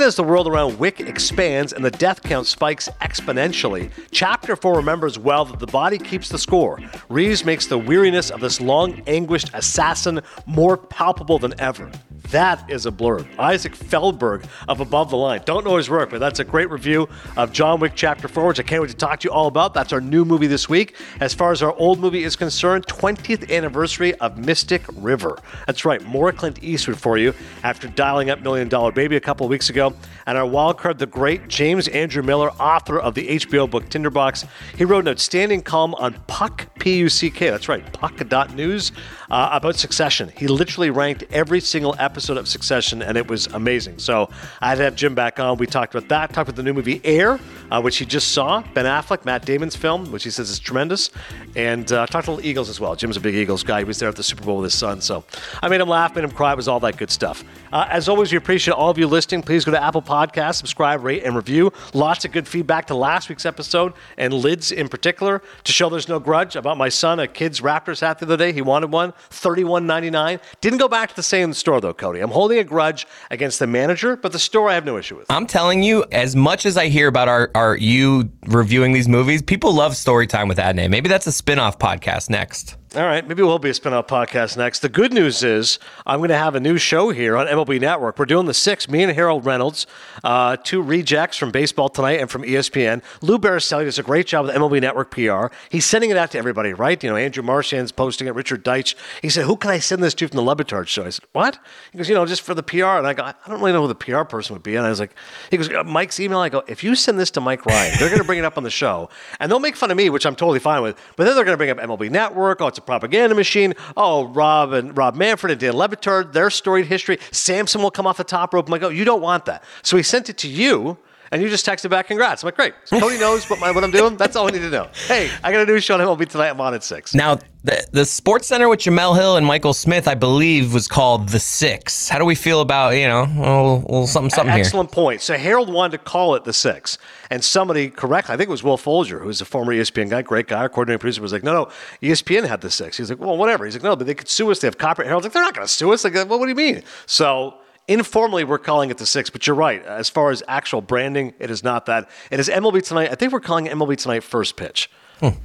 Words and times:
Even 0.00 0.08
as 0.08 0.16
the 0.16 0.24
world 0.24 0.48
around 0.48 0.78
Wick 0.78 0.98
expands 1.00 1.74
and 1.74 1.84
the 1.84 1.90
death 1.90 2.22
count 2.22 2.46
spikes 2.46 2.88
exponentially, 3.02 3.90
Chapter 4.10 4.56
4 4.56 4.76
remembers 4.76 5.18
well 5.18 5.44
that 5.44 5.58
the 5.58 5.66
body 5.66 5.98
keeps 5.98 6.30
the 6.30 6.38
score. 6.38 6.80
Reeves 7.10 7.44
makes 7.44 7.66
the 7.66 7.76
weariness 7.76 8.30
of 8.30 8.40
this 8.40 8.62
long 8.62 9.02
anguished 9.06 9.50
assassin 9.52 10.22
more 10.46 10.78
palpable 10.78 11.38
than 11.38 11.52
ever. 11.60 11.92
That 12.28 12.70
is 12.70 12.86
a 12.86 12.92
blurb. 12.92 13.26
Isaac 13.38 13.74
Feldberg 13.74 14.44
of 14.68 14.80
Above 14.80 15.10
the 15.10 15.16
Line. 15.16 15.40
Don't 15.44 15.64
know 15.64 15.76
his 15.76 15.90
work, 15.90 16.10
but 16.10 16.20
that's 16.20 16.38
a 16.38 16.44
great 16.44 16.70
review 16.70 17.08
of 17.36 17.50
John 17.50 17.80
Wick 17.80 17.92
Chapter 17.96 18.28
4, 18.28 18.46
which 18.46 18.60
I 18.60 18.62
can't 18.62 18.82
wait 18.82 18.90
to 18.90 18.96
talk 18.96 19.20
to 19.20 19.28
you 19.28 19.32
all 19.32 19.46
about. 19.46 19.74
That's 19.74 19.92
our 19.92 20.00
new 20.00 20.24
movie 20.24 20.46
this 20.46 20.68
week. 20.68 20.94
As 21.20 21.34
far 21.34 21.50
as 21.50 21.62
our 21.62 21.74
old 21.76 21.98
movie 21.98 22.22
is 22.22 22.36
concerned, 22.36 22.86
20th 22.86 23.50
anniversary 23.50 24.14
of 24.16 24.38
Mystic 24.38 24.82
River. 24.96 25.38
That's 25.66 25.84
right, 25.84 26.02
more 26.04 26.30
Clint 26.30 26.62
Eastwood 26.62 26.98
for 27.00 27.18
you 27.18 27.34
after 27.64 27.88
dialing 27.88 28.30
up 28.30 28.42
Million 28.42 28.68
Dollar 28.68 28.92
Baby 28.92 29.16
a 29.16 29.20
couple 29.20 29.48
weeks 29.48 29.70
ago. 29.70 29.94
And 30.26 30.38
our 30.38 30.46
wild 30.46 30.78
card, 30.78 30.98
the 30.98 31.06
great 31.06 31.48
James 31.48 31.88
Andrew 31.88 32.22
Miller, 32.22 32.50
author 32.50 33.00
of 33.00 33.14
the 33.14 33.26
HBO 33.28 33.68
book 33.68 33.88
Tinderbox. 33.88 34.44
He 34.76 34.84
wrote 34.84 35.00
an 35.00 35.08
outstanding 35.08 35.62
column 35.62 35.94
on 35.94 36.14
Puck, 36.28 36.68
P 36.78 36.98
U 36.98 37.08
C 37.08 37.30
K, 37.30 37.50
that's 37.50 37.68
right, 37.68 37.92
Puck.news, 37.92 38.92
uh, 39.30 39.48
about 39.52 39.74
Succession. 39.74 40.30
He 40.36 40.46
literally 40.46 40.90
ranked 40.90 41.24
every 41.32 41.60
single 41.60 41.96
episode 41.98 42.09
of 42.16 42.48
Succession, 42.48 43.02
and 43.02 43.16
it 43.16 43.28
was 43.28 43.46
amazing. 43.48 43.98
So 43.98 44.28
I 44.60 44.70
had 44.70 44.74
to 44.76 44.84
have 44.84 44.94
Jim 44.94 45.14
back 45.14 45.40
on. 45.40 45.58
We 45.58 45.66
talked 45.66 45.94
about 45.94 46.08
that, 46.08 46.32
talked 46.32 46.48
about 46.48 46.56
the 46.56 46.62
new 46.62 46.74
movie 46.74 47.00
Air, 47.04 47.40
uh, 47.70 47.80
which 47.80 47.96
he 47.96 48.04
just 48.04 48.32
saw, 48.32 48.62
Ben 48.74 48.84
Affleck, 48.84 49.24
Matt 49.24 49.44
Damon's 49.44 49.76
film, 49.76 50.10
which 50.12 50.24
he 50.24 50.30
says 50.30 50.50
is 50.50 50.58
tremendous, 50.58 51.10
and 51.56 51.90
uh, 51.92 52.06
talked 52.06 52.28
a 52.28 52.30
little 52.32 52.46
Eagles 52.46 52.68
as 52.68 52.80
well. 52.80 52.94
Jim's 52.96 53.16
a 53.16 53.20
big 53.20 53.34
Eagles 53.34 53.62
guy. 53.62 53.78
He 53.78 53.84
was 53.84 53.98
there 53.98 54.08
at 54.08 54.16
the 54.16 54.22
Super 54.22 54.44
Bowl 54.44 54.58
with 54.58 54.64
his 54.64 54.74
son, 54.74 55.00
so 55.00 55.24
I 55.62 55.68
made 55.68 55.80
him 55.80 55.88
laugh, 55.88 56.14
made 56.14 56.24
him 56.24 56.30
cry. 56.30 56.52
It 56.52 56.56
was 56.56 56.68
all 56.68 56.80
that 56.80 56.96
good 56.96 57.10
stuff. 57.10 57.44
Uh, 57.72 57.86
as 57.88 58.08
always, 58.08 58.32
we 58.32 58.38
appreciate 58.38 58.74
all 58.74 58.90
of 58.90 58.98
you 58.98 59.06
listening. 59.06 59.42
Please 59.42 59.64
go 59.64 59.70
to 59.70 59.82
Apple 59.82 60.02
Podcasts, 60.02 60.56
subscribe, 60.56 61.04
rate, 61.04 61.22
and 61.24 61.36
review. 61.36 61.72
Lots 61.94 62.24
of 62.24 62.32
good 62.32 62.48
feedback 62.48 62.86
to 62.88 62.94
last 62.94 63.28
week's 63.28 63.46
episode 63.46 63.92
and 64.16 64.34
Lids 64.34 64.72
in 64.72 64.88
particular 64.88 65.42
to 65.64 65.72
show 65.72 65.88
there's 65.88 66.08
no 66.08 66.18
grudge 66.18 66.56
about 66.56 66.76
my 66.76 66.88
son, 66.88 67.20
a 67.20 67.28
kid's 67.28 67.60
Raptors 67.60 68.00
hat 68.00 68.18
the 68.18 68.26
other 68.26 68.36
day. 68.36 68.52
He 68.52 68.62
wanted 68.62 68.90
one, 68.90 69.12
$31.99. 69.30 70.40
Didn't 70.60 70.78
go 70.78 70.88
back 70.88 71.10
to 71.10 71.16
the 71.16 71.22
same 71.22 71.52
store 71.52 71.80
though, 71.80 71.92
Cote. 72.00 72.16
I'm 72.16 72.30
holding 72.30 72.58
a 72.58 72.64
grudge 72.64 73.06
against 73.30 73.58
the 73.58 73.66
manager, 73.66 74.16
but 74.16 74.32
the 74.32 74.38
store 74.38 74.68
I 74.68 74.74
have 74.74 74.84
no 74.84 74.96
issue 74.96 75.16
with. 75.16 75.30
I'm 75.30 75.46
telling 75.46 75.82
you, 75.82 76.04
as 76.10 76.34
much 76.34 76.66
as 76.66 76.76
I 76.76 76.88
hear 76.88 77.06
about 77.06 77.28
our, 77.28 77.50
our 77.54 77.76
you 77.76 78.30
reviewing 78.46 78.92
these 78.92 79.08
movies, 79.08 79.42
people 79.42 79.72
love 79.72 79.96
story 79.96 80.26
time 80.26 80.48
with 80.48 80.58
name. 80.74 80.90
Maybe 80.90 81.08
that's 81.08 81.26
a 81.26 81.32
spin-off 81.32 81.78
podcast 81.78 82.30
next. 82.30 82.76
All 82.96 83.04
right, 83.04 83.24
maybe 83.24 83.44
we'll 83.44 83.60
be 83.60 83.70
a 83.70 83.74
spin-off 83.74 84.08
podcast 84.08 84.56
next. 84.56 84.80
The 84.80 84.88
good 84.88 85.12
news 85.12 85.44
is 85.44 85.78
I'm 86.04 86.18
going 86.18 86.30
to 86.30 86.36
have 86.36 86.56
a 86.56 86.60
new 86.60 86.76
show 86.76 87.10
here 87.10 87.36
on 87.36 87.46
MLB 87.46 87.80
Network. 87.80 88.18
We're 88.18 88.24
doing 88.24 88.46
the 88.46 88.52
six. 88.54 88.88
Me 88.88 89.04
and 89.04 89.12
Harold 89.12 89.46
Reynolds, 89.46 89.86
uh, 90.24 90.56
two 90.56 90.82
rejects 90.82 91.36
from 91.36 91.52
Baseball 91.52 91.88
Tonight 91.88 92.18
and 92.18 92.28
from 92.28 92.42
ESPN. 92.42 93.00
Lou 93.22 93.38
Baristelli 93.38 93.84
does 93.84 94.00
a 94.00 94.02
great 94.02 94.26
job 94.26 94.46
with 94.46 94.56
MLB 94.56 94.80
Network 94.80 95.12
PR. 95.12 95.54
He's 95.68 95.86
sending 95.86 96.10
it 96.10 96.16
out 96.16 96.32
to 96.32 96.38
everybody, 96.38 96.72
right? 96.72 97.00
You 97.00 97.10
know, 97.10 97.14
Andrew 97.14 97.44
Marchand's 97.44 97.92
posting 97.92 98.26
it. 98.26 98.34
Richard 98.34 98.64
Deitch. 98.64 98.96
He 99.22 99.28
said, 99.28 99.44
"Who 99.44 99.56
can 99.56 99.70
I 99.70 99.78
send 99.78 100.02
this 100.02 100.12
to 100.14 100.26
from 100.26 100.38
the 100.38 100.42
Le 100.42 100.56
Batard 100.56 100.88
show?" 100.88 101.04
I 101.04 101.10
said, 101.10 101.26
"What?" 101.30 101.60
He 101.92 101.98
goes, 101.98 102.08
"You 102.08 102.16
know, 102.16 102.26
just 102.26 102.42
for 102.42 102.54
the 102.54 102.62
PR." 102.64 102.98
And 102.98 103.06
I 103.06 103.12
go, 103.12 103.22
"I 103.22 103.34
don't 103.46 103.60
really 103.60 103.72
know 103.72 103.82
who 103.82 103.86
the 103.86 103.94
PR 103.94 104.24
person 104.24 104.54
would 104.54 104.64
be." 104.64 104.74
And 104.74 104.84
I 104.84 104.90
was 104.90 104.98
like, 104.98 105.14
"He 105.52 105.56
goes, 105.56 105.68
"Uh, 105.72 105.84
Mike's 105.84 106.18
email." 106.18 106.40
I 106.40 106.48
go, 106.48 106.64
"If 106.66 106.82
you 106.82 106.96
send 106.96 107.20
this 107.20 107.30
to 107.32 107.40
Mike 107.40 107.64
Ryan, 107.66 107.94
they're 108.00 108.08
going 108.08 108.20
to 108.20 108.26
bring 108.26 108.40
it 108.40 108.44
up 108.44 108.56
on 108.56 108.64
the 108.64 108.70
show, 108.70 109.10
and 109.38 109.48
they'll 109.48 109.60
make 109.60 109.76
fun 109.76 109.92
of 109.92 109.96
me, 109.96 110.10
which 110.10 110.26
I'm 110.26 110.34
totally 110.34 110.58
fine 110.58 110.82
with. 110.82 110.96
But 111.14 111.26
then 111.26 111.36
they're 111.36 111.44
going 111.44 111.54
to 111.54 111.56
bring 111.56 111.70
up 111.70 111.78
MLB 111.78 112.10
Network. 112.10 112.60
Oh, 112.60 112.66
it's 112.66 112.79
a 112.80 112.84
propaganda 112.86 113.34
machine. 113.34 113.74
Oh, 113.96 114.26
Rob 114.26 114.72
and 114.72 114.96
Rob 114.96 115.14
Manfred 115.14 115.52
and 115.52 115.60
Dan 115.60 115.74
Le 115.74 115.88
Batard, 115.88 116.32
their 116.32 116.50
storied 116.50 116.86
history. 116.86 117.18
Samson 117.30 117.82
will 117.82 117.90
come 117.90 118.06
off 118.06 118.16
the 118.16 118.24
top 118.24 118.52
rope. 118.54 118.66
I'm 118.66 118.72
like, 118.72 118.82
oh, 118.82 118.88
you 118.88 119.04
don't 119.04 119.22
want 119.22 119.44
that. 119.46 119.62
So 119.82 119.96
he 119.96 120.02
sent 120.02 120.28
it 120.28 120.38
to 120.38 120.48
you. 120.48 120.98
And 121.32 121.40
you 121.40 121.48
just 121.48 121.64
texted 121.64 121.90
back, 121.90 122.08
congrats. 122.08 122.42
I'm 122.42 122.48
like, 122.48 122.56
great. 122.56 122.74
So 122.86 122.98
Cote 122.98 123.20
knows 123.20 123.48
what, 123.48 123.60
my, 123.60 123.70
what 123.70 123.84
I'm 123.84 123.92
doing. 123.92 124.16
That's 124.16 124.34
all 124.34 124.48
I 124.48 124.50
need 124.50 124.62
to 124.62 124.70
know. 124.70 124.88
Hey, 125.06 125.30
I 125.44 125.52
got 125.52 125.60
a 125.60 125.66
new 125.66 125.78
show 125.78 125.94
on 125.94 126.00
MLB 126.00 126.28
tonight. 126.28 126.48
I'm 126.48 126.60
on 126.60 126.74
at 126.74 126.82
6. 126.82 127.14
Now, 127.14 127.38
the, 127.62 127.86
the 127.92 128.04
Sports 128.04 128.48
Center 128.48 128.68
with 128.68 128.80
Jemele 128.80 129.14
Hill 129.14 129.36
and 129.36 129.46
Michael 129.46 129.72
Smith, 129.72 130.08
I 130.08 130.14
believe, 130.16 130.74
was 130.74 130.88
called 130.88 131.28
The 131.28 131.38
Six. 131.38 132.08
How 132.08 132.18
do 132.18 132.24
we 132.24 132.34
feel 132.34 132.60
about, 132.62 132.96
you 132.96 133.06
know, 133.06 133.22
a 133.22 133.62
little, 133.76 134.06
something, 134.08 134.30
something 134.30 134.52
here? 134.52 134.64
Excellent 134.64 134.90
point. 134.90 135.20
So 135.20 135.36
Harold 135.36 135.72
wanted 135.72 135.98
to 135.98 136.04
call 136.04 136.34
it 136.34 136.42
the 136.42 136.52
six, 136.52 136.98
and 137.30 137.44
somebody 137.44 137.90
correctly, 137.90 138.34
I 138.34 138.36
think 138.36 138.48
it 138.48 138.50
was 138.50 138.64
Will 138.64 138.76
Folger, 138.78 139.20
who's 139.20 139.40
a 139.40 139.44
former 139.44 139.72
ESPN 139.72 140.10
guy, 140.10 140.22
great 140.22 140.48
guy, 140.48 140.58
our 140.62 140.68
coordinating 140.68 140.98
producer, 141.00 141.22
was 141.22 141.32
like, 141.32 141.44
"No, 141.44 141.52
no, 141.52 141.70
ESPN 142.02 142.48
had 142.48 142.60
the 142.62 142.70
six. 142.70 142.96
He's 142.96 143.10
like, 143.10 143.20
"Well, 143.20 143.36
whatever." 143.36 143.66
He's 143.66 143.74
like, 143.74 143.82
"No, 143.84 143.94
but 143.94 144.06
they 144.06 144.14
could 144.14 144.28
sue 144.28 144.50
us. 144.50 144.58
They 144.60 144.66
have 144.66 144.78
copyright." 144.78 145.06
Harold's 145.06 145.26
like, 145.26 145.34
"They're 145.34 145.42
not 145.42 145.54
going 145.54 145.66
to 145.66 145.72
sue 145.72 145.92
us." 145.92 146.02
Like, 146.02 146.14
well, 146.14 146.26
what 146.40 146.46
do 146.46 146.48
you 146.48 146.54
mean? 146.56 146.82
So. 147.06 147.54
Informally, 147.88 148.44
we're 148.44 148.58
calling 148.58 148.90
it 148.90 148.98
the 148.98 149.06
six, 149.06 149.30
but 149.30 149.46
you're 149.46 149.56
right. 149.56 149.84
As 149.84 150.08
far 150.08 150.30
as 150.30 150.42
actual 150.46 150.80
branding, 150.80 151.34
it 151.40 151.50
is 151.50 151.64
not 151.64 151.86
that. 151.86 152.08
It 152.30 152.38
is 152.38 152.48
MLB 152.48 152.82
tonight. 152.86 153.10
I 153.10 153.16
think 153.16 153.32
we're 153.32 153.40
calling 153.40 153.66
MLB 153.66 153.96
tonight 153.96 154.22
first 154.22 154.56
pitch, 154.56 154.88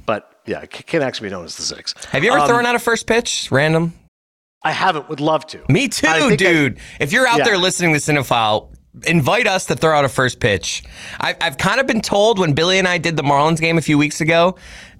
but 0.06 0.40
yeah, 0.46 0.60
it 0.60 0.70
can't 0.70 1.02
actually 1.02 1.28
be 1.28 1.32
known 1.32 1.44
as 1.44 1.56
the 1.56 1.62
six. 1.62 1.92
Have 2.10 2.22
you 2.22 2.30
ever 2.30 2.40
Um, 2.40 2.46
thrown 2.48 2.66
out 2.66 2.76
a 2.76 2.78
first 2.78 3.06
pitch, 3.08 3.48
random? 3.50 3.94
I 4.62 4.70
haven't. 4.72 5.08
Would 5.08 5.20
love 5.20 5.46
to. 5.48 5.60
Me 5.68 5.88
too, 5.88 6.06
think 6.06 6.32
I- 6.32 6.36
dude. 6.36 6.78
if 7.00 7.12
you're 7.12 7.26
out 7.26 7.38
Yeah. 7.38 7.44
there 7.46 7.58
listening 7.58 7.92
to 7.94 7.98
Cinephile, 8.00 8.72
invite 9.06 9.46
us 9.48 9.66
to 9.66 9.74
throw 9.74 9.96
out 9.96 10.04
a 10.04 10.08
first 10.08 10.38
pitch. 10.38 10.84
I, 11.20 11.34
I've 11.40 11.58
kind 11.58 11.80
of 11.80 11.86
been 11.88 12.00
told 12.00 12.38
when 12.38 12.52
Billy 12.52 12.78
and 12.78 12.86
I 12.86 12.98
did 12.98 13.16
the 13.16 13.22
Marlins 13.22 13.60
game 13.60 13.76
a 13.76 13.82
few 13.82 13.98
weeks 13.98 14.20
ago, 14.20 14.56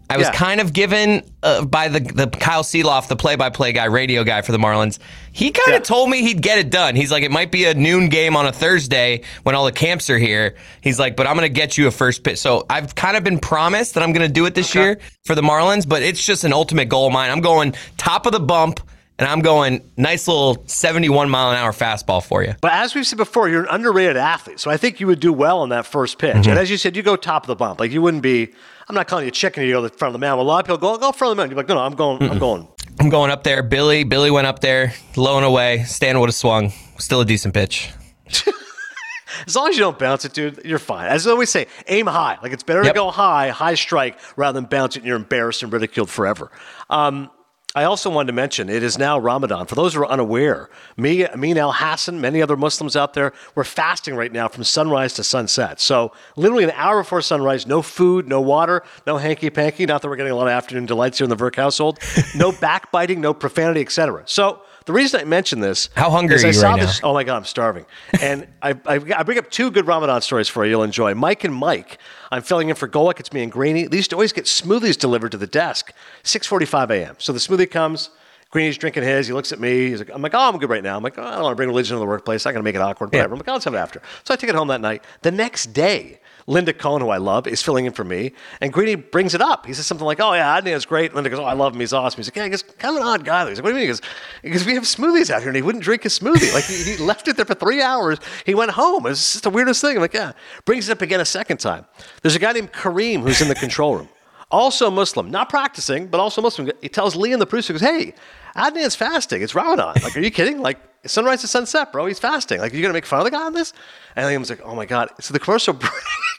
I 0.08 0.16
was 0.18 0.26
Yeah. 0.28 0.32
kind 0.34 0.60
of 0.60 0.72
given 0.72 1.22
uh, 1.42 1.64
by 1.64 1.88
the, 1.88 1.98
the 2.00 2.28
Kyle 2.28 2.62
Sielaff, 2.62 3.08
the 3.08 3.16
play-by-play 3.16 3.72
guy, 3.72 3.84
radio 3.86 4.22
guy 4.24 4.42
for 4.42 4.52
the 4.52 4.58
Marlins. 4.58 4.98
He 5.32 5.50
kind 5.50 5.74
of 5.76 5.80
Yeah. 5.80 5.84
told 5.84 6.10
me 6.10 6.22
he'd 6.22 6.42
get 6.42 6.58
it 6.58 6.70
done. 6.70 6.94
He's 6.94 7.10
like, 7.10 7.24
it 7.24 7.30
might 7.32 7.50
be 7.50 7.64
a 7.64 7.74
noon 7.74 8.08
game 8.08 8.36
on 8.36 8.46
a 8.46 8.52
Thursday 8.52 9.22
when 9.42 9.54
all 9.54 9.64
the 9.64 9.72
camps 9.72 10.08
are 10.08 10.18
here. 10.18 10.54
He's 10.80 10.98
like, 11.00 11.16
but 11.16 11.26
I'm 11.26 11.34
going 11.36 11.42
to 11.48 11.52
get 11.52 11.76
you 11.76 11.88
a 11.88 11.90
first 11.90 12.22
pitch. 12.22 12.38
So 12.38 12.64
I've 12.70 12.94
kind 12.94 13.16
of 13.16 13.24
been 13.24 13.38
promised 13.40 13.94
that 13.94 14.02
I'm 14.04 14.12
going 14.12 14.26
to 14.26 14.32
do 14.32 14.46
it 14.46 14.54
this 14.54 14.74
year 14.74 14.98
for 15.24 15.34
the 15.34 15.42
Marlins, 15.42 15.88
but 15.88 16.02
it's 16.02 16.24
just 16.24 16.44
an 16.44 16.52
ultimate 16.52 16.88
goal 16.88 17.08
of 17.08 17.12
mine. 17.12 17.30
I'm 17.30 17.40
going 17.40 17.74
top 17.96 18.26
of 18.26 18.32
the 18.32 18.40
bump. 18.40 18.80
And 19.18 19.26
I'm 19.26 19.40
going 19.40 19.80
nice 19.96 20.28
little 20.28 20.62
71 20.66 21.30
mile 21.30 21.50
an 21.50 21.56
hour 21.56 21.72
fastball 21.72 22.22
for 22.22 22.42
you. 22.44 22.52
But 22.60 22.72
as 22.72 22.94
we've 22.94 23.06
said 23.06 23.16
before, 23.16 23.48
you're 23.48 23.62
an 23.62 23.68
underrated 23.70 24.18
athlete. 24.18 24.60
So 24.60 24.70
I 24.70 24.76
think 24.76 25.00
you 25.00 25.06
would 25.06 25.20
do 25.20 25.32
well 25.32 25.60
on 25.60 25.70
that 25.70 25.86
first 25.86 26.18
pitch. 26.18 26.34
Mm-hmm. 26.36 26.50
And 26.50 26.58
as 26.58 26.70
you 26.70 26.76
said, 26.76 26.96
you 26.96 27.02
go 27.02 27.16
top 27.16 27.44
of 27.44 27.46
the 27.46 27.56
bump. 27.56 27.80
Like 27.80 27.92
you 27.92 28.02
wouldn't 28.02 28.22
be, 28.22 28.52
I'm 28.88 28.94
not 28.94 29.08
calling 29.08 29.24
you 29.24 29.28
a 29.28 29.32
chicken, 29.32 29.64
you 29.64 29.72
go 29.72 29.82
to 29.82 29.88
the 29.88 29.96
front 29.96 30.14
of 30.14 30.20
the 30.20 30.24
mound. 30.24 30.38
Well, 30.38 30.46
a 30.46 30.48
lot 30.48 30.60
of 30.60 30.66
people 30.66 30.78
go, 30.78 30.96
go 30.98 31.10
front 31.12 31.32
of 31.32 31.36
the 31.36 31.40
mound. 31.40 31.50
You're 31.50 31.56
like, 31.56 31.68
no, 31.68 31.74
no, 31.74 31.80
I'm 31.80 31.94
going, 31.94 32.22
I'm 32.30 32.38
going. 32.38 32.68
I'm 33.00 33.08
going 33.08 33.30
up 33.30 33.42
there. 33.42 33.62
Billy, 33.62 34.04
Billy 34.04 34.30
went 34.30 34.46
up 34.46 34.60
there, 34.60 34.94
low 35.16 35.36
and 35.36 35.44
away. 35.44 35.82
Stan 35.84 36.18
would 36.20 36.28
have 36.28 36.34
swung. 36.34 36.72
Still 36.98 37.20
a 37.20 37.24
decent 37.24 37.52
pitch. 37.52 37.90
As 39.46 39.54
long 39.54 39.68
as 39.68 39.76
you 39.76 39.80
don't 39.80 39.98
bounce 39.98 40.24
it, 40.24 40.32
dude, 40.32 40.62
you're 40.64 40.78
fine. 40.78 41.08
As 41.08 41.26
I 41.26 41.30
always 41.30 41.50
say, 41.50 41.66
aim 41.88 42.06
high. 42.06 42.38
Like 42.42 42.52
it's 42.52 42.62
better 42.62 42.82
to 42.84 42.92
go 42.92 43.10
high, 43.10 43.50
high 43.50 43.74
strike, 43.74 44.18
rather 44.36 44.58
than 44.58 44.68
bounce 44.68 44.96
it 44.96 45.00
and 45.00 45.06
you're 45.06 45.16
embarrassed 45.16 45.62
and 45.62 45.72
ridiculed 45.72 46.08
forever. 46.08 46.50
Um, 46.88 47.30
I 47.76 47.84
also 47.84 48.08
wanted 48.08 48.28
to 48.28 48.32
mention 48.32 48.70
it 48.70 48.82
is 48.82 48.96
now 48.96 49.18
Ramadan. 49.18 49.66
For 49.66 49.74
those 49.74 49.92
who 49.92 50.00
are 50.00 50.08
unaware, 50.08 50.70
me, 50.96 51.26
me 51.36 51.58
Al 51.58 51.72
Hassan, 51.72 52.22
many 52.22 52.40
other 52.40 52.56
Muslims 52.56 52.96
out 52.96 53.12
there, 53.12 53.34
we're 53.54 53.64
fasting 53.64 54.16
right 54.16 54.32
now 54.32 54.48
from 54.48 54.64
sunrise 54.64 55.12
to 55.14 55.22
sunset. 55.24 55.78
So 55.78 56.12
literally 56.36 56.64
an 56.64 56.70
hour 56.70 57.02
before 57.02 57.20
sunrise, 57.20 57.66
no 57.66 57.82
food, 57.82 58.28
no 58.28 58.40
water, 58.40 58.82
no 59.06 59.18
hanky 59.18 59.50
panky. 59.50 59.84
Not 59.84 60.00
that 60.00 60.08
we're 60.08 60.16
getting 60.16 60.32
a 60.32 60.36
lot 60.36 60.46
of 60.46 60.52
afternoon 60.52 60.86
delights 60.86 61.18
here 61.18 61.26
in 61.26 61.28
the 61.28 61.36
Virk 61.36 61.56
household. 61.56 61.98
no 62.34 62.50
backbiting, 62.50 63.20
no 63.20 63.34
profanity, 63.34 63.82
etc. 63.82 64.22
So 64.24 64.62
the 64.86 64.92
reason 64.92 65.20
I 65.20 65.24
mention 65.24 65.60
this, 65.60 65.90
How 65.94 66.10
hungry 66.10 66.36
is 66.36 66.44
I 66.44 66.50
saw 66.52 66.70
right 66.72 66.80
this- 66.80 67.00
Oh 67.04 67.12
my 67.12 67.22
God, 67.24 67.36
I'm 67.36 67.44
starving. 67.44 67.84
And 68.20 68.46
I, 68.62 68.70
I, 68.86 68.94
I 69.16 69.22
bring 69.22 69.38
up 69.38 69.50
two 69.50 69.70
good 69.70 69.86
Ramadan 69.86 70.22
stories 70.22 70.48
for 70.48 70.64
you. 70.64 70.70
You'll 70.70 70.82
enjoy. 70.84 71.14
Mike 71.14 71.44
and 71.44 71.54
Mike. 71.54 71.98
I'm 72.32 72.42
filling 72.42 72.68
in 72.70 72.74
for 72.76 72.88
Golic. 72.88 73.20
It's 73.20 73.32
me 73.32 73.42
and 73.42 73.52
Greeny. 73.52 73.86
They 73.86 73.96
used 73.98 74.10
to 74.10 74.16
always 74.16 74.32
get 74.32 74.44
smoothies 74.46 74.96
delivered 74.98 75.32
to 75.32 75.38
the 75.38 75.46
desk, 75.46 75.92
6:45 76.24 76.90
a.m. 76.90 77.16
So 77.18 77.32
the 77.32 77.38
smoothie 77.38 77.70
comes. 77.70 78.10
Greeny's 78.50 78.78
drinking 78.78 79.02
his. 79.02 79.26
He 79.26 79.32
looks 79.32 79.52
at 79.52 79.58
me. 79.60 79.88
He's 79.90 79.98
like, 79.98 80.10
I'm 80.14 80.22
like, 80.22 80.32
oh, 80.32 80.38
I'm 80.48 80.56
good 80.58 80.70
right 80.70 80.82
now. 80.82 80.96
I'm 80.96 81.02
like, 81.02 81.18
oh, 81.18 81.22
I 81.24 81.32
don't 81.32 81.42
want 81.42 81.52
to 81.52 81.56
bring 81.56 81.68
religion 81.68 81.94
into 81.96 82.00
the 82.00 82.06
workplace. 82.08 82.46
I'm 82.46 82.52
going 82.54 82.60
to 82.60 82.64
make 82.64 82.76
it 82.76 82.80
awkward. 82.80 83.12
Whatever. 83.12 83.34
I'm 83.34 83.40
like, 83.40 83.48
oh, 83.48 83.52
let's 83.54 83.64
have 83.64 83.74
it 83.74 83.78
after. 83.78 84.00
So 84.24 84.32
I 84.32 84.36
take 84.36 84.48
it 84.48 84.54
home 84.56 84.68
that 84.68 84.80
night. 84.80 85.02
The 85.22 85.32
next 85.32 85.72
day, 85.72 86.20
Linda 86.46 86.72
Cohn, 86.72 87.00
who 87.00 87.08
I 87.08 87.16
love, 87.16 87.46
is 87.46 87.60
filling 87.60 87.86
in 87.86 87.92
for 87.92 88.04
me. 88.04 88.32
And 88.60 88.72
Greeny 88.72 88.94
brings 88.94 89.34
it 89.34 89.40
up. 89.40 89.66
He 89.66 89.72
says 89.72 89.86
something 89.86 90.06
like, 90.06 90.20
oh, 90.20 90.32
yeah, 90.32 90.60
Adnan 90.60 90.74
is 90.74 90.86
great. 90.86 91.14
Linda 91.14 91.28
goes, 91.28 91.40
oh, 91.40 91.44
I 91.44 91.54
love 91.54 91.74
him. 91.74 91.80
He's 91.80 91.92
awesome. 91.92 92.18
He's 92.18 92.28
like, 92.28 92.36
yeah, 92.36 92.48
he's 92.48 92.62
kind 92.62 92.96
of 92.96 93.02
an 93.02 93.08
odd 93.08 93.24
guy. 93.24 93.48
He's 93.48 93.58
like, 93.58 93.64
what 93.64 93.70
do 93.70 93.76
you 93.76 93.80
mean? 93.80 93.82
He 93.82 93.88
goes, 93.88 94.00
because 94.42 94.66
we 94.66 94.74
have 94.74 94.84
smoothies 94.84 95.30
out 95.30 95.40
here 95.40 95.48
and 95.48 95.56
he 95.56 95.62
wouldn't 95.62 95.82
drink 95.82 96.04
his 96.04 96.18
smoothie. 96.18 96.54
Like, 96.54 96.64
he, 96.64 96.96
he 96.96 96.96
left 97.02 97.26
it 97.26 97.36
there 97.36 97.44
for 97.44 97.54
three 97.54 97.82
hours. 97.82 98.18
He 98.44 98.54
went 98.54 98.70
home. 98.70 99.06
It's 99.06 99.32
just 99.32 99.44
the 99.44 99.50
weirdest 99.50 99.80
thing. 99.80 99.96
I'm 99.96 100.02
like, 100.02 100.14
yeah. 100.14 100.32
Brings 100.64 100.88
it 100.88 100.92
up 100.92 101.02
again 101.02 101.20
a 101.20 101.24
second 101.24 101.58
time. 101.58 101.84
There's 102.22 102.36
a 102.36 102.40
guy 102.40 102.52
named 102.52 102.72
Kareem 102.72 103.22
who's 103.22 103.40
in 103.40 103.48
the 103.48 103.54
control 103.54 103.96
room. 103.96 104.08
Also 104.50 104.90
Muslim, 104.90 105.30
not 105.30 105.48
practicing, 105.48 106.06
but 106.06 106.20
also 106.20 106.40
Muslim. 106.40 106.70
He 106.80 106.88
tells 106.88 107.16
Lee 107.16 107.32
and 107.32 107.42
the 107.42 107.46
producer, 107.46 107.72
he 107.72 107.80
goes, 107.80 107.88
hey, 107.88 108.14
Adnan's 108.56 108.96
fasting. 108.96 109.42
It's 109.42 109.54
Ramadan. 109.54 109.94
Like, 110.02 110.16
are 110.16 110.20
you 110.20 110.30
kidding? 110.30 110.60
Like, 110.60 110.78
sunrise 111.08 111.40
to 111.42 111.48
sunset, 111.48 111.92
bro. 111.92 112.06
He's 112.06 112.18
fasting. 112.18 112.60
Like, 112.60 112.72
are 112.72 112.76
you 112.76 112.82
gonna 112.82 112.94
make 112.94 113.06
fun 113.06 113.20
of 113.20 113.24
the 113.24 113.30
guy 113.30 113.44
on 113.44 113.52
this? 113.52 113.72
And 114.14 114.38
was 114.38 114.50
like, 114.50 114.62
oh 114.64 114.74
my 114.74 114.86
god. 114.86 115.10
So 115.20 115.32
the 115.32 115.40
commercial 115.40 115.74
break, 115.74 115.92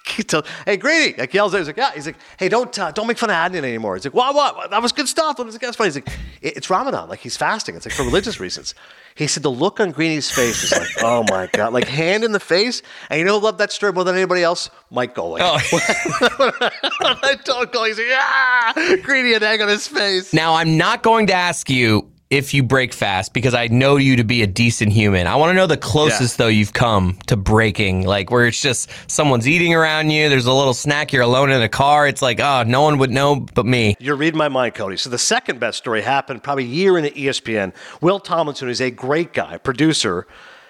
he 0.07 0.23
tells, 0.23 0.45
hey 0.65 0.77
Grady, 0.77 1.15
like 1.17 1.33
yells 1.33 1.53
at, 1.53 1.59
he's 1.59 1.67
like, 1.67 1.77
yeah. 1.77 1.91
He's 1.93 2.05
like, 2.05 2.17
hey, 2.39 2.49
don't 2.49 2.77
uh, 2.77 2.91
don't 2.91 3.07
make 3.07 3.17
fun 3.17 3.29
of 3.29 3.35
Adnan 3.35 3.63
anymore. 3.63 3.95
He's 3.95 4.05
like, 4.05 4.13
what, 4.13 4.33
what? 4.35 4.71
That 4.71 4.81
was 4.81 4.91
good 4.91 5.07
stuff. 5.07 5.39
Like, 5.39 5.51
that's 5.59 5.77
funny. 5.77 5.89
He's 5.89 5.95
like, 5.95 6.09
it's 6.41 6.69
Ramadan. 6.69 7.09
Like, 7.09 7.19
he's 7.19 7.37
fasting. 7.37 7.75
It's 7.75 7.85
like 7.85 7.93
for 7.93 8.03
religious 8.03 8.39
reasons. 8.39 8.73
He 9.15 9.25
said 9.25 9.41
the 9.41 9.51
look 9.51 9.79
on 9.79 9.91
Greeny's 9.91 10.29
face 10.29 10.61
was 10.61 10.71
like, 10.71 11.03
oh 11.03 11.23
my 11.29 11.49
god, 11.51 11.73
like 11.73 11.87
hand 11.87 12.23
in 12.23 12.33
the 12.33 12.39
face. 12.39 12.83
And 13.09 13.19
you 13.19 13.25
know 13.25 13.39
who 13.39 13.45
loved 13.45 13.57
that 13.59 13.71
story 13.71 13.91
more 13.91 14.03
than 14.03 14.15
anybody 14.15 14.43
else? 14.43 14.69
Mike 14.91 15.15
Golic. 15.15 15.39
Oh. 15.41 15.57
I 17.23 17.35
told 17.43 17.71
Golic, 17.71 17.87
he's 17.87 17.97
like, 17.97 18.07
ah, 18.11 18.97
Greeny 19.01 19.33
had 19.33 19.41
egg 19.41 19.61
on 19.61 19.69
his 19.69 19.87
face. 19.87 20.33
Now, 20.33 20.53
I'm 20.53 20.77
not 20.77 21.01
going 21.01 21.27
to 21.27 21.33
ask 21.33 21.67
you 21.67 22.06
if 22.29 22.53
you 22.53 22.61
break 22.61 22.93
fast 22.93 23.33
because 23.33 23.53
I 23.53 23.67
know 23.67 23.95
you 23.95 24.17
to 24.17 24.23
be 24.23 24.41
a 24.41 24.47
decent 24.47 24.91
human. 24.91 25.27
I 25.27 25.35
want 25.37 25.51
to 25.51 25.53
know 25.53 25.67
the 25.67 25.77
closest, 25.77 26.37
though, 26.37 26.47
you've 26.47 26.73
come 26.73 27.17
to 27.27 27.37
breaking, 27.37 28.05
like 28.05 28.31
where 28.31 28.45
it's 28.45 28.61
just 28.61 28.89
someone's 29.09 29.47
eating 29.47 29.73
around 29.73 30.09
you, 30.09 30.27
there's 30.27 30.45
a 30.45 30.53
little 30.53 30.73
snack, 30.73 31.13
you're 31.13 31.23
alone 31.23 31.51
in 31.51 31.61
a 31.61 31.69
car. 31.69 32.07
It's 32.07 32.21
like, 32.21 32.39
oh, 32.39 32.63
no 32.63 32.81
one 32.81 32.97
would 32.97 33.11
know 33.11 33.45
but 33.53 33.65
me. 33.65 33.95
You're 33.99 34.17
reading 34.17 34.37
my 34.37 34.49
mind, 34.49 34.75
Cote. 34.75 34.99
So 34.99 35.09
the 35.09 35.17
second 35.17 35.59
best 35.59 35.77
story 35.77 36.01
happened 36.01 36.43
probably 36.43 36.65
a 36.65 36.67
year 36.67 36.97
into 36.97 37.17
E 37.17 37.25
ESPN. 37.25 37.73
Will 38.01 38.19
Tomlinson 38.19 38.69
is 38.69 38.81
a 38.81 38.91
great 38.91 39.33
guy, 39.33 39.57
producer. 39.57 40.27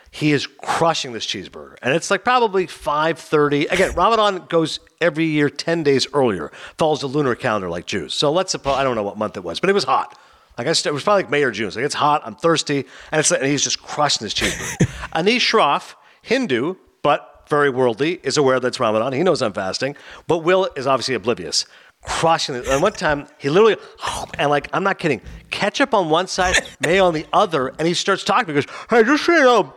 He 0.09 0.31
is 0.31 0.47
crushing 0.47 1.11
this 1.11 1.25
cheeseburger, 1.25 1.75
and 1.81 1.93
it's 1.93 2.09
like 2.09 2.23
probably 2.23 2.65
5:30. 2.65 3.71
Again, 3.71 3.91
Ramadan 3.95 4.45
goes 4.47 4.79
every 5.01 5.25
year 5.25 5.49
10 5.49 5.83
days 5.83 6.07
earlier, 6.13 6.51
follows 6.77 7.01
the 7.01 7.07
lunar 7.07 7.35
calendar 7.35 7.69
like 7.69 7.85
Jews. 7.85 8.13
So 8.13 8.31
let's 8.31 8.51
suppose 8.51 8.77
I 8.77 8.83
don't 8.83 8.95
know 8.95 9.03
what 9.03 9.17
month 9.17 9.37
it 9.37 9.43
was, 9.43 9.59
but 9.59 9.69
it 9.69 9.73
was 9.73 9.83
hot. 9.83 10.17
Like 10.57 10.67
I 10.67 10.73
st- 10.73 10.91
it 10.91 10.93
was 10.93 11.03
probably 11.03 11.23
like 11.23 11.31
May 11.31 11.43
or 11.43 11.51
June. 11.51 11.71
So 11.71 11.79
like 11.79 11.85
it's 11.85 11.95
hot. 11.95 12.21
I'm 12.25 12.35
thirsty, 12.35 12.85
and 13.11 13.19
it's 13.19 13.31
like, 13.31 13.41
and 13.41 13.49
he's 13.49 13.63
just 13.63 13.81
crushing 13.81 14.25
his 14.25 14.33
cheeseburger. 14.33 14.87
Anish 15.13 15.51
Shroff, 15.51 15.95
Hindu, 16.21 16.75
but 17.03 17.45
very 17.49 17.69
worldly, 17.69 18.19
is 18.23 18.37
aware 18.37 18.59
that 18.59 18.67
it's 18.67 18.79
Ramadan. 18.79 19.13
He 19.13 19.23
knows 19.23 19.41
I'm 19.41 19.53
fasting, 19.53 19.95
but 20.27 20.39
Will 20.39 20.69
is 20.75 20.87
obviously 20.87 21.15
oblivious. 21.15 21.65
Crushing 22.03 22.55
it. 22.55 22.67
And 22.67 22.81
one 22.81 22.93
time, 22.93 23.27
he 23.37 23.49
literally, 23.49 23.75
and 24.37 24.49
like, 24.49 24.69
I'm 24.71 24.83
not 24.83 24.99
kidding, 24.99 25.19
ketchup 25.49 25.93
on 25.93 26.09
one 26.09 26.27
side, 26.27 26.55
mayo 26.79 27.05
on 27.05 27.13
the 27.13 27.25
other, 27.33 27.69
and 27.79 27.87
he 27.87 27.93
starts 27.93 28.23
talking. 28.23 28.47
He 28.47 28.53
goes, 28.61 28.65
hey, 28.89 29.03
just 29.03 29.27
you 29.27 29.33
know, 29.41 29.73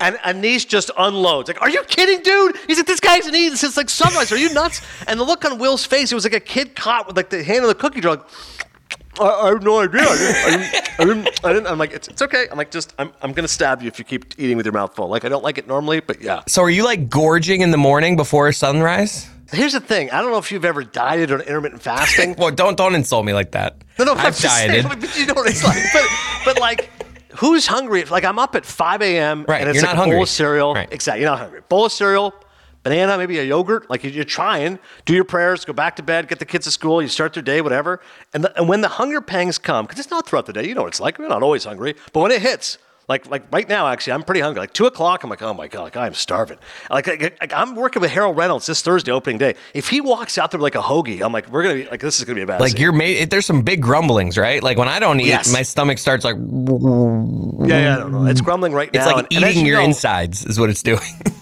and 0.00 0.16
Anish 0.16 0.68
just 0.68 0.90
unloads. 0.96 1.48
Like, 1.48 1.60
are 1.60 1.68
you 1.68 1.82
kidding, 1.84 2.22
dude? 2.22 2.56
He's 2.66 2.78
like, 2.78 2.86
this 2.86 3.00
guy's 3.00 3.16
hasn't 3.16 3.36
eaten 3.36 3.56
since 3.56 3.76
like 3.76 3.90
sunrise. 3.90 4.32
Are 4.32 4.38
you 4.38 4.52
nuts? 4.54 4.82
And 5.06 5.18
the 5.18 5.24
look 5.24 5.44
on 5.44 5.58
Will's 5.58 5.84
face, 5.84 6.12
it 6.12 6.14
was 6.14 6.24
like 6.24 6.32
a 6.32 6.40
kid 6.40 6.76
caught 6.76 7.06
with 7.06 7.16
like 7.16 7.30
the 7.30 7.42
hand 7.42 7.64
of 7.64 7.68
the 7.68 7.74
cookie 7.74 8.00
jar. 8.00 8.16
Like, 8.16 8.26
I, 9.20 9.46
I 9.46 9.48
have 9.50 9.62
no 9.62 9.80
idea. 9.80 10.00
I 10.02 10.16
didn't, 10.16 10.44
I 10.44 10.50
didn't, 10.50 10.74
I 10.98 11.04
didn't, 11.04 11.44
I 11.44 11.52
didn't. 11.52 11.66
I'm 11.66 11.78
like, 11.78 11.92
it's, 11.92 12.08
it's 12.08 12.22
okay. 12.22 12.46
I'm 12.50 12.58
like, 12.58 12.70
just, 12.70 12.94
I'm, 12.98 13.12
I'm 13.22 13.32
going 13.32 13.44
to 13.44 13.52
stab 13.52 13.82
you 13.82 13.88
if 13.88 13.98
you 13.98 14.04
keep 14.04 14.38
eating 14.38 14.56
with 14.56 14.66
your 14.66 14.72
mouth 14.72 14.94
full. 14.94 15.08
Like, 15.08 15.24
I 15.24 15.28
don't 15.28 15.44
like 15.44 15.58
it 15.58 15.66
normally, 15.68 16.00
but 16.00 16.20
yeah. 16.22 16.42
So, 16.48 16.62
are 16.62 16.70
you 16.70 16.84
like 16.84 17.08
gorging 17.10 17.60
in 17.60 17.70
the 17.70 17.76
morning 17.76 18.16
before 18.16 18.50
sunrise? 18.52 19.28
Here's 19.52 19.72
the 19.72 19.80
thing. 19.80 20.10
I 20.12 20.22
don't 20.22 20.30
know 20.30 20.38
if 20.38 20.52
you've 20.52 20.64
ever 20.64 20.84
dieted 20.84 21.32
on 21.32 21.40
intermittent 21.40 21.82
fasting. 21.82 22.34
Well, 22.38 22.52
don't 22.52 22.76
don't 22.76 22.94
insult 22.94 23.24
me 23.24 23.32
like 23.32 23.50
that. 23.52 23.82
No, 23.98 24.04
no, 24.04 24.12
I'm 24.12 24.18
I've 24.18 24.38
just 24.38 24.56
saying, 24.56 24.82
dieted. 24.84 25.00
but 25.00 25.18
you 25.18 25.26
know 25.26 25.34
what 25.34 25.48
it's 25.50 25.64
like. 25.64 25.82
But, 25.92 26.04
but 26.44 26.60
like, 26.60 26.88
who's 27.36 27.66
hungry? 27.66 28.04
Like, 28.04 28.24
I'm 28.24 28.38
up 28.38 28.54
at 28.54 28.64
5 28.64 29.02
a.m. 29.02 29.44
Right, 29.48 29.60
and 29.60 29.68
it's 29.68 29.76
you're 29.76 29.86
like 29.86 29.96
not 29.96 30.08
a 30.08 30.10
bowl 30.12 30.22
of 30.22 30.28
cereal. 30.28 30.74
Right. 30.74 30.88
Exactly. 30.92 31.22
You're 31.22 31.30
not 31.30 31.40
hungry. 31.40 31.60
Bowl 31.68 31.84
of 31.86 31.92
cereal, 31.92 32.32
banana, 32.82 33.16
maybe 33.18 33.38
a 33.38 33.44
yogurt. 33.44 33.88
Like, 33.90 34.04
you're 34.04 34.24
trying, 34.24 34.78
do 35.04 35.14
your 35.14 35.24
prayers, 35.24 35.64
go 35.64 35.72
back 35.72 35.96
to 35.96 36.02
bed, 36.02 36.28
get 36.28 36.38
the 36.38 36.44
kids 36.46 36.64
to 36.66 36.70
school, 36.70 37.00
you 37.02 37.08
start 37.08 37.34
their 37.34 37.42
day, 37.42 37.60
whatever. 37.60 38.00
And, 38.34 38.44
the, 38.44 38.56
and 38.58 38.68
when 38.68 38.80
the 38.80 38.88
hunger 38.88 39.20
pangs 39.20 39.58
come, 39.58 39.86
because 39.86 39.98
it's 40.00 40.10
not 40.10 40.26
throughout 40.26 40.46
the 40.46 40.52
day, 40.52 40.66
you 40.68 40.74
know 40.74 40.82
what 40.82 40.88
it's 40.88 41.00
like. 41.00 41.18
We're 41.18 41.28
not 41.28 41.42
always 41.42 41.64
hungry. 41.64 41.94
But 42.12 42.20
when 42.20 42.30
it 42.30 42.40
hits, 42.42 42.78
like, 43.08 43.28
like 43.28 43.52
right 43.52 43.68
now, 43.68 43.88
actually, 43.88 44.12
I'm 44.12 44.22
pretty 44.22 44.40
hungry. 44.40 44.60
Like 44.60 44.72
two 44.72 44.86
o'clock, 44.86 45.24
I'm 45.24 45.30
like, 45.30 45.42
oh 45.42 45.52
my 45.52 45.66
god, 45.66 45.82
like 45.82 45.96
I'm 45.96 46.14
starving. 46.14 46.58
Like, 46.90 47.08
like, 47.08 47.20
like, 47.40 47.52
I'm 47.52 47.74
working 47.74 48.00
with 48.02 48.12
Harold 48.12 48.36
Reynolds 48.36 48.66
this 48.66 48.82
Thursday 48.82 49.10
opening 49.10 49.36
day. 49.36 49.56
If 49.74 49.88
he 49.88 50.00
walks 50.00 50.38
out 50.38 50.52
there 50.52 50.60
like 50.60 50.76
a 50.76 50.80
hoagie, 50.80 51.20
I'm 51.20 51.32
like, 51.32 51.48
we're 51.50 51.64
gonna 51.64 51.74
be 51.74 51.86
like, 51.86 52.00
this 52.00 52.20
is 52.20 52.24
gonna 52.24 52.36
be 52.36 52.42
a 52.42 52.46
bad. 52.46 52.60
Like 52.60 52.72
scene. 52.72 52.80
you're 52.82 52.92
made. 52.92 53.28
There's 53.30 53.46
some 53.46 53.62
big 53.62 53.82
grumblings, 53.82 54.38
right? 54.38 54.62
Like 54.62 54.78
when 54.78 54.86
I 54.86 55.00
don't 55.00 55.18
eat, 55.18 55.26
Yes. 55.26 55.52
my 55.52 55.62
stomach 55.62 55.98
starts 55.98 56.24
like 56.24 56.36
Yeah, 56.36 57.78
yeah, 57.82 57.96
I 57.96 57.98
don't 57.98 58.12
know. 58.12 58.26
It's 58.26 58.40
grumbling 58.40 58.72
right 58.74 58.88
it's 58.92 59.04
now. 59.04 59.08
It's 59.08 59.16
like 59.16 59.26
and- 59.34 59.42
and 59.44 59.50
eating 59.52 59.66
you 59.66 59.72
your 59.72 59.80
know- 59.80 59.86
insides 59.88 60.44
is 60.46 60.60
what 60.60 60.70
it's 60.70 60.82
doing. 60.84 61.00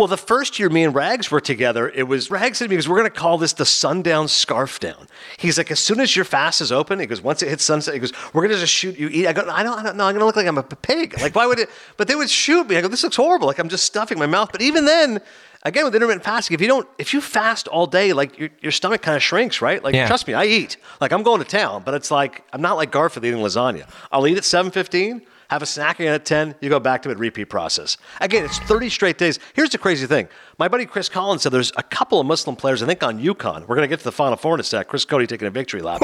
Well, 0.00 0.06
the 0.08 0.16
first 0.16 0.58
year 0.58 0.70
me 0.70 0.84
and 0.84 0.94
Rags 0.94 1.30
were 1.30 1.42
together, 1.42 1.86
it 1.90 2.04
was 2.04 2.30
Rags 2.30 2.56
said 2.56 2.64
to 2.64 2.68
me, 2.70 2.76
because 2.76 2.88
we're 2.88 2.96
going 2.96 3.10
to 3.10 3.14
call 3.20 3.36
this 3.36 3.52
the 3.52 3.66
sundown 3.66 4.28
scarf 4.28 4.80
down. 4.80 5.06
He's 5.36 5.58
like, 5.58 5.70
as 5.70 5.78
soon 5.78 6.00
as 6.00 6.16
your 6.16 6.24
fast 6.24 6.62
is 6.62 6.72
open, 6.72 7.00
he 7.00 7.04
goes, 7.04 7.20
once 7.20 7.42
it 7.42 7.50
hits 7.50 7.64
sunset, 7.64 7.92
he 7.92 8.00
goes, 8.00 8.10
we're 8.32 8.40
going 8.40 8.54
to 8.54 8.58
just 8.58 8.72
shoot 8.72 8.98
you. 8.98 9.10
Eat. 9.10 9.26
I 9.26 9.34
go, 9.34 9.42
I 9.50 9.62
don't, 9.62 9.78
I 9.78 9.82
don't 9.82 9.98
know. 9.98 10.04
I'm 10.06 10.14
going 10.14 10.20
to 10.20 10.24
look 10.24 10.36
like 10.36 10.46
I'm 10.46 10.56
a 10.56 10.62
pig. 10.62 11.20
Like, 11.20 11.34
why 11.34 11.44
would 11.46 11.58
it? 11.58 11.68
But 11.98 12.08
they 12.08 12.14
would 12.14 12.30
shoot 12.30 12.66
me. 12.66 12.78
I 12.78 12.80
go, 12.80 12.88
this 12.88 13.02
looks 13.02 13.16
horrible. 13.16 13.46
Like 13.46 13.58
I'm 13.58 13.68
just 13.68 13.84
stuffing 13.84 14.18
my 14.18 14.24
mouth. 14.24 14.52
But 14.52 14.62
even 14.62 14.86
then, 14.86 15.20
again 15.64 15.84
with 15.84 15.94
intermittent 15.94 16.24
fasting, 16.24 16.54
if 16.54 16.62
you 16.62 16.66
don't, 16.68 16.88
if 16.96 17.12
you 17.12 17.20
fast 17.20 17.68
all 17.68 17.86
day, 17.86 18.14
like 18.14 18.38
your, 18.38 18.48
your 18.62 18.72
stomach 18.72 19.02
kind 19.02 19.16
of 19.18 19.22
shrinks, 19.22 19.60
right? 19.60 19.84
Like, 19.84 19.94
Yeah. 19.94 20.06
trust 20.06 20.26
me, 20.26 20.32
I 20.32 20.46
eat. 20.46 20.78
Like 21.02 21.12
I'm 21.12 21.22
going 21.22 21.40
to 21.42 21.46
town, 21.46 21.82
but 21.84 21.92
it's 21.92 22.10
like 22.10 22.42
I'm 22.54 22.62
not 22.62 22.78
like 22.78 22.90
Garfield 22.90 23.26
eating 23.26 23.40
lasagna. 23.40 23.86
I'll 24.10 24.26
eat 24.26 24.38
at 24.38 24.44
7:15. 24.44 25.20
Have 25.50 25.62
a 25.62 25.66
snack 25.66 25.98
again 25.98 26.14
at 26.14 26.24
10, 26.24 26.54
you 26.60 26.68
go 26.68 26.78
back 26.78 27.02
to 27.02 27.10
it, 27.10 27.18
repeat 27.18 27.46
process. 27.46 27.96
Again, 28.20 28.44
it's 28.44 28.60
30 28.60 28.88
straight 28.88 29.18
days. 29.18 29.40
Here's 29.52 29.70
the 29.70 29.78
crazy 29.78 30.06
thing. 30.06 30.28
My 30.58 30.68
buddy 30.68 30.86
Chris 30.86 31.08
Collins 31.08 31.42
said 31.42 31.50
there's 31.50 31.72
a 31.76 31.82
couple 31.82 32.20
of 32.20 32.26
Muslim 32.28 32.54
players, 32.54 32.84
I 32.84 32.86
think 32.86 33.02
on 33.02 33.18
UConn. 33.18 33.62
We're 33.62 33.74
going 33.74 33.82
to 33.82 33.88
get 33.88 33.98
to 33.98 34.04
the 34.04 34.12
Final 34.12 34.36
Four 34.36 34.54
in 34.54 34.60
a 34.60 34.62
sec. 34.62 34.86
Chris 34.86 35.04
Cote 35.04 35.28
taking 35.28 35.48
a 35.48 35.50
victory 35.50 35.82
lap. 35.82 36.02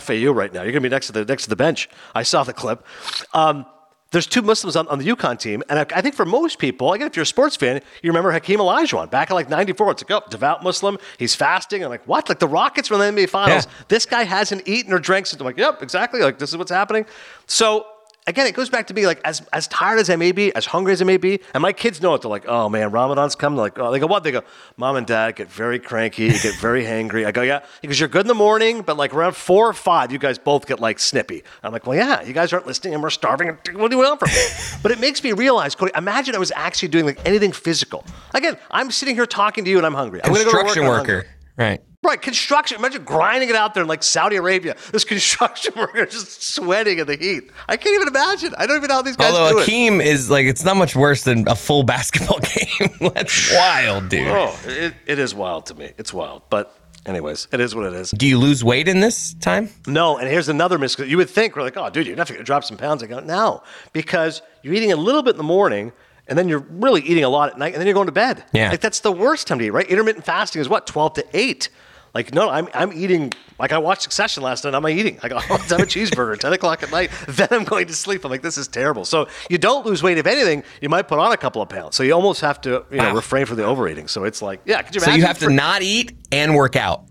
FAU 0.00 0.32
right 0.32 0.50
now. 0.50 0.62
You're 0.62 0.72
going 0.72 0.74
to 0.74 0.80
be 0.80 0.88
next 0.88 1.08
to 1.08 1.12
the 1.12 1.26
next 1.26 1.42
to 1.42 1.50
the 1.50 1.56
bench. 1.56 1.90
I 2.14 2.22
saw 2.22 2.42
the 2.42 2.54
clip. 2.54 2.86
Um, 3.34 3.66
there's 4.12 4.26
two 4.26 4.40
Muslims 4.40 4.76
on, 4.76 4.88
on 4.88 4.98
the 4.98 5.06
UConn 5.06 5.38
team, 5.38 5.62
and 5.68 5.78
I, 5.78 5.86
I 5.94 6.00
think 6.00 6.14
for 6.14 6.24
most 6.24 6.58
people, 6.58 6.94
again, 6.94 7.06
if 7.06 7.16
you're 7.16 7.24
a 7.24 7.26
sports 7.26 7.54
fan, 7.54 7.82
you 8.02 8.10
remember 8.10 8.32
Hakeem 8.32 8.60
Olajuwon 8.60 9.10
back 9.10 9.28
in 9.28 9.34
like 9.34 9.50
'94. 9.50 9.90
It's 9.90 10.08
like, 10.08 10.22
oh, 10.22 10.26
devout 10.30 10.62
Muslim, 10.62 10.96
he's 11.18 11.34
fasting. 11.34 11.84
I'm 11.84 11.90
like, 11.90 12.06
what? 12.08 12.30
Like 12.30 12.38
the 12.38 12.48
Rockets 12.48 12.88
were 12.88 13.02
in 13.04 13.14
the 13.14 13.26
NBA 13.26 13.28
Finals. 13.28 13.66
Yeah. 13.66 13.72
This 13.88 14.06
guy 14.06 14.22
hasn't 14.22 14.66
eaten 14.66 14.90
or 14.94 14.98
drank 14.98 15.26
since. 15.26 15.38
I'm 15.38 15.44
like, 15.44 15.58
yep, 15.58 15.82
exactly. 15.82 16.20
Like 16.20 16.38
this 16.38 16.48
is 16.48 16.56
what's 16.56 16.70
happening. 16.70 17.04
So 17.46 17.84
again, 18.26 18.46
it 18.46 18.54
goes 18.54 18.68
back 18.68 18.86
to 18.88 18.94
me 18.94 19.06
like 19.06 19.20
as 19.24 19.42
as 19.52 19.68
tired 19.68 19.98
as 19.98 20.10
I 20.10 20.16
may 20.16 20.32
be, 20.32 20.54
as 20.54 20.66
hungry 20.66 20.92
as 20.92 21.00
I 21.00 21.04
may 21.04 21.16
be, 21.16 21.40
and 21.54 21.62
my 21.62 21.72
kids 21.72 22.00
know 22.02 22.14
it. 22.14 22.22
They're 22.22 22.30
like, 22.30 22.46
oh 22.46 22.68
man, 22.68 22.90
Ramadan's 22.90 23.34
coming. 23.34 23.56
They're 23.56 23.66
like, 23.66 23.78
oh, 23.78 23.90
they 23.92 23.98
go 23.98 24.06
what? 24.06 24.22
They 24.24 24.32
go, 24.32 24.42
mom 24.76 24.96
and 24.96 25.06
dad 25.06 25.36
get 25.36 25.50
very 25.50 25.78
cranky, 25.78 26.24
you 26.24 26.38
get 26.38 26.54
very 26.56 26.84
hangry. 26.84 27.26
I 27.26 27.32
go, 27.32 27.42
yeah, 27.42 27.64
because 27.80 27.98
you're 28.00 28.08
good 28.08 28.22
in 28.22 28.28
the 28.28 28.34
morning, 28.34 28.82
but 28.82 28.96
like 28.96 29.14
around 29.14 29.36
four 29.36 29.68
or 29.68 29.72
five, 29.72 30.12
you 30.12 30.18
guys 30.18 30.38
both 30.38 30.66
get 30.66 30.80
like 30.80 30.98
snippy. 30.98 31.42
I'm 31.62 31.72
like, 31.72 31.86
well, 31.86 31.96
yeah, 31.96 32.22
you 32.22 32.32
guys 32.32 32.52
aren't 32.52 32.66
listening, 32.66 32.94
and 32.94 33.02
we're 33.02 33.10
starving. 33.10 33.48
What 33.74 33.90
do 33.90 33.96
you 33.96 34.02
want 34.02 34.20
from 34.20 34.30
me? 34.30 34.78
but 34.82 34.92
it 34.92 35.00
makes 35.00 35.22
me 35.22 35.32
realize, 35.32 35.74
Cote. 35.74 35.90
Imagine 35.96 36.34
I 36.34 36.38
was 36.38 36.52
actually 36.54 36.88
doing 36.88 37.06
like 37.06 37.20
anything 37.24 37.52
physical. 37.52 38.04
Again, 38.34 38.56
I'm 38.70 38.90
sitting 38.90 39.14
here 39.14 39.26
talking 39.26 39.64
to 39.64 39.70
you, 39.70 39.78
and 39.78 39.86
I'm 39.86 39.94
hungry. 39.94 40.20
I'm 40.22 40.32
gonna 40.32 40.44
go 40.44 40.50
to 40.50 40.56
work, 40.56 40.66
Construction 40.66 40.88
worker, 40.88 41.26
right? 41.56 41.80
Right, 42.06 42.22
construction. 42.22 42.78
Imagine 42.78 43.02
grinding 43.02 43.48
it 43.48 43.56
out 43.56 43.74
there 43.74 43.82
in 43.82 43.88
like 43.88 44.04
Saudi 44.04 44.36
Arabia. 44.36 44.76
This 44.92 45.02
construction 45.04 45.74
worker 45.76 46.06
just 46.06 46.40
sweating 46.40 47.00
in 47.00 47.06
the 47.08 47.16
heat. 47.16 47.50
I 47.68 47.76
can't 47.76 47.96
even 47.96 48.06
imagine. 48.06 48.54
I 48.56 48.66
don't 48.68 48.76
even 48.76 48.88
know 48.88 48.94
how 48.94 49.02
these 49.02 49.16
guys 49.16 49.32
do 49.32 49.38
Although 49.40 49.58
it. 49.58 49.68
Akeem 49.68 50.00
is 50.00 50.30
like, 50.30 50.46
it's 50.46 50.64
not 50.64 50.76
much 50.76 50.94
worse 50.94 51.24
than 51.24 51.48
a 51.48 51.56
full 51.56 51.82
basketball 51.94 52.38
game. 52.38 52.90
That's 53.12 53.52
wild, 53.52 54.08
dude. 54.08 54.28
Oh, 54.28 54.56
it, 54.66 54.94
it 55.04 55.18
is 55.18 55.34
wild 55.34 55.66
to 55.66 55.74
me. 55.74 55.94
It's 55.98 56.14
wild. 56.14 56.42
But, 56.48 56.78
anyways, 57.06 57.48
it 57.50 57.58
is 57.58 57.74
what 57.74 57.86
it 57.86 57.92
is. 57.92 58.12
Do 58.12 58.28
you 58.28 58.38
lose 58.38 58.62
weight 58.62 58.86
in 58.86 59.00
this 59.00 59.34
time? 59.34 59.68
No, 59.88 60.16
and 60.16 60.28
here's 60.28 60.48
another 60.48 60.78
misconception. 60.78 61.10
You 61.10 61.16
would 61.16 61.28
think, 61.30 61.56
we're 61.56 61.62
like, 61.62 61.76
oh, 61.76 61.90
dude, 61.90 62.06
you're 62.06 62.14
definitely 62.14 62.36
going 62.36 62.44
to 62.44 62.46
drop 62.46 62.62
some 62.62 62.76
pounds. 62.76 63.02
I 63.02 63.08
go, 63.08 63.18
no, 63.18 63.64
because 63.92 64.42
you're 64.62 64.74
eating 64.74 64.92
a 64.92 64.96
little 64.96 65.24
bit 65.24 65.30
in 65.32 65.38
the 65.38 65.42
morning. 65.42 65.90
And 66.28 66.36
then 66.38 66.48
you're 66.48 66.66
really 66.70 67.02
eating 67.02 67.22
a 67.22 67.28
lot 67.28 67.50
at 67.50 67.58
night, 67.58 67.72
and 67.72 67.80
then 67.80 67.86
you're 67.86 67.94
going 67.94 68.06
to 68.06 68.12
bed. 68.12 68.44
Yeah. 68.52 68.70
like 68.70 68.80
that's 68.80 68.98
the 68.98 69.12
worst 69.12 69.46
time 69.46 69.60
to 69.60 69.64
eat, 69.64 69.70
right? 69.70 69.86
Intermittent 69.88 70.24
fasting 70.24 70.60
is 70.60 70.68
what 70.68 70.84
twelve 70.84 71.14
to 71.14 71.24
eight. 71.32 71.68
Like 72.16 72.32
no, 72.32 72.48
I'm 72.48 72.66
I'm 72.72 72.94
eating 72.94 73.30
like 73.58 73.72
I 73.72 73.78
watched 73.78 74.00
Succession 74.00 74.42
last 74.42 74.64
night. 74.64 74.74
I'm 74.74 74.88
eating. 74.88 75.18
I 75.22 75.28
go, 75.28 75.36
oh, 75.36 75.46
let's 75.50 75.68
have 75.70 75.82
a 75.82 75.84
cheeseburger 75.84 76.32
at 76.32 76.40
ten 76.40 76.50
o'clock 76.54 76.82
at 76.82 76.90
night. 76.90 77.10
Then 77.28 77.48
I'm 77.50 77.64
going 77.64 77.86
to 77.88 77.92
sleep. 77.92 78.24
I'm 78.24 78.30
like, 78.30 78.40
this 78.40 78.56
is 78.56 78.68
terrible. 78.68 79.04
So 79.04 79.28
you 79.50 79.58
don't 79.58 79.84
lose 79.84 80.02
weight. 80.02 80.16
If 80.16 80.26
anything, 80.26 80.64
you 80.80 80.88
might 80.88 81.08
put 81.08 81.18
on 81.18 81.32
a 81.32 81.36
couple 81.36 81.60
of 81.60 81.68
pounds. 81.68 81.94
So 81.94 82.02
you 82.02 82.14
almost 82.14 82.40
have 82.40 82.58
to 82.62 82.86
you 82.90 82.96
know 82.96 83.10
Wow. 83.10 83.16
refrain 83.16 83.44
from 83.44 83.58
the 83.58 83.64
overeating. 83.64 84.08
So 84.08 84.24
it's 84.24 84.40
like, 84.40 84.62
yeah, 84.64 84.80
could 84.80 84.94
you 84.94 85.00
imagine? 85.02 85.12
So 85.12 85.16
you 85.18 85.26
have 85.26 85.38
to 85.40 85.50
not 85.50 85.82
eat 85.82 86.16
and 86.32 86.54
work 86.54 86.74
out. 86.74 87.04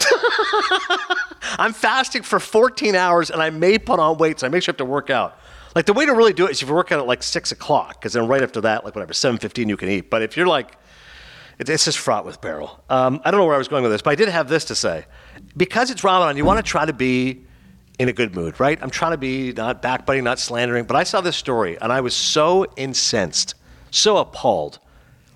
I'm 1.58 1.72
fasting 1.72 2.22
for 2.24 2.40
14 2.40 2.96
hours 2.96 3.30
and 3.30 3.40
I 3.40 3.50
may 3.50 3.78
put 3.78 4.00
on 4.00 4.18
weight, 4.18 4.40
so 4.40 4.46
I 4.48 4.50
make 4.50 4.64
sure 4.64 4.72
I 4.72 4.74
have 4.74 4.78
to 4.78 4.84
work 4.84 5.08
out. 5.08 5.38
Like 5.76 5.86
the 5.86 5.92
way 5.92 6.04
to 6.04 6.12
really 6.14 6.32
do 6.32 6.46
it 6.46 6.50
is 6.50 6.62
if 6.62 6.68
you 6.68 6.74
work 6.74 6.90
out 6.90 6.98
at 6.98 7.06
like 7.06 7.22
six 7.22 7.52
o'clock, 7.52 8.00
because 8.00 8.12
then 8.14 8.26
right 8.26 8.42
after 8.42 8.60
that, 8.62 8.84
like 8.84 8.96
whatever, 8.96 9.12
7:15 9.12 9.68
you 9.68 9.76
can 9.76 9.88
eat. 9.88 10.10
But 10.10 10.22
if 10.22 10.36
you're 10.36 10.48
like, 10.48 10.72
it- 11.58 11.68
it's 11.68 11.84
just 11.84 11.98
fraught 11.98 12.24
with 12.24 12.40
peril. 12.40 12.82
Um, 12.88 13.20
I 13.24 13.30
don't 13.30 13.40
know 13.40 13.46
where 13.46 13.54
I 13.54 13.58
was 13.58 13.68
going 13.68 13.82
with 13.82 13.92
this, 13.92 14.02
but 14.02 14.10
I 14.10 14.14
did 14.14 14.28
have 14.28 14.48
this 14.48 14.64
to 14.66 14.74
say. 14.74 15.06
Because 15.56 15.90
it's 15.90 16.04
Ramadan, 16.04 16.36
you 16.36 16.44
want 16.44 16.58
to 16.58 16.62
try 16.68 16.84
to 16.86 16.92
be 16.92 17.44
in 17.98 18.08
a 18.08 18.12
good 18.12 18.34
mood, 18.34 18.60
right? 18.60 18.78
I'm 18.80 18.90
trying 18.90 19.10
to 19.12 19.18
be 19.18 19.52
not 19.52 19.82
backbiting, 19.82 20.22
not 20.24 20.38
slandering, 20.38 20.84
but 20.84 20.96
I 20.96 21.02
saw 21.02 21.20
this 21.20 21.36
story 21.36 21.76
and 21.80 21.92
I 21.92 22.00
was 22.00 22.14
so 22.14 22.66
incensed, 22.76 23.54
so 23.90 24.18
appalled. 24.18 24.78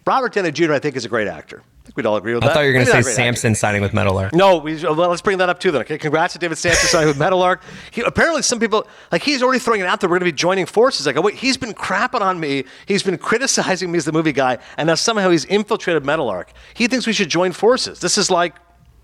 Robert 0.07 0.33
Downey 0.33 0.53
Jr. 0.53 0.73
I 0.73 0.79
think 0.79 0.95
is 0.97 1.05
a 1.05 1.09
great 1.09 1.27
actor. 1.29 1.63
Think 1.93 2.05
we'd 2.05 2.09
all 2.09 2.17
agree 2.17 2.35
with 2.35 2.45
I 2.45 2.49
that. 2.49 2.51
I 2.53 2.55
thought 2.55 2.61
you 2.63 2.67
were 2.69 2.73
going 2.73 2.87
to 2.87 2.93
say 2.93 2.99
a 2.99 3.03
great 3.03 3.11
actor. 3.11 3.23
Samson 3.23 3.55
signing 3.55 3.83
with 3.83 3.93
Meadowlark. 3.93 4.35
No, 4.35 4.59
we, 4.59 4.85
uh, 4.85 4.95
well, 4.95 5.11
let's 5.11 5.23
bring 5.23 5.39
that 5.39 5.49
up 5.49 5.61
too 5.61 5.71
then. 5.71 5.83
Okay, 5.83 5.99
congrats 5.99 6.33
to 6.33 6.39
David 6.39 6.57
Samson 6.57 6.89
signing 6.89 7.09
with 7.09 7.19
Meadowlark. 7.19 7.63
He, 7.91 8.01
apparently, 8.03 8.43
some 8.43 8.59
people 8.59 8.87
like 9.11 9.23
he's 9.23 9.43
already 9.43 9.59
throwing 9.59 9.81
it 9.81 9.87
out 9.87 10.01
there. 10.01 10.09
We're 10.09 10.19
going 10.19 10.31
to 10.31 10.33
be 10.33 10.37
joining 10.37 10.67
forces. 10.67 11.07
Like, 11.07 11.17
oh, 11.17 11.21
wait, 11.21 11.35
he's 11.35 11.57
been 11.57 11.75
crapping 11.75 12.21
on 12.21 12.41
me. 12.41 12.65
He's 12.87 13.03
been 13.03 13.19
criticizing 13.19 13.93
me 13.93 13.99
as 13.99 14.05
the 14.05 14.13
movie 14.13 14.33
guy, 14.33 14.59
and 14.77 14.87
now 14.87 14.95
somehow 14.95 15.31
he's 15.31 15.45
infiltrated 15.45 16.05
Meadowlark. 16.05 16.53
He 16.75 16.87
thinks 16.87 17.07
we 17.07 17.13
should 17.13 17.29
join 17.29 17.53
forces. 17.53 18.01
This 18.01 18.17
is 18.17 18.31
like, 18.31 18.57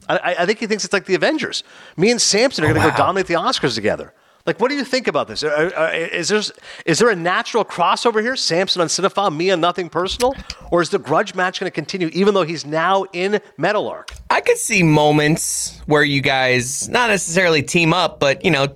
I, 0.09 0.37
I 0.40 0.47
think 0.47 0.59
he 0.59 0.66
thinks 0.66 0.85
it's 0.85 0.92
like 0.92 1.04
the 1.04 1.14
Avengers. 1.14 1.64
Me 1.97 2.11
and 2.11 2.21
Samson 2.21 2.64
are 2.64 2.68
going 2.68 2.80
to 2.80 2.87
oh, 2.87 2.88
wow. 2.88 2.97
go 2.97 3.04
dominate 3.04 3.26
the 3.26 3.35
Oscars 3.35 3.75
together. 3.75 4.14
Like, 4.48 4.60
what 4.60 4.70
do 4.70 4.76
you 4.76 4.84
think 4.84 5.08
about 5.08 5.28
this? 5.28 5.44
Are- 5.44 5.74
are- 5.76 5.94
Is 5.94 6.28
there, 6.30 6.40
is 6.86 6.98
there 6.98 7.10
a 7.10 7.14
natural 7.14 7.66
crossover 7.66 8.22
here? 8.22 8.34
Samson 8.34 8.80
on 8.80 8.88
Cinephile, 8.88 9.34
me 9.36 9.50
on 9.50 9.60
Nothing 9.60 9.90
Personal? 9.90 10.34
Or 10.70 10.80
is 10.80 10.88
the 10.88 10.98
grudge 10.98 11.34
match 11.34 11.60
going 11.60 11.70
to 11.70 11.74
continue 11.74 12.08
even 12.14 12.32
though 12.32 12.44
he's 12.44 12.64
now 12.64 13.04
in 13.12 13.40
Meadowlark? 13.58 14.10
I 14.30 14.40
could 14.40 14.56
see 14.56 14.82
moments 14.82 15.78
where 15.84 16.02
you 16.02 16.22
guys 16.22 16.88
not 16.88 17.10
necessarily 17.10 17.62
team 17.62 17.92
up, 17.92 18.20
but 18.20 18.42
you 18.42 18.50
know, 18.50 18.68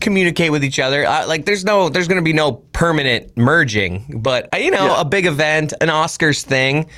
communicate 0.00 0.50
with 0.50 0.64
each 0.64 0.80
other. 0.80 1.06
Uh, 1.06 1.24
like, 1.28 1.44
there's 1.46 1.64
no, 1.64 1.88
there's 1.88 2.08
going 2.08 2.20
to 2.20 2.24
be 2.24 2.32
no 2.32 2.52
permanent 2.52 3.36
merging, 3.36 4.20
but 4.22 4.48
uh, 4.52 4.56
you 4.56 4.70
know, 4.72 4.86
Yeah. 4.86 5.00
a 5.00 5.04
big 5.04 5.24
event, 5.26 5.72
an 5.80 5.88
Oscars 5.88 6.42
thing. 6.42 6.90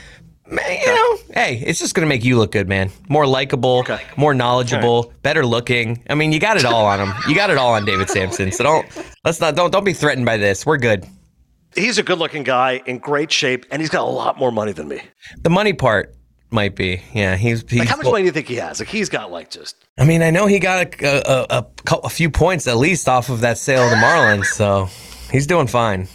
Man, 0.48 0.78
You 0.80 0.86
know, 0.94 1.18
hey, 1.34 1.62
it's 1.66 1.78
just 1.80 1.94
gonna 1.94 2.06
make 2.06 2.24
you 2.24 2.38
look 2.38 2.52
good, 2.52 2.68
man. 2.68 2.90
More 3.08 3.26
likable, 3.26 3.78
Okay. 3.80 4.00
more 4.16 4.32
knowledgeable, 4.34 5.12
better 5.22 5.44
looking. 5.44 6.02
I 6.08 6.14
mean, 6.14 6.32
you 6.32 6.38
got 6.38 6.56
it 6.56 6.64
all 6.64 6.86
on 6.86 7.00
him. 7.00 7.12
You 7.28 7.34
got 7.34 7.50
it 7.50 7.58
all 7.58 7.74
on 7.74 7.84
David 7.84 8.08
Samson. 8.08 8.52
So 8.52 8.62
don't 8.64 8.86
let's 9.24 9.40
not 9.40 9.56
don't 9.56 9.72
don't 9.72 9.84
be 9.84 9.92
threatened 9.92 10.24
by 10.26 10.36
this. 10.36 10.64
We're 10.64 10.76
good. 10.78 11.04
He's 11.74 11.98
a 11.98 12.02
good 12.02 12.18
looking 12.18 12.42
guy 12.42 12.80
in 12.86 12.98
great 12.98 13.30
shape, 13.32 13.66
and 13.70 13.82
he's 13.82 13.90
got 13.90 14.02
a 14.02 14.10
lot 14.10 14.38
more 14.38 14.50
money 14.52 14.72
than 14.72 14.88
me. 14.88 15.02
The 15.42 15.50
money 15.50 15.72
part 15.74 16.14
might 16.50 16.74
be, 16.74 17.02
yeah. 17.12 17.36
He's, 17.36 17.68
he's 17.68 17.80
Like, 17.80 17.88
how 17.88 17.96
much 17.96 18.06
money 18.06 18.22
do 18.22 18.26
you 18.26 18.32
think 18.32 18.46
he 18.48 18.54
has? 18.54 18.78
Like, 18.78 18.88
he's 18.88 19.08
got 19.10 19.30
like 19.30 19.50
just. 19.50 19.76
I 19.98 20.04
mean, 20.04 20.22
I 20.22 20.30
know 20.30 20.46
he 20.46 20.58
got 20.58 20.94
a, 21.02 21.06
a, 21.06 21.46
a, 21.58 21.66
a 21.90 21.96
a 22.04 22.08
few 22.08 22.30
points 22.30 22.66
at 22.66 22.76
least 22.78 23.08
off 23.08 23.28
of 23.28 23.40
that 23.40 23.58
sale 23.58 23.82
of 23.82 23.90
the 23.90 23.96
Marlins, 23.96 24.46
so 24.46 24.88
he's 25.30 25.46
doing 25.46 25.66
fine. 25.66 26.08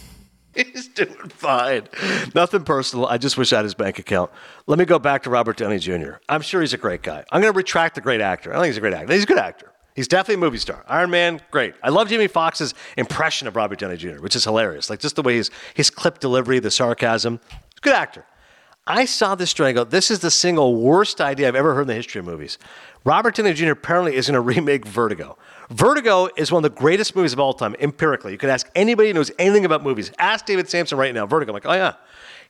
He's 0.54 0.88
doing 0.88 1.28
fine. 1.30 1.88
Nothing 2.34 2.64
personal. 2.64 3.06
I 3.06 3.18
just 3.18 3.38
wish 3.38 3.52
I 3.52 3.56
had 3.56 3.64
his 3.64 3.74
bank 3.74 3.98
account. 3.98 4.30
Let 4.66 4.78
me 4.78 4.84
go 4.84 4.98
back 4.98 5.22
to 5.22 5.30
Robert 5.30 5.56
Downey 5.56 5.78
Jr. 5.78 6.14
I'm 6.28 6.42
sure 6.42 6.60
he's 6.60 6.74
a 6.74 6.78
great 6.78 7.02
guy. 7.02 7.24
I'm 7.32 7.40
going 7.40 7.52
to 7.52 7.56
retract 7.56 7.94
the 7.94 8.00
great 8.00 8.20
actor. 8.20 8.52
I 8.52 8.56
think 8.56 8.66
he's 8.66 8.76
a 8.76 8.80
great 8.80 8.94
actor. 8.94 9.12
He's 9.12 9.22
a 9.22 9.26
good 9.26 9.38
actor. 9.38 9.72
He's 9.94 10.08
definitely 10.08 10.36
a 10.36 10.38
movie 10.38 10.58
star. 10.58 10.84
Iron 10.88 11.10
Man, 11.10 11.40
great. 11.50 11.74
I 11.82 11.90
love 11.90 12.08
Jamie 12.08 12.28
Foxx's 12.28 12.74
impression 12.96 13.46
of 13.46 13.56
Robert 13.56 13.78
Downey 13.78 13.96
Jr., 13.96 14.20
which 14.20 14.36
is 14.36 14.44
hilarious. 14.44 14.88
Like 14.88 15.00
just 15.00 15.16
the 15.16 15.22
way 15.22 15.36
his 15.36 15.50
his 15.74 15.90
clip 15.90 16.18
delivery, 16.18 16.58
the 16.60 16.70
sarcasm. 16.70 17.40
Good 17.82 17.94
actor. 17.94 18.24
I 18.86 19.04
saw 19.04 19.34
this 19.34 19.50
story 19.50 19.72
this 19.72 20.10
is 20.10 20.20
the 20.20 20.30
single 20.30 20.76
worst 20.76 21.20
idea 21.20 21.46
I've 21.46 21.54
ever 21.54 21.74
heard 21.74 21.82
in 21.82 21.88
the 21.88 21.94
history 21.94 22.18
of 22.18 22.24
movies. 22.24 22.58
Robert 23.04 23.34
Downey 23.34 23.52
Jr. 23.52 23.72
apparently 23.72 24.16
is 24.16 24.28
going 24.28 24.34
to 24.34 24.40
remake 24.40 24.86
Vertigo. 24.86 25.36
Vertigo 25.72 26.28
is 26.36 26.52
one 26.52 26.62
of 26.62 26.70
the 26.70 26.78
greatest 26.78 27.16
movies 27.16 27.32
of 27.32 27.40
all 27.40 27.54
time, 27.54 27.74
empirically. 27.80 28.32
You 28.32 28.38
can 28.38 28.50
ask 28.50 28.70
anybody 28.74 29.08
who 29.08 29.14
knows 29.14 29.30
anything 29.38 29.64
about 29.64 29.82
movies. 29.82 30.12
Ask 30.18 30.44
David 30.44 30.68
Samson 30.68 30.98
right 30.98 31.14
now. 31.14 31.24
Vertigo. 31.24 31.50
I'm 31.50 31.54
like, 31.54 31.66
oh 31.66 31.72
yeah. 31.72 31.94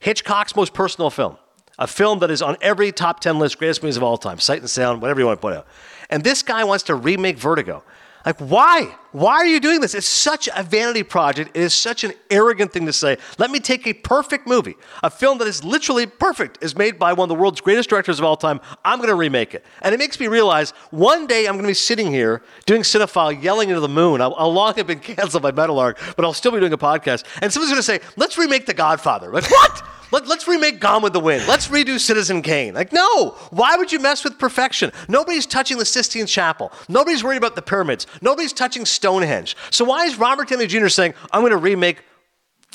Hitchcock's 0.01 0.55
most 0.57 0.73
personal 0.73 1.09
film. 1.09 1.37
A 1.79 1.87
film 1.87 2.19
that 2.19 2.29
is 2.29 2.41
on 2.41 2.57
every 2.61 2.91
top 2.91 3.21
10 3.21 3.39
list, 3.39 3.57
greatest 3.57 3.81
movies 3.81 3.95
of 3.95 4.03
all 4.03 4.17
time, 4.17 4.39
sight 4.39 4.59
and 4.59 4.69
sound, 4.69 5.01
whatever 5.01 5.21
you 5.21 5.25
want 5.25 5.37
to 5.37 5.41
put 5.41 5.53
out. 5.53 5.65
And 6.09 6.23
this 6.23 6.43
guy 6.43 6.65
wants 6.65 6.83
to 6.85 6.95
remake 6.95 7.37
Vertigo. 7.37 7.83
Like, 8.25 8.39
why? 8.39 8.95
Why 9.11 9.33
are 9.35 9.45
you 9.45 9.59
doing 9.59 9.81
this? 9.81 9.93
It's 9.93 10.07
such 10.07 10.47
a 10.55 10.63
vanity 10.63 11.03
project. 11.03 11.55
It 11.55 11.61
is 11.61 11.73
such 11.73 12.03
an 12.03 12.13
arrogant 12.31 12.71
thing 12.71 12.85
to 12.85 12.93
say. 12.93 13.17
Let 13.37 13.51
me 13.51 13.59
take 13.59 13.85
a 13.85 13.93
perfect 13.93 14.47
movie, 14.47 14.75
a 15.03 15.09
film 15.09 15.37
that 15.39 15.47
is 15.47 15.63
literally 15.63 16.05
perfect, 16.05 16.63
is 16.63 16.75
made 16.75 16.97
by 16.97 17.11
one 17.13 17.25
of 17.25 17.29
the 17.29 17.39
world's 17.39 17.59
greatest 17.59 17.89
directors 17.89 18.19
of 18.19 18.25
all 18.25 18.37
time. 18.37 18.61
I'm 18.85 18.99
going 18.99 19.09
to 19.09 19.15
remake 19.15 19.53
it. 19.53 19.65
And 19.81 19.93
it 19.93 19.97
makes 19.97 20.19
me 20.19 20.27
realize 20.27 20.71
one 20.89 21.27
day 21.27 21.47
I'm 21.47 21.53
going 21.53 21.63
to 21.63 21.67
be 21.67 21.73
sitting 21.73 22.11
here 22.11 22.41
doing 22.65 22.81
Cinephile, 22.81 23.41
yelling 23.41 23.69
into 23.69 23.81
the 23.81 23.89
moon. 23.89 24.21
I'll, 24.21 24.35
I'll 24.35 24.53
long 24.53 24.73
have 24.75 24.87
been 24.87 24.99
canceled 25.01 25.43
by 25.43 25.51
Meadowlark, 25.51 25.99
but 26.15 26.23
I'll 26.23 26.33
still 26.33 26.51
be 26.51 26.59
doing 26.59 26.73
a 26.73 26.77
podcast. 26.77 27.25
And 27.41 27.51
someone's 27.51 27.71
going 27.71 27.79
to 27.79 27.83
say, 27.83 27.99
let's 28.15 28.37
remake 28.37 28.65
The 28.65 28.73
Godfather. 28.73 29.31
Like, 29.31 29.49
what? 29.51 29.83
Let, 30.13 30.29
us 30.29 30.47
remake 30.47 30.79
Gone 30.79 31.01
with 31.01 31.13
the 31.13 31.19
Wind. 31.19 31.47
Let's 31.47 31.69
redo 31.69 31.99
Citizen 31.99 32.43
Kane. 32.43 32.75
Like, 32.75 32.93
no. 32.93 33.31
Why 33.49 33.75
would 33.75 33.91
you 33.91 33.99
mess 33.99 34.23
with 34.23 34.37
perfection? 34.37 34.91
Nobody's 35.09 35.47
touching 35.47 35.79
the 35.79 35.85
Sistine 35.85 36.27
Chapel. 36.27 36.71
Nobody's 36.87 37.23
worried 37.23 37.37
about 37.37 37.55
the 37.55 37.63
pyramids. 37.63 38.05
Nobody's 38.21 38.53
touching 38.53 38.85
Stonehenge. 38.85 39.57
So 39.71 39.83
why 39.85 40.05
is 40.05 40.19
Robert 40.19 40.49
Downey 40.49 40.67
Jr. 40.67 40.89
saying, 40.89 41.15
I'm 41.31 41.41
going 41.41 41.49
to 41.49 41.57
remake 41.57 42.03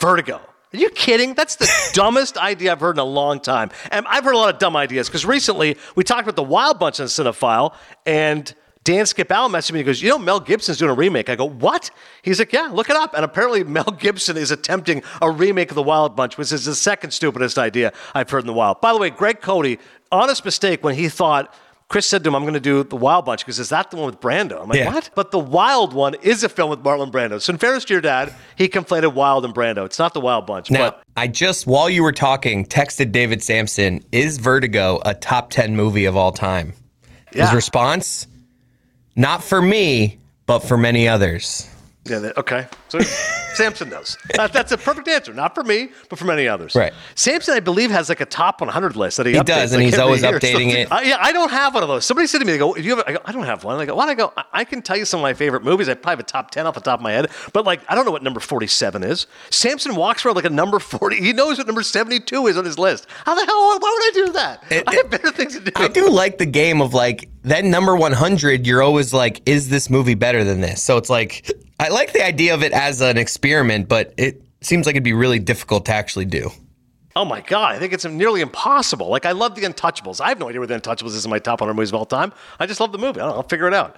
Vertigo? 0.01 0.41
Are 0.75 0.77
you 0.77 0.91
kidding? 0.91 1.35
That's 1.35 1.55
the 1.55 1.71
dumbest 1.93 2.37
idea 2.37 2.73
I've 2.73 2.81
heard 2.81 2.97
in 2.97 3.01
a 3.01 3.05
long 3.05 3.39
time. 3.39 3.71
And 3.93 4.05
I've 4.09 4.25
heard 4.25 4.35
a 4.35 4.39
lot 4.39 4.53
of 4.53 4.59
dumb 4.59 4.75
ideas 4.75 5.07
because 5.07 5.25
recently 5.25 5.77
we 5.95 6.03
talked 6.03 6.23
about 6.23 6.35
the 6.35 6.43
Wild 6.43 6.81
Bunch 6.81 6.99
on 6.99 7.07
Cinephile 7.07 7.73
and 8.05 8.53
Dan 8.89 9.05
Skip 9.05 9.31
Allen 9.31 9.53
messaged 9.53 9.73
me. 9.73 9.81
He 9.81 9.85
goes, 9.85 10.01
You 10.01 10.09
know, 10.09 10.19
Mel 10.19 10.41
Gibson's 10.41 10.79
doing 10.79 10.91
a 10.91 10.95
remake. 10.95 11.29
I 11.29 11.37
go, 11.37 11.45
What? 11.45 11.91
He's 12.23 12.39
like, 12.39 12.55
Yeah, 12.55 12.71
look 12.73 12.89
it 12.89 12.97
up. 12.97 13.13
And 13.13 13.23
apparently, 13.23 13.63
Mel 13.79 13.85
Gibson 13.85 14.39
is 14.39 14.51
attempting 14.51 15.03
a 15.21 15.31
remake 15.31 15.71
of 15.71 15.75
The 15.75 15.83
Wild 15.83 16.17
Bunch, 16.17 16.39
which 16.39 16.53
is 16.53 16.65
the 16.65 16.75
second 16.75 17.11
stupidest 17.11 17.59
idea 17.59 17.93
I've 18.15 18.31
heard 18.31 18.41
in 18.41 18.47
the 18.47 18.55
wild. 18.55 18.81
By 18.81 18.95
the 18.95 18.99
way, 18.99 19.11
Greg 19.11 19.43
Cote, 19.43 19.79
honest 20.11 20.43
mistake 20.43 20.83
when 20.83 20.95
he 20.95 21.11
thought, 21.11 21.55
Chris 21.89 22.07
said 22.07 22.25
to 22.25 22.29
him, 22.29 22.35
I'm 22.35 22.45
going 22.45 22.55
to 22.55 22.61
do 22.61 22.83
The 22.83 22.97
Wild 22.97 23.27
Bunch 23.27 23.45
because 23.45 23.59
is 23.59 23.69
that 23.69 23.91
the 23.91 23.99
one 23.99 24.07
with 24.07 24.21
Brando? 24.21 24.63
I'm 24.63 24.71
like, 24.71 24.79
Yeah. 24.79 24.87
What? 24.91 25.11
But 25.15 25.33
The 25.33 25.39
Wild 25.39 25.93
one 25.93 26.15
is 26.23 26.43
a 26.43 26.49
film 26.49 26.71
with 26.71 26.83
Marlon 26.83 27.11
Brando. 27.11 27.43
So, 27.43 27.53
in 27.53 27.59
fairness 27.59 27.85
to 27.87 27.95
your 27.95 28.01
dad, 28.01 28.35
he 28.57 28.69
conflated 28.71 29.13
Wild 29.13 29.45
and 29.45 29.55
Brando. 29.55 29.85
It's 29.85 29.99
not 29.99 30.15
The 30.15 30.21
Wild 30.21 30.47
Bunch. 30.47 30.71
Now, 30.71 30.79
but 30.79 31.03
I 31.15 31.27
just 31.29 31.67
while 31.67 31.91
you 31.91 32.03
were 32.03 32.13
talking, 32.13 32.65
texted 32.65 33.13
David 33.13 33.43
Samson, 33.43 34.03
"Is 34.13 34.39
Vertigo 34.39 35.01
a 35.05 35.13
top 35.13 35.51
ten 35.51 35.77
movie 35.77 36.07
of 36.07 36.17
all 36.17 36.33
time?" 36.33 36.73
His 37.33 37.53
response: 37.53 38.27
"Not 39.19 39.43
for 39.43 39.61
me, 39.61 40.19
but 40.47 40.61
for 40.61 40.79
many 40.79 41.09
others." 41.09 41.67
Yeah, 42.11 42.19
that- 42.21 42.37
okay. 42.39 42.67
So 42.89 42.99
Samson 43.55 43.89
knows. 43.91 44.17
That, 44.35 44.53
that's 44.53 44.73
a 44.73 44.79
perfect 44.79 45.09
answer. 45.09 45.33
Not 45.35 45.55
for 45.55 45.65
me, 45.65 45.91
but 46.09 46.19
for 46.19 46.25
many 46.27 46.47
others. 46.47 46.75
Right. 46.75 46.93
Samson, 47.15 47.55
I 47.55 47.61
believe, 47.61 47.91
has 47.91 48.09
like 48.09 48.21
a 48.21 48.27
top 48.27 48.61
100 48.61 48.95
list 48.97 49.17
that 49.17 49.27
he, 49.27 49.33
He 49.33 49.39
updates, 49.39 49.45
does, 49.47 49.73
and 49.73 49.83
like, 49.83 49.91
he's 49.91 49.99
always 49.99 50.23
updating 50.23 50.73
it. 50.73 50.91
I- 50.93 51.03
yeah, 51.03 51.17
I 51.21 51.33
don't 51.33 51.51
have 51.51 51.75
one 51.75 51.83
of 51.83 51.89
those. 51.89 52.05
Somebody 52.05 52.27
said 52.29 52.39
to 52.39 52.45
me, 52.45 52.53
they 52.53 52.59
go, 52.59 52.75
"Do 52.75 52.83
you 52.83 52.97
have?" 52.97 53.05
I 53.07 53.13
go, 53.13 53.19
"I 53.25 53.33
don't 53.33 53.45
have 53.45 53.65
one." 53.65 53.79
They 53.79 53.87
go, 53.87 53.95
"What?" 53.97 54.09
I 54.09 54.15
go, 54.15 54.33
"I, 54.37 54.45
I 54.53 54.65
can 54.65 54.83
tell 54.83 54.97
you 54.97 55.05
some 55.05 55.21
of 55.21 55.23
my 55.23 55.35
favorite 55.35 55.65
movies. 55.65 55.89
I 55.89 55.95
probably 55.95 56.13
have 56.13 56.21
a 56.21 56.23
top 56.25 56.51
10 56.51 56.67
off 56.67 56.75
the 56.75 56.81
top 56.81 57.01
of 57.01 57.03
my 57.03 57.13
head, 57.13 57.31
but 57.53 57.65
like, 57.67 57.81
I 57.89 57.95
don't 57.95 58.05
know 58.05 58.13
what 58.13 58.23
number 58.23 58.41
47 58.41 59.03
is." 59.03 59.27
Samson 59.51 59.97
walks 59.97 60.25
around 60.25 60.37
like 60.37 60.45
a 60.45 60.51
number 60.51 60.79
40. 60.79 61.17
He 61.17 61.33
knows 61.33 61.59
what 61.59 61.67
number 61.67 61.83
72 61.83 62.47
is 62.47 62.57
on 62.57 62.65
his 62.65 62.79
list. 62.79 63.07
How 63.25 63.35
the 63.35 63.45
hell? 63.45 63.79
Why 63.79 63.79
would 63.79 64.23
I 64.23 64.27
do 64.27 64.33
that? 64.35 64.65
I 64.87 64.95
have 64.95 65.11
better 65.11 65.31
things 65.31 65.55
to 65.55 65.61
do. 65.61 65.73
I 65.77 65.89
do 65.89 66.09
like 66.11 66.39
the 66.39 66.47
game 66.47 66.81
of 66.81 66.95
like 66.95 67.29
that 67.43 67.65
number 67.65 67.97
100. 67.97 68.67
You're 68.67 68.83
always 68.83 69.13
like, 69.13 69.43
"Is 69.47 69.69
this 69.69 69.91
movie 69.91 70.15
better 70.15 70.45
than 70.45 70.61
this?" 70.61 70.83
So 70.83 70.97
it's 70.97 71.11
like 71.11 71.51
I 71.79 71.89
like 71.89 72.13
the 72.13 72.25
idea 72.25 72.55
of 72.55 72.63
it 72.63 72.73
as 72.73 73.01
an 73.01 73.19
experiment, 73.19 73.89
but 73.89 74.13
it 74.17 74.43
seems 74.61 74.87
like 74.87 74.95
it'd 74.95 75.05
be 75.05 75.13
really 75.13 75.39
difficult 75.39 75.87
to 75.87 75.93
actually 75.95 76.25
do. 76.25 76.51
Oh 77.15 77.25
my 77.25 77.41
god, 77.41 77.75
I 77.75 77.79
think 77.79 77.93
it's 77.93 78.05
nearly 78.05 78.41
impossible. 78.41 79.09
Like 79.09 79.27
I 79.27 79.33
love 79.33 79.55
the 79.55 79.63
Untouchables. 79.63 80.21
I 80.21 80.29
have 80.29 80.39
no 80.39 80.49
idea 80.49 80.61
where 80.61 80.67
the 80.67 80.79
Untouchables 80.79 81.15
is 81.15 81.25
in 81.25 81.31
my 81.31 81.39
top 81.39 81.61
100 81.61 81.75
movies 81.75 81.91
of 81.91 81.97
all 81.97 82.07
time. 82.07 82.33
I 82.61 82.67
just 82.67 82.81
love 82.81 82.93
the 82.93 82.99
movie. 82.99 83.21
I 83.21 83.25
don't 83.25 83.31
know. 83.31 83.37
I'll 83.37 83.49
figure 83.49 83.67
it 83.67 83.75
out. 83.75 83.97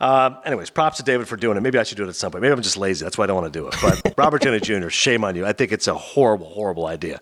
Um, 0.00 0.38
anyways, 0.44 0.70
props 0.70 0.98
to 0.98 1.02
David 1.02 1.26
for 1.26 1.36
doing 1.36 1.56
it. 1.56 1.60
Maybe 1.60 1.78
I 1.78 1.82
should 1.82 1.96
do 1.96 2.04
it 2.04 2.08
at 2.08 2.14
some 2.14 2.30
point. 2.30 2.42
Maybe 2.42 2.52
I'm 2.52 2.62
just 2.62 2.76
lazy. 2.76 3.04
That's 3.04 3.18
why 3.18 3.24
I 3.24 3.26
don't 3.26 3.40
want 3.40 3.52
to 3.52 3.58
do 3.58 3.66
it. 3.66 3.74
But 3.82 4.14
Robert 4.18 4.42
Downey 4.42 4.60
Jr., 4.60 4.88
shame 4.90 5.24
on 5.24 5.34
you. 5.34 5.44
I 5.44 5.52
think 5.52 5.72
it's 5.72 5.88
a 5.88 5.94
horrible, 5.94 6.46
horrible 6.50 6.86
idea. 6.86 7.20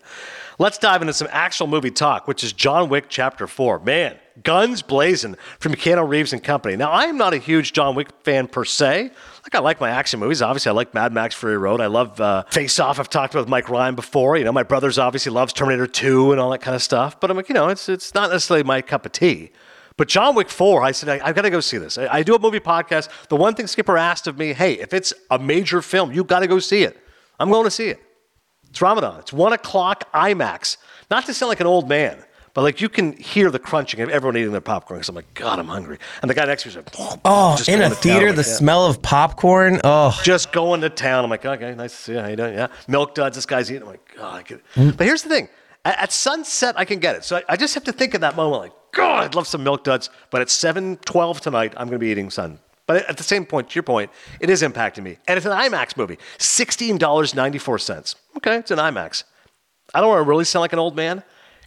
Let's 0.59 0.77
dive 0.77 1.01
into 1.01 1.13
some 1.13 1.27
actual 1.31 1.67
movie 1.67 1.91
talk, 1.91 2.27
which 2.27 2.43
is 2.43 2.51
John 2.53 2.89
Wick 2.89 3.05
Chapter 3.09 3.45
4. 3.45 3.79
Man, 3.79 4.17
guns 4.43 4.81
blazing 4.81 5.35
from 5.59 5.73
Keanu 5.75 6.07
Reeves 6.07 6.33
and 6.33 6.43
company. 6.43 6.75
Now, 6.75 6.91
I 6.91 7.05
am 7.05 7.17
not 7.17 7.33
a 7.33 7.37
huge 7.37 7.73
John 7.73 7.95
Wick 7.95 8.09
fan 8.23 8.47
per 8.47 8.65
se. 8.65 9.11
Like, 9.43 9.55
I 9.55 9.59
like 9.59 9.79
my 9.79 9.89
action 9.89 10.19
movies. 10.19 10.41
Obviously, 10.41 10.69
I 10.69 10.73
like 10.73 10.93
Mad 10.93 11.13
Max 11.13 11.35
Fury 11.35 11.57
Road. 11.57 11.79
I 11.79 11.87
love 11.87 12.19
uh, 12.19 12.43
Face 12.51 12.79
Off. 12.79 12.99
I've 12.99 13.09
talked 13.09 13.35
about 13.35 13.47
Mike 13.47 13.69
Ryan 13.69 13.95
before. 13.95 14.35
You 14.35 14.45
know, 14.45 14.51
my 14.51 14.63
brother's 14.63 14.97
obviously 14.97 15.31
loves 15.31 15.53
Terminator 15.53 15.87
2 15.87 16.31
and 16.31 16.41
all 16.41 16.49
that 16.51 16.61
kind 16.61 16.75
of 16.75 16.81
stuff. 16.81 17.19
But 17.19 17.29
I'm 17.31 17.37
like, 17.37 17.49
you 17.49 17.55
know, 17.55 17.69
it's, 17.69 17.87
it's 17.87 18.13
not 18.13 18.31
necessarily 18.31 18.63
my 18.63 18.81
cup 18.81 19.05
of 19.05 19.11
tea. 19.11 19.51
But 19.97 20.07
John 20.07 20.35
Wick 20.35 20.49
4, 20.49 20.83
I 20.83 20.91
said, 20.91 21.09
I, 21.09 21.25
have 21.27 21.35
got 21.35 21.41
to 21.41 21.49
go 21.49 21.59
see 21.59 21.79
this. 21.79 21.97
I, 21.97 22.07
I 22.07 22.23
do 22.23 22.35
a 22.35 22.39
movie 22.39 22.59
podcast. 22.59 23.09
The 23.29 23.35
one 23.35 23.55
thing 23.55 23.65
Skipper 23.65 23.97
asked 23.97 24.27
of 24.27 24.37
me, 24.37 24.53
hey, 24.53 24.73
if 24.73 24.93
it's 24.93 25.11
a 25.31 25.39
major 25.39 25.81
film, 25.81 26.11
you 26.11 26.23
got 26.23 26.39
to 26.41 26.47
go 26.47 26.59
see 26.59 26.83
it. 26.83 26.95
I'm 27.39 27.49
going 27.49 27.63
to 27.63 27.71
see 27.71 27.87
it. 27.87 27.99
It's 28.69 28.79
Ramadan. 28.81 29.19
It's 29.19 29.33
one 29.33 29.53
o'clock 29.53 30.11
IMAX. 30.13 30.77
Not 31.09 31.25
to 31.25 31.33
sound 31.33 31.49
like 31.49 31.61
an 31.61 31.67
old 31.67 31.89
man, 31.89 32.23
but 32.53 32.61
like 32.61 32.79
you 32.81 32.89
can 32.89 33.13
hear 33.13 33.49
the 33.49 33.57
crunching 33.59 34.01
of 34.01 34.09
everyone 34.09 34.37
eating 34.37 34.51
their 34.51 34.61
popcorn. 34.61 34.99
Because 34.99 35.09
I'm 35.09 35.15
like, 35.15 35.33
God, 35.33 35.57
I'm 35.57 35.67
hungry. 35.67 35.97
And 36.21 36.29
the 36.29 36.35
guy 36.35 36.45
next 36.45 36.63
to 36.63 36.67
me 36.69 36.75
is 36.75 36.75
like, 36.97 37.19
Oh, 37.25 37.57
in 37.67 37.81
a 37.81 37.89
theater, 37.89 38.31
the 38.31 38.37
Like, 38.37 38.45
yeah. 38.45 38.53
smell 38.53 38.85
of 38.85 39.01
popcorn. 39.01 39.79
Oh, 39.83 40.19
just 40.23 40.51
going 40.51 40.81
to 40.81 40.89
town. 40.91 41.23
I'm 41.23 41.29
like, 41.31 41.43
okay, 41.45 41.73
nice 41.73 41.91
to 41.91 41.97
see 41.97 42.11
you. 42.13 42.19
How 42.19 42.27
you 42.27 42.35
doing? 42.35 42.53
Yeah. 42.53 42.67
Milk 42.87 43.15
duds. 43.15 43.35
This 43.35 43.47
guy's 43.47 43.71
eating. 43.71 43.83
I'm 43.83 43.89
like, 43.89 44.15
God, 44.15 44.51
it. 44.51 44.61
Mm. 44.75 44.95
But 44.95 45.07
here's 45.07 45.23
the 45.23 45.29
thing. 45.29 45.47
At, 45.87 45.97
at 45.99 46.11
sunset, 46.11 46.75
I 46.77 46.83
can 46.83 46.99
get 46.99 47.15
it. 47.15 47.23
So 47.23 47.37
I, 47.37 47.43
I 47.49 47.55
just 47.55 47.73
have 47.75 47.85
to 47.85 47.93
think 47.93 48.13
of 48.13 48.19
that 48.21 48.35
moment 48.35 48.61
like, 48.61 48.71
God, 48.91 49.23
I'd 49.23 49.35
love 49.35 49.47
some 49.47 49.63
milk 49.63 49.85
duds. 49.85 50.09
But 50.31 50.41
at 50.41 50.49
7:12 50.49 51.39
tonight, 51.39 51.73
I'm 51.77 51.87
going 51.87 51.99
to 51.99 52.05
be 52.05 52.11
eating 52.11 52.29
sun. 52.29 52.59
But 52.87 53.09
at 53.09 53.15
the 53.15 53.23
same 53.23 53.45
point, 53.45 53.69
to 53.69 53.75
your 53.75 53.83
point, 53.83 54.11
it 54.41 54.49
is 54.49 54.61
impacting 54.63 55.03
me. 55.03 55.17
And 55.27 55.37
it's 55.37 55.45
an 55.45 55.53
IMAX 55.53 55.97
movie. 55.97 56.17
$16.94. 56.39 58.15
Okay, 58.37 58.57
it's 58.57 58.71
an 58.71 58.79
IMAX. 58.79 59.23
I 59.93 60.01
don't 60.01 60.09
want 60.09 60.25
to 60.25 60.29
really 60.29 60.45
sound 60.45 60.61
like 60.61 60.73
an 60.73 60.79
old 60.79 60.95
man. 60.95 61.23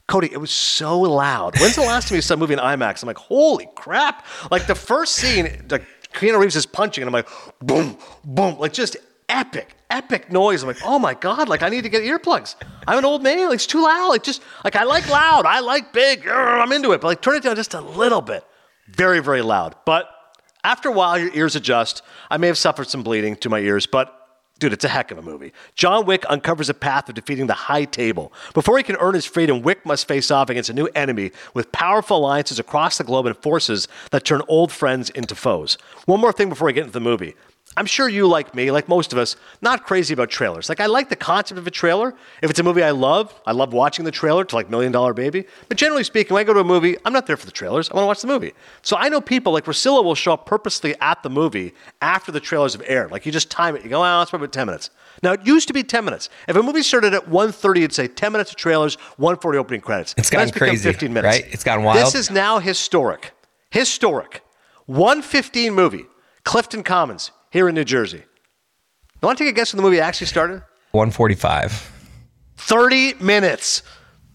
Cote, 0.06 0.24
it 0.24 0.40
was 0.40 0.50
so 0.50 1.00
loud. 1.00 1.58
When's 1.58 1.76
the 1.76 1.82
last 1.82 2.08
time 2.08 2.16
you 2.16 2.22
saw 2.22 2.34
a 2.34 2.36
movie 2.36 2.54
in 2.54 2.58
IMAX? 2.58 3.02
I'm 3.02 3.06
like, 3.06 3.18
holy 3.18 3.68
crap! 3.74 4.26
Like 4.50 4.66
the 4.66 4.74
first 4.74 5.14
scene, 5.14 5.66
like 5.70 5.84
Keanu 6.12 6.38
Reeves 6.38 6.56
is 6.56 6.66
punching, 6.66 7.02
and 7.02 7.08
I'm 7.08 7.12
like, 7.12 7.28
boom, 7.60 7.96
boom, 8.24 8.58
like 8.58 8.72
just 8.72 8.96
epic, 9.30 9.76
epic 9.88 10.30
noise. 10.30 10.62
I'm 10.62 10.68
like, 10.68 10.84
oh 10.84 10.98
my 10.98 11.14
god, 11.14 11.48
like 11.48 11.62
I 11.62 11.68
need 11.68 11.82
to 11.82 11.88
get 11.88 12.02
earplugs. 12.02 12.56
I'm 12.86 12.98
an 12.98 13.04
old 13.04 13.22
man, 13.22 13.46
like 13.46 13.54
it's 13.54 13.66
too 13.66 13.82
loud. 13.82 14.08
Like 14.08 14.22
just 14.22 14.42
like 14.64 14.76
I 14.76 14.84
like 14.84 15.08
loud, 15.08 15.46
I 15.46 15.60
like 15.60 15.92
big. 15.92 16.28
I'm 16.28 16.72
into 16.72 16.92
it, 16.92 17.00
but 17.00 17.08
like 17.08 17.22
turn 17.22 17.36
it 17.36 17.42
down 17.42 17.56
just 17.56 17.74
a 17.74 17.80
little 17.80 18.20
bit. 18.20 18.44
Very, 18.88 19.20
very 19.20 19.42
loud. 19.42 19.76
But 19.86 20.08
after 20.64 20.88
a 20.88 20.92
while, 20.92 21.18
your 21.18 21.32
ears 21.34 21.56
adjust. 21.56 22.02
I 22.30 22.36
may 22.36 22.48
have 22.48 22.58
suffered 22.58 22.88
some 22.88 23.02
bleeding 23.02 23.36
to 23.36 23.48
my 23.48 23.60
ears, 23.60 23.86
but 23.86 24.16
Dude, 24.60 24.74
it's 24.74 24.84
a 24.84 24.88
heck 24.88 25.10
of 25.10 25.16
a 25.16 25.22
movie. 25.22 25.54
John 25.74 26.04
Wick 26.04 26.22
uncovers 26.28 26.68
a 26.68 26.74
path 26.74 27.08
of 27.08 27.14
defeating 27.14 27.46
the 27.46 27.54
High 27.54 27.86
Table. 27.86 28.30
Before 28.52 28.76
he 28.76 28.84
can 28.84 28.96
earn 28.96 29.14
his 29.14 29.24
freedom, 29.24 29.62
Wick 29.62 29.86
must 29.86 30.06
face 30.06 30.30
off 30.30 30.50
against 30.50 30.68
a 30.68 30.74
new 30.74 30.84
enemy 30.94 31.32
with 31.54 31.72
powerful 31.72 32.18
alliances 32.18 32.58
across 32.58 32.98
the 32.98 33.04
globe 33.04 33.24
and 33.24 33.34
forces 33.38 33.88
that 34.10 34.26
turn 34.26 34.42
old 34.48 34.70
friends 34.70 35.08
into 35.08 35.34
foes. 35.34 35.78
One 36.04 36.20
more 36.20 36.30
thing 36.30 36.50
before 36.50 36.68
I 36.68 36.72
get 36.72 36.82
into 36.82 36.92
the 36.92 37.00
movie. 37.00 37.36
I'm 37.76 37.86
sure 37.86 38.08
you, 38.08 38.26
like 38.26 38.52
me, 38.52 38.72
like 38.72 38.88
most 38.88 39.12
of 39.12 39.18
us, 39.18 39.36
not 39.62 39.84
crazy 39.86 40.12
about 40.12 40.28
trailers. 40.28 40.68
Like, 40.68 40.80
I 40.80 40.86
like 40.86 41.08
the 41.08 41.14
concept 41.16 41.56
of 41.56 41.66
a 41.68 41.70
trailer. 41.70 42.14
If 42.42 42.50
it's 42.50 42.58
a 42.58 42.64
movie 42.64 42.82
I 42.82 42.90
love, 42.90 43.32
I 43.46 43.52
love 43.52 43.72
watching 43.72 44.04
the 44.04 44.10
trailer 44.10 44.44
to 44.44 44.54
like 44.56 44.68
Million 44.68 44.90
Dollar 44.90 45.14
Baby. 45.14 45.44
But 45.68 45.76
generally 45.78 46.02
speaking, 46.02 46.34
when 46.34 46.40
I 46.40 46.44
go 46.44 46.52
to 46.52 46.60
a 46.60 46.64
movie, 46.64 46.96
I'm 47.04 47.12
not 47.12 47.26
there 47.28 47.36
for 47.36 47.46
the 47.46 47.52
trailers. 47.52 47.88
I 47.88 47.94
want 47.94 48.02
to 48.02 48.06
watch 48.08 48.20
the 48.22 48.26
movie. 48.26 48.52
So 48.82 48.96
I 48.96 49.08
know 49.08 49.20
people 49.20 49.52
like 49.52 49.66
Russillo 49.66 50.02
will 50.02 50.16
show 50.16 50.32
up 50.32 50.46
purposely 50.46 50.96
at 51.00 51.22
the 51.22 51.30
movie 51.30 51.72
after 52.02 52.32
the 52.32 52.40
trailers 52.40 52.72
have 52.72 52.82
aired. 52.86 53.12
Like, 53.12 53.24
you 53.24 53.30
just 53.30 53.52
time 53.52 53.76
it. 53.76 53.84
You 53.84 53.88
go, 53.88 54.04
oh, 54.04 54.20
it's 54.20 54.30
probably 54.30 54.46
about 54.46 54.52
10 54.52 54.66
minutes. 54.66 54.90
Now, 55.22 55.32
it 55.32 55.46
used 55.46 55.68
to 55.68 55.74
be 55.74 55.84
10 55.84 56.04
minutes. 56.04 56.28
If 56.48 56.56
a 56.56 56.62
movie 56.62 56.82
started 56.82 57.14
at 57.14 57.26
1.30, 57.30 57.76
it'd 57.78 57.92
say 57.92 58.08
10 58.08 58.32
minutes 58.32 58.50
of 58.50 58.56
trailers, 58.56 58.96
1.40 59.20 59.54
opening 59.54 59.80
credits. 59.80 60.14
It's 60.18 60.28
gotten 60.28 60.50
crazy, 60.50 60.82
15 60.82 61.12
minutes. 61.12 61.38
right? 61.38 61.52
It's 61.54 61.62
gotten 61.62 61.84
wild. 61.84 61.98
This 61.98 62.16
is 62.16 62.30
now 62.32 62.58
historic. 62.58 63.32
Historic. 63.70 64.42
115 64.86 65.72
movie, 65.72 66.06
Clifton 66.44 66.82
Commons, 66.82 67.30
here 67.50 67.68
in 67.68 67.74
New 67.74 67.84
Jersey. 67.84 68.18
You 68.18 69.26
want 69.26 69.38
to 69.38 69.44
take 69.44 69.52
a 69.52 69.56
guess 69.56 69.72
when 69.72 69.78
the 69.78 69.82
movie 69.82 70.00
actually 70.00 70.28
started? 70.28 70.62
145. 70.92 71.92
30 72.56 73.14
minutes. 73.14 73.82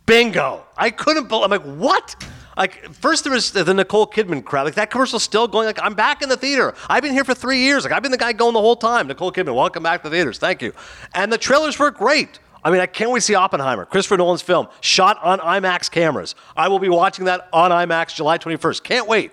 Bingo. 0.05 0.65
I 0.77 0.91
couldn't 0.91 1.27
believe 1.27 1.45
I'm 1.45 1.49
like, 1.51 1.63
what? 1.63 2.15
Like 2.55 2.93
first 2.93 3.23
there 3.23 3.33
was 3.33 3.51
the 3.51 3.73
Nicole 3.73 4.07
Kidman 4.07 4.43
crowd. 4.43 4.63
Like 4.63 4.75
that 4.75 4.91
commercial's 4.91 5.23
still 5.23 5.47
going. 5.47 5.65
Like 5.65 5.79
I'm 5.81 5.95
back 5.95 6.21
in 6.21 6.29
the 6.29 6.37
theater. 6.37 6.73
I've 6.87 7.01
been 7.03 7.13
here 7.13 7.23
for 7.23 7.33
three 7.33 7.59
years. 7.59 7.83
Like 7.83 7.91
I've 7.93 8.03
been 8.03 8.11
the 8.11 8.17
guy 8.17 8.33
going 8.33 8.53
the 8.53 8.61
whole 8.61 8.75
time. 8.75 9.07
Nicole 9.07 9.31
Kidman, 9.31 9.55
welcome 9.55 9.83
back 9.83 10.03
to 10.03 10.09
the 10.09 10.15
theaters. 10.15 10.37
Thank 10.37 10.61
you. 10.61 10.73
And 11.13 11.31
the 11.33 11.37
trailers 11.37 11.79
were 11.79 11.91
great. 11.91 12.39
I 12.63 12.71
mean, 12.71 12.81
I 12.81 12.87
can't 12.87 13.11
wait 13.11 13.19
to 13.19 13.25
see 13.25 13.35
Oppenheimer, 13.35 13.85
Christopher 13.85 14.17
Nolan's 14.17 14.41
film, 14.41 14.67
shot 14.81 15.21
on 15.21 15.39
IMAX 15.39 15.91
cameras. 15.91 16.33
I 16.57 16.67
will 16.67 16.79
be 16.79 16.89
watching 16.89 17.25
that 17.25 17.47
on 17.53 17.69
IMAX 17.69 18.15
July 18.15 18.39
21st. 18.39 18.81
Can't 18.83 19.07
wait. 19.07 19.31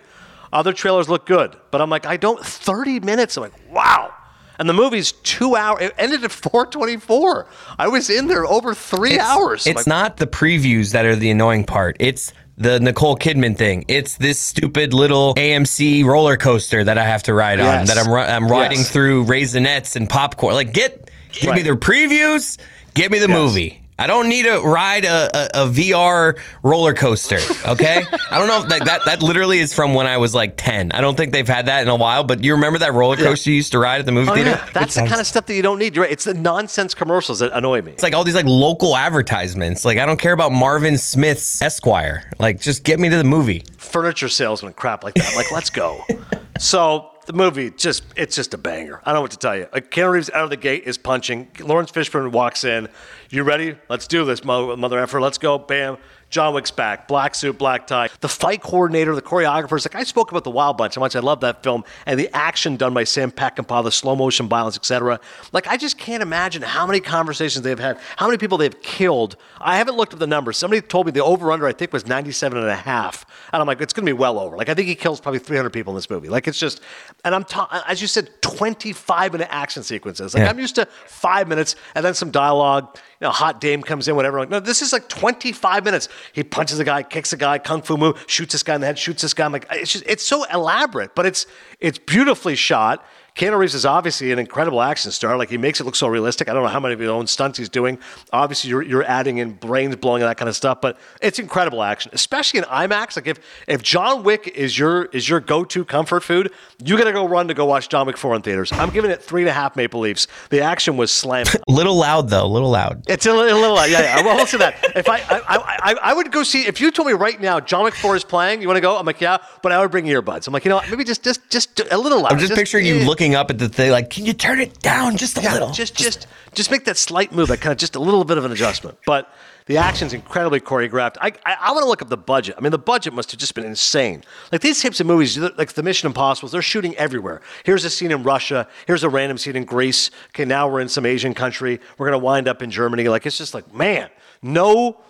Other 0.53 0.73
trailers 0.73 1.09
look 1.09 1.25
good, 1.27 1.57
but 1.71 1.81
I'm 1.81 1.89
like, 1.91 2.07
I 2.07 2.17
don't. 2.17 2.45
30 2.45 3.01
minutes. 3.01 3.37
I'm 3.37 3.45
like, 3.45 3.55
wow. 3.71 4.13
And 4.59 4.69
the 4.69 4.75
movie's 4.75 5.13
two 5.13 5.57
hours. 5.57 5.81
It 5.83 5.95
ended 5.99 6.23
at 6.25 6.31
4:24. 6.31 7.47
I 7.79 7.89
was 7.89 8.11
in 8.11 8.27
there 8.29 8.47
over 8.47 8.75
three 8.75 9.15
It's, 9.15 9.23
hours. 9.25 9.67
It's 9.67 9.79
like, 9.79 9.87
not 9.87 10.17
the 10.19 10.27
previews 10.27 10.93
that 10.93 11.05
are 11.07 11.17
the 11.17 11.31
annoying 11.31 11.65
part. 11.65 11.97
It's 11.99 12.33
the 12.59 12.79
Nicole 12.79 13.17
Kidman 13.17 13.57
thing. 13.57 13.85
It's 13.89 14.17
this 14.19 14.39
stupid 14.39 14.93
little 14.93 15.35
AMC 15.35 16.05
roller 16.05 16.37
coaster 16.37 16.85
that 16.85 16.99
I 16.99 17.05
have 17.05 17.23
to 17.25 17.35
ride 17.35 17.59
on. 17.61 17.67
Yes. 17.67 17.95
That 17.95 18.07
I'm 18.07 18.13
I'm 18.13 18.49
riding 18.53 18.79
Yes. 18.79 18.91
through 18.91 19.25
raisinets 19.25 19.97
and 19.97 20.09
popcorn. 20.09 20.55
Like 20.55 20.73
get 20.73 21.11
give 21.33 21.45
me 21.45 21.63
Right. 21.63 21.65
the 21.65 21.71
previews. 21.73 22.59
Give 22.95 23.11
me 23.11 23.19
the 23.19 23.29
Yes. 23.29 23.37
movie. 23.37 23.82
I 23.99 24.07
don't 24.09 24.29
need 24.29 24.45
to 24.45 24.59
ride 24.61 25.05
a, 25.05 25.31
a, 25.61 25.65
a 25.65 25.69
VR 25.69 26.37
roller 26.65 26.93
coaster. 26.95 27.39
Okay, 27.67 28.03
I 28.31 28.39
don't 28.39 28.49
know 28.49 28.63
if 28.63 28.69
that, 28.71 28.85
that 28.87 29.05
that 29.05 29.23
literally 29.23 29.59
is 29.61 29.73
from 29.75 29.95
when 29.95 30.07
I 30.09 30.17
was 30.17 30.35
like 30.35 30.55
ten. 30.57 30.91
I 30.93 31.01
don't 31.01 31.17
think 31.17 31.31
they've 31.33 31.47
had 31.47 31.67
that 31.67 31.83
in 31.83 31.89
a 31.89 31.95
while. 31.95 32.25
But 32.25 32.43
you 32.43 32.55
remember 32.55 32.79
that 32.81 32.95
roller 32.95 33.17
coaster 33.17 33.51
you 33.51 33.57
used 33.57 33.71
to 33.73 33.79
ride 33.79 34.01
at 34.01 34.07
the 34.07 34.13
movie 34.13 34.31
Oh, 34.31 34.35
theater? 34.35 34.51
yeah. 34.51 34.69
That's 34.73 34.95
the 34.97 35.03
kind 35.07 35.21
of 35.21 35.27
stuff 35.27 35.47
that 35.47 35.55
you 35.55 35.63
don't 35.63 35.79
need. 35.79 35.95
You're 35.95 36.05
right. 36.05 36.13
It's 36.13 36.25
the 36.25 36.35
nonsense 36.35 36.95
commercials 36.95 37.39
that 37.41 37.53
annoy 37.57 37.83
me. 37.83 37.93
It's 37.93 38.03
like 38.03 38.15
all 38.15 38.25
these 38.25 38.35
like 38.35 38.47
local 38.47 38.97
advertisements. 38.97 39.85
Like 39.85 39.99
I 39.99 40.07
don't 40.07 40.19
care 40.19 40.33
about 40.33 40.51
Marvin 40.53 40.99
Smith's 40.99 41.63
Esquire. 41.63 42.29
Like 42.41 42.61
just 42.61 42.83
get 42.85 42.99
me 42.99 43.09
to 43.11 43.17
the 43.17 43.25
movie. 43.25 43.63
furniture 43.77 44.29
salesman 44.29 44.73
crap 44.73 45.05
like 45.05 45.15
that. 45.15 45.37
Like, 45.37 45.53
let's 45.53 45.71
go. 45.71 46.03
so 46.59 47.12
the 47.27 47.33
movie 47.33 47.71
just 47.71 48.05
it's 48.17 48.35
just 48.37 48.55
a 48.55 48.59
banger. 48.59 49.01
I 49.05 49.11
don't 49.11 49.17
know 49.17 49.21
what 49.23 49.31
to 49.33 49.39
tell 49.39 49.57
you. 49.57 49.69
Like 49.73 49.91
Keanu 49.91 50.13
Reeves 50.13 50.31
out 50.31 50.45
of 50.45 50.51
the 50.51 50.57
gate 50.57 50.85
is 50.85 50.99
punching. 50.99 51.49
Laurence 51.61 51.91
Fishburne 51.91 52.33
walks 52.33 52.65
in. 52.65 52.89
You 53.31 53.43
ready? 53.43 53.77
Let's 53.89 54.07
do 54.07 54.25
this, 54.25 54.45
mo- 54.45 54.75
mother 54.77 54.99
effer. 54.99 55.21
Let's 55.21 55.39
go. 55.39 55.59
Bam. 55.59 55.97
John 56.33 56.55
Wick's 56.55 56.71
back. 56.71 57.07
Black 57.07 57.35
suit, 57.35 57.59
black 57.59 57.87
tie. 57.87 58.09
The 58.21 58.29
fight 58.29 58.63
coordinator, 58.63 59.15
the 59.15 59.21
choreographers. 59.23 59.85
Like 59.85 59.95
I 59.95 60.03
spoke 60.03 60.31
about 60.31 60.45
the 60.45 60.51
Wild 60.51 60.79
Bunch, 60.79 60.95
how 60.95 61.01
much 61.01 61.15
I 61.15 61.21
love 61.21 61.41
that 61.41 61.63
film, 61.63 61.85
and 62.07 62.19
the 62.19 62.35
action 62.35 62.77
done 62.77 62.95
by 62.95 63.05
Sam 63.05 63.31
Peckinpah, 63.31 63.85
the 63.85 63.93
slow 63.93 64.17
motion 64.17 64.49
violence, 64.49 64.75
etc. 64.77 65.21
Like 65.53 65.67
I 65.69 65.77
just 65.77 65.99
can't 65.99 66.23
imagine 66.23 66.63
how 66.63 66.87
many 66.87 67.01
conversations 67.01 67.63
they've 67.63 67.79
had, 67.79 67.99
how 68.17 68.27
many 68.27 68.39
people 68.39 68.57
they've 68.57 68.81
killed. 68.81 69.37
I 69.61 69.77
haven't 69.77 69.97
looked 69.97 70.15
at 70.15 70.19
the 70.19 70.27
numbers. 70.27 70.57
Somebody 70.57 70.81
told 70.81 71.05
me 71.07 71.13
the 71.13 71.23
over 71.23 71.53
under 71.53 71.67
I 71.67 71.73
think 71.73 71.93
was 71.93 72.07
97 72.07 72.59
and 72.59 72.67
a 72.69 72.75
half. 72.75 73.27
And 73.53 73.61
I'm 73.61 73.67
like, 73.67 73.83
it's 73.83 73.93
going 73.93 74.07
to 74.07 74.09
be 74.13 74.19
well 74.19 74.39
over. 74.39 74.57
Like 74.57 74.71
I 74.71 74.75
think 74.75 74.89
he 74.89 74.95
kills 74.95 75.21
probably 75.21 75.39
300 75.39 75.69
people 75.71 75.93
in 75.93 75.97
this 75.97 76.09
movie. 76.09 76.31
Like 76.31 76.49
it's 76.49 76.59
just, 76.59 76.81
and 77.27 77.35
I'm 77.35 77.45
ta- 77.45 77.85
as 77.87 78.01
you 78.01 78.09
said, 78.09 78.31
25 78.41 79.33
minute 79.33 79.49
action 79.51 79.83
sequences. 79.83 80.33
Like 80.33 80.45
Yeah. 80.45 80.49
I'm 80.51 80.59
used 80.59 80.77
to 80.77 80.87
five 81.07 81.47
minutes 81.47 81.77
and 81.95 82.03
then 82.03 82.15
some 82.15 82.31
dialogue. 82.31 82.97
You 83.21 83.27
know, 83.27 83.31
hot 83.31 83.61
dame 83.61 83.83
comes 83.83 84.09
in, 84.09 84.17
whatever. 84.17 84.41
Like 84.41 84.49
no, 84.49 84.59
this 84.59 84.81
is 84.83 84.93
like 84.93 85.09
25 85.09 85.85
minutes. 85.85 86.09
He 86.33 86.43
punches 86.45 86.79
a 86.79 86.85
guy, 86.85 87.03
kicks 87.03 87.33
a 87.33 87.37
guy, 87.37 87.59
kung 87.59 87.83
fu 87.83 87.97
move, 87.97 88.25
shoots 88.27 88.53
this 88.53 88.63
guy 88.63 88.75
in 88.75 88.81
the 88.81 88.87
head, 88.87 88.99
shoots 88.99 89.23
this 89.23 89.35
guy. 89.35 89.45
I'm 89.45 89.53
like, 89.53 89.67
it's 89.71 89.93
just, 89.93 90.05
it's 90.07 90.25
so 90.25 90.45
elaborate, 90.45 91.15
but 91.15 91.27
it's 91.27 91.47
it's 91.81 91.99
beautifully 91.99 92.55
shot. 92.55 93.05
Keanu 93.35 93.59
Reeves 93.59 93.75
is 93.75 93.87
obviously 93.87 94.31
an 94.31 94.39
incredible 94.39 94.83
action 94.83 95.11
star. 95.11 95.37
Like 95.37 95.49
he 95.49 95.57
makes 95.57 95.81
it 95.81 95.85
look 95.85 95.97
so 95.97 96.07
realistic. 96.07 96.49
I 96.49 96.53
don't 96.53 96.63
know 96.63 96.69
how 96.69 96.81
many 96.81 96.95
of 96.95 97.01
his 97.01 97.09
own 97.09 97.27
stunts 97.27 97.59
he's 97.59 97.71
doing. 97.71 97.99
Obviously, 98.33 98.71
you're, 98.71 98.83
you're 98.83 99.05
adding 99.05 99.39
in 99.39 99.53
brains 99.53 99.97
blowing 99.97 100.23
and 100.23 100.29
that 100.29 100.37
kind 100.37 100.49
of 100.49 100.57
stuff, 100.57 100.81
but 100.81 100.99
it's 101.23 101.39
incredible 101.39 101.83
action, 101.83 102.11
especially 102.15 102.59
in 102.59 102.65
IMAX. 102.65 103.17
Like 103.17 103.27
if 103.27 103.39
if 103.67 103.83
John 103.83 104.23
Wick 104.23 104.49
is 104.49 104.79
your 104.79 105.07
is 105.07 105.29
your 105.29 105.41
go 105.41 105.65
to 105.65 105.85
comfort 105.85 106.23
food, 106.23 106.53
you 106.85 106.99
got 106.99 107.05
to 107.05 107.13
go 107.13 107.27
run 107.27 107.49
to 107.49 107.55
go 107.55 107.65
watch 107.65 107.89
John 107.89 108.07
Wick 108.07 108.19
four 108.19 108.35
in 108.35 108.43
theaters. 108.43 108.71
I'm 108.73 108.91
giving 108.91 109.11
it 109.11 109.23
three 109.23 109.43
and 109.43 109.49
a 109.49 109.53
half 109.53 109.77
Maple 109.77 110.01
Leafs. 110.01 110.27
The 110.51 110.61
action 110.61 110.97
was 110.97 111.11
slamming. 111.11 111.53
Little 111.69 111.97
loud 111.97 112.29
though. 112.29 112.47
Little 112.47 112.71
loud. 112.71 113.05
It's 113.09 113.25
a 113.25 113.33
little, 113.33 113.59
a 113.59 113.61
little 113.61 113.77
yeah, 113.87 114.01
yeah. 114.01 114.23
Well, 114.23 114.37
listen 114.37 114.61
to 114.61 114.67
that. 114.67 114.97
If 114.97 115.09
I, 115.09 115.19
I, 115.19 115.45
I, 115.49 115.95
I 116.03 116.13
would 116.13 116.31
go 116.31 116.43
see. 116.43 116.67
If 116.67 116.81
you 116.81 116.91
told 116.91 117.09
me 117.09 117.15
right 117.15 117.41
now, 117.41 117.61
John 117.61 117.85
Wick 117.85 117.95
Four 117.95 118.15
is 118.15 118.25
playing, 118.25 118.61
you 118.61 118.69
want 118.69 118.77
to 118.77 118.83
go? 118.83 118.99
I'm 118.99 119.07
like, 119.07 119.21
yeah, 119.21 119.39
but 119.63 119.73
I 119.73 119.81
would 119.81 119.91
bring 119.91 120.05
earbuds. 120.05 120.47
I'm 120.47 120.53
like, 120.53 120.65
you 120.65 120.69
know, 120.69 120.77
what, 120.77 120.91
maybe 120.91 121.05
just, 121.05 121.23
just, 121.25 121.49
just 121.49 121.81
a 121.91 121.97
little 121.97 122.21
loud. 122.21 122.33
I'm 122.33 122.39
just, 122.39 122.55
picturing 122.55 122.87
you 122.87 122.97
eh, 122.97 123.07
looking 123.23 123.37
up 123.37 123.51
at 123.51 123.59
the 123.59 123.69
thing 123.69 123.91
like, 123.93 124.11
can 124.11 124.27
you 124.27 124.33
turn 124.33 124.61
it 124.61 124.81
down 124.81 125.17
just 125.17 125.39
a 125.39 125.43
yeah, 125.43 125.53
little? 125.53 125.71
Just, 125.71 125.95
just, 125.95 126.27
just 126.55 126.71
make 126.71 126.85
that 126.87 126.97
slight 126.97 127.33
move. 127.33 127.49
That 127.49 127.61
kind 127.61 127.73
of 127.73 127.79
just 127.79 127.95
a 127.95 128.01
little 128.01 128.25
bit 128.25 128.39
of 128.39 128.45
an 128.45 128.53
adjustment, 128.53 128.99
but. 129.07 129.33
The 129.67 129.77
action's 129.77 130.13
incredibly 130.13 130.59
choreographed. 130.59 131.19
I, 131.21 131.29
I, 131.47 131.57
I 131.61 131.71
want 131.71 131.85
to 131.85 131.89
look 131.89 132.03
up 132.03 132.09
the 132.09 132.17
budget. 132.17 132.57
I 132.59 132.61
mean, 132.61 132.73
the 132.73 132.79
budget 132.79 133.15
must 133.15 133.31
have 133.31 133.39
just 133.39 133.55
been 133.55 133.65
insane. 133.65 134.25
Like 134.51 134.61
these 134.61 134.83
types 134.83 134.99
of 134.99 135.07
movies, 135.07 135.39
like 135.39 135.73
the 135.75 135.85
Mission 135.85 136.09
Impossibles, 136.09 136.51
they're 136.51 136.63
shooting 136.63 136.97
everywhere. 136.97 137.41
Here's 137.63 137.85
a 137.85 137.91
scene 137.91 138.11
in 138.11 138.25
Russia. 138.25 138.67
Here's 138.89 139.05
a 139.05 139.09
random 139.09 139.39
scene 139.39 139.55
in 139.55 139.65
Greece. 139.65 140.11
Okay, 140.31 140.45
now 140.45 140.69
we're 140.69 140.81
in 140.81 140.89
some 140.89 141.07
Asian 141.07 141.33
country. 141.33 141.79
We're 141.97 142.07
gonna 142.07 142.19
wind 142.19 142.49
up 142.49 142.61
in 142.61 142.73
Germany. 142.73 143.07
Like 143.09 143.25
it's 143.25 143.39
just 143.39 143.55
like, 143.55 143.73
man, 143.73 144.11
no 144.43 145.01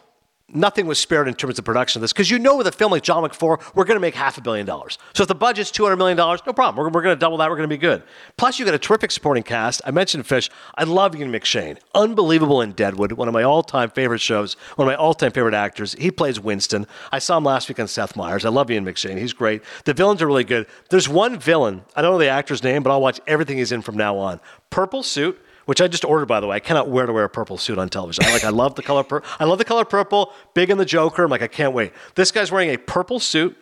nothing 0.52 0.86
was 0.86 0.98
spared 0.98 1.28
in 1.28 1.34
terms 1.34 1.58
of 1.58 1.64
production 1.64 1.98
of 1.98 2.02
this 2.02 2.12
because 2.12 2.30
you 2.30 2.38
know 2.38 2.56
with 2.56 2.66
a 2.66 2.72
film 2.72 2.92
like 2.92 3.02
John 3.02 3.22
Wick 3.22 3.34
4, 3.34 3.58
we're 3.74 3.84
going 3.84 3.96
to 3.96 4.00
make 4.00 4.14
half 4.14 4.38
a 4.38 4.40
billion 4.40 4.66
dollars. 4.66 4.98
So 5.14 5.22
if 5.22 5.28
the 5.28 5.34
budget's 5.34 5.70
$200 5.70 5.98
million, 5.98 6.16
no 6.16 6.52
problem. 6.52 6.76
We're, 6.76 6.90
we're 6.90 7.02
going 7.02 7.16
to 7.16 7.20
double 7.20 7.38
that. 7.38 7.50
We're 7.50 7.56
going 7.56 7.68
to 7.68 7.74
be 7.74 7.78
good. 7.78 8.02
Plus, 8.36 8.58
you 8.58 8.64
got 8.64 8.74
a 8.74 8.78
terrific 8.78 9.10
supporting 9.10 9.42
cast. 9.42 9.80
I 9.84 9.90
mentioned 9.90 10.26
Fish. 10.26 10.50
I 10.76 10.84
love 10.84 11.16
Ian 11.16 11.32
McShane. 11.32 11.78
Unbelievable 11.94 12.60
in 12.60 12.72
Deadwood, 12.72 13.12
one 13.12 13.28
of 13.28 13.34
my 13.34 13.42
all 13.42 13.62
time 13.62 13.90
favorite 13.90 14.20
shows, 14.20 14.54
one 14.76 14.86
of 14.86 14.92
my 14.92 14.96
all 14.96 15.14
time 15.14 15.32
favorite 15.32 15.54
actors. 15.54 15.94
He 15.94 16.10
plays 16.10 16.40
Winston. 16.40 16.86
I 17.10 17.18
saw 17.18 17.38
him 17.38 17.44
last 17.44 17.68
week 17.68 17.80
on 17.80 17.88
Seth 17.88 18.16
Meyers. 18.16 18.44
I 18.44 18.50
love 18.50 18.70
Ian 18.70 18.84
McShane. 18.84 19.18
He's 19.18 19.32
great. 19.32 19.62
The 19.84 19.94
villains 19.94 20.22
are 20.22 20.26
really 20.26 20.44
good. 20.44 20.66
There's 20.90 21.08
one 21.08 21.38
villain. 21.38 21.82
I 21.96 22.02
don't 22.02 22.12
know 22.12 22.18
the 22.18 22.28
actor's 22.28 22.62
name, 22.62 22.82
but 22.82 22.90
I'll 22.90 23.00
watch 23.00 23.20
everything 23.26 23.58
he's 23.58 23.72
in 23.72 23.82
from 23.82 23.96
now 23.96 24.16
on. 24.16 24.40
Purple 24.70 25.02
suit 25.02 25.38
which 25.66 25.80
I 25.80 25.88
just 25.88 26.04
ordered 26.04 26.26
by 26.26 26.40
the 26.40 26.46
way. 26.46 26.56
I 26.56 26.60
cannot 26.60 26.88
wear 26.88 27.06
to 27.06 27.12
wear 27.12 27.24
a 27.24 27.28
purple 27.28 27.58
suit 27.58 27.78
on 27.78 27.88
television. 27.88 28.24
I 28.24 28.32
like 28.32 28.44
I 28.44 28.50
love 28.50 28.74
the 28.74 28.82
color 28.82 29.04
pur- 29.04 29.22
I 29.38 29.44
love 29.44 29.58
the 29.58 29.64
color 29.64 29.84
purple, 29.84 30.32
big 30.54 30.70
in 30.70 30.78
the 30.78 30.84
Joker. 30.84 31.24
I'm 31.24 31.30
like 31.30 31.42
I 31.42 31.48
can't 31.48 31.74
wait. 31.74 31.92
This 32.14 32.30
guy's 32.30 32.50
wearing 32.50 32.70
a 32.70 32.76
purple 32.76 33.20
suit, 33.20 33.56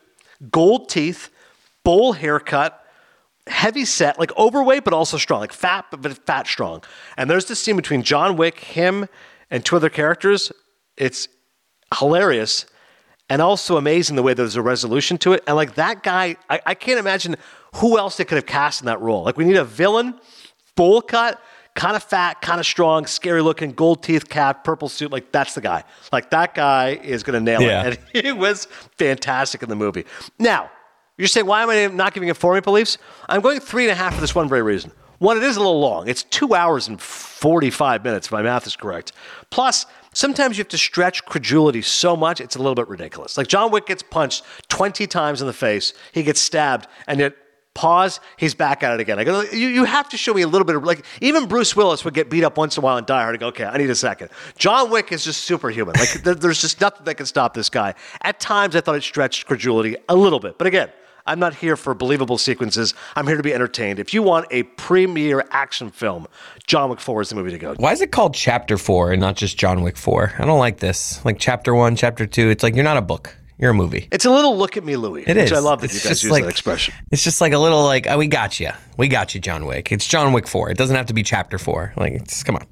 gold 0.50 0.88
teeth, 0.88 1.30
bowl 1.84 2.12
haircut, 2.12 2.84
heavy 3.46 3.84
set, 3.84 4.18
like 4.18 4.36
overweight 4.36 4.84
but 4.84 4.92
also 4.92 5.16
strong, 5.16 5.40
like 5.40 5.52
fat 5.52 5.86
but, 5.90 6.26
fat 6.26 6.46
strong. 6.46 6.82
And 7.16 7.28
there's 7.28 7.46
this 7.46 7.60
scene 7.60 7.76
between 7.76 8.02
John 8.02 8.36
Wick, 8.36 8.60
him, 8.60 9.06
and 9.50 9.64
two 9.64 9.76
other 9.76 9.90
characters. 9.90 10.52
It's 10.96 11.28
hilarious 11.98 12.66
and 13.30 13.40
also 13.40 13.76
amazing 13.76 14.16
the 14.16 14.22
way 14.22 14.34
there's 14.34 14.56
a 14.56 14.62
resolution 14.62 15.16
to 15.18 15.32
it. 15.32 15.44
And 15.46 15.56
like 15.56 15.76
that 15.76 16.02
guy, 16.02 16.36
I, 16.50 16.60
I 16.66 16.74
can't 16.74 16.98
imagine 16.98 17.36
who 17.76 17.96
else 17.96 18.16
they 18.16 18.24
could 18.24 18.36
have 18.36 18.46
cast 18.46 18.82
in 18.82 18.86
that 18.86 19.00
role. 19.00 19.22
Like 19.22 19.36
we 19.36 19.44
need 19.44 19.56
a 19.56 19.64
villain, 19.64 20.18
bowl 20.74 21.00
cut, 21.00 21.40
kind 21.80 21.96
of 21.96 22.02
fat, 22.02 22.42
kind 22.42 22.60
of 22.60 22.66
strong, 22.66 23.06
scary 23.06 23.40
looking, 23.40 23.72
gold 23.72 24.02
teeth 24.02 24.28
cap, 24.28 24.64
purple 24.64 24.86
suit. 24.90 25.10
Like 25.10 25.32
that's 25.32 25.54
the 25.54 25.62
guy. 25.62 25.82
Like 26.12 26.28
that 26.28 26.54
guy 26.54 26.90
is 27.02 27.22
going 27.22 27.34
to 27.38 27.40
nail 27.40 27.62
Yeah. 27.62 27.86
it. 27.86 27.98
And 28.14 28.24
he 28.26 28.32
was 28.32 28.66
fantastic 28.98 29.62
in 29.62 29.70
the 29.70 29.76
movie. 29.76 30.04
Now, 30.38 30.70
you're 31.16 31.26
saying, 31.28 31.46
why 31.46 31.62
am 31.62 31.70
I 31.70 31.86
not 31.86 32.12
giving 32.12 32.28
it 32.28 32.36
four 32.36 32.52
maple 32.52 32.74
leafs? 32.74 32.98
I'm 33.30 33.40
going 33.40 33.60
three 33.60 33.84
and 33.84 33.92
a 33.92 33.94
half 33.94 34.14
for 34.14 34.20
this 34.20 34.34
one 34.34 34.46
very 34.46 34.60
reason. 34.60 34.92
One, 35.20 35.38
it 35.38 35.42
is 35.42 35.56
a 35.56 35.60
little 35.60 35.80
long. 35.80 36.06
It's 36.06 36.22
two 36.24 36.54
hours 36.54 36.86
and 36.88 37.00
45 37.00 38.04
minutes, 38.04 38.26
if 38.28 38.32
my 38.32 38.42
math 38.42 38.66
is 38.66 38.76
correct. 38.76 39.12
Plus, 39.50 39.86
sometimes 40.12 40.58
you 40.58 40.62
have 40.62 40.68
to 40.68 40.78
stretch 40.78 41.24
credulity 41.24 41.80
so 41.82 42.14
much, 42.16 42.40
it's 42.42 42.56
a 42.56 42.58
little 42.58 42.74
bit 42.74 42.88
ridiculous. 42.88 43.36
Like 43.38 43.46
John 43.46 43.70
Wick 43.70 43.86
gets 43.86 44.02
punched 44.02 44.44
20 44.68 45.06
times 45.06 45.40
in 45.40 45.46
the 45.46 45.52
face, 45.54 45.94
he 46.12 46.22
gets 46.22 46.40
stabbed, 46.40 46.86
and 47.06 47.20
yet 47.20 47.34
pause, 47.74 48.20
he's 48.36 48.54
back 48.54 48.82
at 48.82 48.94
it 48.94 49.00
again. 49.00 49.18
I 49.18 49.24
go, 49.24 49.42
you, 49.42 49.68
you 49.68 49.84
have 49.84 50.08
to 50.10 50.16
show 50.16 50.34
me 50.34 50.42
a 50.42 50.48
little 50.48 50.64
bit 50.64 50.76
of, 50.76 50.84
like, 50.84 51.04
even 51.20 51.46
Bruce 51.46 51.74
Willis 51.76 52.04
would 52.04 52.14
get 52.14 52.28
beat 52.30 52.44
up 52.44 52.58
once 52.58 52.76
in 52.76 52.82
a 52.82 52.84
while 52.84 52.96
and 52.96 53.06
die 53.06 53.22
hard. 53.22 53.34
I 53.34 53.38
go, 53.38 53.48
okay, 53.48 53.64
I 53.64 53.78
need 53.78 53.90
a 53.90 53.94
second. 53.94 54.30
John 54.58 54.90
Wick 54.90 55.12
is 55.12 55.24
just 55.24 55.44
superhuman. 55.44 55.94
Like, 55.98 56.12
there, 56.24 56.34
there's 56.34 56.60
just 56.60 56.80
nothing 56.80 57.04
that 57.04 57.14
can 57.16 57.26
stop 57.26 57.54
this 57.54 57.70
guy. 57.70 57.94
At 58.22 58.40
times, 58.40 58.76
I 58.76 58.80
thought 58.80 58.96
it 58.96 59.02
stretched 59.02 59.46
credulity 59.46 59.96
a 60.08 60.16
little 60.16 60.40
bit. 60.40 60.58
But 60.58 60.66
again, 60.66 60.90
I'm 61.26 61.38
not 61.38 61.54
here 61.54 61.76
for 61.76 61.94
believable 61.94 62.38
sequences. 62.38 62.94
I'm 63.14 63.26
here 63.26 63.36
to 63.36 63.42
be 63.42 63.54
entertained. 63.54 63.98
If 63.98 64.12
you 64.12 64.22
want 64.22 64.46
a 64.50 64.64
premier 64.64 65.44
action 65.50 65.90
film, 65.90 66.26
John 66.66 66.90
Wick 66.90 67.00
4 67.00 67.22
is 67.22 67.28
the 67.28 67.34
movie 67.36 67.52
to 67.52 67.58
go. 67.58 67.74
Why 67.74 67.92
is 67.92 68.00
it 68.00 68.10
called 68.10 68.34
Chapter 68.34 68.76
Four 68.76 69.12
and 69.12 69.20
not 69.20 69.36
just 69.36 69.56
John 69.56 69.82
Wick 69.82 69.96
Four? 69.96 70.32
I 70.38 70.44
don't 70.44 70.58
like 70.58 70.78
this. 70.78 71.24
Like 71.24 71.38
Chapter 71.38 71.74
One, 71.74 71.94
Chapter 71.94 72.26
Two. 72.26 72.50
It's 72.50 72.62
like 72.62 72.74
you're 72.74 72.84
not 72.84 72.96
a 72.96 73.02
book. 73.02 73.36
You're 73.60 73.72
a 73.72 73.74
movie. 73.74 74.08
It's 74.10 74.24
a 74.24 74.30
little 74.30 74.56
look 74.56 74.76
at 74.78 74.84
me, 74.84 74.96
Louie. 74.96 75.22
It 75.26 75.36
which 75.36 75.46
is. 75.46 75.52
I 75.52 75.58
love 75.58 75.82
that 75.82 75.92
It's 75.92 76.02
you 76.02 76.08
guys 76.08 76.22
use 76.24 76.32
like- 76.32 76.44
that 76.44 76.50
expression. 76.50 76.94
It's 77.10 77.22
just 77.22 77.40
like 77.40 77.52
a 77.52 77.58
little 77.58 77.84
like, 77.84 78.06
oh, 78.08 78.16
we 78.16 78.26
got 78.26 78.58
you. 78.58 78.70
We 78.96 79.06
got 79.08 79.34
you, 79.34 79.40
John 79.40 79.66
Wick. 79.66 79.92
It's 79.92 80.06
John 80.06 80.32
Wick 80.32 80.48
Four. 80.48 80.70
It 80.70 80.78
doesn't 80.78 80.96
have 80.96 81.06
to 81.06 81.14
be 81.14 81.22
Chapter 81.22 81.58
Four. 81.58 81.92
Like, 81.96 82.14
it's, 82.14 82.42
come 82.42 82.56
on. 82.56 82.66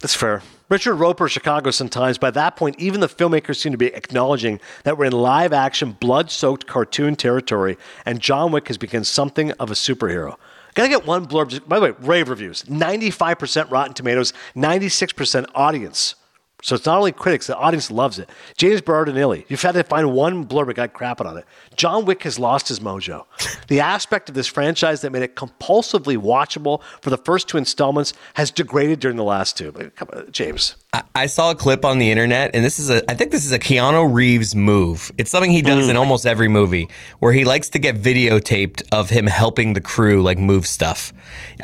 That's 0.00 0.14
fair. 0.14 0.42
Richard 0.68 0.94
Roeper, 0.94 1.28
Chicago 1.28 1.70
Sun-Times. 1.70 2.16
By 2.18 2.30
that 2.30 2.54
point, 2.56 2.78
even 2.78 3.00
the 3.00 3.08
filmmakers 3.08 3.56
seem 3.56 3.72
to 3.72 3.78
be 3.78 3.86
acknowledging 3.88 4.60
that 4.84 4.96
we're 4.96 5.06
in 5.06 5.12
live-action, 5.12 5.96
blood-soaked 6.00 6.66
cartoon 6.66 7.16
territory, 7.16 7.76
and 8.06 8.20
John 8.20 8.52
Wick 8.52 8.68
has 8.68 8.78
become 8.78 9.04
something 9.04 9.50
of 9.52 9.70
a 9.70 9.74
superhero. 9.74 10.36
Gotta 10.74 10.88
get 10.88 11.06
one 11.06 11.26
blurb. 11.26 11.66
By 11.68 11.80
the 11.80 11.86
way, 11.86 11.90
rave 11.98 12.28
reviews. 12.28 12.62
95% 12.64 13.70
Rotten 13.70 13.92
Tomatoes, 13.94 14.32
96% 14.54 15.46
audience. 15.54 16.14
So 16.62 16.74
it's 16.74 16.86
not 16.86 16.98
only 16.98 17.12
critics, 17.12 17.46
the 17.46 17.56
audience 17.56 17.90
loves 17.90 18.18
it. 18.18 18.28
James 18.56 18.80
Berardinelli, 18.80 19.44
you've 19.48 19.62
had 19.62 19.72
to 19.72 19.84
find 19.84 20.12
one 20.12 20.46
blurb 20.46 20.66
that 20.66 20.74
got 20.74 20.92
crapping 20.92 21.26
on 21.26 21.36
it. 21.38 21.44
John 21.76 22.04
Wick 22.04 22.22
has 22.24 22.38
lost 22.38 22.68
his 22.68 22.80
mojo. 22.80 23.24
The 23.68 23.80
aspect 23.80 24.28
of 24.28 24.34
this 24.34 24.48
franchise 24.48 25.00
that 25.02 25.12
made 25.12 25.22
it 25.22 25.36
compulsively 25.36 26.16
watchable 26.16 26.82
for 27.02 27.10
the 27.10 27.16
first 27.18 27.46
two 27.48 27.56
installments 27.56 28.14
has 28.34 28.50
degraded 28.50 28.98
during 28.98 29.16
the 29.16 29.22
last 29.22 29.56
two. 29.56 29.70
Come 29.94 30.08
on, 30.12 30.32
James. 30.32 30.74
I, 30.92 31.26
saw 31.26 31.52
a 31.52 31.54
clip 31.54 31.84
on 31.84 31.98
the 31.98 32.10
internet, 32.10 32.50
and 32.52 32.64
this 32.64 32.80
is 32.80 32.90
a. 32.90 33.08
I 33.08 33.14
think 33.14 33.30
this 33.30 33.44
is 33.44 33.52
a 33.52 33.60
Keanu 33.60 34.12
Reeves 34.12 34.56
move. 34.56 35.12
It's 35.18 35.30
something 35.30 35.52
he 35.52 35.62
does 35.62 35.86
mm. 35.86 35.90
in 35.90 35.96
almost 35.96 36.26
every 36.26 36.48
movie, 36.48 36.88
where 37.20 37.32
he 37.32 37.44
likes 37.44 37.68
to 37.70 37.78
get 37.78 37.94
videotaped 37.94 38.82
of 38.90 39.08
him 39.08 39.28
helping 39.28 39.74
the 39.74 39.80
crew 39.80 40.20
like 40.20 40.36
move 40.36 40.66
stuff. 40.66 41.12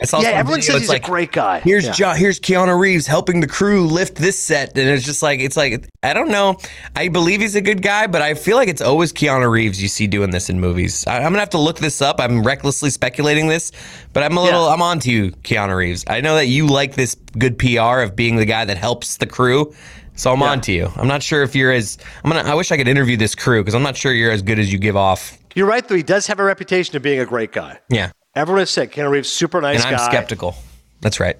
I 0.00 0.04
saw 0.04 0.20
Yeah, 0.20 0.28
everyone 0.28 0.62
says 0.62 0.82
he's 0.82 0.90
a 0.90 1.00
great 1.00 1.32
guy. 1.32 1.58
Here's 1.58 1.86
Yeah. 1.86 1.92
Jo- 1.92 2.14
here's 2.14 2.38
Keanu 2.38 2.78
Reeves 2.78 3.08
helping 3.08 3.40
the 3.40 3.48
crew 3.48 3.86
lift 3.86 4.14
this 4.14 4.38
set, 4.38 4.78
and 4.78 4.88
it's 4.88 5.04
just 5.04 5.24
like 5.24 5.40
it's 5.40 5.56
like 5.56 5.88
I 6.04 6.14
don't 6.14 6.30
know. 6.30 6.58
I 6.94 7.08
believe 7.08 7.40
he's 7.40 7.56
a 7.56 7.60
good 7.60 7.82
guy, 7.82 8.06
but 8.06 8.22
I 8.22 8.34
feel 8.34 8.56
like 8.56 8.68
it's 8.68 8.82
always 8.82 9.12
Keanu 9.12 9.50
Reeves 9.50 9.82
you 9.82 9.88
see 9.88 10.06
doing 10.06 10.30
this 10.30 10.50
in 10.50 10.60
movies. 10.60 11.04
I, 11.04 11.16
I'm 11.16 11.24
gonna 11.24 11.40
have 11.40 11.50
to 11.50 11.58
look 11.58 11.78
this 11.78 12.00
up. 12.00 12.20
I'm 12.20 12.44
recklessly 12.44 12.90
speculating 12.90 13.48
this, 13.48 13.72
but 14.12 14.22
I'm 14.22 14.36
a 14.36 14.42
little 14.42 14.66
Yeah. 14.66 14.74
I'm 14.74 14.82
on 14.82 15.00
to 15.00 15.10
you, 15.10 15.32
Keanu 15.32 15.76
Reeves. 15.76 16.04
I 16.06 16.20
know 16.20 16.36
that 16.36 16.46
you 16.46 16.68
like 16.68 16.94
this 16.94 17.16
good 17.38 17.58
PR 17.58 18.00
of 18.00 18.14
being 18.16 18.36
the 18.36 18.44
guy 18.44 18.64
that 18.64 18.76
helps 18.76 19.16
the 19.18 19.26
crew. 19.26 19.74
So 20.14 20.32
I'm 20.32 20.42
on 20.42 20.60
to 20.62 20.72
you. 20.72 20.90
I'm 20.96 21.08
not 21.08 21.22
sure 21.22 21.42
if 21.42 21.54
you're 21.54 21.72
as 21.72 21.98
I'm 22.24 22.30
gonna. 22.30 22.48
I 22.48 22.54
wish 22.54 22.72
I 22.72 22.76
could 22.76 22.88
interview 22.88 23.16
this 23.16 23.34
crew 23.34 23.62
because 23.62 23.74
I'm 23.74 23.82
not 23.82 23.96
sure 23.96 24.12
you're 24.12 24.30
as 24.32 24.40
good 24.42 24.58
as 24.58 24.72
you 24.72 24.78
give 24.78 24.96
off. 24.96 25.36
You're 25.54 25.66
right, 25.66 25.86
though. 25.86 25.94
He 25.96 26.02
does 26.02 26.26
have 26.26 26.40
a 26.40 26.44
reputation 26.44 26.96
of 26.96 27.02
being 27.02 27.20
a 27.20 27.26
great 27.26 27.52
guy. 27.52 27.80
Yeah, 27.90 28.12
Everyone 28.34 28.60
has 28.60 28.70
said 28.70 28.92
Keanu 28.92 29.10
Reeves, 29.10 29.30
super 29.30 29.62
nice 29.62 29.84
and 29.84 29.94
I'm 29.94 29.98
guy. 29.98 30.08
skeptical. 30.08 30.54
That's 31.00 31.18
right. 31.20 31.38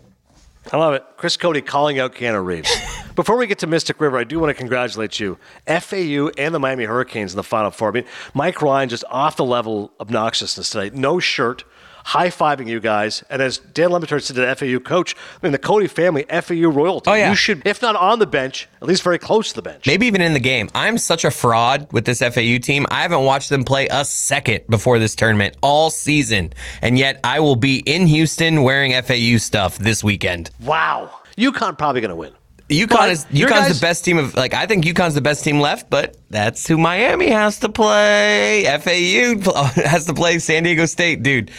I 0.73 0.79
love 0.79 0.95
it. 0.95 1.05
Chris 1.19 1.37
Cote 1.37 1.65
calling 1.67 1.99
out 2.01 2.15
Keanu 2.15 2.45
Reeves. 2.45 2.71
Before 3.15 3.37
we 3.37 3.47
get 3.47 3.59
to 3.61 3.67
Mystic 3.67 4.01
River, 4.01 4.19
I 4.19 4.25
do 4.25 4.41
want 4.41 4.51
to 4.51 4.55
congratulate 4.55 5.21
you, 5.21 5.39
FAU 5.67 6.31
and 6.39 6.55
the 6.55 6.59
Miami 6.59 6.85
Hurricanes 6.85 7.33
in 7.33 7.37
the 7.37 7.43
Final 7.43 7.71
Four. 7.71 7.89
I 7.89 7.93
mean, 7.93 8.05
Mike 8.35 8.61
Ryan 8.63 8.89
just 8.89 9.05
off 9.11 9.37
the 9.37 9.45
level 9.45 9.93
obnoxiousness 10.01 10.71
tonight. 10.71 10.95
No 10.95 11.19
shirt, 11.21 11.65
high 12.07 12.29
fiving 12.29 12.69
you 12.69 12.79
guys. 12.79 13.25
And 13.29 13.43
as 13.43 13.59
Dan 13.59 13.91
Lemaitre 13.91 14.23
said 14.23 14.37
to 14.37 14.47
the 14.47 14.55
FAU 14.55 14.79
coach, 14.79 15.17
I 15.17 15.45
mean, 15.45 15.51
the 15.51 15.59
Cote 15.59 15.91
family, 15.91 16.25
FAU 16.25 16.71
royalty. 16.71 17.11
Oh, 17.11 17.15
yeah. 17.15 17.31
You 17.31 17.37
should, 17.37 17.67
if 17.67 17.83
not 17.83 17.97
on 17.97 18.21
the 18.21 18.27
bench, 18.27 18.69
at 18.81 18.87
least 18.87 19.03
very 19.03 19.19
close 19.19 19.49
to 19.49 19.57
the 19.57 19.63
bench. 19.63 19.87
Maybe 19.87 20.07
even 20.07 20.21
in 20.21 20.33
the 20.33 20.41
game. 20.41 20.71
I'm 20.73 20.99
such 20.99 21.25
a 21.25 21.33
fraud 21.33 21.93
with 21.93 22.05
this 22.05 22.21
FAU 22.21 22.59
team. 22.59 22.87
I 22.93 23.03
haven't 23.03 23.25
watched 23.25 23.51
them 23.51 23.65
play 23.65 23.89
a 23.89 24.05
second 24.05 24.63
before 24.69 25.01
this 25.01 25.17
tournament 25.17 25.57
all 25.63 25.91
season. 25.91 26.53
And 26.81 26.97
yet 26.97 27.19
I 27.25 27.41
will 27.41 27.57
be 27.57 27.79
in 27.81 28.07
Houston 28.07 28.63
wearing 28.63 28.93
FAU 29.03 29.39
stuff 29.39 29.77
this 29.79 30.05
weekend. 30.05 30.51
Wow. 30.63 31.11
UConn 31.37 31.77
probably 31.77 32.01
going 32.01 32.11
to 32.11 32.17
win. 32.17 32.33
UConn 32.69 33.11
is 33.11 33.25
UConn's 33.27 33.51
guys- 33.51 33.79
the 33.79 33.87
best 33.87 34.05
team 34.05 34.19
of 34.19 34.35
like 34.35 34.53
I 34.55 34.67
think 34.67 34.85
UConn's 34.85 35.15
the 35.15 35.21
best 35.21 35.45
team 35.45 35.61
left, 35.61 35.89
but 35.89 36.17
that's 36.31 36.67
who 36.67 36.77
Miami 36.77 37.31
has 37.31 37.61
to 37.61 37.69
play. 37.69 38.65
FAU 38.65 39.53
has 39.83 40.07
to 40.07 40.15
play 40.15 40.39
San 40.41 40.65
Diego 40.65 40.87
State, 40.87 41.23
dude. 41.23 41.51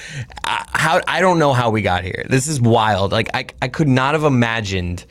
I, 0.44 0.66
how 0.72 1.02
I 1.08 1.22
don't 1.22 1.40
know 1.40 1.54
how 1.54 1.70
we 1.70 1.82
got 1.82 2.04
here. 2.04 2.26
This 2.30 2.48
is 2.48 2.60
wild. 2.60 3.12
Like 3.12 3.30
I 3.34 3.46
I 3.62 3.70
could 3.70 3.88
not 3.88 4.16
have 4.16 4.24
imagined 4.24 5.06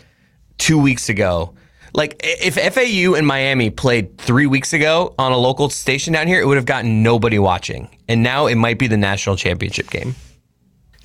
two 0.59 0.79
weeks 0.79 1.09
ago. 1.09 1.55
Like 1.95 2.21
if 2.23 2.57
FAU 2.75 3.15
and 3.15 3.27
Miami 3.27 3.71
played 3.71 4.19
three 4.19 4.47
weeks 4.47 4.75
ago 4.75 5.15
on 5.19 5.33
a 5.33 5.39
local 5.39 5.71
station 5.71 6.13
down 6.13 6.27
here, 6.27 6.41
it 6.43 6.47
would 6.47 6.59
have 6.59 6.67
gotten 6.67 7.03
nobody 7.03 7.39
watching. 7.39 7.89
And 8.07 8.23
now 8.23 8.47
it 8.47 8.57
might 8.57 8.79
be 8.79 8.87
the 8.87 8.99
national 8.99 9.37
championship 9.37 9.89
game. 9.89 10.15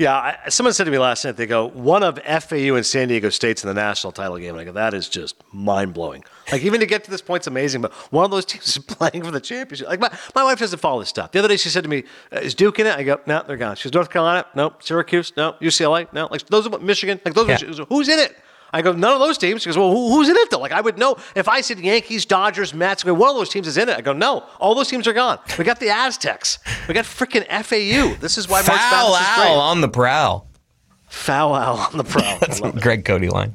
Yeah, 0.02 0.16
I, 0.16 0.50
someone 0.50 0.74
said 0.74 0.86
to 0.86 0.92
me 0.92 0.98
last 0.98 1.24
night, 1.24 1.38
they 1.38 1.46
go, 1.46 1.68
one 1.68 2.02
of 2.02 2.18
FAU 2.18 2.74
and 2.74 2.84
San 2.84 3.08
Diego 3.08 3.30
State's 3.30 3.64
in 3.64 3.68
the 3.68 3.74
national 3.76 4.12
title 4.12 4.36
game. 4.40 4.56
And 4.56 4.60
I 4.60 4.64
go, 4.64 4.72
that 4.72 4.96
is 4.96 5.08
just 5.08 5.36
mind 5.54 5.94
blowing. 5.94 6.24
Like, 6.52 6.64
even 6.64 6.80
to 6.80 6.88
get 6.88 7.04
to 7.04 7.12
this 7.12 7.22
point, 7.22 7.42
it's 7.42 7.48
amazing, 7.48 7.82
but 7.82 7.94
one 8.12 8.26
of 8.26 8.32
those 8.32 8.46
teams 8.52 8.68
is 8.68 8.80
playing 8.80 9.24
for 9.24 9.30
the 9.30 9.40
championship. 9.40 9.88
Like, 9.88 10.00
my, 10.00 10.12
my 10.34 10.44
wife 10.44 10.58
doesn't 10.58 10.80
follow 10.80 11.02
this 11.02 11.10
stuff. 11.10 11.32
The 11.32 11.38
other 11.38 11.50
day, 11.50 11.58
she 11.58 11.70
said 11.70 11.84
to 11.84 11.90
me, 11.90 12.04
uh, 12.36 12.40
Is 12.40 12.56
Duke 12.56 12.80
in 12.80 12.88
it? 12.88 12.96
I 12.98 13.04
go, 13.04 13.22
No, 13.28 13.44
they're 13.46 13.58
gone. 13.58 13.76
She's 13.76 13.94
North 13.94 14.10
Carolina? 14.10 14.48
No. 14.56 14.74
Syracuse? 14.80 15.34
No. 15.38 15.54
UCLA? 15.62 16.12
No. 16.14 16.28
Like, 16.32 16.48
those 16.48 16.66
are 16.66 16.80
Michigan? 16.80 17.22
Like, 17.24 17.36
those 17.36 17.48
Yeah. 17.62 17.84
are, 17.84 17.86
who's 17.86 18.10
in 18.10 18.18
it? 18.18 18.36
I 18.74 18.82
go, 18.82 18.94
none 18.94 19.14
of 19.14 19.20
those 19.20 19.38
teams. 19.38 19.64
He 19.64 19.68
goes, 19.70 19.78
well, 19.78 19.92
who, 19.92 20.12
who's 20.14 20.30
in 20.30 20.36
it 20.38 20.50
though? 20.50 20.60
Like, 20.60 20.72
I 20.72 20.82
would 20.82 20.98
know 20.98 21.18
if 21.36 21.48
I 21.50 21.62
said 21.62 21.80
Yankees, 21.80 22.26
Dodgers, 22.26 22.74
Mets. 22.74 23.06
I 23.06 23.12
one 23.12 23.30
of 23.30 23.36
those 23.36 23.50
teams 23.50 23.68
is 23.68 23.78
in 23.78 23.90
it. 23.90 23.98
I 23.98 24.02
go, 24.02 24.14
no, 24.14 24.46
all 24.60 24.76
those 24.76 24.88
teams 24.88 25.08
are 25.08 25.14
gone. 25.14 25.40
We 25.58 25.64
got 25.66 25.80
the 25.80 25.90
Aztecs. 25.90 26.60
We 26.88 26.94
got 26.94 27.06
freaking 27.06 27.46
FAU. 27.48 28.16
This 28.20 28.38
is 28.38 28.48
why 28.48 28.60
March 28.62 28.80
Foul 28.80 29.14
Madness 29.14 29.30
is 29.30 29.36
great. 29.36 29.50
on 29.50 29.82
the 29.82 29.90
prowl. 29.90 30.48
Foul 31.08 31.54
out 31.56 31.92
on 31.92 31.98
the 31.98 32.04
prowl. 32.04 32.40
I 32.42 32.58
love 32.60 32.78
it. 32.78 32.82
Greg 32.82 33.04
Cote 33.06 33.22
line. 33.24 33.54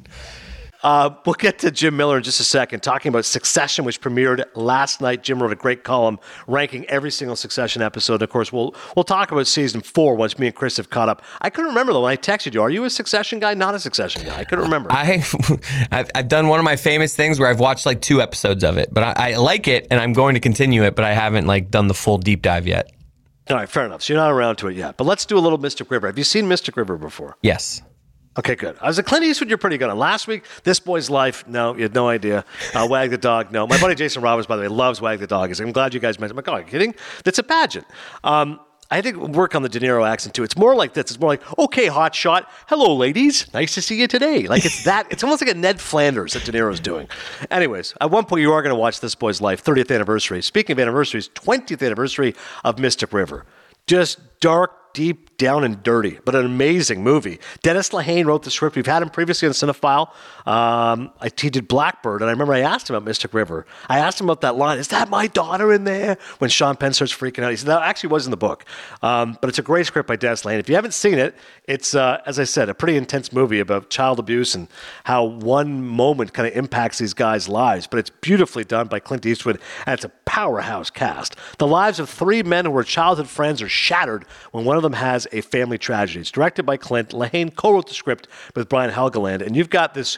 Uh, 0.83 1.09
we'll 1.25 1.33
get 1.33 1.59
to 1.59 1.71
Jim 1.71 1.97
Miller 1.97 2.17
in 2.17 2.23
just 2.23 2.39
a 2.39 2.43
second, 2.43 2.81
talking 2.81 3.09
about 3.09 3.25
Succession, 3.25 3.85
which 3.85 3.99
premiered 3.99 4.43
last 4.55 5.01
night. 5.01 5.23
Jim 5.23 5.41
wrote 5.41 5.51
a 5.51 5.55
great 5.55 5.83
column 5.83 6.19
ranking 6.47 6.85
every 6.85 7.11
single 7.11 7.35
Succession 7.35 7.81
episode. 7.81 8.21
Of 8.21 8.29
course, 8.29 8.53
we'll 8.53 8.75
we'll 8.95 9.03
talk 9.03 9.31
about 9.31 9.47
season 9.47 9.81
four 9.81 10.15
once 10.15 10.37
me 10.37 10.47
and 10.47 10.55
Chris 10.55 10.77
have 10.77 10.89
caught 10.89 11.09
up. 11.09 11.23
I 11.41 11.49
couldn't 11.49 11.69
remember 11.69 11.93
though 11.93 12.03
when 12.03 12.11
I 12.11 12.17
texted 12.17 12.53
you. 12.53 12.61
Are 12.61 12.69
you 12.69 12.83
a 12.83 12.89
Succession 12.89 13.39
guy? 13.39 13.53
Not 13.53 13.75
a 13.75 13.79
Succession 13.79 14.23
guy. 14.25 14.37
I 14.37 14.43
couldn't 14.43 14.65
remember. 14.65 14.91
I, 14.91 15.23
I've, 15.91 16.09
I've 16.13 16.27
done 16.27 16.47
one 16.47 16.59
of 16.59 16.65
my 16.65 16.75
famous 16.75 17.15
things 17.15 17.39
where 17.39 17.49
I've 17.49 17.59
watched 17.59 17.85
like 17.85 18.01
two 18.01 18.21
episodes 18.21 18.63
of 18.63 18.77
it, 18.77 18.93
but 18.93 19.03
I, 19.03 19.31
I 19.31 19.35
like 19.37 19.67
it 19.67 19.87
and 19.89 19.99
I'm 19.99 20.13
going 20.13 20.35
to 20.35 20.39
continue 20.39 20.83
it, 20.83 20.95
but 20.95 21.05
I 21.05 21.13
haven't 21.13 21.47
like 21.47 21.71
done 21.71 21.87
the 21.87 21.93
full 21.93 22.17
deep 22.17 22.41
dive 22.41 22.67
yet. 22.67 22.91
All 23.49 23.55
right, 23.55 23.69
fair 23.69 23.85
enough. 23.85 24.03
So 24.03 24.13
you're 24.13 24.21
not 24.21 24.31
around 24.31 24.57
to 24.57 24.67
it 24.67 24.75
yet. 24.75 24.97
But 24.97 25.05
let's 25.05 25.25
do 25.25 25.37
a 25.37 25.39
little 25.39 25.57
Mystic 25.57 25.89
River. 25.89 26.07
Have 26.07 26.17
you 26.17 26.23
seen 26.25 26.47
Mystic 26.47 26.75
River 26.75 26.97
before? 26.97 27.37
Yes. 27.41 27.81
Okay, 28.37 28.55
good. 28.55 28.77
I 28.81 28.87
was 28.87 28.99
a 28.99 29.03
Clint 29.03 29.25
Eastwood. 29.25 29.49
You're 29.49 29.57
pretty 29.57 29.77
good 29.77 29.89
on 29.89 29.97
last 29.97 30.27
week. 30.27 30.45
This 30.63 30.79
boy's 30.79 31.09
life. 31.09 31.47
No, 31.47 31.75
you 31.75 31.83
had 31.83 31.95
no 31.95 32.07
idea. 32.07 32.45
Uh, 32.73 32.87
Wag 32.89 33.09
the 33.09 33.17
dog. 33.17 33.51
No, 33.51 33.65
my 33.65 33.79
buddy 33.79 33.95
Jason 33.95 34.21
Roberts, 34.21 34.47
by 34.47 34.55
the 34.55 34.63
way, 34.63 34.67
loves 34.67 35.01
Wag 35.01 35.19
the 35.19 35.27
dog. 35.27 35.49
He's 35.49 35.59
like, 35.59 35.67
I'm 35.67 35.73
glad 35.73 35.93
you 35.93 35.99
guys 35.99 36.19
mentioned. 36.19 36.37
I'm 36.37 36.43
like, 36.43 36.47
oh, 36.49 36.53
are 36.53 36.59
you 36.59 36.67
kidding? 36.67 36.95
That's 37.23 37.39
a 37.39 37.43
pageant. 37.43 37.87
Um, 38.23 38.59
I 38.89 38.95
had 38.95 39.03
to 39.05 39.13
work 39.17 39.53
on 39.53 39.63
the 39.63 39.69
De 39.69 39.79
Niro 39.79 40.07
accent 40.07 40.33
too. 40.33 40.43
It's 40.43 40.55
more 40.55 40.73
like 40.73 40.93
this. 40.93 41.11
It's 41.11 41.19
more 41.19 41.31
like, 41.31 41.59
okay, 41.59 41.87
hot 41.87 42.15
shot. 42.15 42.49
Hello, 42.67 42.95
ladies. 42.95 43.51
Nice 43.53 43.73
to 43.73 43.81
see 43.81 43.99
you 43.99 44.07
today. 44.07 44.47
Like 44.47 44.65
it's 44.65 44.85
that. 44.85 45.07
It's 45.09 45.23
almost 45.23 45.41
like 45.41 45.53
a 45.53 45.57
Ned 45.57 45.81
Flanders 45.81 46.33
that 46.33 46.45
De 46.45 46.51
Niro's 46.53 46.79
doing. 46.79 47.09
Anyways, 47.51 47.95
at 47.99 48.11
one 48.11 48.23
point 48.25 48.43
you 48.43 48.53
are 48.53 48.61
going 48.61 48.73
to 48.73 48.79
watch 48.79 49.01
This 49.01 49.13
Boy's 49.15 49.41
Life 49.41 49.61
30th 49.63 49.93
anniversary. 49.93 50.41
Speaking 50.41 50.73
of 50.73 50.79
anniversaries, 50.79 51.27
20th 51.29 51.85
anniversary 51.85 52.33
of 52.63 52.79
Mystic 52.79 53.11
River. 53.11 53.45
Just 53.87 54.19
dark, 54.39 54.86
deep 54.97 55.37
down 55.37 55.63
and 55.63 55.83
dirty, 55.83 56.17
but 56.25 56.33
an 56.33 56.43
amazing 56.43 57.03
movie. 57.03 57.39
Dennis 57.61 57.89
Lehane 57.89 58.25
wrote 58.25 58.41
the 58.41 58.49
script. 58.49 58.75
We've 58.75 58.87
had 58.87 59.03
him 59.03 59.11
previously 59.11 59.47
on 59.47 59.53
Cinephile. 59.53 60.07
Um, 60.47 61.11
I, 61.21 61.29
he 61.39 61.51
did 61.51 61.67
Blackbird, 61.67 62.23
and 62.23 62.29
I 62.29 62.31
remember 62.31 62.53
I 62.53 62.61
asked 62.61 62.89
him 62.89 62.95
about 62.95 63.05
Mystic 63.05 63.35
River. 63.35 63.67
I 63.87 63.99
asked 63.99 64.19
him 64.19 64.25
about 64.25 64.41
that 64.41 64.55
line, 64.55 64.79
is 64.79 64.87
that 64.87 65.07
my 65.11 65.27
daughter 65.27 65.71
in 65.71 65.83
there? 65.83 66.17
When 66.39 66.49
Sean 66.49 66.75
Penn 66.75 66.93
starts 66.93 67.13
freaking 67.13 67.43
out. 67.43 67.51
He 67.51 67.57
said, 67.57 67.67
that 67.67 67.83
actually 67.83 68.09
was 68.09 68.25
in 68.25 68.31
the 68.31 68.37
book. 68.37 68.65
Um, 69.03 69.37
but 69.39 69.49
it's 69.49 69.59
a 69.59 69.61
great 69.61 69.85
script 69.85 70.07
by 70.07 70.15
Dennis 70.15 70.41
Lehane. 70.41 70.57
If 70.57 70.67
you 70.67 70.73
haven't 70.73 70.95
seen 70.95 71.19
it, 71.19 71.35
it's, 71.65 71.93
uh, 71.93 72.19
as 72.25 72.39
I 72.39 72.43
said, 72.43 72.67
a 72.67 72.73
pretty 72.73 72.97
intense 72.97 73.31
movie 73.31 73.59
about 73.59 73.91
child 73.91 74.17
abuse 74.17 74.55
and 74.55 74.67
how 75.03 75.23
one 75.23 75.85
moment 75.85 76.33
kind 76.33 76.47
of 76.47 76.55
impacts 76.55 76.97
these 76.97 77.13
guys' 77.13 77.47
lives. 77.47 77.85
But 77.85 77.99
it's 77.99 78.09
beautifully 78.09 78.63
done 78.63 78.87
by 78.87 78.99
Clint 78.99 79.23
Eastwood, 79.23 79.61
and 79.85 79.93
it's 79.93 80.05
a 80.05 80.09
powerhouse 80.25 80.89
cast. 80.89 81.35
The 81.59 81.67
lives 81.67 81.99
of 81.99 82.09
three 82.09 82.41
men 82.41 82.65
who 82.65 82.71
were 82.71 82.83
childhood 82.83 83.27
friends 83.27 83.61
are 83.61 83.69
shattered 83.69 84.25
when 84.51 84.65
one 84.65 84.77
of 84.77 84.83
has 84.93 85.27
a 85.31 85.41
family 85.41 85.77
tragedy. 85.77 86.21
It's 86.21 86.31
directed 86.31 86.63
by 86.63 86.77
Clint. 86.77 87.09
Lehane 87.09 87.55
co 87.55 87.73
wrote 87.73 87.87
the 87.87 87.93
script 87.93 88.27
with 88.55 88.69
Brian 88.69 88.91
Helgeland. 88.91 89.41
And 89.41 89.55
you've 89.55 89.69
got 89.69 89.93
this. 89.93 90.17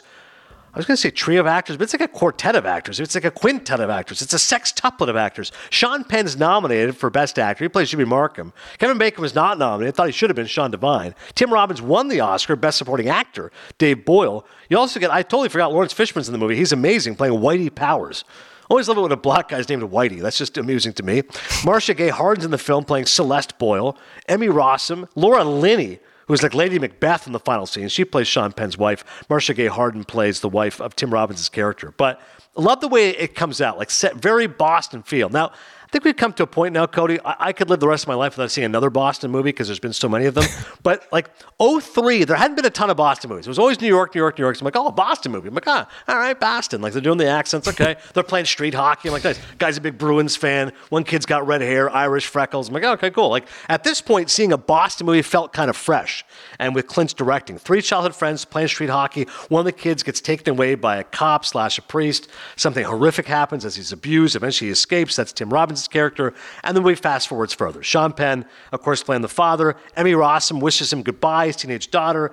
I 0.72 0.78
was 0.78 0.86
going 0.86 0.94
to 0.94 1.00
say 1.00 1.10
trio 1.10 1.40
of 1.40 1.48
actors, 1.48 1.76
but 1.76 1.82
it's 1.82 1.94
like 1.94 2.00
a 2.00 2.06
quartet 2.06 2.54
of 2.54 2.64
actors. 2.64 3.00
It's 3.00 3.16
like 3.16 3.24
a 3.24 3.30
quintet 3.32 3.80
of 3.80 3.90
actors. 3.90 4.22
It's 4.22 4.32
a 4.32 4.36
sextuplet 4.36 5.08
of 5.08 5.16
actors. 5.16 5.50
Sean 5.68 6.04
Penn's 6.04 6.36
nominated 6.36 6.96
for 6.96 7.10
Best 7.10 7.40
Actor. 7.40 7.64
He 7.64 7.68
plays 7.68 7.90
Jimmy 7.90 8.04
Markum. 8.04 8.52
Kevin 8.78 8.96
Bacon 8.96 9.20
was 9.20 9.34
not 9.34 9.58
nominated. 9.58 9.94
I 9.94 9.96
thought 9.96 10.06
he 10.06 10.12
should 10.12 10.30
have 10.30 10.36
been 10.36 10.46
Sean 10.46 10.70
Devine. 10.70 11.16
Tim 11.34 11.52
Robbins 11.52 11.82
won 11.82 12.06
the 12.06 12.20
Oscar, 12.20 12.54
Best 12.54 12.78
Supporting 12.78 13.08
Actor. 13.08 13.50
Dave 13.78 14.04
Boyle. 14.04 14.46
You 14.68 14.78
also 14.78 15.00
get, 15.00 15.10
I 15.10 15.22
totally 15.22 15.48
forgot 15.48 15.72
Laurence 15.72 15.92
Fishburne's 15.92 16.28
in 16.28 16.32
the 16.32 16.38
movie. 16.38 16.54
He's 16.54 16.70
amazing 16.70 17.16
playing 17.16 17.40
Whitey 17.40 17.74
Powers. 17.74 18.24
Always 18.70 18.88
love 18.88 18.96
it 18.96 19.00
when 19.02 19.12
a 19.12 19.16
black 19.16 19.48
guy's 19.48 19.68
named 19.68 19.82
Whitey. 19.82 20.22
That's 20.22 20.38
just 20.38 20.56
amusing 20.56 20.92
to 20.94 21.02
me. 21.02 21.24
Marcia 21.64 21.92
Gay 21.92 22.08
Harden's 22.08 22.44
in 22.44 22.52
the 22.52 22.58
film 22.58 22.84
playing 22.84 23.06
Celeste 23.06 23.58
Boyle. 23.58 23.98
Emmy 24.28 24.46
Rossum. 24.46 25.08
Laura 25.16 25.44
Linney 25.44 25.98
who's 26.30 26.44
like 26.44 26.54
Lady 26.54 26.78
Macbeth 26.78 27.26
in 27.26 27.32
the 27.32 27.40
final 27.40 27.66
scene. 27.66 27.88
She 27.88 28.04
plays 28.04 28.28
Sean 28.28 28.52
Penn's 28.52 28.78
wife. 28.78 29.04
Marcia 29.28 29.52
Gay 29.52 29.66
Harden 29.66 30.04
plays 30.04 30.38
the 30.38 30.48
wife 30.48 30.80
of 30.80 30.94
Tim 30.94 31.12
Robbins' 31.12 31.48
character. 31.48 31.92
But 31.96 32.20
love 32.54 32.80
the 32.80 32.86
way 32.86 33.10
it 33.10 33.34
comes 33.34 33.60
out, 33.60 33.78
like 33.78 33.90
set, 33.90 34.14
very 34.14 34.46
Boston 34.46 35.02
feel. 35.02 35.28
Now, 35.28 35.50
think 35.90 36.04
we've 36.04 36.16
come 36.16 36.32
to 36.34 36.44
a 36.44 36.46
point 36.46 36.72
now, 36.72 36.86
Cote. 36.86 37.10
I, 37.24 37.36
I 37.38 37.52
could 37.52 37.68
live 37.68 37.80
the 37.80 37.88
rest 37.88 38.04
of 38.04 38.08
my 38.08 38.14
life 38.14 38.36
without 38.36 38.50
seeing 38.50 38.64
another 38.64 38.90
Boston 38.90 39.30
movie 39.30 39.48
because 39.48 39.66
there's 39.66 39.80
been 39.80 39.92
so 39.92 40.08
many 40.08 40.26
of 40.26 40.34
them. 40.34 40.44
but 40.82 41.06
like 41.12 41.30
03, 41.60 42.24
there 42.24 42.36
hadn't 42.36 42.54
been 42.54 42.64
a 42.64 42.70
ton 42.70 42.90
of 42.90 42.96
Boston 42.96 43.30
movies. 43.30 43.46
It 43.46 43.50
was 43.50 43.58
always 43.58 43.80
New 43.80 43.88
York, 43.88 44.14
New 44.14 44.20
York, 44.20 44.38
New 44.38 44.44
York. 44.44 44.56
So 44.56 44.62
I'm 44.62 44.64
like, 44.66 44.76
oh, 44.76 44.86
a 44.86 44.92
Boston 44.92 45.32
movie. 45.32 45.48
I'm 45.48 45.54
like, 45.54 45.66
ah, 45.66 45.88
all 46.06 46.16
right, 46.16 46.38
Boston. 46.38 46.80
Like 46.80 46.92
they're 46.92 47.02
doing 47.02 47.18
the 47.18 47.26
accents. 47.26 47.66
Okay. 47.66 47.96
they're 48.14 48.22
playing 48.22 48.46
street 48.46 48.74
hockey. 48.74 49.08
I'm 49.08 49.12
like, 49.12 49.24
nice. 49.24 49.40
Guy's 49.58 49.76
a 49.78 49.80
big 49.80 49.98
Bruins 49.98 50.36
fan. 50.36 50.72
One 50.90 51.02
kid's 51.02 51.26
got 51.26 51.46
red 51.46 51.60
hair, 51.60 51.90
Irish 51.90 52.26
freckles. 52.26 52.68
I'm 52.68 52.74
like, 52.74 52.84
oh, 52.84 52.92
okay, 52.92 53.10
cool. 53.10 53.28
Like 53.28 53.48
at 53.68 53.82
this 53.82 54.00
point, 54.00 54.30
seeing 54.30 54.52
a 54.52 54.58
Boston 54.58 55.06
movie 55.06 55.22
felt 55.22 55.52
kind 55.52 55.68
of 55.68 55.76
fresh. 55.76 56.24
And 56.58 56.74
with 56.74 56.86
Clint's 56.86 57.14
directing, 57.14 57.58
three 57.58 57.82
childhood 57.82 58.14
friends 58.14 58.44
playing 58.44 58.68
street 58.68 58.90
hockey. 58.90 59.24
One 59.48 59.60
of 59.60 59.64
the 59.66 59.72
kids 59.72 60.02
gets 60.02 60.20
taken 60.20 60.50
away 60.50 60.76
by 60.76 60.98
a 60.98 61.04
cop 61.04 61.44
slash 61.44 61.78
a 61.78 61.82
priest. 61.82 62.28
Something 62.56 62.84
horrific 62.84 63.26
happens 63.26 63.64
as 63.64 63.76
he's 63.76 63.92
abused. 63.92 64.36
Eventually 64.36 64.68
he 64.68 64.72
escapes. 64.72 65.16
That's 65.16 65.32
Tim 65.32 65.52
Robbins' 65.52 65.79
character. 65.88 66.34
And 66.64 66.76
then 66.76 66.84
we 66.84 66.94
fast 66.94 67.28
forwards 67.28 67.52
further. 67.52 67.82
Sean 67.82 68.12
Penn, 68.12 68.44
of 68.72 68.82
course, 68.82 69.02
playing 69.02 69.22
the 69.22 69.28
father. 69.28 69.76
Emmy 69.96 70.12
Rossum 70.12 70.60
wishes 70.60 70.92
him 70.92 71.02
goodbye, 71.02 71.46
his 71.46 71.56
teenage 71.56 71.90
daughter. 71.90 72.32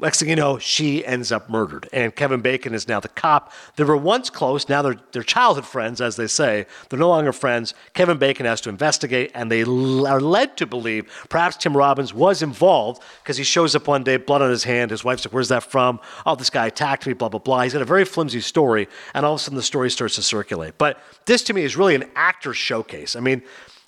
Next 0.00 0.20
thing 0.20 0.28
you 0.28 0.36
know, 0.36 0.58
she 0.58 1.04
ends 1.04 1.32
up 1.32 1.50
murdered. 1.50 1.88
And 1.92 2.14
Kevin 2.14 2.40
Bacon 2.40 2.72
is 2.72 2.86
now 2.86 3.00
the 3.00 3.08
cop. 3.08 3.52
They 3.74 3.82
were 3.82 3.96
once 3.96 4.30
close. 4.30 4.68
Now 4.68 4.80
they're, 4.80 4.96
they're 5.10 5.24
childhood 5.24 5.66
friends, 5.66 6.00
as 6.00 6.14
they 6.14 6.28
say. 6.28 6.66
They're 6.88 6.98
no 7.00 7.08
longer 7.08 7.32
friends. 7.32 7.74
Kevin 7.94 8.16
Bacon 8.16 8.46
has 8.46 8.60
to 8.60 8.68
investigate, 8.68 9.32
and 9.34 9.50
they 9.50 9.62
l- 9.62 10.06
are 10.06 10.20
led 10.20 10.56
to 10.58 10.66
believe 10.66 11.10
perhaps 11.28 11.56
Tim 11.56 11.76
Robbins 11.76 12.14
was 12.14 12.42
involved 12.42 13.02
because 13.22 13.36
he 13.36 13.44
shows 13.44 13.74
up 13.74 13.88
one 13.88 14.04
day, 14.04 14.18
blood 14.18 14.40
on 14.40 14.50
his 14.50 14.62
hand. 14.62 14.92
His 14.92 15.02
wife's 15.02 15.24
like, 15.24 15.34
Where's 15.34 15.48
that 15.48 15.64
from? 15.64 15.98
Oh, 16.24 16.36
this 16.36 16.50
guy 16.50 16.66
attacked 16.66 17.04
me, 17.04 17.12
blah, 17.12 17.28
blah, 17.28 17.40
blah. 17.40 17.62
He's 17.62 17.72
got 17.72 17.82
a 17.82 17.86
very 17.86 18.04
flimsy 18.04 18.40
story, 18.40 18.88
and 19.14 19.26
all 19.26 19.34
of 19.34 19.40
a 19.40 19.42
sudden 19.42 19.56
the 19.56 19.62
story 19.62 19.90
starts 19.90 20.14
to 20.14 20.22
circulate. 20.22 20.78
But 20.78 21.00
this 21.26 21.42
to 21.44 21.54
me 21.54 21.62
is 21.62 21.76
really 21.76 21.96
an 21.96 22.04
actor 22.14 22.54
showcase. 22.54 23.16
I 23.16 23.20
mean, 23.20 23.42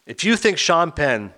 if 0.07 0.25
you 0.25 0.35
think 0.35 0.59
Sean 0.59 0.90
Penn 0.90 1.33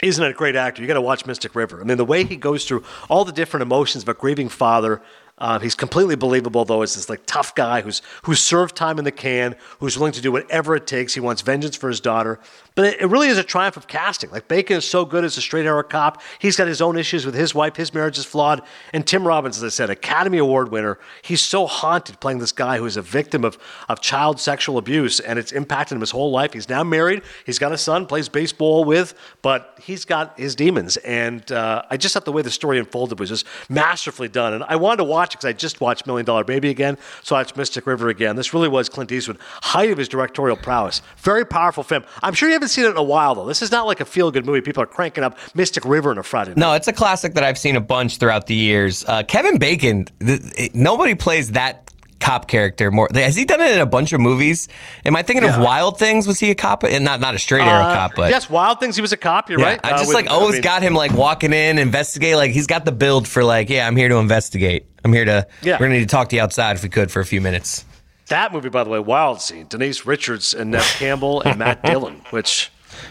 isn't 0.00 0.24
a 0.24 0.32
great 0.32 0.56
actor, 0.56 0.80
you 0.80 0.88
got 0.88 0.94
to 0.94 1.00
watch 1.00 1.26
Mystic 1.26 1.54
River. 1.54 1.80
I 1.80 1.84
mean, 1.84 1.98
the 1.98 2.04
way 2.04 2.24
he 2.24 2.36
goes 2.36 2.64
through 2.64 2.84
all 3.10 3.24
the 3.24 3.32
different 3.32 3.62
emotions 3.62 4.04
of 4.04 4.08
a 4.08 4.14
grieving 4.14 4.48
father, 4.48 5.02
uh, 5.42 5.58
he's 5.58 5.74
completely 5.74 6.14
believable, 6.14 6.64
though, 6.64 6.82
as 6.82 6.94
this 6.94 7.10
like 7.10 7.26
tough 7.26 7.52
guy 7.56 7.80
who's 7.80 8.00
who's 8.22 8.38
served 8.38 8.76
time 8.76 8.96
in 9.00 9.04
the 9.04 9.10
can, 9.10 9.56
who's 9.80 9.98
willing 9.98 10.12
to 10.12 10.20
do 10.20 10.30
whatever 10.30 10.76
it 10.76 10.86
takes. 10.86 11.14
He 11.14 11.20
wants 11.20 11.42
vengeance 11.42 11.74
for 11.74 11.88
his 11.88 12.00
daughter. 12.00 12.38
But 12.76 12.86
it, 12.86 13.00
it 13.02 13.06
really 13.06 13.26
is 13.26 13.38
a 13.38 13.42
triumph 13.42 13.76
of 13.76 13.88
casting. 13.88 14.30
Like 14.30 14.46
Bacon 14.46 14.76
is 14.76 14.84
so 14.84 15.04
good 15.04 15.24
as 15.24 15.36
a 15.36 15.40
straight 15.40 15.66
arrow 15.66 15.82
cop. 15.82 16.22
He's 16.38 16.56
got 16.56 16.68
his 16.68 16.80
own 16.80 16.96
issues 16.96 17.26
with 17.26 17.34
his 17.34 17.56
wife. 17.56 17.74
His 17.74 17.92
marriage 17.92 18.18
is 18.18 18.24
flawed. 18.24 18.62
And 18.92 19.04
Tim 19.04 19.26
Robbins, 19.26 19.56
as 19.56 19.64
I 19.64 19.68
said, 19.68 19.90
Academy 19.90 20.38
Award 20.38 20.70
winner. 20.70 20.96
He's 21.22 21.40
so 21.40 21.66
haunted 21.66 22.20
playing 22.20 22.38
this 22.38 22.52
guy 22.52 22.78
who 22.78 22.86
is 22.86 22.96
a 22.96 23.02
victim 23.02 23.44
of 23.44 23.58
of 23.88 24.00
child 24.00 24.38
sexual 24.38 24.78
abuse, 24.78 25.18
and 25.18 25.40
it's 25.40 25.50
impacted 25.50 25.96
him 25.96 26.00
his 26.02 26.12
whole 26.12 26.30
life. 26.30 26.52
He's 26.52 26.68
now 26.68 26.84
married. 26.84 27.22
He's 27.44 27.58
got 27.58 27.72
a 27.72 27.78
son, 27.78 28.06
plays 28.06 28.28
baseball 28.28 28.84
with, 28.84 29.14
but 29.42 29.76
he's 29.82 30.04
got 30.04 30.38
his 30.38 30.54
demons. 30.54 30.98
And 30.98 31.50
uh, 31.50 31.82
I 31.90 31.96
just 31.96 32.14
thought 32.14 32.24
the 32.24 32.32
way 32.32 32.42
the 32.42 32.50
story 32.50 32.78
unfolded 32.78 33.18
was 33.18 33.28
just 33.28 33.44
masterfully 33.68 34.28
done. 34.28 34.54
And 34.54 34.62
I 34.64 34.76
wanted 34.76 34.98
to 34.98 35.04
watch 35.04 35.31
because 35.32 35.44
I 35.44 35.52
just 35.52 35.80
watched 35.80 36.06
Million 36.06 36.24
Dollar 36.24 36.44
Baby 36.44 36.70
again, 36.70 36.96
so 37.22 37.36
I 37.36 37.40
watched 37.40 37.56
Mystic 37.56 37.86
River 37.86 38.08
again. 38.08 38.36
This 38.36 38.54
really 38.54 38.68
was 38.68 38.88
Clint 38.88 39.10
Eastwood, 39.12 39.38
height 39.62 39.90
of 39.90 39.98
his 39.98 40.08
directorial 40.08 40.56
prowess. 40.56 41.02
Very 41.18 41.44
powerful 41.44 41.82
film. 41.82 42.04
I'm 42.22 42.34
sure 42.34 42.48
you 42.48 42.54
haven't 42.54 42.68
seen 42.68 42.84
it 42.84 42.90
in 42.90 42.96
a 42.96 43.02
while 43.02 43.34
though. 43.34 43.46
This 43.46 43.62
is 43.62 43.70
not 43.70 43.86
like 43.86 44.00
a 44.00 44.04
feel 44.04 44.30
good 44.30 44.46
movie. 44.46 44.60
People 44.60 44.82
are 44.82 44.86
cranking 44.86 45.24
up 45.24 45.38
Mystic 45.54 45.84
River 45.84 46.10
on 46.10 46.18
a 46.18 46.22
Friday 46.22 46.50
night. 46.50 46.58
No, 46.58 46.72
it's 46.74 46.88
a 46.88 46.92
classic 46.92 47.34
that 47.34 47.44
I've 47.44 47.58
seen 47.58 47.76
a 47.76 47.80
bunch 47.80 48.18
throughout 48.18 48.46
the 48.46 48.54
years. 48.54 49.04
Uh, 49.06 49.22
Kevin 49.22 49.58
Bacon, 49.58 50.06
th- 50.20 50.74
nobody 50.74 51.14
plays 51.14 51.52
that 51.52 51.91
cop 52.22 52.48
character 52.48 52.90
more. 52.90 53.08
Has 53.14 53.34
he 53.36 53.44
done 53.44 53.60
it 53.60 53.72
in 53.72 53.80
a 53.80 53.86
bunch 53.86 54.12
of 54.12 54.20
movies? 54.20 54.68
Am 55.04 55.16
I 55.16 55.22
thinking 55.22 55.44
Yeah. 55.44 55.56
of 55.56 55.62
Wild 55.62 55.98
Things? 55.98 56.26
Was 56.26 56.38
he 56.40 56.50
a 56.50 56.54
cop? 56.54 56.84
And 56.84 57.04
not 57.04 57.20
not 57.20 57.34
a 57.34 57.38
straight 57.38 57.62
arrow 57.62 57.84
Uh, 57.84 57.94
cop, 57.94 58.12
but 58.16 58.30
yes, 58.30 58.48
Wild 58.48 58.80
Things. 58.80 58.96
He 58.96 59.02
was 59.02 59.12
a 59.12 59.16
cop. 59.16 59.50
You're 59.50 59.58
Yeah, 59.60 59.66
right. 59.66 59.80
I 59.84 59.90
Uh, 59.90 59.98
just 59.98 60.08
with- 60.08 60.14
like 60.14 60.30
always 60.30 60.54
mean, 60.54 60.62
got 60.62 60.82
him 60.82 60.94
like 60.94 61.12
walking 61.12 61.52
in, 61.52 61.78
investigate. 61.78 62.36
Like 62.36 62.52
he's 62.52 62.66
got 62.66 62.84
the 62.84 62.92
build 62.92 63.26
for 63.28 63.42
like, 63.44 63.68
yeah, 63.70 63.86
I'm 63.86 63.96
here 63.96 64.08
to 64.08 64.16
investigate. 64.16 64.86
I'm 65.04 65.12
here 65.12 65.24
to. 65.24 65.46
Yeah. 65.62 65.74
We're 65.74 65.86
gonna 65.86 65.98
need 65.98 66.08
to 66.08 66.14
talk 66.16 66.28
to 66.30 66.36
you 66.36 66.42
outside 66.42 66.76
if 66.76 66.82
we 66.82 66.88
could 66.88 67.10
for 67.10 67.20
a 67.20 67.26
few 67.26 67.40
minutes. 67.40 67.84
that 68.28 68.52
movie. 68.52 68.70
By 68.70 68.82
the 68.84 68.88
way, 68.90 68.98
Wild 68.98 69.42
Scene. 69.42 69.66
Denise 69.68 70.06
Richards 70.06 70.54
and 70.54 70.70
Neve 70.70 70.80
Campbell 70.98 71.42
and 71.42 71.58
Matt 71.58 71.82
Dillon. 71.82 72.22
Which 72.30 72.70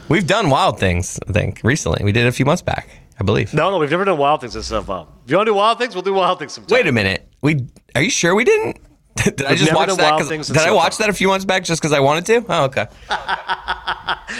We've 0.09 0.25
done 0.25 0.49
Wild 0.49 0.79
Things, 0.79 1.19
I 1.27 1.31
think, 1.31 1.59
recently. 1.63 2.03
We 2.03 2.11
did 2.11 2.25
it 2.25 2.29
a 2.29 2.31
few 2.31 2.45
months 2.45 2.61
back, 2.63 2.87
I 3.19 3.23
believe. 3.23 3.53
no, 3.53 3.69
no, 3.69 3.77
we've 3.77 3.91
never 3.91 4.05
done 4.05 4.17
Wild 4.17 4.41
Things 4.41 4.53
this 4.53 4.67
stuff. 4.67 4.89
Um, 4.89 5.07
if 5.25 5.29
you 5.31 5.37
want 5.37 5.47
to 5.47 5.51
do 5.51 5.55
Wild 5.55 5.77
Things, 5.79 5.93
we'll 5.95 6.01
do 6.01 6.13
Wild 6.13 6.39
Things 6.39 6.53
sometime. 6.53 6.75
Wait 6.75 6.87
a 6.87 6.91
minute. 6.91 7.27
We 7.41 7.67
are 7.93 8.01
you 8.01 8.09
sure 8.09 8.33
we 8.33 8.43
didn't? 8.45 8.77
Did 9.15 9.43
I 9.43 9.55
just 9.55 9.73
watch 9.73 9.89
that? 9.89 9.97
Wild 9.97 10.19
'cause- 10.21 10.29
Things 10.29 10.47
Did 10.47 10.57
I 10.57 10.71
watch 10.71 10.95
far. 10.97 11.07
that 11.07 11.09
a 11.09 11.13
few 11.13 11.27
months 11.27 11.45
back 11.45 11.63
just 11.63 11.81
because 11.81 11.93
I 11.93 11.99
wanted 11.99 12.25
to? 12.27 12.45
Oh, 12.49 12.63
okay. 12.65 12.87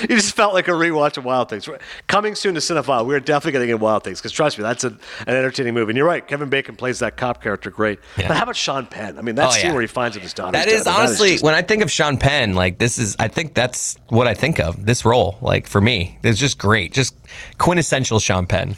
You 0.03 0.07
just 0.15 0.36
felt 0.36 0.53
like 0.53 0.69
a 0.69 0.71
rewatch 0.71 1.17
of 1.17 1.25
Wild 1.25 1.49
Things. 1.49 1.67
Coming 2.07 2.34
soon 2.34 2.53
to 2.55 2.62
Cinephile, 2.62 3.05
we're 3.05 3.19
definitely 3.19 3.51
getting 3.51 3.69
in 3.69 3.79
Wild 3.79 4.05
Things 4.05 4.19
because 4.19 4.31
trust 4.31 4.57
me, 4.57 4.63
that's 4.63 4.86
an, 4.86 4.97
an 5.27 5.36
entertaining 5.36 5.73
movie. 5.73 5.91
And 5.91 5.97
you're 5.97 6.07
right, 6.07 6.25
Kevin 6.25 6.49
Bacon 6.49 6.77
plays 6.77 6.99
that 6.99 7.17
cop 7.17 7.43
character 7.43 7.69
great. 7.69 7.99
Yeah. 8.17 8.29
But 8.29 8.38
how 8.38 8.43
about 8.43 8.55
Sean 8.55 8.86
Penn? 8.86 9.17
I 9.19 9.21
mean, 9.21 9.36
that 9.36 9.49
Oh, 9.49 9.51
scene 9.51 9.65
yeah. 9.67 9.73
where 9.73 9.81
he 9.81 9.88
finds 9.88 10.15
his 10.15 10.34
daughter. 10.34 10.53
That 10.53 10.69
is 10.69 10.88
honestly 10.88 11.38
when 11.39 11.53
I 11.53 11.62
think 11.62 11.84
of 11.84 11.91
Sean 11.91 12.17
Penn, 12.17 12.53
like 12.55 12.77
this 12.79 12.97
is 12.97 13.17
I 13.19 13.27
think 13.27 13.53
that's 13.53 13.97
what 14.07 14.27
I 14.27 14.34
think 14.34 14.60
of. 14.62 14.86
This 14.86 15.03
role, 15.03 15.38
like 15.41 15.67
for 15.67 15.81
me, 15.81 16.17
it's 16.23 16.39
just 16.39 16.57
great. 16.57 16.93
Just 16.93 17.13
quintessential 17.57 18.19
Sean 18.19 18.45
Penn. 18.47 18.75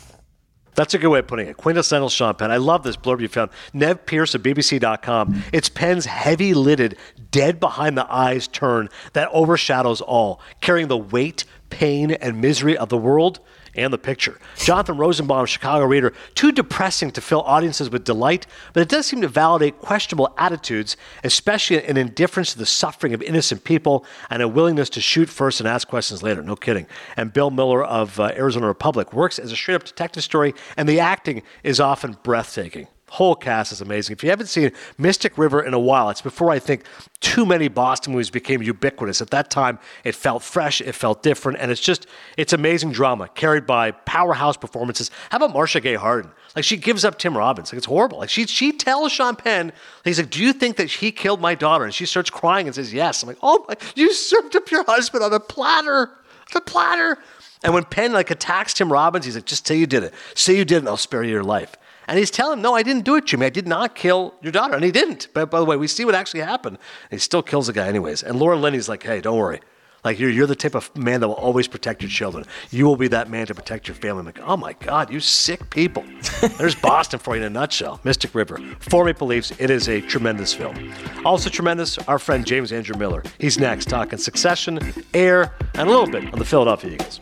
That's 0.75 0.93
a 0.93 0.97
good 0.97 1.09
way 1.09 1.19
of 1.19 1.27
putting 1.27 1.47
it. 1.47 1.57
Quintessential 1.57 2.09
Sean 2.09 2.33
Penn. 2.36 2.51
I 2.51 2.57
love 2.57 2.83
this 2.83 2.97
blurb 2.97 3.21
you 3.21 3.27
found. 3.27 3.51
Nev 3.73 4.05
Pierce 4.05 4.33
of 4.36 4.43
BBC.com. 4.43 5.43
It's 5.51 5.69
Penn's 5.69 6.05
heavy 6.05 6.53
lidded, 6.53 6.97
dead 7.31 7.59
behind 7.59 7.97
the 7.97 8.12
eyes 8.12 8.47
turn 8.47 8.89
that 9.13 9.29
overshadows 9.31 10.01
all, 10.01 10.39
carrying 10.62 10.88
the 10.88 10.97
weight, 10.97 11.45
pain, 11.69 12.12
and 12.12 12.41
misery 12.41 12.77
of 12.77 12.89
the 12.89 12.97
world 12.97 13.39
and 13.75 13.93
the 13.93 13.97
picture. 13.97 14.39
Jonathan 14.57 14.97
Rosenbaum, 14.97 15.45
Chicago 15.45 15.86
Reader, 15.86 16.13
too 16.36 16.51
depressing 16.51 17.12
to 17.12 17.21
fill 17.21 17.41
audiences 17.41 17.89
with 17.89 18.03
delight, 18.03 18.45
but 18.73 18.81
it 18.81 18.89
does 18.89 19.05
seem 19.05 19.21
to 19.21 19.27
validate 19.27 19.79
questionable 19.79 20.33
attitudes, 20.38 20.97
especially 21.23 21.83
an 21.83 21.97
indifference 21.97 22.53
to 22.53 22.59
the 22.59 22.65
suffering 22.65 23.13
of 23.13 23.21
innocent 23.21 23.63
people 23.63 24.05
and 24.29 24.41
a 24.41 24.47
willingness 24.47 24.89
to 24.91 25.01
shoot 25.01 25.29
first 25.29 25.59
and 25.59 25.67
ask 25.67 25.88
questions 25.88 26.23
later. 26.23 26.41
No 26.41 26.55
kidding. 26.55 26.88
And 27.17 27.33
Bill 27.33 27.51
Miller 27.51 27.83
of 27.83 28.19
uh, 28.19 28.31
Arizona 28.36 28.67
Republic 28.67 29.13
works 29.13 29.39
as 29.39 29.51
a 29.51 29.55
straight 29.55 29.75
up 29.75 29.83
detective 29.83 30.23
story, 30.23 30.53
and 30.77 30.88
the 30.88 30.99
acting 30.99 31.43
is 31.63 31.79
often 31.79 32.17
breathtaking. 32.23 32.88
Whole 33.13 33.36
cast 33.36 33.71
is 33.71 33.80
amazing. 33.80 34.13
If 34.15 34.23
you 34.23 34.32
haven't 34.32 34.47
seen 34.47 34.71
Mystic 34.97 35.38
River 35.38 35.62
in 35.62 35.76
a 35.76 35.80
while, 35.80 36.10
it's 36.10 36.23
before 36.23 36.49
I 36.49 36.58
think 36.58 36.84
too 37.19 37.45
many 37.45 37.67
Boston 37.67 38.12
movies 38.12 38.32
became 38.32 38.63
ubiquitous. 38.63 39.21
At 39.21 39.30
that 39.30 39.52
time, 39.52 39.78
it 40.04 40.15
felt 40.15 40.41
fresh, 40.41 40.82
it 40.82 40.95
felt 40.95 41.21
different, 41.21 41.60
and 41.60 41.69
it's 41.69 41.80
just 41.80 42.08
it's 42.38 42.54
amazing 42.54 42.91
drama 42.91 43.28
carried 43.36 43.67
by 43.67 43.91
powerhouse 43.91 44.58
performances. 44.58 45.12
How 45.30 45.38
about 45.38 45.54
Marcia 45.54 45.80
Gay 45.80 45.93
Harden? 45.93 46.32
Like 46.56 46.65
she 46.65 46.76
gives 46.76 47.06
up 47.06 47.19
Tim 47.19 47.38
Robbins. 47.38 47.71
Like 47.71 47.78
it's 47.78 47.86
horrible. 47.86 48.17
Like 48.17 48.32
she 48.32 48.47
she 48.47 48.71
tells 48.71 49.12
Sean 49.12 49.36
Penn, 49.36 49.73
he's 50.04 50.17
like, 50.17 50.32
"Do 50.32 50.41
you 50.41 50.52
think 50.52 50.78
that 50.78 50.89
he 50.89 51.12
killed 51.12 51.39
my 51.39 51.54
daughter?" 51.54 51.86
And 51.86 51.93
she 51.93 52.08
starts 52.08 52.32
crying 52.32 52.65
and 52.65 52.73
says, 52.73 52.91
"Yes." 52.91 53.21
I'm 53.21 53.28
like, 53.28 53.38
"Oh 53.43 53.63
my, 53.69 53.76
you 53.95 54.12
served 54.12 54.56
up 54.56 54.71
your 54.71 54.86
husband 54.86 55.23
on 55.23 55.32
a 55.32 55.39
platter, 55.39 56.10
the 56.52 56.62
platter." 56.62 57.19
And 57.63 57.76
when 57.76 57.84
Penn 57.86 58.12
like 58.12 58.32
attacks 58.32 58.73
Tim 58.73 58.91
Robbins, 58.91 59.26
he's 59.26 59.36
like, 59.36 59.45
just 59.45 59.67
say 59.67 59.78
you 59.78 59.86
did 59.86 60.04
it. 60.04 60.13
Say 60.34 60.58
you 60.58 60.65
did 60.65 60.78
it, 60.78 60.80
and 60.80 60.89
I'll 60.89 60.97
spare 60.97 61.23
you 61.23 61.32
your 61.32 61.43
life. 61.43 61.78
And 62.07 62.19
he's 62.19 62.31
telling 62.31 62.59
him, 62.59 62.61
no, 62.61 62.75
I 62.75 62.83
didn't 62.83 63.05
do 63.05 63.15
it, 63.15 63.25
Jimmy. 63.25 63.45
I 63.45 63.49
did 63.49 63.67
not 63.67 63.95
kill 63.95 64.33
your 64.41 64.51
daughter. 64.51 64.75
And 64.75 64.83
he 64.83 64.91
didn't. 64.91 65.29
But 65.33 65.49
by 65.49 65.59
the 65.59 65.65
way, 65.65 65.77
we 65.77 65.87
see 65.87 66.05
what 66.05 66.15
actually 66.15 66.41
happened. 66.41 66.77
And 67.09 67.19
he 67.19 67.23
still 67.23 67.41
kills 67.41 67.67
the 67.67 67.73
guy 67.73 67.87
anyways. 67.87 68.23
And 68.23 68.39
Laura 68.39 68.57
Linney's 68.57 68.89
like, 68.89 69.03
hey, 69.03 69.21
don't 69.21 69.37
worry. 69.37 69.61
Like 70.03 70.19
you're, 70.19 70.29
you're 70.29 70.47
the 70.47 70.55
type 70.55 70.75
of 70.75 70.95
man 70.97 71.21
that 71.21 71.27
will 71.29 71.35
always 71.35 71.67
protect 71.67 72.01
your 72.01 72.09
children. 72.09 72.45
You 72.71 72.85
will 72.85 72.97
be 72.97 73.07
that 73.09 73.29
man 73.29 73.47
to 73.47 73.55
protect 73.55 73.87
your 73.87 73.95
family. 73.95 74.19
I'm 74.19 74.25
like, 74.25 74.39
oh 74.41 74.57
my 74.57 74.73
God, 74.73 75.11
you 75.11 75.19
sick 75.19 75.69
people. 75.69 76.03
There's 76.57 76.75
Boston 76.75 77.19
for 77.19 77.35
you 77.35 77.41
in 77.41 77.47
a 77.47 77.49
nutshell. 77.49 78.01
Mystic 78.03 78.35
River. 78.35 78.57
For 78.79 79.05
Maple 79.05 79.27
Leafs, 79.27 79.53
it 79.59 79.69
is 79.69 79.87
a 79.87 80.01
tremendous 80.01 80.53
film. 80.53 80.93
Also 81.23 81.49
tremendous, 81.49 81.97
our 81.99 82.19
friend 82.19 82.45
James 82.45 82.73
Andrew 82.73 82.97
Miller. 82.97 83.23
He's 83.39 83.57
next, 83.57 83.87
talking 83.87 84.19
succession, 84.19 84.79
air, 85.13 85.53
and 85.75 85.87
a 85.87 85.91
little 85.91 86.07
bit 86.07 86.31
on 86.33 86.39
the 86.39 86.45
Philadelphia 86.45 86.91
Eagles. 86.91 87.21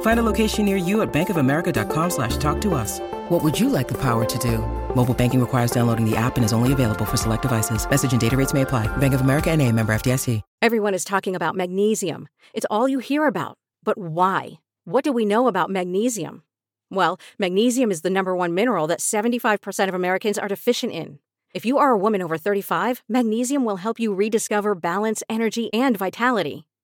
Find 0.00 0.18
a 0.18 0.24
location 0.24 0.64
near 0.64 0.76
you 0.76 1.02
at 1.02 1.12
bankofamerica.com 1.12 2.10
slash 2.10 2.36
talk 2.38 2.60
to 2.62 2.74
us. 2.74 2.98
What 3.28 3.44
would 3.44 3.58
you 3.58 3.68
like 3.68 3.86
the 3.86 3.98
power 3.98 4.24
to 4.24 4.38
do? 4.38 4.58
Mobile 4.96 5.14
banking 5.14 5.40
requires 5.40 5.70
downloading 5.70 6.08
the 6.08 6.16
app 6.16 6.36
and 6.36 6.44
is 6.44 6.52
only 6.52 6.72
available 6.72 7.04
for 7.04 7.16
select 7.16 7.42
devices. 7.42 7.88
Message 7.88 8.10
and 8.10 8.20
data 8.20 8.36
rates 8.36 8.52
may 8.52 8.62
apply. 8.62 8.88
Bank 8.96 9.14
of 9.14 9.20
America 9.20 9.50
and 9.50 9.62
a 9.62 9.70
member 9.70 9.92
FDIC. 9.94 10.42
Everyone 10.60 10.94
is 10.94 11.04
talking 11.04 11.36
about 11.36 11.54
magnesium. 11.54 12.28
It's 12.52 12.66
all 12.68 12.88
you 12.88 12.98
hear 12.98 13.26
about. 13.26 13.58
But 13.84 13.96
why? 13.96 14.58
What 14.84 15.04
do 15.04 15.12
we 15.12 15.24
know 15.24 15.46
about 15.46 15.70
magnesium? 15.70 16.42
Well, 16.90 17.20
magnesium 17.38 17.90
is 17.90 18.02
the 18.02 18.10
number 18.10 18.34
one 18.34 18.54
mineral 18.54 18.86
that 18.86 19.00
75% 19.00 19.88
of 19.88 19.94
Americans 19.94 20.38
are 20.38 20.48
deficient 20.48 20.92
in. 20.92 21.18
If 21.54 21.64
you 21.64 21.78
are 21.78 21.90
a 21.90 21.98
woman 21.98 22.22
over 22.22 22.36
35, 22.36 23.02
magnesium 23.08 23.64
will 23.64 23.76
help 23.76 24.00
you 24.00 24.12
rediscover 24.14 24.74
balance, 24.74 25.22
energy, 25.28 25.72
and 25.72 25.96
vitality. 25.96 26.67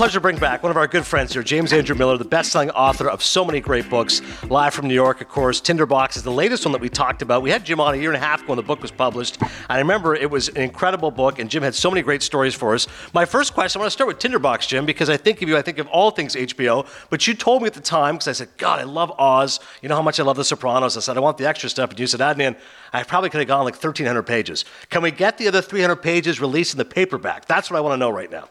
Pleasure 0.00 0.14
to 0.14 0.20
bring 0.22 0.38
back 0.38 0.62
one 0.62 0.70
of 0.70 0.78
our 0.78 0.86
good 0.86 1.04
friends 1.04 1.34
here, 1.34 1.42
James 1.42 1.74
Andrew 1.74 1.94
Miller, 1.94 2.16
the 2.16 2.24
best-selling 2.24 2.70
author 2.70 3.06
of 3.06 3.22
so 3.22 3.44
many 3.44 3.60
great 3.60 3.90
books. 3.90 4.22
Live 4.44 4.72
from 4.72 4.88
New 4.88 4.94
York, 4.94 5.20
of 5.20 5.28
course. 5.28 5.60
Tinderbox 5.60 6.16
is 6.16 6.22
the 6.22 6.32
latest 6.32 6.64
one 6.64 6.72
that 6.72 6.80
we 6.80 6.88
talked 6.88 7.20
about. 7.20 7.42
We 7.42 7.50
had 7.50 7.66
Jim 7.66 7.80
on 7.80 7.92
a 7.92 7.98
year 7.98 8.08
and 8.08 8.16
a 8.16 8.26
half 8.26 8.40
ago 8.40 8.54
when 8.54 8.56
the 8.56 8.62
book 8.62 8.80
was 8.80 8.90
published. 8.90 9.36
I 9.68 9.76
remember 9.76 10.14
it 10.14 10.30
was 10.30 10.48
an 10.48 10.62
incredible 10.62 11.10
book, 11.10 11.38
and 11.38 11.50
Jim 11.50 11.62
had 11.62 11.74
so 11.74 11.90
many 11.90 12.00
great 12.00 12.22
stories 12.22 12.54
for 12.54 12.72
us. 12.72 12.86
My 13.12 13.26
first 13.26 13.52
question, 13.52 13.78
I 13.78 13.82
want 13.82 13.88
to 13.88 13.92
start 13.92 14.08
with 14.08 14.18
Tinderbox, 14.18 14.66
Jim, 14.68 14.86
because 14.86 15.10
I 15.10 15.18
think 15.18 15.42
of 15.42 15.50
you, 15.50 15.58
I 15.58 15.60
think 15.60 15.76
of 15.76 15.86
all 15.88 16.10
things 16.10 16.34
HBO. 16.34 16.86
But 17.10 17.26
you 17.26 17.34
told 17.34 17.60
me 17.60 17.66
at 17.66 17.74
the 17.74 17.82
time, 17.82 18.14
because 18.14 18.28
I 18.28 18.32
said, 18.32 18.48
God, 18.56 18.80
I 18.80 18.84
love 18.84 19.12
Oz. 19.18 19.60
You 19.82 19.90
know 19.90 19.96
how 19.96 20.02
much 20.02 20.18
I 20.18 20.22
love 20.22 20.38
The 20.38 20.44
Sopranos. 20.44 20.96
I 20.96 21.00
said, 21.00 21.18
I 21.18 21.20
want 21.20 21.36
the 21.36 21.46
extra 21.46 21.68
stuff. 21.68 21.90
And 21.90 22.00
you 22.00 22.06
said, 22.06 22.20
Adnan, 22.20 22.56
I 22.94 23.02
probably 23.02 23.28
could 23.28 23.40
have 23.40 23.48
gone 23.48 23.66
like 23.66 23.74
1,300 23.74 24.22
pages. 24.22 24.64
Can 24.88 25.02
we 25.02 25.10
get 25.10 25.36
the 25.36 25.46
other 25.46 25.60
300 25.60 25.96
pages 25.96 26.40
released 26.40 26.72
in 26.72 26.78
the 26.78 26.86
paperback? 26.86 27.44
That's 27.44 27.70
what 27.70 27.76
I 27.76 27.80
want 27.82 27.92
to 27.92 27.98
know 27.98 28.08
right 28.08 28.30
now. 28.30 28.48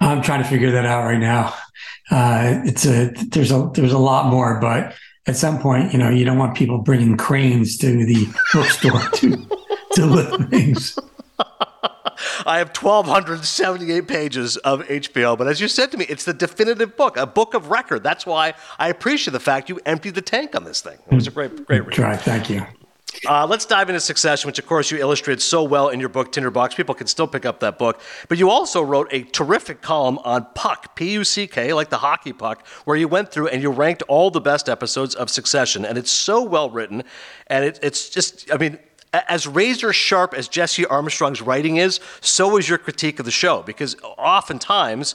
I'm 0.00 0.22
trying 0.22 0.42
to 0.42 0.48
figure 0.48 0.70
that 0.72 0.86
out 0.86 1.04
right 1.04 1.18
now. 1.18 1.54
Uh, 2.10 2.62
it's 2.64 2.86
a 2.86 3.10
there's 3.28 3.52
a 3.52 3.70
there's 3.74 3.92
a 3.92 3.98
lot 3.98 4.26
more, 4.26 4.58
but 4.60 4.94
at 5.26 5.36
some 5.36 5.58
point, 5.60 5.92
you 5.92 5.98
know, 5.98 6.08
you 6.08 6.24
don't 6.24 6.38
want 6.38 6.56
people 6.56 6.78
bringing 6.78 7.16
cranes 7.16 7.76
to 7.78 8.04
the 8.04 8.26
bookstore 8.52 9.00
to 9.00 9.46
to 9.92 10.06
lift 10.06 10.50
things. 10.50 10.98
I 12.46 12.58
have 12.58 12.76
1,278 12.76 14.08
pages 14.08 14.56
of 14.58 14.80
HBO, 14.80 15.36
but 15.38 15.46
as 15.46 15.60
you 15.60 15.68
said 15.68 15.90
to 15.92 15.98
me, 15.98 16.06
it's 16.08 16.24
the 16.24 16.34
definitive 16.34 16.96
book, 16.96 17.16
a 17.16 17.26
book 17.26 17.54
of 17.54 17.70
record. 17.70 18.02
That's 18.02 18.26
why 18.26 18.54
I 18.78 18.88
appreciate 18.88 19.32
the 19.32 19.40
fact 19.40 19.68
you 19.68 19.80
emptied 19.86 20.14
the 20.14 20.22
tank 20.22 20.54
on 20.54 20.64
this 20.64 20.80
thing. 20.80 20.98
It 21.10 21.14
was 21.14 21.26
a 21.26 21.30
great, 21.30 21.64
great 21.66 21.86
read. 21.86 21.92
Try, 21.92 22.16
thank 22.16 22.50
you. 22.50 22.66
Uh, 23.28 23.46
let's 23.46 23.66
dive 23.66 23.90
into 23.90 24.00
Succession, 24.00 24.48
which 24.48 24.58
of 24.58 24.66
course 24.66 24.90
you 24.90 24.98
illustrated 24.98 25.42
so 25.42 25.62
well 25.62 25.88
in 25.88 26.00
your 26.00 26.08
book 26.08 26.32
Tinderbox. 26.32 26.74
People 26.74 26.94
can 26.94 27.06
still 27.06 27.26
pick 27.26 27.44
up 27.44 27.60
that 27.60 27.78
book. 27.78 28.00
But 28.28 28.38
you 28.38 28.48
also 28.48 28.82
wrote 28.82 29.08
a 29.12 29.24
terrific 29.24 29.82
column 29.82 30.18
on 30.24 30.46
Puck, 30.54 30.94
P 30.94 31.12
U 31.12 31.24
C 31.24 31.46
K, 31.46 31.72
like 31.74 31.90
the 31.90 31.98
hockey 31.98 32.32
puck, 32.32 32.66
where 32.84 32.96
you 32.96 33.08
went 33.08 33.30
through 33.30 33.48
and 33.48 33.62
you 33.62 33.70
ranked 33.70 34.02
all 34.08 34.30
the 34.30 34.40
best 34.40 34.68
episodes 34.68 35.14
of 35.14 35.28
Succession. 35.28 35.84
And 35.84 35.98
it's 35.98 36.10
so 36.10 36.42
well 36.42 36.70
written. 36.70 37.02
And 37.48 37.64
it, 37.64 37.78
it's 37.82 38.08
just, 38.08 38.50
I 38.52 38.56
mean, 38.56 38.78
as 39.12 39.46
razor 39.46 39.92
sharp 39.92 40.32
as 40.32 40.48
Jesse 40.48 40.86
Armstrong's 40.86 41.42
writing 41.42 41.76
is, 41.76 42.00
so 42.20 42.56
is 42.56 42.68
your 42.68 42.78
critique 42.78 43.18
of 43.18 43.26
the 43.26 43.32
show. 43.32 43.62
Because 43.62 43.96
oftentimes, 44.02 45.14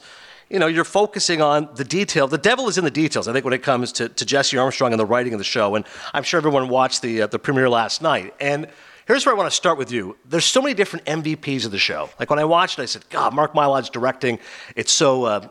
you 0.49 0.60
know, 0.60 0.67
you're 0.67 0.84
focusing 0.84 1.41
on 1.41 1.69
the 1.75 1.84
detail. 1.84 2.27
The 2.27 2.38
devil 2.38 2.67
is 2.67 2.77
in 2.77 2.84
the 2.84 2.91
details, 2.91 3.27
I 3.27 3.34
think, 3.34 3.45
when 3.45 3.53
it 3.53 3.63
comes 3.63 3.91
to, 3.93 4.10
to 4.10 4.25
Jesse 4.25 4.58
Armstrong 4.58 4.93
and 4.93 4.99
the 4.99 5.05
writing 5.05 5.34
of 5.34 5.39
the 5.39 5.45
show. 5.45 5.75
And 5.75 5.86
I'm 6.13 6.23
sure 6.23 6.38
everyone 6.38 6.69
watched 6.69 7.01
the, 7.01 7.23
uh, 7.23 7.27
the 7.27 7.39
premiere 7.39 7.69
last 7.69 8.01
night. 8.01 8.34
And 8.39 8.67
here's 9.08 9.25
where 9.25 9.34
I 9.34 9.38
want 9.38 9.49
to 9.49 9.55
start 9.55 9.77
with 9.77 9.91
you. 9.91 10.17
There's 10.25 10.45
so 10.45 10.62
many 10.62 10.73
different 10.73 11.05
MVPs 11.05 11.65
of 11.65 11.71
the 11.71 11.79
show. 11.79 12.10
Like 12.19 12.29
when 12.29 12.39
I 12.39 12.45
watched 12.45 12.79
it, 12.79 12.84
I 12.84 12.86
said, 12.86 13.10
God, 13.10 13.34
Mark 13.34 13.53
Mylod's 13.53 13.89
directing. 13.89 14.39
It's 14.75 14.91
so 14.91 15.23
uh, 15.23 15.47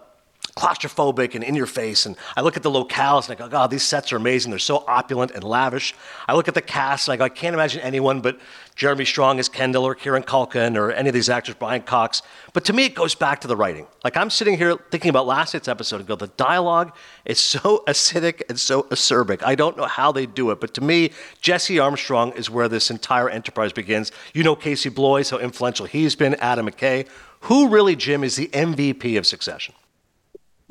claustrophobic 0.57 1.35
and 1.35 1.43
in 1.43 1.55
your 1.55 1.67
face. 1.67 2.07
And 2.07 2.17
I 2.37 2.43
look 2.43 2.57
at 2.57 2.63
the 2.63 2.71
locales 2.71 3.29
and 3.29 3.37
I 3.37 3.43
go, 3.43 3.49
God, 3.49 3.71
these 3.71 3.83
sets 3.83 4.13
are 4.13 4.17
amazing. 4.17 4.51
They're 4.51 4.59
so 4.59 4.85
opulent 4.87 5.33
and 5.33 5.43
lavish. 5.43 5.95
I 6.29 6.35
look 6.35 6.49
at 6.49 6.55
the 6.55 6.63
cast 6.63 7.09
and 7.09 7.15
I 7.15 7.17
go, 7.17 7.25
I 7.25 7.29
can't 7.29 7.55
imagine 7.55 7.81
anyone 7.81 8.21
but 8.21 8.39
Jeremy 8.77 9.05
Strong 9.05 9.39
as 9.39 9.49
Kendall 9.49 9.85
or 9.85 9.95
Kieran 9.95 10.23
Culkin 10.23 10.77
or 10.77 10.93
any 10.93 11.09
of 11.09 11.15
these 11.15 11.29
actors, 11.29 11.55
Brian 11.57 11.83
Cox. 11.83 12.23
But 12.53 12.65
to 12.67 12.73
me, 12.73 12.85
it 12.85 12.95
goes 12.95 13.15
back 13.15 13.41
to 13.43 13.49
the 13.49 13.57
writing. 13.57 13.87
Like 14.05 14.17
I'm 14.17 14.31
sitting 14.31 14.57
here 14.57 14.77
thinking 14.91 15.11
about 15.11 15.27
last 15.27 15.55
night's 15.55 15.69
episode 15.69 15.97
and 15.97 16.07
go, 16.07 16.17
the 16.17 16.29
dialogue 16.29 16.95
is 17.25 17.41
so 17.41 17.83
acidic 17.89 18.43
and 18.49 18.59
so 18.59 18.85
acerbic. 18.85 19.43
I 19.43 19.55
don't 19.55 19.77
know 19.77 19.87
how 19.87 20.13
they 20.13 20.27
do 20.27 20.51
it, 20.51 20.61
but 20.61 20.75
to 20.75 20.81
me, 20.81 21.11
Jesse 21.41 21.79
Armstrong 21.79 22.33
is 22.33 22.49
where 22.49 22.69
this 22.69 22.91
entire 22.91 23.29
enterprise 23.29 23.73
begins. 23.73 24.13
You 24.33 24.45
know 24.45 24.57
Casey 24.57 24.89
Bloys, 24.89 25.31
how 25.31 25.39
influential 25.39 25.87
he's 25.87 26.15
been, 26.15 26.35
Adam 26.37 26.69
McKay. 26.69 27.09
Who 27.41 27.69
really, 27.69 27.95
Jim, 27.95 28.25
is 28.25 28.37
the 28.37 28.49
MVP 28.49 29.19
of 29.19 29.27
Succession? 29.27 29.75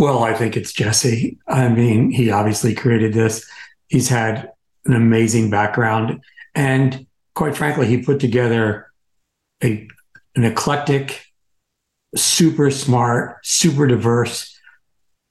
Well, 0.03 0.21
I 0.21 0.33
think 0.33 0.57
it's 0.57 0.73
Jesse. 0.73 1.37
I 1.47 1.69
mean, 1.69 2.11
he 2.11 2.29
obviously 2.29 2.75
created 2.75 3.13
this. 3.13 3.49
He's 3.87 4.09
had 4.09 4.51
an 4.83 4.95
amazing 4.95 5.49
background. 5.49 6.19
And 6.53 7.07
quite 7.35 7.55
frankly, 7.55 7.87
he 7.87 8.03
put 8.03 8.19
together 8.19 8.91
a 9.63 9.87
an 10.35 10.43
eclectic, 10.43 11.27
super 12.17 12.69
smart, 12.69 13.37
super 13.45 13.87
diverse 13.87 14.53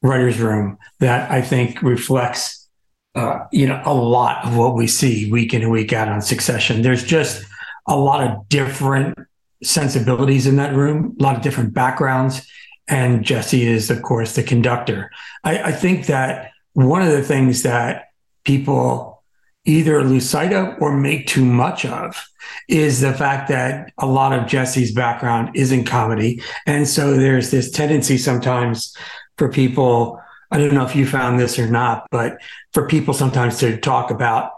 writers' 0.00 0.40
room 0.40 0.78
that 1.00 1.30
I 1.30 1.42
think 1.42 1.82
reflects, 1.82 2.66
uh, 3.14 3.40
you 3.52 3.66
know, 3.66 3.82
a 3.84 3.92
lot 3.92 4.46
of 4.46 4.56
what 4.56 4.74
we 4.74 4.86
see 4.86 5.30
week 5.30 5.52
in 5.52 5.60
and 5.60 5.70
week 5.70 5.92
out 5.92 6.08
on 6.08 6.22
Succession. 6.22 6.80
There's 6.80 7.04
just 7.04 7.44
a 7.86 7.94
lot 7.94 8.26
of 8.26 8.48
different 8.48 9.18
sensibilities 9.62 10.46
in 10.46 10.56
that 10.56 10.74
room, 10.74 11.14
a 11.20 11.22
lot 11.22 11.36
of 11.36 11.42
different 11.42 11.74
backgrounds, 11.74 12.50
and 12.92 13.24
Jesse 13.24 13.66
is, 13.66 13.90
of 13.90 14.02
course, 14.02 14.34
the 14.34 14.42
conductor. 14.42 15.10
I, 15.44 15.62
I 15.62 15.72
think 15.72 16.06
that 16.06 16.50
one 16.74 17.00
of 17.00 17.10
the 17.10 17.22
things 17.22 17.62
that 17.62 18.10
people 18.44 19.22
either 19.64 20.04
lose 20.04 20.28
sight 20.28 20.52
of 20.52 20.74
or 20.78 20.94
make 20.94 21.26
too 21.26 21.44
much 21.44 21.86
of 21.86 22.22
is 22.68 23.00
the 23.00 23.14
fact 23.14 23.48
that 23.48 23.90
a 23.96 24.06
lot 24.06 24.38
of 24.38 24.46
Jesse's 24.46 24.92
background 24.92 25.56
is 25.56 25.72
in 25.72 25.84
comedy. 25.84 26.42
And 26.66 26.86
so 26.86 27.14
there's 27.14 27.50
this 27.50 27.70
tendency 27.70 28.18
sometimes 28.18 28.94
for 29.38 29.48
people, 29.48 30.20
I 30.50 30.58
don't 30.58 30.74
know 30.74 30.84
if 30.84 30.94
you 30.94 31.06
found 31.06 31.40
this 31.40 31.58
or 31.58 31.68
not, 31.68 32.06
but 32.10 32.42
for 32.74 32.86
people 32.86 33.14
sometimes 33.14 33.58
to 33.60 33.78
talk 33.78 34.10
about 34.10 34.50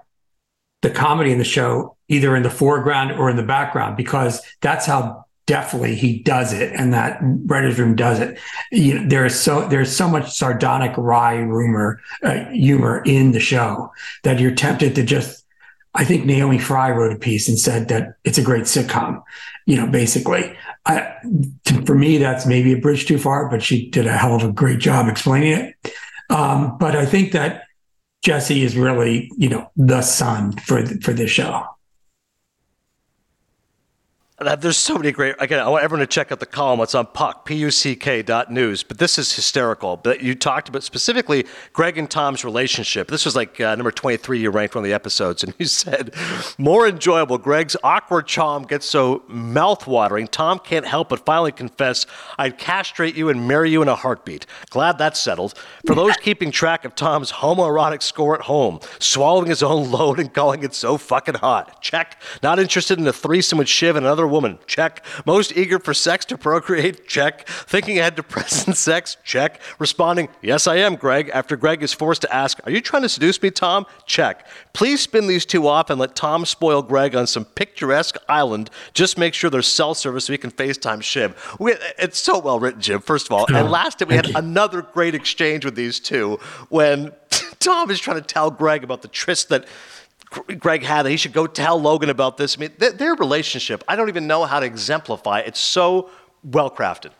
the 0.82 0.90
comedy 0.90 1.30
in 1.30 1.38
the 1.38 1.44
show 1.44 1.96
either 2.08 2.34
in 2.34 2.42
the 2.42 2.50
foreground 2.50 3.12
or 3.12 3.30
in 3.30 3.36
the 3.36 3.44
background 3.44 3.96
because 3.96 4.42
that's 4.60 4.86
how 4.86 5.23
definitely 5.46 5.94
he 5.94 6.20
does 6.20 6.52
it 6.52 6.72
and 6.74 6.92
that 6.92 7.18
writers 7.46 7.78
room 7.78 7.94
does 7.94 8.18
it. 8.18 8.38
You 8.72 8.94
know, 8.94 9.08
there 9.08 9.24
is 9.26 9.38
so 9.38 9.68
there's 9.68 9.94
so 9.94 10.08
much 10.08 10.32
sardonic 10.32 10.96
wry 10.96 11.36
rumor 11.36 12.00
uh, 12.22 12.46
humor 12.46 13.02
in 13.04 13.32
the 13.32 13.40
show 13.40 13.92
that 14.22 14.40
you're 14.40 14.54
tempted 14.54 14.94
to 14.94 15.04
just 15.04 15.44
i 15.94 16.04
think 16.04 16.24
naomi 16.24 16.58
fry 16.58 16.90
wrote 16.90 17.12
a 17.12 17.18
piece 17.18 17.48
and 17.48 17.58
said 17.58 17.88
that 17.88 18.14
it's 18.24 18.38
a 18.38 18.42
great 18.42 18.64
sitcom 18.64 19.22
you 19.66 19.76
know 19.76 19.86
basically. 19.86 20.56
I, 20.86 21.14
to, 21.64 21.82
for 21.86 21.94
me 21.94 22.18
that's 22.18 22.44
maybe 22.46 22.72
a 22.72 22.78
bridge 22.78 23.06
too 23.06 23.18
far 23.18 23.48
but 23.48 23.62
she 23.62 23.88
did 23.90 24.06
a 24.06 24.12
hell 24.12 24.34
of 24.34 24.44
a 24.44 24.52
great 24.52 24.80
job 24.80 25.08
explaining 25.08 25.52
it. 25.52 25.94
Um, 26.30 26.78
but 26.78 26.96
i 26.96 27.04
think 27.04 27.32
that 27.32 27.64
jesse 28.24 28.62
is 28.62 28.76
really 28.76 29.30
you 29.36 29.48
know 29.48 29.70
the 29.76 30.00
sun 30.00 30.52
for 30.52 30.84
for 31.00 31.12
this 31.12 31.30
show 31.30 31.64
there's 34.40 34.76
so 34.76 34.96
many 34.96 35.12
great. 35.12 35.36
Again, 35.38 35.60
I 35.60 35.68
want 35.68 35.84
everyone 35.84 36.04
to 36.04 36.12
check 36.12 36.32
out 36.32 36.40
the 36.40 36.46
column. 36.46 36.80
It's 36.80 36.96
on 36.96 37.06
Puck, 37.06 37.44
P-U-C-K 37.44 38.22
dot 38.22 38.50
news. 38.50 38.82
But 38.82 38.98
this 38.98 39.16
is 39.16 39.32
hysterical. 39.32 39.96
But 39.96 40.22
you 40.22 40.34
talked 40.34 40.68
about 40.68 40.82
specifically 40.82 41.46
Greg 41.72 41.98
and 41.98 42.10
Tom's 42.10 42.44
relationship. 42.44 43.08
This 43.08 43.24
was 43.24 43.36
like 43.36 43.60
uh, 43.60 43.76
number 43.76 43.92
23 43.92 44.40
you 44.40 44.50
ranked 44.50 44.74
one 44.74 44.82
of 44.82 44.88
the 44.88 44.92
episodes, 44.92 45.44
and 45.44 45.54
you 45.58 45.66
said 45.66 46.14
more 46.58 46.88
enjoyable. 46.88 47.38
Greg's 47.38 47.76
awkward 47.84 48.26
charm 48.26 48.64
gets 48.64 48.86
so 48.86 49.22
mouth-watering. 49.28 50.26
Tom 50.26 50.58
can't 50.58 50.86
help 50.86 51.10
but 51.10 51.24
finally 51.24 51.52
confess, 51.52 52.04
"I'd 52.36 52.58
castrate 52.58 53.14
you 53.14 53.28
and 53.28 53.46
marry 53.46 53.70
you 53.70 53.82
in 53.82 53.88
a 53.88 53.94
heartbeat." 53.94 54.46
Glad 54.70 54.98
that's 54.98 55.20
settled. 55.20 55.54
For 55.86 55.94
those 55.94 56.16
keeping 56.22 56.50
track 56.50 56.84
of 56.84 56.96
Tom's 56.96 57.30
homoerotic 57.30 58.02
score 58.02 58.34
at 58.34 58.42
home, 58.42 58.80
swallowing 58.98 59.46
his 59.46 59.62
own 59.62 59.92
load 59.92 60.18
and 60.18 60.34
calling 60.34 60.64
it 60.64 60.74
so 60.74 60.98
fucking 60.98 61.36
hot. 61.36 61.80
Check. 61.80 62.20
Not 62.42 62.58
interested 62.58 62.98
in 62.98 63.06
a 63.06 63.12
threesome 63.12 63.58
with 63.58 63.68
Shiv 63.68 63.94
and 63.94 64.04
another 64.04 64.23
woman. 64.28 64.58
Check. 64.66 65.04
Most 65.24 65.56
eager 65.56 65.78
for 65.78 65.94
sex 65.94 66.24
to 66.26 66.38
procreate? 66.38 67.06
Check. 67.06 67.48
Thinking 67.48 67.98
ahead 67.98 68.16
to 68.16 68.22
present 68.22 68.76
sex? 68.88 69.16
Check. 69.24 69.60
Responding, 69.78 70.28
Yes, 70.42 70.66
I 70.66 70.76
am, 70.76 70.96
Greg, 70.96 71.30
after 71.32 71.56
Greg 71.56 71.82
is 71.82 71.92
forced 71.92 72.22
to 72.22 72.34
ask, 72.34 72.60
Are 72.66 72.70
you 72.70 72.80
trying 72.80 73.02
to 73.02 73.08
seduce 73.08 73.40
me, 73.42 73.50
Tom? 73.50 73.86
Check. 74.06 74.46
Please 74.72 75.00
spin 75.00 75.26
these 75.26 75.44
two 75.46 75.68
off 75.68 75.90
and 75.90 76.00
let 76.00 76.14
Tom 76.14 76.44
spoil 76.44 76.82
Greg 76.82 77.14
on 77.14 77.26
some 77.26 77.44
picturesque 77.44 78.16
island. 78.28 78.70
Just 78.92 79.16
make 79.18 79.34
sure 79.34 79.50
there's 79.50 79.66
cell 79.66 79.94
service 79.94 80.26
so 80.26 80.32
we 80.32 80.38
can 80.38 80.50
FaceTime 80.50 81.02
Shiv. 81.02 81.56
We, 81.58 81.74
it's 81.98 82.18
so 82.18 82.38
well 82.38 82.58
written, 82.60 82.80
Jim, 82.80 83.00
first 83.00 83.26
of 83.26 83.32
all. 83.32 83.46
And 83.46 83.56
oh, 83.56 83.70
last 83.70 83.98
time 83.98 84.08
we 84.08 84.16
had 84.16 84.34
another 84.34 84.82
great 84.82 85.14
exchange 85.14 85.64
with 85.64 85.74
these 85.74 86.00
two 86.00 86.38
when 86.68 87.12
Tom 87.58 87.90
is 87.90 88.00
trying 88.00 88.20
to 88.20 88.26
tell 88.26 88.50
Greg 88.50 88.84
about 88.84 89.02
the 89.02 89.08
tryst 89.08 89.48
that 89.48 89.66
Greg 90.58 90.82
had 90.82 91.04
that 91.04 91.10
he 91.10 91.16
should 91.16 91.32
go 91.32 91.46
tell 91.46 91.80
Logan 91.80 92.10
about 92.10 92.36
this. 92.36 92.56
I 92.56 92.60
mean, 92.60 92.70
th- 92.78 92.94
their 92.94 93.14
relationship, 93.14 93.84
I 93.88 93.96
don't 93.96 94.08
even 94.08 94.26
know 94.26 94.44
how 94.44 94.60
to 94.60 94.66
exemplify. 94.66 95.40
It's 95.40 95.60
so 95.60 96.10
well 96.42 96.70
crafted. 96.70 97.10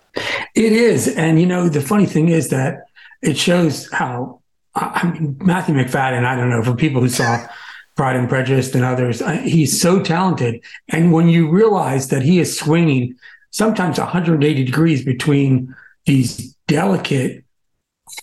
It 0.55 0.73
is. 0.73 1.09
And, 1.09 1.41
you 1.41 1.47
know, 1.47 1.69
the 1.69 1.81
funny 1.81 2.07
thing 2.07 2.29
is 2.29 2.51
that 2.51 2.85
it 3.23 3.37
shows 3.37 3.91
how, 3.93 4.41
I 4.75 5.11
mean, 5.11 5.37
Matthew 5.41 5.75
Macfadyen, 5.75 6.25
I 6.25 6.37
don't 6.37 6.51
know, 6.51 6.63
for 6.63 6.75
people 6.75 7.01
who 7.01 7.09
saw 7.09 7.47
Pride 7.97 8.17
and 8.17 8.29
Prejudice 8.29 8.75
and 8.75 8.85
others, 8.85 9.23
uh, 9.23 9.33
he's 9.33 9.81
so 9.81 10.03
talented. 10.03 10.63
And 10.89 11.13
when 11.13 11.29
you 11.29 11.49
realize 11.49 12.09
that 12.09 12.23
he 12.23 12.41
is 12.41 12.59
swinging 12.59 13.17
sometimes 13.51 13.99
180 13.99 14.65
degrees 14.65 15.05
between 15.05 15.75
these 16.07 16.55
delicate 16.67 17.44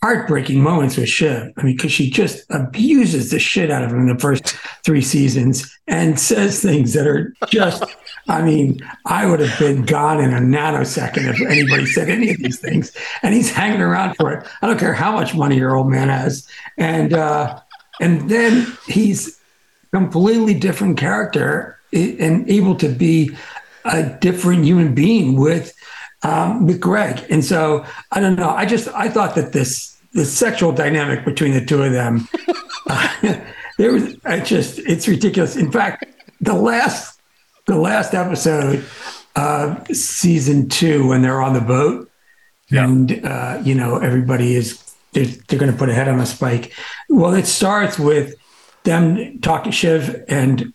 heartbreaking 0.02 0.62
moments 0.62 0.98
with 0.98 1.10
Shiv. 1.10 1.52
I 1.58 1.64
mean, 1.64 1.76
because 1.76 1.92
she 1.92 2.10
just 2.10 2.44
abuses 2.50 3.32
the 3.32 3.40
shit 3.40 3.72
out 3.72 3.84
of 3.84 3.92
him 3.92 4.02
in 4.02 4.08
the 4.08 4.20
first 4.20 4.56
three 4.84 5.02
seasons 5.02 5.78
and 5.88 6.20
says 6.20 6.62
things 6.62 6.94
that 6.94 7.08
are 7.08 7.34
just, 7.48 7.84
I 8.28 8.42
mean, 8.42 8.80
I 9.06 9.26
would 9.26 9.40
have 9.40 9.58
been 9.60 9.84
gone 9.84 10.20
in 10.20 10.34
a 10.34 10.40
nanosecond 10.40 11.30
if 11.30 11.42
anybody 11.42 11.86
said 11.86 12.10
any 12.10 12.32
of 12.32 12.38
these 12.38 12.60
things. 12.60 12.96
And 13.24 13.34
he's 13.34 13.52
hanging 13.52 13.82
around 13.82 14.16
for 14.16 14.32
it. 14.32 14.48
I 14.62 14.68
don't 14.68 14.80
care 14.80 14.94
how 14.94 15.12
much 15.12 15.36
money 15.36 15.58
your 15.58 15.76
old 15.76 15.90
man 15.90 16.10
has. 16.10 16.48
And, 16.78 17.14
uh, 17.14 17.60
and 18.00 18.30
then 18.30 18.66
he's 18.88 19.40
completely 19.92 20.54
different 20.54 20.98
character 20.98 21.78
and 21.94 22.50
able 22.50 22.76
to 22.76 22.88
be 22.88 23.36
a 23.86 24.04
different 24.04 24.64
human 24.64 24.94
being 24.94 25.36
with 25.38 25.74
um, 26.24 26.66
with 26.66 26.80
Greg. 26.80 27.26
And 27.30 27.44
so 27.44 27.86
I 28.12 28.20
don't 28.20 28.36
know. 28.36 28.50
I 28.50 28.66
just 28.66 28.88
I 28.90 29.10
thought 29.10 29.36
that 29.36 29.54
this 29.54 29.98
the 30.14 30.26
sexual 30.26 30.72
dynamic 30.72 31.24
between 31.24 31.54
the 31.54 31.64
two 31.64 31.82
of 31.84 31.92
them, 31.92 32.28
uh, 32.90 33.40
there 33.78 33.94
was 33.94 34.16
I 34.26 34.40
just 34.40 34.80
it's 34.80 35.08
ridiculous. 35.08 35.56
In 35.56 35.72
fact, 35.72 36.06
the 36.40 36.54
last 36.54 37.20
the 37.66 37.76
last 37.76 38.14
episode 38.14 38.84
of 39.36 39.88
season 39.96 40.68
two 40.68 41.08
when 41.08 41.22
they're 41.22 41.42
on 41.42 41.54
the 41.54 41.62
boat 41.62 42.12
yeah. 42.70 42.84
and 42.86 43.26
uh, 43.26 43.62
you 43.64 43.76
know 43.76 43.98
everybody 43.98 44.56
is 44.56 44.82
they're, 45.14 45.26
they're 45.26 45.60
going 45.60 45.72
to 45.72 45.78
put 45.78 45.90
a 45.90 45.94
head 45.94 46.08
on 46.08 46.20
a 46.20 46.26
spike. 46.26 46.74
Well, 47.10 47.34
it 47.34 47.46
starts 47.46 48.00
with 48.00 48.36
them 48.84 49.40
talking 49.40 49.72
Shiv 49.72 50.24
and 50.28 50.74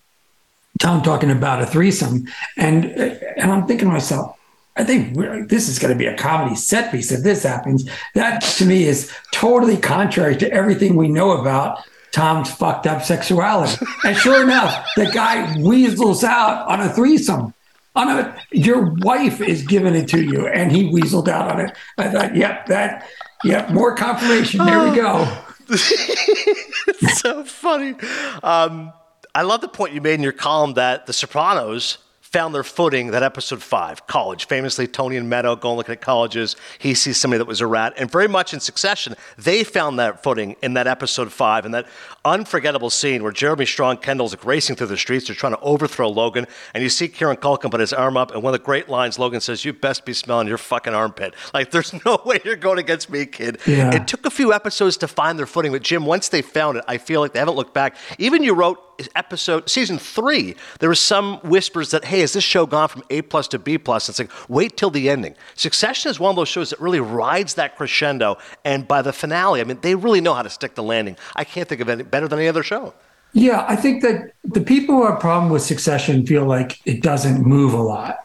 Tom 0.78 1.02
talking 1.02 1.30
about 1.30 1.62
a 1.62 1.66
threesome, 1.66 2.26
and 2.56 2.84
and 2.84 3.50
I'm 3.50 3.66
thinking 3.66 3.88
to 3.88 3.92
myself, 3.92 4.35
I 4.76 4.84
think 4.84 5.16
this 5.48 5.68
is 5.68 5.78
going 5.78 5.92
to 5.92 5.98
be 5.98 6.06
a 6.06 6.16
comedy 6.16 6.54
set 6.54 6.92
piece 6.92 7.10
if 7.10 7.22
this 7.22 7.42
happens. 7.44 7.88
That 8.14 8.42
to 8.42 8.66
me 8.66 8.84
is 8.84 9.12
totally 9.32 9.76
contrary 9.78 10.36
to 10.36 10.52
everything 10.52 10.96
we 10.96 11.08
know 11.08 11.32
about 11.32 11.82
Tom's 12.12 12.50
fucked 12.50 12.86
up 12.86 13.02
sexuality. 13.02 13.84
And 14.04 14.16
sure 14.16 14.42
enough, 14.42 14.86
the 14.96 15.06
guy 15.06 15.58
weasels 15.60 16.24
out 16.24 16.66
on 16.68 16.80
a 16.80 16.88
threesome. 16.88 17.54
On 17.94 18.08
a, 18.08 18.36
your 18.52 18.94
wife 19.00 19.40
is 19.40 19.62
giving 19.62 19.94
it 19.94 20.08
to 20.08 20.22
you, 20.22 20.46
and 20.46 20.70
he 20.70 20.90
weaseled 20.90 21.28
out 21.28 21.50
on 21.50 21.60
it. 21.60 21.76
I 21.96 22.08
thought, 22.08 22.36
yep, 22.36 22.66
that, 22.66 23.08
yep, 23.42 23.70
more 23.70 23.94
confirmation. 23.94 24.64
There 24.64 24.90
we 24.90 24.94
go. 24.94 25.26
it's 25.68 27.20
so 27.20 27.44
funny. 27.44 27.94
Um, 28.42 28.92
I 29.34 29.42
love 29.42 29.62
the 29.62 29.68
point 29.68 29.94
you 29.94 30.02
made 30.02 30.14
in 30.14 30.22
your 30.22 30.32
column 30.32 30.74
that 30.74 31.06
The 31.06 31.14
Sopranos 31.14 31.98
found 32.36 32.54
their 32.54 32.62
footing 32.62 33.12
that 33.12 33.22
episode 33.22 33.62
five, 33.62 34.06
college. 34.06 34.46
Famously, 34.46 34.86
Tony 34.86 35.16
and 35.16 35.26
Meadow 35.26 35.56
going 35.56 35.78
looking 35.78 35.94
at 35.94 36.02
colleges. 36.02 36.54
He 36.78 36.92
sees 36.92 37.16
somebody 37.16 37.38
that 37.38 37.46
was 37.46 37.62
a 37.62 37.66
rat. 37.66 37.94
And 37.96 38.10
very 38.10 38.28
much 38.28 38.52
in 38.52 38.60
succession, 38.60 39.14
they 39.38 39.64
found 39.64 39.98
that 40.00 40.22
footing 40.22 40.54
in 40.60 40.74
that 40.74 40.86
episode 40.86 41.32
five 41.32 41.64
and 41.64 41.72
that 41.72 41.86
unforgettable 42.26 42.90
scene 42.90 43.22
where 43.22 43.32
Jeremy 43.32 43.64
Strong 43.64 43.98
Kendall's 43.98 44.34
like 44.34 44.44
racing 44.44 44.76
through 44.76 44.88
the 44.88 44.98
streets. 44.98 45.28
They're 45.28 45.34
trying 45.34 45.54
to 45.54 45.60
overthrow 45.60 46.10
Logan. 46.10 46.46
And 46.74 46.82
you 46.82 46.90
see 46.90 47.08
Kieran 47.08 47.38
Culkin 47.38 47.70
put 47.70 47.80
his 47.80 47.94
arm 47.94 48.18
up. 48.18 48.32
And 48.32 48.42
one 48.42 48.52
of 48.52 48.60
the 48.60 48.64
great 48.66 48.90
lines 48.90 49.18
Logan 49.18 49.40
says, 49.40 49.64
You 49.64 49.72
best 49.72 50.04
be 50.04 50.12
smelling 50.12 50.46
your 50.46 50.58
fucking 50.58 50.92
armpit. 50.92 51.34
Like, 51.54 51.70
there's 51.70 51.94
no 52.04 52.20
way 52.26 52.38
you're 52.44 52.56
going 52.56 52.78
against 52.78 53.08
me, 53.08 53.24
kid. 53.24 53.60
Yeah. 53.66 53.94
It 53.94 54.06
took 54.06 54.26
a 54.26 54.30
few 54.30 54.52
episodes 54.52 54.98
to 54.98 55.08
find 55.08 55.38
their 55.38 55.46
footing. 55.46 55.72
But 55.72 55.82
Jim, 55.82 56.04
once 56.04 56.28
they 56.28 56.42
found 56.42 56.76
it, 56.76 56.84
I 56.86 56.98
feel 56.98 57.22
like 57.22 57.32
they 57.32 57.38
haven't 57.38 57.54
looked 57.54 57.72
back. 57.72 57.96
Even 58.18 58.42
you 58.42 58.52
wrote 58.52 58.78
episode 59.14 59.68
season 59.68 59.98
three, 59.98 60.56
there 60.80 60.88
was 60.88 61.00
some 61.00 61.38
whispers 61.38 61.90
that, 61.90 62.04
hey, 62.04 62.20
has 62.20 62.32
this 62.32 62.44
show 62.44 62.66
gone 62.66 62.88
from 62.88 63.02
A 63.10 63.22
plus 63.22 63.48
to 63.48 63.58
B 63.58 63.78
plus? 63.78 64.08
It's 64.08 64.18
like, 64.18 64.30
wait 64.48 64.76
till 64.76 64.90
the 64.90 65.10
ending. 65.10 65.34
Succession 65.54 66.10
is 66.10 66.20
one 66.20 66.30
of 66.30 66.36
those 66.36 66.48
shows 66.48 66.70
that 66.70 66.80
really 66.80 67.00
rides 67.00 67.54
that 67.54 67.76
crescendo, 67.76 68.38
and 68.64 68.86
by 68.86 69.02
the 69.02 69.12
finale, 69.12 69.60
I 69.60 69.64
mean, 69.64 69.78
they 69.82 69.94
really 69.94 70.20
know 70.20 70.34
how 70.34 70.42
to 70.42 70.50
stick 70.50 70.74
the 70.74 70.82
landing. 70.82 71.16
I 71.34 71.44
can't 71.44 71.68
think 71.68 71.80
of 71.80 71.88
any 71.88 72.02
better 72.02 72.28
than 72.28 72.38
any 72.38 72.48
other 72.48 72.62
show. 72.62 72.94
Yeah, 73.32 73.66
I 73.68 73.76
think 73.76 74.02
that 74.02 74.32
the 74.44 74.62
people 74.62 74.94
who 74.94 75.06
have 75.06 75.16
a 75.16 75.20
problem 75.20 75.50
with 75.50 75.62
Succession 75.62 76.26
feel 76.26 76.44
like 76.44 76.80
it 76.86 77.02
doesn't 77.02 77.44
move 77.44 77.74
a 77.74 77.82
lot. 77.82 78.18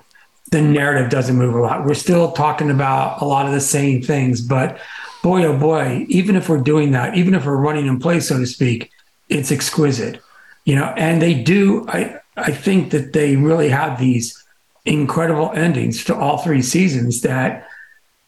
The 0.52 0.62
narrative 0.62 1.10
doesn't 1.10 1.36
move 1.36 1.56
a 1.56 1.62
lot. 1.62 1.86
We're 1.86 1.94
still 1.94 2.32
talking 2.32 2.70
about 2.70 3.22
a 3.22 3.26
lot 3.26 3.46
of 3.46 3.52
the 3.52 3.62
same 3.62 4.02
things, 4.02 4.42
but 4.42 4.80
boy, 5.24 5.46
oh 5.46 5.58
boy, 5.58 6.06
even 6.10 6.36
if 6.36 6.50
we're 6.50 6.62
doing 6.62 6.92
that, 6.92 7.16
even 7.16 7.34
if 7.34 7.46
we're 7.46 7.58
running 7.58 7.88
in 7.88 8.00
place, 8.00 8.30
so 8.30 8.38
to 8.38 8.48
speak, 8.48 8.90
it's 9.30 9.52
exquisite 9.52 10.22
you 10.66 10.76
know, 10.76 10.94
and 10.98 11.22
they 11.22 11.34
do. 11.34 11.86
I 11.88 12.20
I 12.38 12.52
think 12.52 12.92
that 12.92 13.14
they 13.14 13.36
really 13.36 13.70
have 13.70 14.00
these 14.00 14.42
incredible 14.86 15.52
endings 15.54 16.04
to 16.06 16.16
all 16.16 16.38
three 16.38 16.62
seasons 16.62 17.22
that 17.22 17.68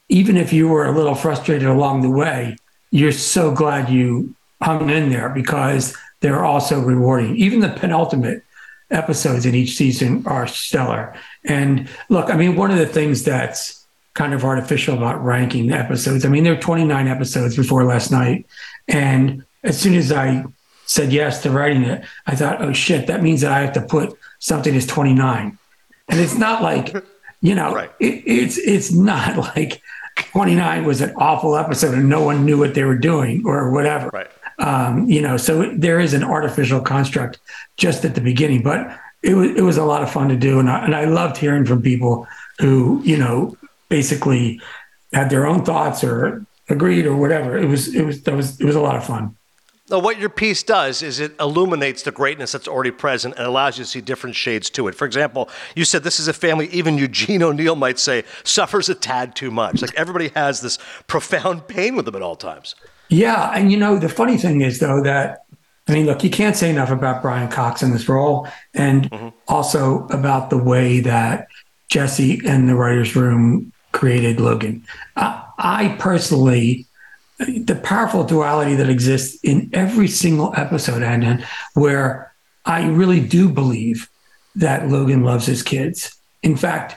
even 0.08 0.36
if 0.36 0.52
you 0.52 0.68
were 0.68 0.86
a 0.86 0.92
little 0.92 1.14
frustrated 1.14 1.66
along 1.68 2.02
the 2.02 2.10
way, 2.10 2.56
you're 2.90 3.12
so 3.12 3.52
glad 3.52 3.88
you 3.88 4.34
hung 4.62 4.88
in 4.90 5.10
there 5.10 5.30
because 5.30 5.96
they're 6.20 6.44
also 6.44 6.80
rewarding. 6.80 7.36
Even 7.36 7.60
the 7.60 7.70
penultimate 7.70 8.44
episodes 8.90 9.46
in 9.46 9.54
each 9.54 9.76
season 9.76 10.24
are 10.26 10.46
stellar. 10.46 11.14
And 11.44 11.88
look, 12.08 12.30
I 12.30 12.36
mean, 12.36 12.56
one 12.56 12.70
of 12.70 12.78
the 12.78 12.86
things 12.86 13.24
that's 13.24 13.84
kind 14.14 14.32
of 14.32 14.44
artificial 14.44 14.96
about 14.96 15.24
ranking 15.24 15.72
episodes, 15.72 16.24
I 16.24 16.28
mean, 16.28 16.44
there 16.44 16.52
are 16.52 16.60
29 16.60 17.08
episodes 17.08 17.56
before 17.56 17.84
last 17.84 18.12
night. 18.12 18.46
And 18.86 19.44
as 19.64 19.80
soon 19.80 19.94
as 19.94 20.12
I 20.12 20.44
said 20.86 21.12
yes 21.12 21.42
to 21.42 21.50
writing 21.50 21.82
it, 21.84 22.04
I 22.26 22.36
thought, 22.36 22.62
oh 22.62 22.72
shit, 22.72 23.06
that 23.06 23.22
means 23.22 23.40
that 23.40 23.52
I 23.52 23.60
have 23.60 23.72
to 23.74 23.82
put 23.82 24.18
something 24.38 24.74
as 24.74 24.86
29. 24.86 25.58
And 26.08 26.20
it's 26.20 26.36
not 26.36 26.62
like, 26.62 26.94
you 27.40 27.54
know, 27.54 27.74
right. 27.74 27.90
it, 28.00 28.22
it's 28.26 28.58
it's 28.58 28.92
not 28.92 29.36
like 29.56 29.82
29 30.16 30.84
was 30.84 31.00
an 31.00 31.14
awful 31.16 31.56
episode 31.56 31.94
and 31.94 32.08
no 32.08 32.22
one 32.22 32.44
knew 32.44 32.58
what 32.58 32.74
they 32.74 32.84
were 32.84 32.98
doing 32.98 33.42
or 33.46 33.70
whatever. 33.70 34.10
Right. 34.12 34.30
Um, 34.58 35.08
you 35.08 35.20
know, 35.20 35.36
so 35.36 35.72
there 35.74 35.98
is 35.98 36.14
an 36.14 36.22
artificial 36.22 36.80
construct 36.80 37.38
just 37.76 38.04
at 38.04 38.14
the 38.14 38.20
beginning, 38.20 38.62
but 38.62 38.98
it 39.22 39.34
was 39.34 39.50
it 39.50 39.62
was 39.62 39.76
a 39.78 39.84
lot 39.84 40.02
of 40.02 40.10
fun 40.10 40.28
to 40.28 40.36
do, 40.36 40.60
and 40.60 40.70
I, 40.70 40.84
and 40.84 40.94
I 40.94 41.06
loved 41.06 41.38
hearing 41.38 41.64
from 41.64 41.82
people 41.82 42.28
who 42.60 43.00
you 43.02 43.16
know 43.16 43.56
basically 43.88 44.60
had 45.12 45.30
their 45.30 45.46
own 45.46 45.64
thoughts 45.64 46.04
or 46.04 46.44
agreed 46.68 47.06
or 47.06 47.16
whatever. 47.16 47.58
It 47.58 47.66
was 47.66 47.92
it 47.92 48.02
was 48.02 48.22
that 48.24 48.36
was 48.36 48.60
it 48.60 48.64
was 48.64 48.76
a 48.76 48.80
lot 48.80 48.96
of 48.96 49.04
fun. 49.04 49.34
Now, 49.94 50.00
what 50.00 50.18
your 50.18 50.28
piece 50.28 50.64
does 50.64 51.02
is 51.02 51.20
it 51.20 51.36
illuminates 51.38 52.02
the 52.02 52.10
greatness 52.10 52.50
that's 52.50 52.66
already 52.66 52.90
present 52.90 53.36
and 53.36 53.46
allows 53.46 53.78
you 53.78 53.84
to 53.84 53.88
see 53.88 54.00
different 54.00 54.34
shades 54.34 54.68
to 54.70 54.88
it. 54.88 54.96
For 54.96 55.04
example, 55.04 55.48
you 55.76 55.84
said 55.84 56.02
this 56.02 56.18
is 56.18 56.26
a 56.26 56.32
family, 56.32 56.66
even 56.70 56.98
Eugene 56.98 57.44
O'Neill 57.44 57.76
might 57.76 58.00
say, 58.00 58.24
suffers 58.42 58.88
a 58.88 58.96
tad 58.96 59.36
too 59.36 59.52
much. 59.52 59.82
Like 59.82 59.94
everybody 59.94 60.32
has 60.34 60.62
this 60.62 60.80
profound 61.06 61.68
pain 61.68 61.94
with 61.94 62.06
them 62.06 62.16
at 62.16 62.22
all 62.22 62.34
times. 62.34 62.74
Yeah. 63.08 63.52
And, 63.54 63.70
you 63.70 63.78
know, 63.78 63.96
the 63.96 64.08
funny 64.08 64.36
thing 64.36 64.62
is, 64.62 64.80
though, 64.80 65.00
that, 65.04 65.44
I 65.86 65.92
mean, 65.92 66.06
look, 66.06 66.24
you 66.24 66.30
can't 66.30 66.56
say 66.56 66.70
enough 66.70 66.90
about 66.90 67.22
Brian 67.22 67.48
Cox 67.48 67.80
in 67.80 67.92
this 67.92 68.08
role 68.08 68.48
and 68.74 69.08
mm-hmm. 69.08 69.28
also 69.46 70.08
about 70.08 70.50
the 70.50 70.58
way 70.58 70.98
that 71.02 71.46
Jesse 71.86 72.40
and 72.44 72.68
the 72.68 72.74
writer's 72.74 73.14
room 73.14 73.72
created 73.92 74.40
Logan. 74.40 74.84
I 75.16 75.94
personally, 76.00 76.84
the 77.38 77.80
powerful 77.82 78.24
duality 78.24 78.74
that 78.76 78.88
exists 78.88 79.38
in 79.42 79.70
every 79.72 80.08
single 80.08 80.54
episode, 80.56 81.02
and 81.02 81.44
where 81.74 82.32
I 82.64 82.86
really 82.86 83.20
do 83.20 83.48
believe 83.48 84.08
that 84.54 84.88
Logan 84.88 85.24
loves 85.24 85.46
his 85.46 85.62
kids. 85.62 86.16
In 86.42 86.56
fact, 86.56 86.96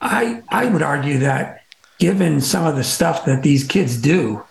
I 0.00 0.42
I 0.48 0.66
would 0.66 0.82
argue 0.82 1.18
that 1.18 1.62
given 1.98 2.40
some 2.40 2.64
of 2.64 2.76
the 2.76 2.84
stuff 2.84 3.24
that 3.26 3.42
these 3.42 3.64
kids 3.64 4.00
do, 4.00 4.42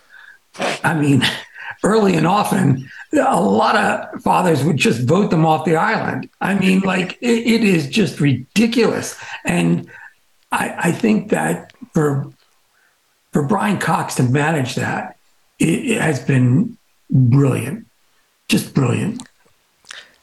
I 0.84 0.94
mean, 0.94 1.24
early 1.84 2.16
and 2.16 2.28
often, 2.28 2.90
a 3.14 3.42
lot 3.42 3.76
of 3.76 4.22
fathers 4.22 4.64
would 4.64 4.78
just 4.78 5.08
vote 5.08 5.32
them 5.32 5.46
off 5.46 5.66
the 5.66 5.76
island. 5.76 6.30
I 6.42 6.56
mean, 6.56 6.82
like 6.82 7.18
it, 7.22 7.48
it 7.48 7.64
is 7.64 7.88
just 7.88 8.20
ridiculous. 8.20 9.20
And 9.46 9.90
I, 10.52 10.76
I 10.78 10.92
think 10.92 11.30
that 11.30 11.74
for 11.94 12.32
for 13.38 13.44
Brian 13.44 13.78
Cox 13.78 14.16
to 14.16 14.24
manage 14.24 14.74
that, 14.74 15.16
it, 15.60 15.68
it 15.68 16.02
has 16.02 16.20
been 16.20 16.76
brilliant, 17.12 17.86
just 18.48 18.74
brilliant. 18.74 19.22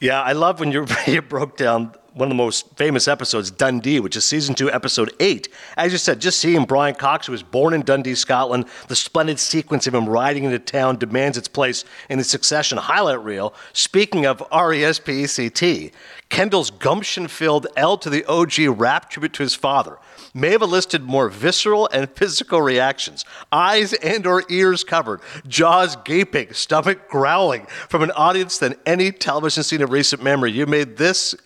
Yeah, 0.00 0.20
I 0.20 0.32
love 0.32 0.58
when 0.58 0.72
you 0.72 0.84
you 1.06 1.22
broke 1.22 1.56
down 1.56 1.94
one 2.14 2.28
of 2.28 2.30
the 2.30 2.42
most 2.42 2.76
famous 2.76 3.08
episodes, 3.08 3.50
Dundee, 3.50 3.98
which 3.98 4.16
is 4.16 4.24
season 4.24 4.54
two, 4.54 4.70
episode 4.70 5.12
eight. 5.18 5.48
As 5.76 5.90
you 5.90 5.98
said, 5.98 6.20
just 6.20 6.38
seeing 6.38 6.64
Brian 6.64 6.94
Cox, 6.94 7.26
who 7.26 7.32
was 7.32 7.42
born 7.42 7.74
in 7.74 7.82
Dundee, 7.82 8.14
Scotland, 8.14 8.66
the 8.86 8.96
splendid 8.96 9.40
sequence 9.40 9.86
of 9.88 9.94
him 9.94 10.08
riding 10.08 10.44
into 10.44 10.60
town 10.60 10.96
demands 10.96 11.36
its 11.36 11.48
place 11.48 11.84
in 12.08 12.18
the 12.18 12.24
succession 12.24 12.78
highlight 12.78 13.22
reel. 13.22 13.52
Speaking 13.72 14.26
of 14.26 14.42
R 14.52 14.72
E 14.72 14.84
S 14.84 15.00
P 15.00 15.24
E 15.24 15.26
C 15.26 15.50
T, 15.50 15.90
Kendall's 16.28 16.70
gumption 16.70 17.26
filled 17.26 17.66
L 17.76 17.98
to 17.98 18.08
the 18.08 18.24
OG 18.26 18.78
rap 18.80 19.10
tribute 19.10 19.32
to 19.34 19.42
his 19.42 19.54
father 19.54 19.98
may 20.32 20.50
have 20.50 20.62
elicited 20.62 21.02
more 21.02 21.28
visceral 21.28 21.88
and 21.92 22.10
physical 22.10 22.60
reactions 22.60 23.24
eyes 23.52 23.92
and 23.92 24.26
or 24.26 24.42
ears 24.50 24.82
covered 24.82 25.20
jaws 25.46 25.94
gaping 26.04 26.52
stomach 26.52 27.08
growling 27.08 27.64
from 27.88 28.02
an 28.02 28.10
audience 28.12 28.58
than 28.58 28.74
any 28.84 29.12
television 29.12 29.62
scene 29.62 29.80
of 29.80 29.90
recent 29.90 30.22
memory 30.22 30.50
you 30.50 30.66
made 30.66 30.96
this 30.96 31.36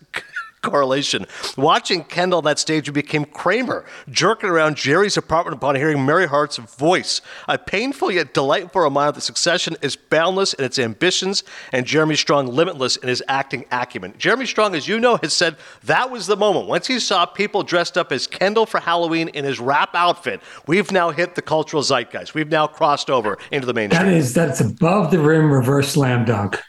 correlation. 0.63 1.27
Watching 1.57 2.05
Kendall 2.05 2.39
on 2.39 2.45
that 2.45 2.59
stage, 2.59 2.89
we 2.89 2.93
became 2.93 3.25
Kramer, 3.25 3.85
jerking 4.11 4.51
around 4.51 4.77
Jerry's 4.77 5.17
apartment 5.17 5.57
upon 5.57 5.75
hearing 5.75 6.05
Mary 6.05 6.27
Hart's 6.27 6.57
voice. 6.57 7.21
A 7.49 7.59
painful 7.59 8.11
yet 8.11 8.35
delightful 8.35 8.83
reminder 8.83 9.13
that 9.13 9.21
Succession 9.21 9.77
is 9.83 9.97
boundless 9.97 10.55
in 10.55 10.65
its 10.65 10.79
ambitions 10.79 11.45
and 11.73 11.87
Jeremy 11.87 12.17
Strong 12.17 12.49
limitless 12.49 12.97
in 12.97 13.09
his 13.09 13.23
acting 13.29 13.65
acumen. 13.71 14.15
Jeremy 14.19 14.47
Strong, 14.47 14.75
as 14.75 14.89
you 14.89 14.99
know, 14.99 15.17
has 15.23 15.33
said 15.33 15.57
that 15.85 16.11
was 16.11 16.27
the 16.27 16.37
moment. 16.37 16.67
Once 16.67 16.87
he 16.87 16.99
saw 16.99 17.27
people 17.27 17.63
dressed 17.63 17.97
up 17.97 18.13
as 18.13 18.27
Kendall 18.27 18.67
for 18.67 18.81
Halloween 18.81 19.29
in 19.29 19.45
his 19.45 19.61
rap 19.61 19.91
outfit, 19.95 20.41
we've 20.67 20.91
now 20.93 21.11
hit 21.11 21.35
the 21.35 21.43
cultural 21.43 21.83
zeitgeist. 21.83 22.35
We've 22.35 22.49
now 22.49 22.67
crossed 22.67 23.11
over 23.11 23.39
into 23.51 23.67
the 23.67 23.75
mainstream. 23.75 24.07
That 24.07 24.13
is 24.13 24.35
that's 24.35 24.61
above 24.61 25.11
the 25.11 25.19
rim 25.19 25.51
reverse 25.51 25.91
slam 25.93 26.25
dunk. 26.25 26.61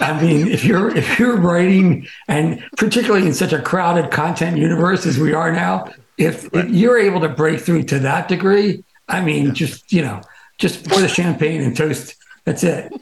I 0.00 0.20
mean, 0.20 0.48
if 0.48 0.64
you're 0.64 0.94
if 0.96 1.18
you're 1.18 1.36
writing, 1.36 2.06
and 2.28 2.62
particularly 2.76 3.26
in 3.26 3.34
such 3.34 3.52
a 3.52 3.60
crowded 3.60 4.10
content 4.10 4.56
universe 4.56 5.06
as 5.06 5.18
we 5.18 5.32
are 5.32 5.52
now, 5.52 5.92
if, 6.16 6.44
right. 6.52 6.64
if 6.64 6.70
you're 6.70 6.98
able 6.98 7.20
to 7.20 7.28
break 7.28 7.60
through 7.60 7.84
to 7.84 7.98
that 8.00 8.28
degree, 8.28 8.84
I 9.08 9.20
mean, 9.20 9.46
yeah. 9.46 9.52
just 9.52 9.92
you 9.92 10.02
know, 10.02 10.20
just 10.58 10.88
pour 10.88 11.00
the 11.00 11.08
champagne 11.08 11.62
and 11.62 11.76
toast. 11.76 12.16
That's 12.44 12.62
it. 12.64 12.92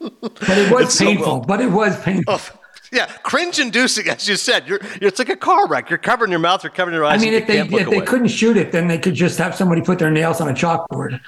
But 0.00 0.58
it 0.58 0.72
was 0.72 0.86
it's 0.86 0.98
painful. 0.98 1.24
So 1.24 1.30
well. 1.32 1.40
But 1.40 1.60
it 1.60 1.70
was 1.70 2.00
painful. 2.02 2.34
Oh. 2.34 2.58
Yeah, 2.92 3.06
cringe-inducing, 3.06 4.06
as 4.06 4.28
you 4.28 4.36
said. 4.36 4.68
You're, 4.68 4.78
you're, 5.00 5.08
it's 5.08 5.18
like 5.18 5.30
a 5.30 5.36
car 5.36 5.66
wreck. 5.66 5.88
You're 5.88 5.98
covering 5.98 6.30
your 6.30 6.40
mouth. 6.40 6.62
You're 6.62 6.72
covering 6.72 6.94
your 6.94 7.06
eyes. 7.06 7.22
I 7.22 7.24
mean, 7.24 7.32
if 7.32 7.46
they 7.46 7.60
if 7.60 7.88
they 7.88 8.02
couldn't 8.02 8.28
shoot 8.28 8.58
it, 8.58 8.70
then 8.70 8.86
they 8.86 8.98
could 8.98 9.14
just 9.14 9.38
have 9.38 9.54
somebody 9.54 9.80
put 9.80 9.98
their 9.98 10.10
nails 10.10 10.42
on 10.42 10.48
a 10.50 10.52
chalkboard. 10.52 11.18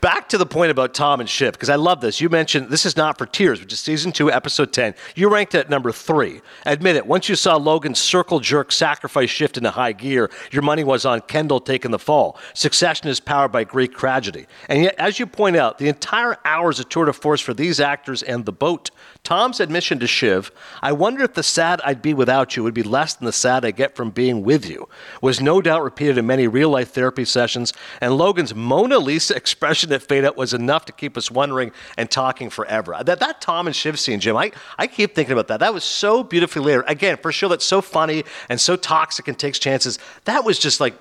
Back 0.00 0.28
to 0.30 0.38
the 0.38 0.46
point 0.46 0.70
about 0.70 0.94
Tom 0.94 1.20
and 1.20 1.28
Shiv, 1.28 1.52
because 1.52 1.68
I 1.68 1.76
love 1.76 2.00
this. 2.00 2.20
You 2.20 2.28
mentioned 2.28 2.70
this 2.70 2.86
is 2.86 2.96
not 2.96 3.18
for 3.18 3.26
tears, 3.26 3.60
which 3.60 3.72
is 3.72 3.80
season 3.80 4.12
two, 4.12 4.30
episode 4.30 4.72
10. 4.72 4.94
You 5.14 5.28
ranked 5.28 5.54
at 5.54 5.70
number 5.70 5.92
three. 5.92 6.40
Admit 6.66 6.96
it, 6.96 7.06
once 7.06 7.28
you 7.28 7.34
saw 7.34 7.56
Logan's 7.56 7.98
circle 7.98 8.40
jerk 8.40 8.72
sacrifice 8.72 9.30
shift 9.30 9.56
into 9.56 9.70
high 9.70 9.92
gear, 9.92 10.30
your 10.50 10.62
money 10.62 10.84
was 10.84 11.04
on 11.04 11.20
Kendall 11.22 11.60
taking 11.60 11.90
the 11.90 11.98
fall. 11.98 12.38
Succession 12.54 13.08
is 13.08 13.20
powered 13.20 13.52
by 13.52 13.64
Greek 13.64 13.96
tragedy. 13.96 14.46
And 14.68 14.82
yet, 14.82 14.94
as 14.98 15.18
you 15.18 15.26
point 15.26 15.56
out, 15.56 15.78
the 15.78 15.88
entire 15.88 16.36
hour 16.44 16.70
is 16.70 16.80
a 16.80 16.84
tour 16.84 17.06
de 17.06 17.12
force 17.12 17.40
for 17.40 17.54
these 17.54 17.80
actors 17.80 18.22
and 18.22 18.44
the 18.44 18.52
boat. 18.52 18.90
Tom's 19.24 19.58
admission 19.58 19.98
to 20.00 20.06
Shiv, 20.06 20.52
I 20.82 20.92
wonder 20.92 21.24
if 21.24 21.32
the 21.32 21.42
sad 21.42 21.80
I'd 21.82 22.02
be 22.02 22.12
without 22.12 22.56
you 22.56 22.62
would 22.62 22.74
be 22.74 22.82
less 22.82 23.14
than 23.14 23.24
the 23.24 23.32
sad 23.32 23.64
I 23.64 23.70
get 23.70 23.96
from 23.96 24.10
being 24.10 24.44
with 24.44 24.68
you, 24.68 24.86
was 25.22 25.40
no 25.40 25.62
doubt 25.62 25.82
repeated 25.82 26.18
in 26.18 26.26
many 26.26 26.46
real 26.46 26.68
life 26.68 26.90
therapy 26.90 27.24
sessions, 27.24 27.72
and 28.02 28.18
Logan's 28.18 28.54
Mona 28.54 28.98
Lisa 28.98 29.34
expression 29.36 29.90
at 29.94 30.02
Fade 30.02 30.26
Out 30.26 30.36
was 30.36 30.52
enough 30.52 30.84
to 30.84 30.92
keep 30.92 31.16
us 31.16 31.30
wondering 31.30 31.72
and 31.96 32.10
talking 32.10 32.50
forever. 32.50 32.94
Uh, 32.94 33.02
that, 33.02 33.18
that 33.20 33.40
Tom 33.40 33.66
and 33.66 33.74
Shiv 33.74 33.98
scene, 33.98 34.20
Jim, 34.20 34.36
I, 34.36 34.52
I 34.76 34.86
keep 34.86 35.14
thinking 35.14 35.32
about 35.32 35.48
that. 35.48 35.60
That 35.60 35.72
was 35.72 35.84
so 35.84 36.22
beautifully 36.22 36.62
layered. 36.62 36.84
Again, 36.86 37.16
for 37.16 37.32
show 37.32 37.48
that's 37.48 37.64
so 37.64 37.80
funny 37.80 38.24
and 38.50 38.60
so 38.60 38.76
toxic 38.76 39.26
and 39.26 39.38
takes 39.38 39.58
chances, 39.58 39.98
that 40.26 40.44
was 40.44 40.58
just 40.58 40.80
like 40.80 40.94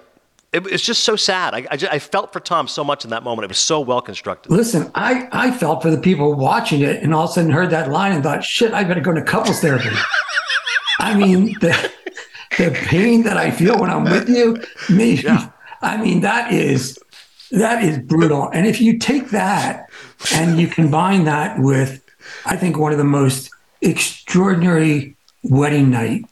it, 0.53 0.67
it's 0.67 0.83
just 0.83 1.03
so 1.03 1.15
sad. 1.15 1.55
I, 1.55 1.65
I, 1.71 1.77
just, 1.77 1.91
I, 1.91 1.99
felt 1.99 2.31
for 2.31 2.39
Tom 2.39 2.67
so 2.67 2.83
much 2.83 3.03
in 3.03 3.09
that 3.09 3.23
moment. 3.23 3.45
It 3.45 3.49
was 3.49 3.57
so 3.57 3.81
well 3.81 4.01
constructed. 4.01 4.51
Listen, 4.51 4.91
I, 4.93 5.27
I 5.31 5.51
felt 5.51 5.81
for 5.81 5.89
the 5.89 5.97
people 5.97 6.33
watching 6.35 6.81
it 6.81 7.01
and 7.01 7.13
all 7.13 7.25
of 7.25 7.31
a 7.31 7.33
sudden 7.33 7.51
heard 7.51 7.71
that 7.71 7.89
line 7.89 8.13
and 8.13 8.23
thought, 8.23 8.43
shit, 8.43 8.71
I 8.71 8.83
better 8.83 9.01
go 9.01 9.13
to 9.13 9.23
couples 9.23 9.59
therapy. 9.59 9.89
I 10.99 11.15
mean, 11.15 11.53
the, 11.59 11.91
the 12.57 12.71
pain 12.85 13.23
that 13.23 13.35
I 13.35 13.49
feel 13.51 13.79
when 13.79 13.89
I'm 13.89 14.03
with 14.03 14.29
you, 14.29 14.61
me, 14.89 15.15
yeah. 15.15 15.49
I 15.81 15.97
mean, 15.97 16.21
that 16.21 16.53
is 16.53 16.97
that 17.51 17.83
is 17.83 17.99
brutal. 17.99 18.49
And 18.51 18.65
if 18.65 18.81
you 18.81 18.97
take 18.97 19.29
that 19.29 19.89
and 20.33 20.59
you 20.59 20.67
combine 20.67 21.25
that 21.25 21.59
with, 21.59 22.03
I 22.45 22.55
think, 22.55 22.77
one 22.77 22.91
of 22.91 22.97
the 22.97 23.03
most 23.03 23.51
extraordinary 23.81 25.15
wedding 25.43 25.89
night 25.91 26.25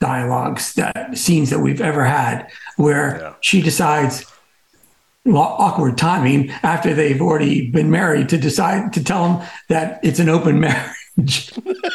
dialogues 0.00 0.74
that 0.74 1.16
scenes 1.16 1.50
that 1.50 1.60
we've 1.60 1.80
ever 1.80 2.04
had 2.04 2.50
where 2.76 3.18
yeah. 3.18 3.34
she 3.40 3.62
decides 3.62 4.24
well, 5.26 5.56
awkward 5.58 5.98
timing 5.98 6.50
after 6.62 6.94
they've 6.94 7.20
already 7.20 7.68
been 7.68 7.90
married 7.90 8.28
to 8.28 8.38
decide 8.38 8.92
to 8.92 9.02
tell 9.02 9.28
him 9.28 9.48
that 9.68 9.98
it's 10.04 10.20
an 10.20 10.28
open 10.28 10.60
marriage. 11.16 11.52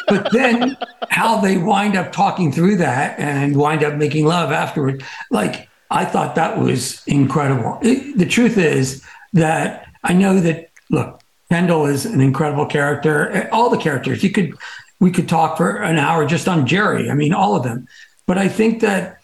but 0.07 0.32
then 0.32 0.75
how 1.09 1.39
they 1.39 1.57
wind 1.57 1.95
up 1.95 2.11
talking 2.11 2.51
through 2.51 2.75
that 2.75 3.17
and 3.19 3.55
wind 3.55 3.84
up 3.84 3.95
making 3.95 4.25
love 4.25 4.51
afterward, 4.51 5.03
like 5.29 5.69
I 5.89 6.05
thought 6.05 6.36
that 6.36 6.59
was 6.59 7.01
incredible. 7.07 7.79
It, 7.82 8.17
the 8.17 8.25
truth 8.25 8.57
is 8.57 9.03
that 9.34 9.88
I 10.03 10.13
know 10.13 10.39
that 10.39 10.69
look, 10.89 11.21
Kendall 11.49 11.86
is 11.86 12.05
an 12.05 12.21
incredible 12.21 12.65
character. 12.65 13.47
All 13.51 13.69
the 13.69 13.77
characters 13.77 14.23
you 14.23 14.32
could 14.32 14.53
we 14.99 15.11
could 15.11 15.27
talk 15.27 15.57
for 15.57 15.77
an 15.77 15.97
hour 15.97 16.25
just 16.25 16.47
on 16.47 16.67
Jerry. 16.67 17.09
I 17.09 17.13
mean, 17.13 17.34
all 17.34 17.55
of 17.55 17.63
them. 17.63 17.88
But 18.27 18.38
I 18.38 18.47
think 18.47 18.82
that 18.82 19.20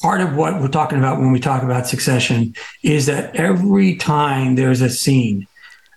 part 0.00 0.20
of 0.20 0.34
what 0.34 0.60
we're 0.60 0.68
talking 0.68 0.98
about 0.98 1.18
when 1.18 1.32
we 1.32 1.40
talk 1.40 1.62
about 1.62 1.86
succession 1.86 2.54
is 2.82 3.06
that 3.06 3.36
every 3.36 3.96
time 3.96 4.54
there's 4.54 4.80
a 4.80 4.90
scene, 4.90 5.46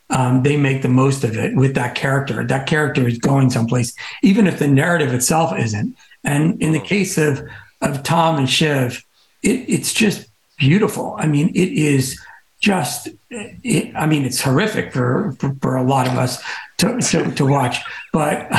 um, 0.09 0.43
they 0.43 0.57
make 0.57 0.81
the 0.81 0.89
most 0.89 1.23
of 1.23 1.37
it 1.37 1.55
with 1.55 1.75
that 1.75 1.95
character. 1.95 2.45
That 2.45 2.67
character 2.67 3.07
is 3.07 3.17
going 3.17 3.49
someplace, 3.49 3.95
even 4.21 4.45
if 4.45 4.59
the 4.59 4.67
narrative 4.67 5.13
itself 5.13 5.57
isn't. 5.57 5.95
And 6.23 6.61
in 6.61 6.71
the 6.71 6.79
case 6.79 7.17
of 7.17 7.41
of 7.81 8.03
Tom 8.03 8.37
and 8.37 8.49
Shiv, 8.49 9.03
it, 9.41 9.65
it's 9.67 9.93
just 9.93 10.27
beautiful. 10.57 11.15
I 11.17 11.27
mean, 11.27 11.49
it 11.49 11.69
is 11.71 12.19
just. 12.59 13.09
It, 13.29 13.93
I 13.95 14.05
mean, 14.05 14.25
it's 14.25 14.41
horrific 14.41 14.93
for, 14.93 15.35
for, 15.39 15.55
for 15.61 15.75
a 15.75 15.83
lot 15.83 16.07
of 16.07 16.17
us 16.17 16.41
to, 16.77 16.99
to, 16.99 17.31
to 17.31 17.45
watch. 17.45 17.77
But 18.11 18.49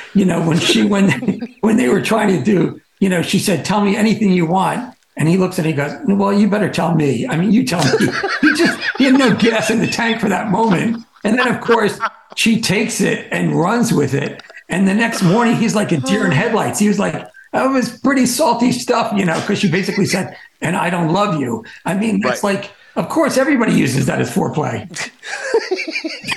you 0.14 0.24
know, 0.24 0.46
when 0.46 0.58
she 0.58 0.84
when 0.84 1.40
when 1.60 1.76
they 1.76 1.88
were 1.88 2.02
trying 2.02 2.28
to 2.36 2.42
do, 2.42 2.80
you 2.98 3.08
know, 3.08 3.22
she 3.22 3.38
said, 3.38 3.64
"Tell 3.64 3.82
me 3.82 3.96
anything 3.96 4.32
you 4.32 4.46
want." 4.46 4.93
And 5.16 5.28
he 5.28 5.36
looks 5.36 5.58
at 5.58 5.66
it, 5.66 5.70
he 5.70 5.74
goes, 5.74 5.92
Well, 6.06 6.32
you 6.32 6.48
better 6.48 6.68
tell 6.68 6.94
me. 6.94 7.26
I 7.26 7.36
mean, 7.36 7.52
you 7.52 7.64
tell 7.64 7.84
me. 7.84 8.12
he 8.40 8.54
just 8.54 8.80
he 8.98 9.04
had 9.04 9.14
no 9.14 9.34
gas 9.34 9.70
in 9.70 9.80
the 9.80 9.86
tank 9.86 10.20
for 10.20 10.28
that 10.28 10.50
moment. 10.50 11.04
And 11.22 11.38
then 11.38 11.48
of 11.48 11.60
course 11.60 11.98
she 12.36 12.60
takes 12.60 13.00
it 13.00 13.28
and 13.30 13.58
runs 13.58 13.92
with 13.92 14.14
it. 14.14 14.42
And 14.68 14.88
the 14.88 14.94
next 14.94 15.22
morning 15.22 15.56
he's 15.56 15.74
like 15.74 15.92
a 15.92 15.98
deer 15.98 16.24
in 16.26 16.32
headlights. 16.42 16.78
He 16.78 16.88
was 16.88 16.98
like, 16.98 17.28
that 17.52 17.66
was 17.66 17.98
pretty 18.00 18.26
salty 18.26 18.72
stuff, 18.72 19.12
you 19.16 19.24
know, 19.24 19.40
because 19.40 19.60
she 19.60 19.70
basically 19.70 20.06
said, 20.06 20.36
and 20.60 20.76
I 20.76 20.90
don't 20.90 21.12
love 21.12 21.40
you. 21.40 21.64
I 21.84 21.94
mean, 21.94 22.20
that's 22.20 22.42
right. 22.42 22.56
like, 22.56 22.72
of 22.96 23.08
course, 23.08 23.38
everybody 23.38 23.74
uses 23.74 24.06
that 24.06 24.20
as 24.20 24.28
foreplay. 24.34 24.90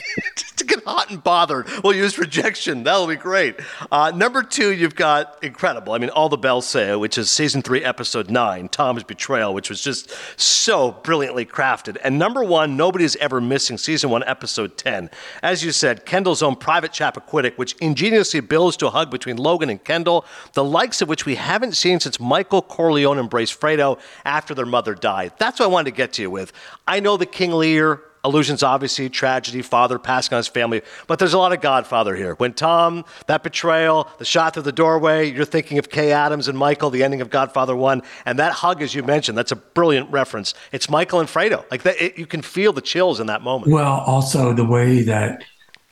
hot 0.87 1.09
and 1.09 1.21
bothered. 1.23 1.67
We'll 1.83 1.95
use 1.95 2.17
rejection. 2.17 2.83
That'll 2.83 3.07
be 3.07 3.15
great. 3.15 3.59
Uh, 3.91 4.11
number 4.15 4.41
two, 4.41 4.71
you've 4.71 4.95
got 4.95 5.43
incredible. 5.43 5.93
I 5.93 5.97
mean, 5.97 6.09
All 6.09 6.29
the 6.29 6.37
Bells 6.37 6.65
Say, 6.65 6.95
which 6.95 7.17
is 7.17 7.29
season 7.29 7.61
three, 7.61 7.83
episode 7.83 8.29
nine, 8.29 8.69
Tom's 8.69 9.03
Betrayal, 9.03 9.53
which 9.53 9.69
was 9.69 9.81
just 9.81 10.15
so 10.39 10.91
brilliantly 10.91 11.45
crafted. 11.45 11.97
And 12.03 12.17
number 12.17 12.43
one, 12.43 12.77
nobody's 12.77 13.15
ever 13.17 13.41
missing 13.41 13.77
season 13.77 14.09
one, 14.09 14.23
episode 14.23 14.77
10. 14.77 15.09
As 15.43 15.63
you 15.63 15.71
said, 15.71 16.05
Kendall's 16.05 16.41
own 16.41 16.55
private 16.55 16.91
Chappaquiddick, 16.91 17.57
which 17.57 17.73
ingeniously 17.81 18.39
builds 18.39 18.77
to 18.77 18.87
a 18.87 18.89
hug 18.89 19.11
between 19.11 19.37
Logan 19.37 19.69
and 19.69 19.83
Kendall, 19.83 20.25
the 20.53 20.63
likes 20.63 21.01
of 21.01 21.09
which 21.09 21.25
we 21.25 21.35
haven't 21.35 21.73
seen 21.73 21.99
since 21.99 22.19
Michael 22.19 22.61
Corleone 22.61 23.19
embraced 23.19 23.59
Fredo 23.59 23.99
after 24.23 24.55
their 24.55 24.65
mother 24.65 24.95
died. 24.95 25.33
That's 25.37 25.59
what 25.59 25.65
I 25.65 25.69
wanted 25.69 25.91
to 25.91 25.97
get 25.97 26.13
to 26.13 26.21
you 26.21 26.31
with. 26.31 26.53
I 26.87 26.99
know 27.01 27.17
the 27.17 27.25
King 27.25 27.51
Lear 27.51 28.01
Illusions, 28.25 28.63
obviously, 28.63 29.09
tragedy, 29.09 29.61
father 29.61 29.99
passing 29.99 30.35
on 30.35 30.39
his 30.39 30.47
family, 30.47 30.81
but 31.07 31.19
there's 31.19 31.33
a 31.33 31.37
lot 31.37 31.53
of 31.53 31.61
Godfather 31.61 32.15
here. 32.15 32.35
When 32.35 32.53
Tom, 32.53 33.05
that 33.27 33.43
betrayal, 33.43 34.09
the 34.17 34.25
shot 34.25 34.53
through 34.53 34.63
the 34.63 34.71
doorway, 34.71 35.31
you're 35.31 35.45
thinking 35.45 35.77
of 35.77 35.89
Kay 35.89 36.11
Adams 36.11 36.47
and 36.47 36.57
Michael, 36.57 36.89
the 36.89 37.03
ending 37.03 37.21
of 37.21 37.29
Godfather 37.29 37.75
1, 37.75 38.01
and 38.25 38.39
that 38.39 38.53
hug, 38.53 38.81
as 38.81 38.93
you 38.93 39.03
mentioned, 39.03 39.37
that's 39.37 39.51
a 39.51 39.55
brilliant 39.55 40.11
reference. 40.11 40.53
It's 40.71 40.89
Michael 40.89 41.19
and 41.19 41.29
Fredo. 41.29 41.63
Like, 41.71 41.83
that, 41.83 42.01
it, 42.01 42.17
you 42.17 42.25
can 42.25 42.41
feel 42.41 42.73
the 42.73 42.81
chills 42.81 43.19
in 43.19 43.27
that 43.27 43.41
moment. 43.41 43.71
Well, 43.71 44.03
also 44.05 44.53
the 44.53 44.65
way 44.65 45.01
that 45.03 45.43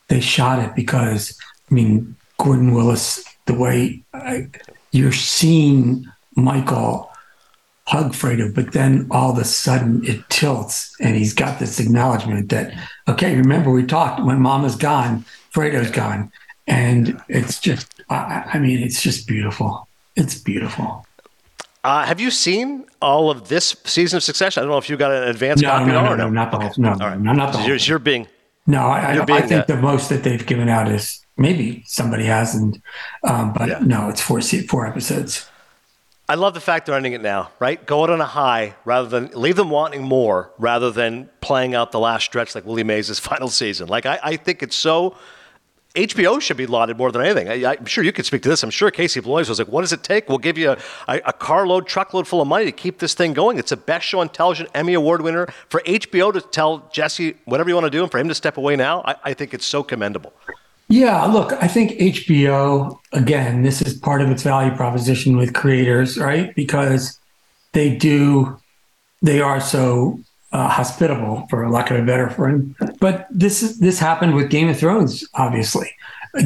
they 0.08 0.20
shot 0.20 0.58
it, 0.58 0.74
because, 0.74 1.38
I 1.70 1.74
mean, 1.74 2.16
Gordon 2.38 2.74
Willis, 2.74 3.24
the 3.46 3.54
way 3.54 4.02
I, 4.12 4.48
you're 4.92 5.12
seeing 5.12 6.04
Michael 6.34 7.10
hug 7.86 8.12
Fredo, 8.12 8.52
but 8.52 8.72
then 8.72 9.06
all 9.10 9.32
of 9.32 9.38
a 9.38 9.44
sudden 9.44 10.04
it 10.04 10.28
tilts 10.28 10.94
and 11.00 11.16
he's 11.16 11.32
got 11.32 11.58
this 11.58 11.78
acknowledgement 11.78 12.48
that, 12.50 12.74
okay, 13.08 13.36
remember 13.36 13.70
we 13.70 13.84
talked 13.84 14.22
when 14.22 14.40
mama's 14.40 14.76
gone, 14.76 15.24
Fredo's 15.54 15.90
gone. 15.90 16.30
And 16.66 17.20
it's 17.28 17.60
just, 17.60 18.02
I, 18.10 18.42
I 18.54 18.58
mean, 18.58 18.80
it's 18.80 19.00
just 19.00 19.28
beautiful. 19.28 19.88
It's 20.16 20.36
beautiful. 20.36 21.06
Uh, 21.84 22.04
have 22.04 22.18
you 22.18 22.32
seen 22.32 22.84
all 23.00 23.30
of 23.30 23.48
this 23.48 23.76
season 23.84 24.16
of 24.16 24.24
Succession? 24.24 24.60
I 24.60 24.64
don't 24.64 24.72
know 24.72 24.78
if 24.78 24.90
you 24.90 24.96
got 24.96 25.12
an 25.12 25.28
advance 25.28 25.62
no, 25.62 25.68
copy 25.68 25.86
no, 25.86 26.02
no, 26.02 26.08
no, 26.08 26.16
no, 26.16 26.30
not 26.30 26.50
the 26.50 26.58
whole. 26.58 26.72
No, 26.76 26.90
all 26.90 26.96
right. 26.96 27.20
no, 27.20 27.32
not 27.32 27.52
the 27.52 27.58
whole. 27.58 27.68
You're, 27.68 27.76
you're 27.76 28.00
being. 28.00 28.26
No, 28.66 28.80
I, 28.80 29.12
I, 29.12 29.24
being, 29.24 29.38
I 29.38 29.46
think 29.46 29.66
the 29.66 29.76
most 29.76 30.08
that 30.08 30.24
they've 30.24 30.44
given 30.44 30.68
out 30.68 30.90
is 30.90 31.24
maybe 31.36 31.84
somebody 31.86 32.24
hasn't, 32.24 32.82
um, 33.22 33.52
but 33.52 33.68
yeah. 33.68 33.78
no, 33.80 34.08
it's 34.08 34.20
four 34.20 34.40
four 34.40 34.88
episodes. 34.88 35.48
I 36.28 36.34
love 36.34 36.54
the 36.54 36.60
fact 36.60 36.86
they're 36.86 36.96
ending 36.96 37.12
it 37.12 37.22
now, 37.22 37.50
right? 37.60 37.84
Go 37.86 38.02
out 38.02 38.10
on 38.10 38.20
a 38.20 38.26
high 38.26 38.74
rather 38.84 39.08
than 39.08 39.30
leave 39.40 39.54
them 39.54 39.70
wanting 39.70 40.02
more 40.02 40.50
rather 40.58 40.90
than 40.90 41.30
playing 41.40 41.76
out 41.76 41.92
the 41.92 42.00
last 42.00 42.24
stretch 42.24 42.54
like 42.54 42.66
Willie 42.66 42.82
Mays' 42.82 43.16
final 43.20 43.48
season. 43.48 43.86
Like, 43.88 44.06
I, 44.06 44.18
I 44.22 44.36
think 44.36 44.62
it's 44.62 44.76
so. 44.76 45.16
HBO 45.94 46.42
should 46.42 46.58
be 46.58 46.66
lauded 46.66 46.98
more 46.98 47.10
than 47.10 47.22
anything. 47.22 47.48
I, 47.48 47.74
am 47.74 47.86
sure 47.86 48.04
you 48.04 48.12
could 48.12 48.26
speak 48.26 48.42
to 48.42 48.50
this. 48.50 48.62
I'm 48.62 48.68
sure 48.70 48.90
Casey 48.90 49.20
Bloys 49.20 49.48
was 49.48 49.58
like, 49.58 49.68
what 49.68 49.80
does 49.80 49.94
it 49.94 50.02
take? 50.02 50.28
We'll 50.28 50.36
give 50.36 50.58
you 50.58 50.72
a, 50.72 50.78
a, 51.08 51.20
a, 51.26 51.32
carload, 51.32 51.86
truckload 51.86 52.28
full 52.28 52.42
of 52.42 52.48
money 52.48 52.66
to 52.66 52.72
keep 52.72 52.98
this 52.98 53.14
thing 53.14 53.32
going. 53.32 53.58
It's 53.58 53.70
the 53.70 53.78
best 53.78 54.04
show 54.04 54.20
on 54.20 54.28
television, 54.28 54.66
Emmy 54.74 54.92
Award 54.92 55.22
winner. 55.22 55.46
For 55.70 55.80
HBO 55.86 56.34
to 56.34 56.42
tell 56.42 56.90
Jesse 56.92 57.36
whatever 57.46 57.70
you 57.70 57.76
want 57.76 57.86
to 57.86 57.90
do 57.90 58.02
and 58.02 58.10
for 58.12 58.18
him 58.18 58.28
to 58.28 58.34
step 58.34 58.58
away 58.58 58.76
now, 58.76 59.00
I, 59.06 59.14
I 59.24 59.32
think 59.32 59.54
it's 59.54 59.64
so 59.64 59.82
commendable. 59.82 60.34
Yeah, 60.88 61.24
look, 61.24 61.52
I 61.54 61.66
think 61.66 61.92
HBO, 61.92 62.98
again, 63.12 63.62
this 63.62 63.82
is 63.82 63.94
part 63.94 64.22
of 64.22 64.30
its 64.30 64.42
value 64.42 64.74
proposition 64.74 65.36
with 65.36 65.52
creators, 65.52 66.16
right? 66.16 66.54
Because 66.54 67.18
they 67.72 67.96
do, 67.96 68.56
they 69.20 69.40
are 69.40 69.60
so 69.60 70.20
uh, 70.52 70.68
hospitable, 70.68 71.46
for 71.50 71.68
lack 71.68 71.90
of 71.90 71.98
a 71.98 72.02
better 72.02 72.30
friend. 72.30 72.74
But 73.00 73.26
this 73.30 73.62
is 73.62 73.78
this 73.78 73.98
happened 73.98 74.36
with 74.36 74.48
Game 74.48 74.68
of 74.68 74.78
Thrones, 74.78 75.28
obviously. 75.34 75.90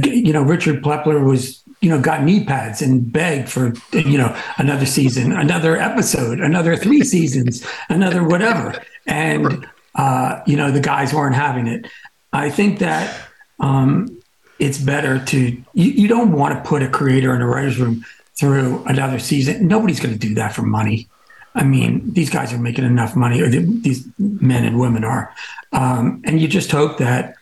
You 0.05 0.33
know, 0.33 0.43
Richard 0.43 0.83
Plepler 0.83 1.25
was, 1.25 1.63
you 1.81 1.91
know, 1.91 2.01
got 2.01 2.23
knee 2.23 2.45
pads 2.45 2.81
and 2.81 3.13
begged 3.13 3.49
for, 3.49 3.75
you 3.93 4.17
know, 4.17 4.35
another 4.57 4.87
season, 4.87 5.33
another 5.33 5.77
episode, 5.77 6.41
another 6.41 6.77
three 6.77 7.03
seasons, 7.03 7.67
another 7.89 8.25
whatever. 8.25 8.81
And, 9.07 9.67
uh, 9.97 10.41
you 10.47 10.57
know, 10.57 10.71
the 10.71 10.81
guys 10.81 11.13
weren't 11.13 11.35
having 11.35 11.67
it. 11.67 11.87
I 12.33 12.51
think 12.51 12.79
that 12.79 13.17
um, 13.59 14.20
it's 14.61 14.79
better 14.79 15.25
to 15.25 15.39
you, 15.73 15.91
you 15.93 16.07
don't 16.07 16.33
want 16.33 16.55
to 16.55 16.69
put 16.69 16.83
a 16.83 16.89
creator 16.89 17.35
in 17.35 17.41
a 17.41 17.47
writer's 17.47 17.81
room 17.81 18.05
through 18.39 18.85
another 18.85 19.19
season. 19.19 19.67
Nobody's 19.67 19.99
going 19.99 20.13
to 20.13 20.19
do 20.19 20.35
that 20.35 20.55
for 20.55 20.63
money. 20.63 21.09
I 21.55 21.65
mean, 21.65 22.13
these 22.13 22.31
guys 22.31 22.53
are 22.53 22.59
making 22.59 22.85
enough 22.85 23.17
money, 23.17 23.41
or 23.41 23.49
these 23.49 24.07
men 24.19 24.65
and 24.65 24.79
women 24.79 25.03
are, 25.03 25.35
um, 25.73 26.23
and 26.25 26.41
you 26.41 26.47
just 26.47 26.71
hope 26.71 26.99
that 26.99 27.35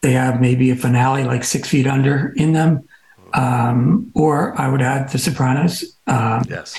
they 0.00 0.12
have 0.12 0.40
maybe 0.40 0.70
a 0.70 0.76
finale 0.76 1.24
like 1.24 1.44
Six 1.44 1.68
Feet 1.68 1.86
Under 1.86 2.32
in 2.36 2.52
them, 2.52 2.88
um, 3.34 4.10
or 4.14 4.58
I 4.58 4.68
would 4.68 4.80
add 4.80 5.10
The 5.10 5.18
Sopranos. 5.18 5.84
Uh, 6.06 6.42
yes. 6.48 6.78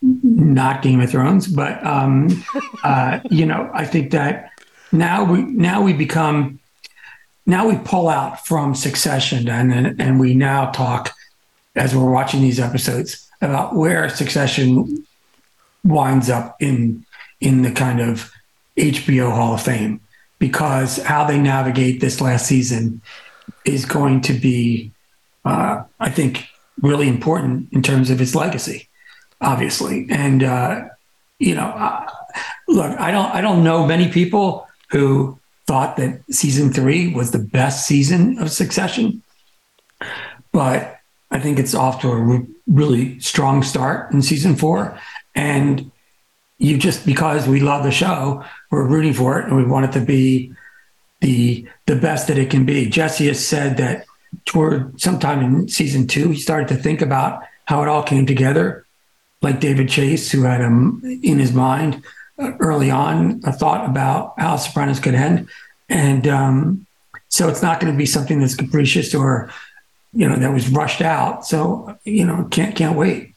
Not 0.00 0.80
Game 0.82 1.00
of 1.00 1.10
Thrones, 1.10 1.48
but 1.48 1.84
um, 1.84 2.44
uh, 2.84 3.18
you 3.28 3.44
know, 3.44 3.68
I 3.74 3.84
think 3.84 4.12
that 4.12 4.52
now 4.92 5.24
we 5.24 5.42
now 5.42 5.82
we 5.82 5.92
become 5.92 6.60
now 7.48 7.66
we 7.66 7.78
pull 7.78 8.08
out 8.08 8.46
from 8.46 8.74
Succession 8.74 9.48
and 9.48 10.00
and 10.00 10.20
we 10.20 10.34
now 10.34 10.70
talk 10.70 11.14
as 11.74 11.96
we're 11.96 12.10
watching 12.10 12.42
these 12.42 12.60
episodes 12.60 13.26
about 13.40 13.74
where 13.74 14.08
Succession 14.10 15.06
winds 15.82 16.28
up 16.28 16.56
in 16.60 17.04
in 17.40 17.62
the 17.62 17.72
kind 17.72 18.00
of 18.00 18.30
HBO 18.76 19.32
Hall 19.32 19.54
of 19.54 19.62
Fame 19.62 20.00
because 20.38 20.98
how 20.98 21.24
they 21.24 21.38
navigate 21.38 22.00
this 22.00 22.20
last 22.20 22.46
season 22.46 23.00
is 23.64 23.86
going 23.86 24.20
to 24.20 24.34
be, 24.34 24.92
uh, 25.44 25.82
I 25.98 26.10
think, 26.10 26.48
really 26.82 27.08
important 27.08 27.72
in 27.72 27.82
terms 27.82 28.10
of 28.10 28.20
its 28.20 28.34
legacy, 28.34 28.88
obviously. 29.40 30.06
And 30.10 30.42
uh, 30.42 30.88
you 31.38 31.54
know, 31.54 31.68
uh, 31.68 32.10
look, 32.68 33.00
I 33.00 33.10
don't 33.10 33.34
I 33.34 33.40
don't 33.40 33.64
know 33.64 33.86
many 33.86 34.08
people 34.08 34.68
who 34.90 35.38
thought 35.68 35.98
that 35.98 36.22
season 36.30 36.72
three 36.72 37.12
was 37.12 37.30
the 37.30 37.38
best 37.38 37.86
season 37.86 38.38
of 38.38 38.50
Succession, 38.50 39.22
but 40.50 40.98
I 41.30 41.38
think 41.38 41.58
it's 41.58 41.74
off 41.74 42.00
to 42.00 42.10
a 42.10 42.16
re- 42.16 42.46
really 42.66 43.20
strong 43.20 43.62
start 43.62 44.10
in 44.10 44.22
season 44.22 44.56
four. 44.56 44.98
And 45.34 45.92
you 46.56 46.78
just 46.78 47.04
because 47.04 47.46
we 47.46 47.60
love 47.60 47.84
the 47.84 47.90
show, 47.90 48.42
we're 48.70 48.88
rooting 48.88 49.12
for 49.12 49.38
it 49.38 49.44
and 49.44 49.56
we 49.56 49.64
want 49.64 49.84
it 49.84 49.92
to 49.92 50.04
be 50.04 50.54
the 51.20 51.68
the 51.84 51.96
best 51.96 52.28
that 52.28 52.38
it 52.38 52.50
can 52.50 52.64
be. 52.64 52.88
Jesse 52.88 53.26
has 53.26 53.44
said 53.44 53.76
that 53.76 54.06
toward 54.46 54.98
sometime 54.98 55.44
in 55.44 55.68
season 55.68 56.06
two, 56.06 56.30
he 56.30 56.40
started 56.40 56.68
to 56.68 56.76
think 56.76 57.02
about 57.02 57.42
how 57.66 57.82
it 57.82 57.88
all 57.88 58.02
came 58.02 58.24
together. 58.24 58.86
Like 59.42 59.60
David 59.60 59.90
Chase, 59.90 60.32
who 60.32 60.42
had 60.42 60.62
him 60.62 61.02
in 61.22 61.38
his 61.38 61.52
mind 61.52 62.02
early 62.38 62.90
on 62.90 63.40
a 63.44 63.52
thought 63.52 63.88
about 63.88 64.34
how 64.38 64.56
Sopranos 64.56 65.00
could 65.00 65.14
end, 65.14 65.48
and 65.88 66.26
um, 66.26 66.86
so 67.28 67.48
it's 67.48 67.62
not 67.62 67.80
going 67.80 67.92
to 67.92 67.96
be 67.96 68.06
something 68.06 68.40
that's 68.40 68.54
capricious 68.54 69.14
or 69.14 69.50
you 70.12 70.28
know 70.28 70.36
that 70.36 70.52
was 70.52 70.68
rushed 70.68 71.02
out. 71.02 71.46
So 71.46 71.98
you 72.04 72.24
know 72.24 72.46
can't 72.50 72.74
can't 72.76 72.96
wait. 72.96 73.34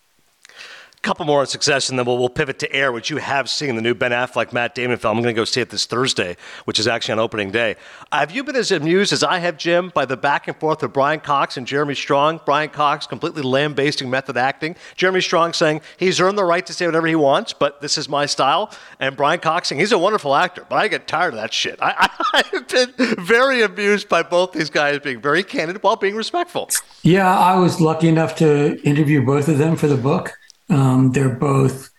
Couple 1.02 1.26
more 1.26 1.40
on 1.40 1.48
Succession, 1.48 1.96
then 1.96 2.06
we'll, 2.06 2.18
we'll 2.18 2.30
pivot 2.30 2.60
to 2.60 2.72
Air, 2.72 2.92
which 2.92 3.10
you 3.10 3.18
have 3.18 3.50
seen 3.50 3.76
the 3.76 3.82
new 3.82 3.96
Ben 3.96 4.12
Affleck, 4.12 4.54
Matt 4.54 4.76
Damon 4.76 4.98
film. 4.98 5.18
I'm 5.18 5.24
going 5.24 5.36
to 5.36 5.40
go 5.40 5.46
see 5.46 5.62
it 5.62 5.70
this 5.70 5.86
Thursday, 5.86 6.38
which 6.66 6.80
is 6.80 6.88
actually 6.88 7.14
on 7.14 7.20
opening 7.20 7.52
day. 7.52 7.76
Have 8.12 8.32
you 8.32 8.44
been 8.44 8.56
as 8.56 8.72
amused 8.72 9.12
as 9.12 9.24
I 9.24 9.40
have, 9.40 9.58
Jim, 9.58 9.92
by 9.94 10.06
the 10.06 10.16
back 10.16 10.48
and 10.48 10.56
forth 10.58 10.84
of 10.84 10.94
Brian 10.94 11.20
Cox 11.20 11.58
and 11.58 11.66
Jeremy 11.66 11.96
Strong? 11.96 12.42
Brian 12.46 12.70
Cox 12.70 13.08
completely 13.08 13.42
lambasting 13.42 14.10
method 14.10 14.38
acting. 14.38 14.76
Jeremy 14.96 15.22
Strong 15.22 15.54
saying 15.54 15.82
he's 15.98 16.20
earned 16.22 16.38
the 16.38 16.46
right 16.46 16.66
to 16.66 16.74
say 16.74 16.86
whatever 16.86 17.08
he 17.08 17.16
wants, 17.16 17.54
but 17.54 17.82
this 17.82 17.98
is 17.98 18.08
my 18.08 18.28
style. 18.28 18.72
And 19.00 19.18
Brian 19.18 19.40
Cox 19.40 19.70
saying 19.70 19.80
he's 19.80 19.92
a 19.92 19.98
wonderful 19.98 20.36
actor, 20.36 20.66
but 20.70 20.76
I 20.76 20.88
get 20.88 21.08
tired 21.08 21.34
of 21.34 21.40
that 21.40 21.54
shit. 21.54 21.80
I, 21.82 22.10
I, 22.34 22.44
I've 22.54 22.68
been 22.68 23.26
very 23.26 23.64
amused 23.64 24.08
by 24.08 24.22
both 24.24 24.52
these 24.52 24.70
guys 24.70 25.00
being 25.00 25.22
very 25.22 25.44
candid 25.44 25.82
while 25.82 25.96
being 25.96 26.16
respectful. 26.16 26.70
Yeah, 27.02 27.36
I 27.36 27.58
was 27.58 27.82
lucky 27.82 28.08
enough 28.08 28.36
to 28.36 28.80
interview 28.84 29.26
both 29.26 29.48
of 29.48 29.58
them 29.58 29.76
for 29.76 29.88
the 29.88 29.98
book. 29.98 30.38
Um, 30.72 31.12
they're 31.12 31.30
both 31.30 31.92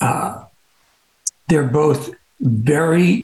uh, 0.00 0.44
they're 1.48 1.66
both 1.66 2.14
very 2.40 3.22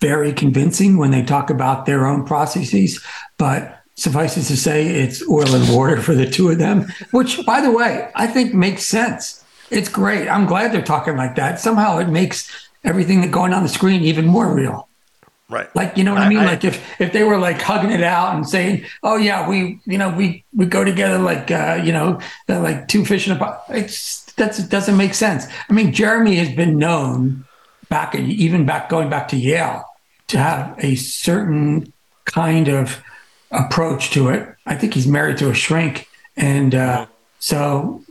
very 0.00 0.32
convincing 0.32 0.96
when 0.96 1.10
they 1.10 1.22
talk 1.22 1.50
about 1.50 1.86
their 1.86 2.06
own 2.06 2.24
processes, 2.24 3.02
but 3.38 3.82
suffices 3.96 4.46
to 4.48 4.56
say 4.56 4.86
it's 4.86 5.28
oil 5.28 5.54
and 5.54 5.74
water 5.74 6.00
for 6.00 6.14
the 6.14 6.28
two 6.28 6.50
of 6.50 6.58
them, 6.58 6.86
which 7.10 7.44
by 7.44 7.60
the 7.60 7.70
way, 7.70 8.10
I 8.14 8.26
think 8.26 8.54
makes 8.54 8.84
sense. 8.84 9.44
It's 9.70 9.88
great. 9.88 10.28
I'm 10.28 10.46
glad 10.46 10.72
they're 10.72 10.82
talking 10.82 11.16
like 11.16 11.34
that. 11.34 11.60
Somehow 11.60 11.98
it 11.98 12.08
makes 12.08 12.68
everything 12.84 13.20
that 13.22 13.30
going 13.30 13.52
on 13.52 13.64
the 13.64 13.68
screen 13.68 14.02
even 14.02 14.26
more 14.26 14.52
real. 14.52 14.87
Right. 15.50 15.74
Like, 15.74 15.96
you 15.96 16.04
know 16.04 16.12
what 16.12 16.22
I, 16.22 16.26
I 16.26 16.28
mean? 16.28 16.38
I, 16.38 16.44
like 16.44 16.64
if, 16.64 17.00
if 17.00 17.12
they 17.12 17.24
were 17.24 17.38
like 17.38 17.60
hugging 17.60 17.90
it 17.90 18.02
out 18.02 18.34
and 18.34 18.46
saying, 18.46 18.84
oh 19.02 19.16
yeah, 19.16 19.48
we, 19.48 19.80
you 19.86 19.96
know, 19.96 20.10
we, 20.10 20.44
we 20.54 20.66
go 20.66 20.84
together 20.84 21.18
like, 21.18 21.50
uh, 21.50 21.80
you 21.82 21.92
know, 21.92 22.20
like 22.48 22.86
two 22.88 23.04
fish 23.04 23.26
in 23.26 23.34
a 23.34 23.38
pot. 23.38 23.64
It's, 23.70 24.24
that's, 24.32 24.58
it 24.58 24.68
doesn't 24.68 24.96
make 24.96 25.14
sense. 25.14 25.46
I 25.68 25.72
mean, 25.72 25.92
Jeremy 25.92 26.36
has 26.36 26.54
been 26.54 26.76
known 26.76 27.44
back, 27.88 28.14
and 28.14 28.30
even 28.30 28.66
back, 28.66 28.90
going 28.90 29.08
back 29.08 29.28
to 29.28 29.36
Yale 29.36 29.84
to 30.28 30.38
have 30.38 30.74
a 30.78 30.96
certain 30.96 31.94
kind 32.26 32.68
of 32.68 33.02
approach 33.50 34.10
to 34.10 34.28
it. 34.28 34.54
I 34.66 34.74
think 34.74 34.92
he's 34.92 35.06
married 35.06 35.38
to 35.38 35.48
a 35.48 35.54
shrink. 35.54 36.08
And, 36.36 36.74
uh, 36.74 37.06
so 37.38 38.02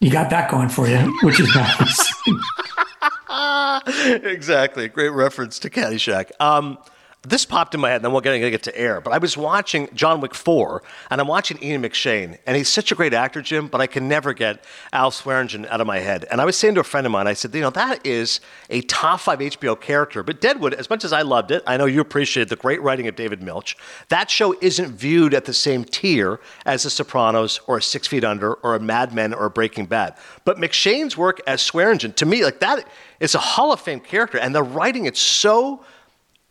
you 0.00 0.10
got 0.10 0.30
that 0.30 0.50
going 0.50 0.68
for 0.68 0.88
you, 0.88 1.16
which 1.22 1.38
is 1.38 1.54
nice. 1.54 2.12
exactly. 4.24 4.88
Great 4.88 5.10
reference 5.10 5.58
to 5.60 5.70
Caddyshack. 5.70 6.30
Um, 6.40 6.78
this 7.22 7.44
popped 7.44 7.74
in 7.74 7.80
my 7.80 7.90
head, 7.90 7.96
and 7.96 8.04
then 8.06 8.12
we're 8.12 8.22
going 8.22 8.40
to 8.40 8.50
get 8.50 8.62
to 8.62 8.78
air. 8.78 9.00
But 9.02 9.12
I 9.12 9.18
was 9.18 9.36
watching 9.36 9.90
John 9.92 10.22
Wick 10.22 10.34
4, 10.34 10.82
and 11.10 11.20
I'm 11.20 11.26
watching 11.26 11.62
Ian 11.62 11.82
McShane, 11.82 12.38
and 12.46 12.56
he's 12.56 12.68
such 12.70 12.92
a 12.92 12.94
great 12.94 13.12
actor, 13.12 13.42
Jim, 13.42 13.66
but 13.66 13.80
I 13.80 13.86
can 13.86 14.08
never 14.08 14.32
get 14.32 14.64
Al 14.94 15.10
Swearingen 15.10 15.66
out 15.66 15.82
of 15.82 15.86
my 15.86 15.98
head. 15.98 16.24
And 16.30 16.40
I 16.40 16.46
was 16.46 16.56
saying 16.56 16.76
to 16.76 16.80
a 16.80 16.84
friend 16.84 17.06
of 17.06 17.12
mine, 17.12 17.26
I 17.26 17.34
said, 17.34 17.54
you 17.54 17.60
know, 17.60 17.70
that 17.70 18.06
is 18.06 18.40
a 18.70 18.80
top 18.82 19.20
five 19.20 19.40
HBO 19.40 19.78
character. 19.78 20.22
But 20.22 20.40
Deadwood, 20.40 20.72
as 20.72 20.88
much 20.88 21.04
as 21.04 21.12
I 21.12 21.20
loved 21.20 21.50
it, 21.50 21.62
I 21.66 21.76
know 21.76 21.84
you 21.84 22.00
appreciated 22.00 22.48
the 22.48 22.56
great 22.56 22.80
writing 22.80 23.06
of 23.06 23.16
David 23.16 23.42
Milch, 23.42 23.76
that 24.08 24.30
show 24.30 24.54
isn't 24.62 24.92
viewed 24.92 25.34
at 25.34 25.44
the 25.44 25.52
same 25.52 25.84
tier 25.84 26.40
as 26.64 26.84
The 26.84 26.90
Sopranos 26.90 27.60
or 27.66 27.82
Six 27.82 28.06
Feet 28.06 28.24
Under 28.24 28.54
or 28.54 28.74
a 28.74 28.80
Mad 28.80 29.12
Men 29.12 29.34
or 29.34 29.44
a 29.44 29.50
Breaking 29.50 29.84
Bad. 29.84 30.14
But 30.46 30.56
McShane's 30.56 31.18
work 31.18 31.40
as 31.46 31.60
Swearingen, 31.60 32.14
to 32.14 32.24
me, 32.24 32.44
like 32.44 32.60
that 32.60 32.88
is 33.20 33.34
a 33.34 33.38
Hall 33.38 33.72
of 33.72 33.80
Fame 33.80 34.00
character, 34.00 34.38
and 34.38 34.54
the 34.54 34.62
writing, 34.62 35.04
it's 35.04 35.20
so 35.20 35.84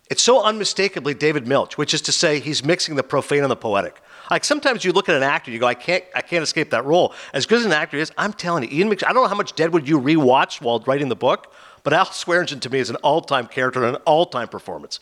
it's 0.10 0.24
so 0.24 0.44
unmistakably 0.44 1.14
David 1.14 1.48
Milch, 1.48 1.78
which 1.78 1.94
is 1.94 2.02
to 2.02 2.12
say 2.12 2.40
he's 2.40 2.64
mixing 2.64 2.96
the 2.96 3.04
profane 3.04 3.44
and 3.44 3.52
the 3.52 3.56
poetic. 3.56 4.02
Like 4.32 4.44
sometimes 4.44 4.84
you 4.84 4.92
look 4.92 5.10
at 5.10 5.16
an 5.16 5.24
actor, 5.24 5.52
you 5.52 5.60
go, 5.60 5.68
I 5.68 5.74
can't, 5.74 6.04
I 6.16 6.22
can't 6.22 6.44
escape 6.44 6.70
that 6.72 6.86
role. 6.86 7.14
As 7.34 7.46
good 7.46 7.60
as 7.60 7.66
an 7.66 7.72
actor 7.72 7.98
is, 7.98 8.12
I'm 8.18 8.34
telling 8.34 8.64
you, 8.64 8.70
Ian 8.72 8.90
McShane, 8.90 9.08
I 9.08 9.14
don't 9.14 9.24
know 9.24 9.28
how 9.28 9.36
much 9.36 9.56
Deadwood 9.56 9.88
you 9.88 10.00
rewatched 10.00 10.62
while 10.62 10.80
writing 10.86 11.10
the 11.10 11.16
book, 11.16 11.54
but 11.84 11.94
Al 11.94 12.06
Swearingen 12.06 12.60
to 12.60 12.70
me 12.70 12.80
is 12.80 12.90
an 12.90 12.96
all-time 12.98 13.48
character 13.48 13.84
and 13.84 13.96
an 13.96 14.02
all-time 14.06 14.48
performance. 14.48 15.00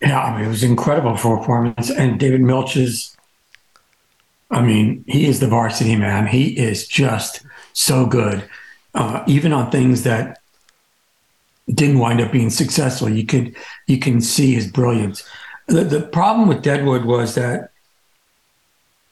Yeah, 0.00 0.20
I 0.22 0.36
mean, 0.36 0.46
it 0.46 0.48
was 0.48 0.62
incredible 0.62 1.12
performance. 1.12 1.90
And 1.90 2.18
David 2.20 2.40
Milch 2.40 2.76
is, 2.76 3.16
I 4.50 4.60
mean, 4.60 5.04
he 5.06 5.26
is 5.26 5.40
the 5.40 5.48
varsity 5.48 5.96
man. 5.96 6.26
He 6.26 6.58
is 6.58 6.86
just 6.86 7.44
so 7.72 8.04
good, 8.04 8.48
uh, 8.94 9.22
even 9.26 9.52
on 9.52 9.70
things 9.70 10.02
that 10.02 10.40
didn't 11.72 11.98
wind 11.98 12.20
up 12.20 12.32
being 12.32 12.50
successful. 12.50 13.08
You 13.08 13.24
could 13.24 13.54
you 13.86 13.98
can 13.98 14.20
see 14.20 14.54
his 14.54 14.66
brilliance. 14.66 15.24
The, 15.66 15.84
the 15.84 16.02
problem 16.02 16.48
with 16.48 16.62
Deadwood 16.62 17.04
was 17.04 17.34
that 17.36 17.70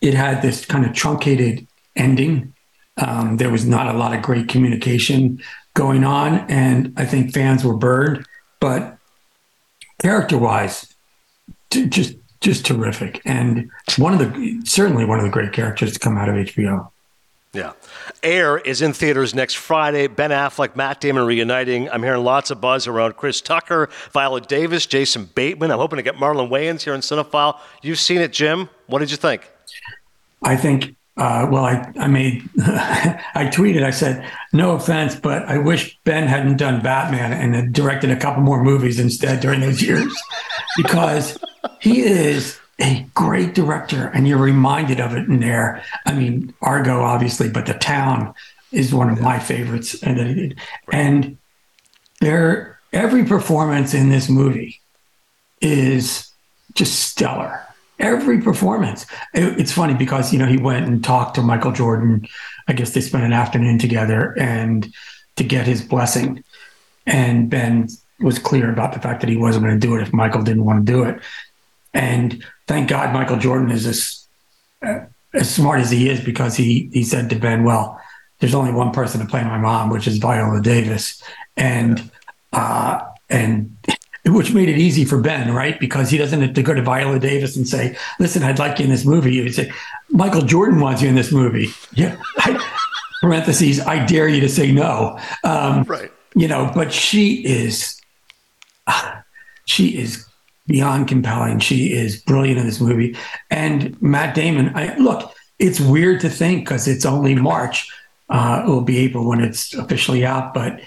it 0.01 0.15
had 0.15 0.43
this 0.43 0.67
kind 0.67 0.85
of 0.85 0.93
truncated 0.93 1.67
ending. 1.97 2.53
Um, 2.99 3.39
there 3.39 3.51
was 3.51 3.65
not 3.65 3.95
a 3.95 3.99
lot 3.99 4.15
of 4.15 4.21
great 4.21 4.49
communication 4.49 5.43
going 5.75 6.05
on, 6.05 6.51
and 6.51 6.93
I 6.97 7.07
think 7.07 7.33
fans 7.33 7.65
were 7.65 7.77
burned. 7.77 8.27
But 8.61 8.99
character-wise, 10.01 10.95
t- 11.71 11.87
just 11.87 12.17
just 12.41 12.67
terrific, 12.67 13.23
and 13.25 13.71
one 13.97 14.13
of 14.13 14.19
the 14.19 14.61
certainly 14.65 15.05
one 15.05 15.19
of 15.19 15.25
the 15.25 15.31
great 15.31 15.53
characters 15.53 15.95
to 15.95 15.99
come 15.99 16.19
out 16.19 16.29
of 16.29 16.35
HBO. 16.35 16.92
Yeah. 17.55 17.73
Air 18.23 18.57
is 18.57 18.81
in 18.81 18.95
theaters 18.95 19.35
next 19.35 19.55
Friday. 19.55 20.07
Ben 20.07 20.31
Affleck, 20.31 20.75
Matt 20.75 21.03
Damon 21.03 21.27
reuniting. 21.27 21.91
I'm 21.91 22.03
hearing 22.03 22.25
lots 22.25 22.51
of 22.51 22.63
buzz 22.63 22.87
around 22.87 23.19
Chris 23.19 23.43
Tucker, 23.43 23.91
Viola 24.13 24.41
Davis, 24.41 24.87
Jason 24.87 25.29
Bateman. 25.35 25.71
I'm 25.71 25.77
hoping 25.77 25.99
to 25.99 26.03
get 26.03 26.15
Marlon 26.15 26.49
Wayans 26.49 26.83
here 26.83 26.95
in 26.95 27.03
Cinephile. 27.03 27.59
You've 27.83 27.99
seen 27.99 28.23
it, 28.23 28.33
Jim. 28.33 28.71
What 28.87 29.01
did 29.01 29.11
you 29.11 29.19
think? 29.19 29.51
I 30.43 30.57
think, 30.57 30.97
uh, 31.19 31.47
well, 31.51 31.67
I, 31.67 31.93
I 31.99 32.07
made, 32.07 32.49
I 32.59 33.51
tweeted, 33.53 33.83
I 33.83 33.91
said, 33.91 34.27
no 34.55 34.75
offense, 34.75 35.15
but 35.15 35.43
I 35.43 35.59
wish 35.59 35.99
Ben 36.05 36.27
hadn't 36.27 36.57
done 36.57 36.81
Batman 36.81 37.35
and 37.35 37.55
had 37.55 37.75
directed 37.75 38.11
a 38.11 38.17
couple 38.17 38.43
more 38.43 38.65
movies 38.65 38.99
instead 38.99 39.41
during 39.41 39.61
those 39.61 39.83
years 39.83 40.11
because 40.79 41.37
he 41.81 42.01
is 42.01 42.59
a 42.83 43.07
great 43.15 43.55
director, 43.55 44.09
and 44.09 44.27
you're 44.27 44.39
reminded 44.39 45.01
of 45.01 45.15
it 45.15 45.29
in 45.29 45.41
there. 45.41 45.83
I 46.05 46.13
mean, 46.13 46.53
Argo, 46.61 47.01
obviously, 47.01 47.49
but 47.49 47.67
The 47.67 47.75
Town 47.75 48.35
is 48.73 48.93
one 48.93 49.09
of 49.09 49.21
my 49.21 49.39
favorites, 49.39 50.03
and 50.03 50.55
and 50.93 51.39
there 52.21 52.81
every 52.93 53.25
performance 53.25 53.95
in 53.95 54.09
this 54.09 54.29
movie 54.29 54.81
is 55.61 56.31
just 56.75 57.01
stellar. 57.01 57.61
Every 57.99 58.41
performance. 58.41 59.07
It, 59.33 59.61
it's 59.61 59.73
funny 59.73 59.95
because 59.95 60.33
you 60.33 60.39
know 60.39 60.47
he 60.47 60.57
went 60.57 60.87
and 60.87 61.05
talked 61.05 61.37
to 61.37 61.43
Michael 61.43 61.73
Jordan. 61.73 62.27
I 62.67 62.73
guess 62.73 62.95
they 62.95 63.01
spent 63.01 63.25
an 63.25 63.33
afternoon 63.33 63.79
together, 63.79 64.37
and 64.39 64.93
to 65.37 65.45
get 65.45 65.67
his 65.67 65.83
blessing. 65.83 66.43
And 67.07 67.49
Ben 67.49 67.89
was 68.21 68.39
clear 68.39 68.73
about 68.73 68.93
the 68.93 69.01
fact 69.01 69.21
that 69.21 69.31
he 69.31 69.37
wasn't 69.37 69.65
going 69.65 69.79
to 69.79 69.87
do 69.87 69.97
it 69.97 70.03
if 70.03 70.13
Michael 70.13 70.43
didn't 70.43 70.65
want 70.65 70.85
to 70.87 70.93
do 70.93 71.05
it. 71.05 71.21
And 71.95 72.45
thank 72.67 72.89
God 72.89 73.13
Michael 73.13 73.37
Jordan 73.37 73.71
is 73.71 73.87
as 73.87 74.27
uh, 74.85 75.01
as 75.35 75.55
smart 75.55 75.81
as 75.81 75.91
he 75.91 76.09
is 76.09 76.21
because 76.21 76.57
he 76.57 76.91
he 76.93 77.03
said 77.03 77.31
to 77.31 77.37
Ben, 77.37 77.65
"Well, 77.65 78.01
there's 78.41 78.55
only 78.55 78.73
one 78.73 78.93
person 78.93 79.21
to 79.21 79.27
play 79.27 79.43
my 79.45 79.59
mom, 79.59 79.91
which 79.91 80.07
is 80.07 80.19
Viola 80.19 80.61
Davis," 80.61 81.23
and 81.57 82.11
uh, 82.53 83.01
and 83.31 83.77
which 84.27 84.53
made 84.53 84.69
it 84.69 84.79
easy 84.79 85.05
for 85.05 85.21
Ben, 85.21 85.55
right? 85.55 85.79
Because 85.81 86.11
he 86.11 86.19
doesn't 86.19 86.41
have 86.41 86.55
to 86.55 86.63
go 86.63 86.75
to 86.75 86.83
Viola 86.83 87.19
Davis 87.19 87.57
and 87.57 87.67
say, 87.67 87.97
"Listen, 88.19 88.43
I'd 88.43 88.59
like 88.59 88.79
you 88.79 88.85
in 88.85 88.91
this 88.91 89.05
movie." 89.05 89.33
He 89.33 89.43
would 89.43 89.55
say, 89.55 89.73
"Michael 90.11 90.43
Jordan 90.43 90.81
wants 90.81 91.03
you 91.03 91.09
in 91.09 91.15
this 91.15 91.33
movie." 91.33 91.71
Yeah. 91.95 92.17
I, 92.39 92.59
parentheses. 93.23 93.81
I 93.81 94.05
dare 94.05 94.29
you 94.29 94.41
to 94.41 94.49
say 94.49 94.73
no. 94.73 95.19
Um, 95.45 95.85
right. 95.85 96.13
You 96.35 96.49
know, 96.49 96.71
but 96.75 96.93
she 96.93 97.47
is. 97.47 97.99
Uh, 98.87 99.21
she 99.65 99.97
is 99.97 100.27
beyond 100.67 101.09
compelling. 101.09 101.59
She 101.59 101.93
is 101.93 102.21
brilliant 102.23 102.59
in 102.59 102.67
this 102.67 102.81
movie. 102.81 103.17
And 103.51 104.01
Matt 104.01 104.35
Damon, 104.35 104.73
I, 104.75 104.97
look, 104.97 105.35
it's 105.59 105.81
weird 105.81 106.21
to 106.21 106.29
think 106.29 106.65
because 106.65 106.89
it's 106.89 107.05
only 107.05 107.35
March. 107.35 107.91
Uh, 108.29 108.63
it 108.65 108.69
will 108.69 108.81
be 108.81 108.99
April 108.99 109.29
when 109.29 109.41
it's 109.41 109.75
officially 109.75 110.25
out, 110.25 110.55
but 110.55 110.81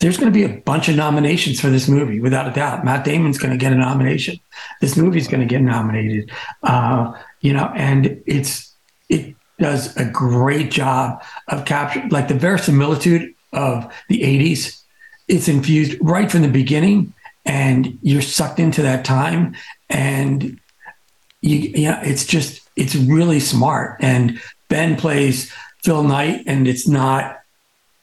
there's 0.00 0.16
going 0.16 0.32
to 0.32 0.38
be 0.38 0.44
a 0.44 0.60
bunch 0.60 0.88
of 0.88 0.94
nominations 0.94 1.60
for 1.60 1.68
this 1.70 1.88
movie, 1.88 2.20
without 2.20 2.46
a 2.46 2.52
doubt. 2.52 2.84
Matt 2.84 3.04
Damon's 3.04 3.38
going 3.38 3.50
to 3.50 3.58
get 3.58 3.72
a 3.72 3.76
nomination. 3.76 4.38
This 4.80 4.96
movie's 4.96 5.26
going 5.26 5.40
to 5.40 5.46
get 5.46 5.60
nominated. 5.60 6.30
Uh, 6.62 7.14
you 7.40 7.52
know, 7.52 7.72
and 7.74 8.22
it's 8.26 8.72
it 9.08 9.34
does 9.58 9.96
a 9.96 10.04
great 10.04 10.70
job 10.70 11.22
of 11.48 11.64
capturing 11.64 12.10
like 12.10 12.28
the 12.28 12.34
verisimilitude 12.34 13.34
of 13.52 13.92
the 14.08 14.20
80s. 14.20 14.82
It's 15.26 15.48
infused 15.48 15.98
right 16.00 16.30
from 16.30 16.42
the 16.42 16.48
beginning 16.48 17.12
and 17.48 17.98
you're 18.02 18.22
sucked 18.22 18.60
into 18.60 18.82
that 18.82 19.04
time 19.04 19.56
and 19.88 20.60
you 21.40 21.58
yeah 21.74 22.00
it's 22.04 22.24
just 22.24 22.68
it's 22.76 22.94
really 22.94 23.40
smart 23.40 23.96
and 24.00 24.40
ben 24.68 24.96
plays 24.96 25.52
phil 25.82 26.02
knight 26.04 26.44
and 26.46 26.68
it's 26.68 26.86
not 26.86 27.40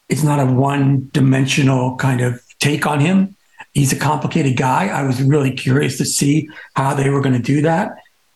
it's 0.09 0.23
not 0.23 0.39
a 0.39 0.45
one 0.45 1.09
dimensional 1.13 1.95
kind 1.95 2.21
of 2.21 2.41
take 2.59 2.85
on 2.85 2.99
him 2.99 3.35
he's 3.73 3.93
a 3.93 3.99
complicated 3.99 4.57
guy 4.57 4.87
i 4.87 5.03
was 5.03 5.21
really 5.21 5.51
curious 5.51 5.97
to 5.97 6.05
see 6.05 6.49
how 6.75 6.93
they 6.93 7.09
were 7.09 7.21
going 7.21 7.35
to 7.35 7.41
do 7.41 7.61
that 7.61 7.95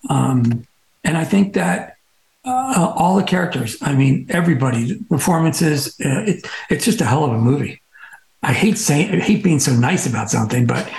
um, 0.09 0.65
and 1.03 1.17
i 1.17 1.25
think 1.25 1.53
that 1.53 1.95
uh, 2.45 2.93
all 2.95 3.17
the 3.17 3.23
characters. 3.23 3.77
I 3.81 3.93
mean, 3.93 4.25
everybody, 4.29 4.97
performances. 5.09 5.99
Uh, 6.03 6.23
it, 6.25 6.47
it's 6.69 6.85
just 6.85 7.01
a 7.01 7.05
hell 7.05 7.25
of 7.25 7.33
a 7.33 7.37
movie. 7.37 7.81
I 8.41 8.53
hate 8.53 8.77
saying, 8.77 9.13
I 9.13 9.19
hate 9.19 9.43
being 9.43 9.59
so 9.59 9.73
nice 9.73 10.05
about 10.05 10.29
something, 10.29 10.65
but 10.65 10.89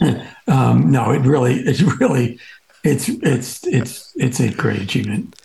um, 0.48 0.90
no, 0.90 1.10
it 1.10 1.20
really, 1.20 1.60
it's 1.60 1.82
really, 1.82 2.38
it's 2.84 3.08
it's 3.08 3.66
it's 3.66 4.12
it's 4.16 4.40
a 4.40 4.50
great 4.50 4.80
achievement 4.80 5.37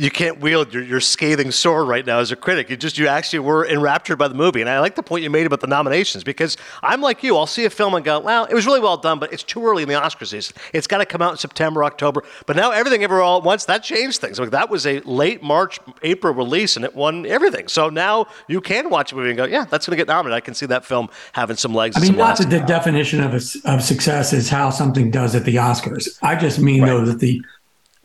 you 0.00 0.10
can't 0.10 0.40
wield 0.40 0.72
your, 0.72 0.82
your 0.82 1.00
scathing 1.00 1.50
sword 1.50 1.86
right 1.86 2.06
now 2.06 2.20
as 2.20 2.32
a 2.32 2.36
critic. 2.36 2.70
You 2.70 2.76
just 2.76 2.96
you 2.96 3.06
actually 3.06 3.40
were 3.40 3.66
enraptured 3.66 4.18
by 4.18 4.28
the 4.28 4.34
movie, 4.34 4.62
and 4.62 4.70
I 4.70 4.80
like 4.80 4.94
the 4.94 5.02
point 5.02 5.22
you 5.22 5.28
made 5.28 5.44
about 5.44 5.60
the 5.60 5.66
nominations 5.66 6.24
because 6.24 6.56
I'm 6.82 7.02
like 7.02 7.22
you. 7.22 7.36
I'll 7.36 7.46
see 7.46 7.66
a 7.66 7.70
film 7.70 7.94
and 7.94 8.04
go, 8.04 8.18
"Well, 8.18 8.46
it 8.46 8.54
was 8.54 8.64
really 8.64 8.80
well 8.80 8.96
done, 8.96 9.18
but 9.18 9.32
it's 9.32 9.42
too 9.42 9.62
early 9.64 9.82
in 9.82 9.88
the 9.88 9.96
Oscar 9.96 10.24
season. 10.24 10.56
It's 10.72 10.86
got 10.86 10.98
to 10.98 11.06
come 11.06 11.20
out 11.20 11.32
in 11.32 11.36
September, 11.36 11.84
October." 11.84 12.24
But 12.46 12.56
now 12.56 12.70
everything 12.70 13.04
ever 13.04 13.20
all 13.20 13.38
at 13.38 13.44
once 13.44 13.66
that 13.66 13.82
changed 13.82 14.20
things. 14.20 14.40
Like 14.40 14.50
that 14.50 14.70
was 14.70 14.86
a 14.86 15.00
late 15.00 15.42
March, 15.42 15.78
April 16.02 16.32
release, 16.32 16.76
and 16.76 16.84
it 16.84 16.94
won 16.94 17.26
everything. 17.26 17.68
So 17.68 17.90
now 17.90 18.26
you 18.48 18.62
can 18.62 18.88
watch 18.88 19.12
a 19.12 19.16
movie 19.16 19.28
and 19.28 19.36
go, 19.36 19.44
"Yeah, 19.44 19.66
that's 19.66 19.86
going 19.86 19.98
to 19.98 20.00
get 20.00 20.08
nominated." 20.08 20.36
I 20.36 20.40
can 20.40 20.54
see 20.54 20.66
that 20.66 20.86
film 20.86 21.10
having 21.32 21.56
some 21.56 21.74
legs. 21.74 21.96
I 21.96 22.00
mean, 22.00 22.16
not 22.16 22.38
that 22.38 22.48
the 22.48 22.60
definition 22.60 23.20
of 23.20 23.34
a, 23.34 23.70
of 23.70 23.82
success 23.82 24.32
is 24.32 24.48
how 24.48 24.70
something 24.70 25.10
does 25.10 25.34
at 25.34 25.44
the 25.44 25.56
Oscars. 25.56 26.18
I 26.22 26.36
just 26.36 26.58
mean 26.58 26.82
right. 26.82 26.88
though 26.88 27.04
that 27.04 27.18
the 27.18 27.42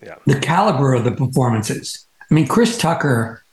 yeah. 0.05 0.15
the 0.25 0.39
caliber 0.39 0.93
of 0.93 1.03
the 1.03 1.11
performances 1.11 2.05
I 2.29 2.33
mean, 2.33 2.47
Chris 2.47 2.77
Tucker, 2.77 3.43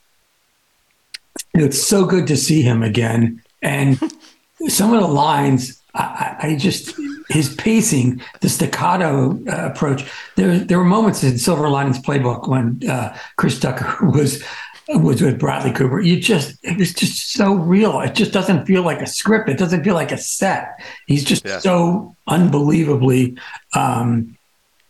it's 1.55 1.81
so 1.81 2.05
good 2.05 2.27
to 2.29 2.37
see 2.37 2.63
him 2.63 2.83
again. 2.83 3.43
And 3.61 4.01
some 4.69 4.93
of 4.95 5.01
the 5.01 5.09
lines, 5.09 5.81
I, 5.95 6.37
I 6.41 6.57
just, 6.57 6.95
his 7.29 7.55
pacing, 7.55 8.23
the 8.41 8.49
staccato 8.49 9.39
uh, 9.47 9.71
approach. 9.71 10.11
There, 10.37 10.59
there 10.59 10.79
were 10.79 10.85
moments 10.85 11.23
in 11.23 11.39
Silver 11.39 11.69
Linings 11.69 11.99
Playbook 11.99 12.49
when 12.49 12.81
uh, 12.89 13.17
Chris 13.37 13.59
Tucker 13.59 14.07
was 14.07 14.43
was 14.89 15.23
with 15.23 15.39
Bradley 15.39 15.71
Cooper. 15.71 16.01
You 16.01 16.21
just, 16.21 16.59
it 16.65 16.77
was 16.77 16.93
just 16.93 17.33
so 17.33 17.55
real. 17.55 18.01
It 18.01 18.15
just 18.15 18.33
doesn't 18.33 18.67
feel 18.67 18.83
like 18.83 19.01
a 19.01 19.07
script. 19.07 19.49
It 19.49 19.57
doesn't 19.57 19.85
feel 19.85 19.95
like 19.95 20.11
a 20.11 20.19
set. 20.19 20.83
He's 21.07 21.25
just 21.25 21.47
yeah. 21.47 21.61
so 21.61 22.17
unbelievably. 22.27 23.39
Um, 23.75 24.37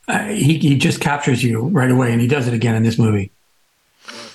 uh, 0.09 0.26
he 0.28 0.59
he 0.59 0.76
just 0.76 1.00
captures 1.00 1.42
you 1.42 1.68
right 1.68 1.90
away, 1.90 2.12
and 2.12 2.20
he 2.20 2.26
does 2.26 2.48
it 2.48 2.55
again 2.55 2.74
in 2.74 2.82
this 2.82 2.98
movie. 2.98 3.30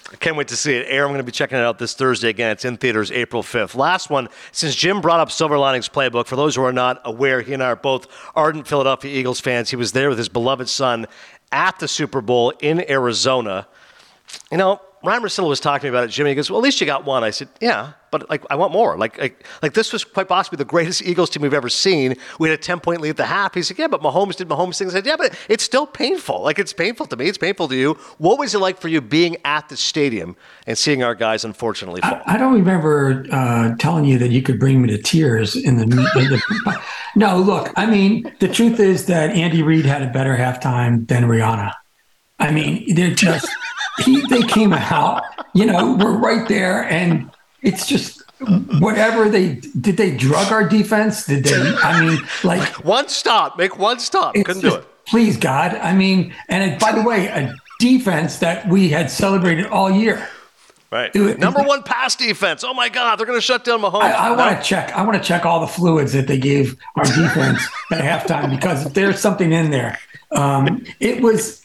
I 0.10 0.16
can't 0.16 0.38
wait 0.38 0.48
to 0.48 0.56
see 0.56 0.74
it 0.74 0.86
air. 0.88 1.04
I'm 1.04 1.10
going 1.10 1.20
to 1.20 1.24
be 1.24 1.34
checking 1.34 1.58
it 1.58 1.64
out 1.64 1.80
this 1.80 1.94
Thursday 1.94 2.30
again. 2.30 2.52
It's 2.52 2.64
in 2.64 2.78
theaters 2.78 3.12
April 3.12 3.44
5th. 3.44 3.76
Last 3.76 4.10
one, 4.10 4.30
since 4.54 4.74
Jim 4.74 5.02
brought 5.02 5.20
up 5.20 5.30
Silver 5.30 5.58
Linings 5.58 5.90
Playbook, 5.90 6.28
for 6.28 6.38
those 6.38 6.56
who 6.56 6.64
are 6.64 6.72
not 6.72 7.02
aware, 7.04 7.42
he 7.42 7.54
and 7.54 7.62
I 7.62 7.68
are 7.68 7.76
both 7.76 8.08
ardent 8.34 8.68
Philadelphia 8.68 9.14
Eagles 9.14 9.42
fans. 9.42 9.70
He 9.70 9.76
was 9.76 9.92
there 9.92 10.08
with 10.08 10.18
his 10.18 10.30
beloved 10.30 10.70
son 10.70 11.08
at 11.52 11.78
the 11.80 11.90
Super 11.90 12.22
Bowl 12.22 12.54
in 12.62 12.90
Arizona. 12.90 13.68
You 14.50 14.58
know, 14.58 14.82
Ryan 15.08 15.24
Russillo 15.24 15.48
was 15.48 15.62
talking 15.62 15.88
about 15.88 16.04
it, 16.04 16.10
Jimmy. 16.10 16.32
He 16.32 16.36
goes, 16.36 16.52
"Well, 16.52 16.60
at 16.60 16.64
least 16.64 16.82
you 16.82 16.86
got 16.86 17.06
one." 17.06 17.24
I 17.24 17.30
said, 17.30 17.48
"Yeah, 17.62 17.94
but 18.12 18.30
like 18.30 18.44
I 18.50 18.56
want 18.56 18.74
more. 18.74 18.98
Like, 18.98 19.18
like, 19.18 19.48
like 19.64 19.74
this 19.74 19.94
was 19.94 20.04
quite 20.04 20.28
possibly 20.28 20.58
the 20.58 20.66
greatest 20.66 21.02
Eagles 21.06 21.30
team 21.30 21.44
we've 21.44 21.54
ever 21.54 21.70
seen. 21.70 22.16
We 22.40 22.50
had 22.50 22.60
a 22.60 22.62
ten 22.62 22.82
point 22.82 23.00
lead 23.00 23.12
at 23.12 23.18
the 23.18 23.26
half." 23.26 23.54
He 23.54 23.64
said, 23.64 23.80
"Yeah, 23.80 23.88
but 23.88 24.02
Mahomes 24.02 24.36
did 24.36 24.50
Mahomes 24.50 24.78
things." 24.78 24.94
I 24.94 24.98
said, 24.98 25.06
"Yeah, 25.06 25.16
but 25.16 25.34
it's 25.48 25.64
still 25.64 25.88
painful. 25.88 26.42
Like 26.42 26.60
it's 26.60 26.74
painful 26.74 27.06
to 27.06 27.16
me. 27.16 27.30
It's 27.30 27.38
painful 27.38 27.70
to 27.70 27.76
you. 27.76 27.94
What 28.18 28.38
was 28.38 28.54
it 28.54 28.60
like 28.60 28.82
for 28.82 28.90
you 28.90 29.00
being 29.00 29.38
at 29.46 29.70
the 29.70 29.78
stadium 29.78 30.36
and 30.66 30.78
seeing 30.78 31.04
our 31.04 31.16
guys 31.16 31.46
unfortunately 31.46 32.02
fall?" 32.02 32.22
I, 32.26 32.34
I 32.34 32.38
don't 32.38 32.54
remember 32.54 33.26
uh, 33.32 33.76
telling 33.80 34.04
you 34.04 34.18
that 34.18 34.32
you 34.32 34.42
could 34.42 34.60
bring 34.60 34.82
me 34.82 34.90
to 34.90 35.02
tears 35.02 35.56
in 35.56 35.78
the. 35.78 35.84
In 35.84 35.90
the 35.90 36.82
no, 37.16 37.38
look. 37.38 37.72
I 37.78 37.86
mean, 37.86 38.30
the 38.42 38.50
truth 38.50 38.82
is 38.82 39.06
that 39.06 39.30
Andy 39.30 39.64
Reid 39.64 39.86
had 39.86 40.02
a 40.02 40.12
better 40.12 40.36
halftime 40.36 41.08
than 41.08 41.24
Rihanna. 41.24 41.72
I 42.40 42.52
mean, 42.52 42.94
they're 42.94 43.16
just 43.16 43.48
he, 44.04 44.22
they 44.30 44.42
came 44.44 44.74
out, 44.74 45.24
you 45.54 45.66
know, 45.66 45.96
we're 45.96 46.18
right 46.18 46.48
there, 46.48 46.84
and 46.84 47.30
it's 47.62 47.88
just 47.88 48.24
whatever 48.80 49.30
they 49.30 49.56
did. 49.80 49.98
They 49.98 50.16
drug 50.16 50.52
our 50.52 50.68
defense. 50.68 51.26
Did 51.26 51.44
they? 51.44 51.76
I 51.78 52.00
mean, 52.00 52.20
like 52.44 52.64
one 52.86 53.08
stop, 53.08 53.58
make 53.58 53.78
one 53.78 54.00
stop. 54.00 54.36
Couldn't 54.36 54.62
just, 54.62 54.76
do 54.76 54.82
it. 54.82 54.88
Please, 55.06 55.38
God. 55.38 55.76
I 55.76 55.94
mean, 55.94 56.34
and 56.50 56.80
by 56.80 56.92
the 56.92 57.02
way, 57.02 57.28
a 57.28 57.54
defense 57.80 58.40
that 58.40 58.68
we 58.68 58.90
had 58.90 59.10
celebrated 59.10 59.68
all 59.68 59.90
year. 59.90 60.28
Right. 60.92 61.14
It, 61.14 61.38
Number 61.38 61.64
one 61.64 61.84
pass 61.84 62.16
defense. 62.16 62.64
Oh 62.64 62.74
my 62.74 62.88
God, 62.88 63.18
they're 63.18 63.26
going 63.26 63.38
to 63.38 63.42
shut 63.46 63.66
down 63.66 63.82
Mahomes. 63.82 64.04
I, 64.04 64.12
I 64.12 64.32
want 64.32 64.58
to 64.58 64.64
check. 64.64 64.94
I 64.94 65.04
want 65.04 65.22
to 65.22 65.24
check 65.28 65.46
all 65.46 65.60
the 65.60 65.68
fluids 65.68 66.14
that 66.14 66.28
they 66.28 66.38
gave 66.38 66.78
our 66.96 67.04
defense 67.04 67.62
at 67.92 68.26
halftime 68.26 68.50
because 68.50 68.86
if 68.86 68.94
there's 68.94 69.20
something 69.20 69.52
in 69.52 69.70
there, 69.70 69.98
um, 70.32 70.86
it 71.02 71.22
was 71.22 71.62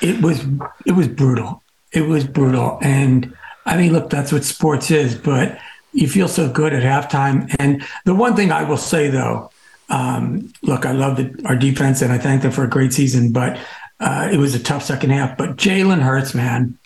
it 0.00 0.22
was 0.22 0.44
it 0.86 0.92
was 0.92 1.08
brutal. 1.08 1.62
It 1.92 2.02
was 2.02 2.24
brutal, 2.24 2.78
and 2.82 3.34
I 3.64 3.76
mean, 3.76 3.92
look, 3.92 4.10
that's 4.10 4.32
what 4.32 4.44
sports 4.44 4.90
is. 4.90 5.14
But 5.14 5.58
you 5.92 6.08
feel 6.08 6.28
so 6.28 6.48
good 6.50 6.72
at 6.72 6.82
halftime. 6.82 7.54
And 7.58 7.82
the 8.04 8.14
one 8.14 8.36
thing 8.36 8.52
I 8.52 8.62
will 8.62 8.76
say 8.76 9.08
though, 9.08 9.50
um, 9.88 10.52
look, 10.62 10.86
I 10.86 10.92
love 10.92 11.16
the, 11.16 11.42
our 11.46 11.56
defense, 11.56 12.02
and 12.02 12.12
I 12.12 12.18
thank 12.18 12.42
them 12.42 12.52
for 12.52 12.64
a 12.64 12.68
great 12.68 12.92
season. 12.92 13.32
But 13.32 13.58
uh, 14.00 14.28
it 14.32 14.36
was 14.36 14.54
a 14.54 14.62
tough 14.62 14.84
second 14.84 15.10
half. 15.10 15.36
But 15.36 15.56
Jalen 15.56 16.00
Hurts, 16.00 16.34
man, 16.34 16.78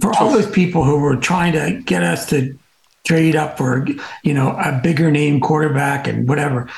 for 0.00 0.12
all 0.18 0.30
those 0.30 0.50
people 0.50 0.84
who 0.84 0.98
were 0.98 1.16
trying 1.16 1.52
to 1.52 1.80
get 1.84 2.02
us 2.02 2.28
to 2.30 2.58
trade 3.04 3.36
up 3.36 3.56
for 3.56 3.86
you 4.24 4.34
know 4.34 4.50
a 4.58 4.80
bigger 4.82 5.10
name 5.10 5.40
quarterback 5.40 6.08
and 6.08 6.28
whatever, 6.28 6.68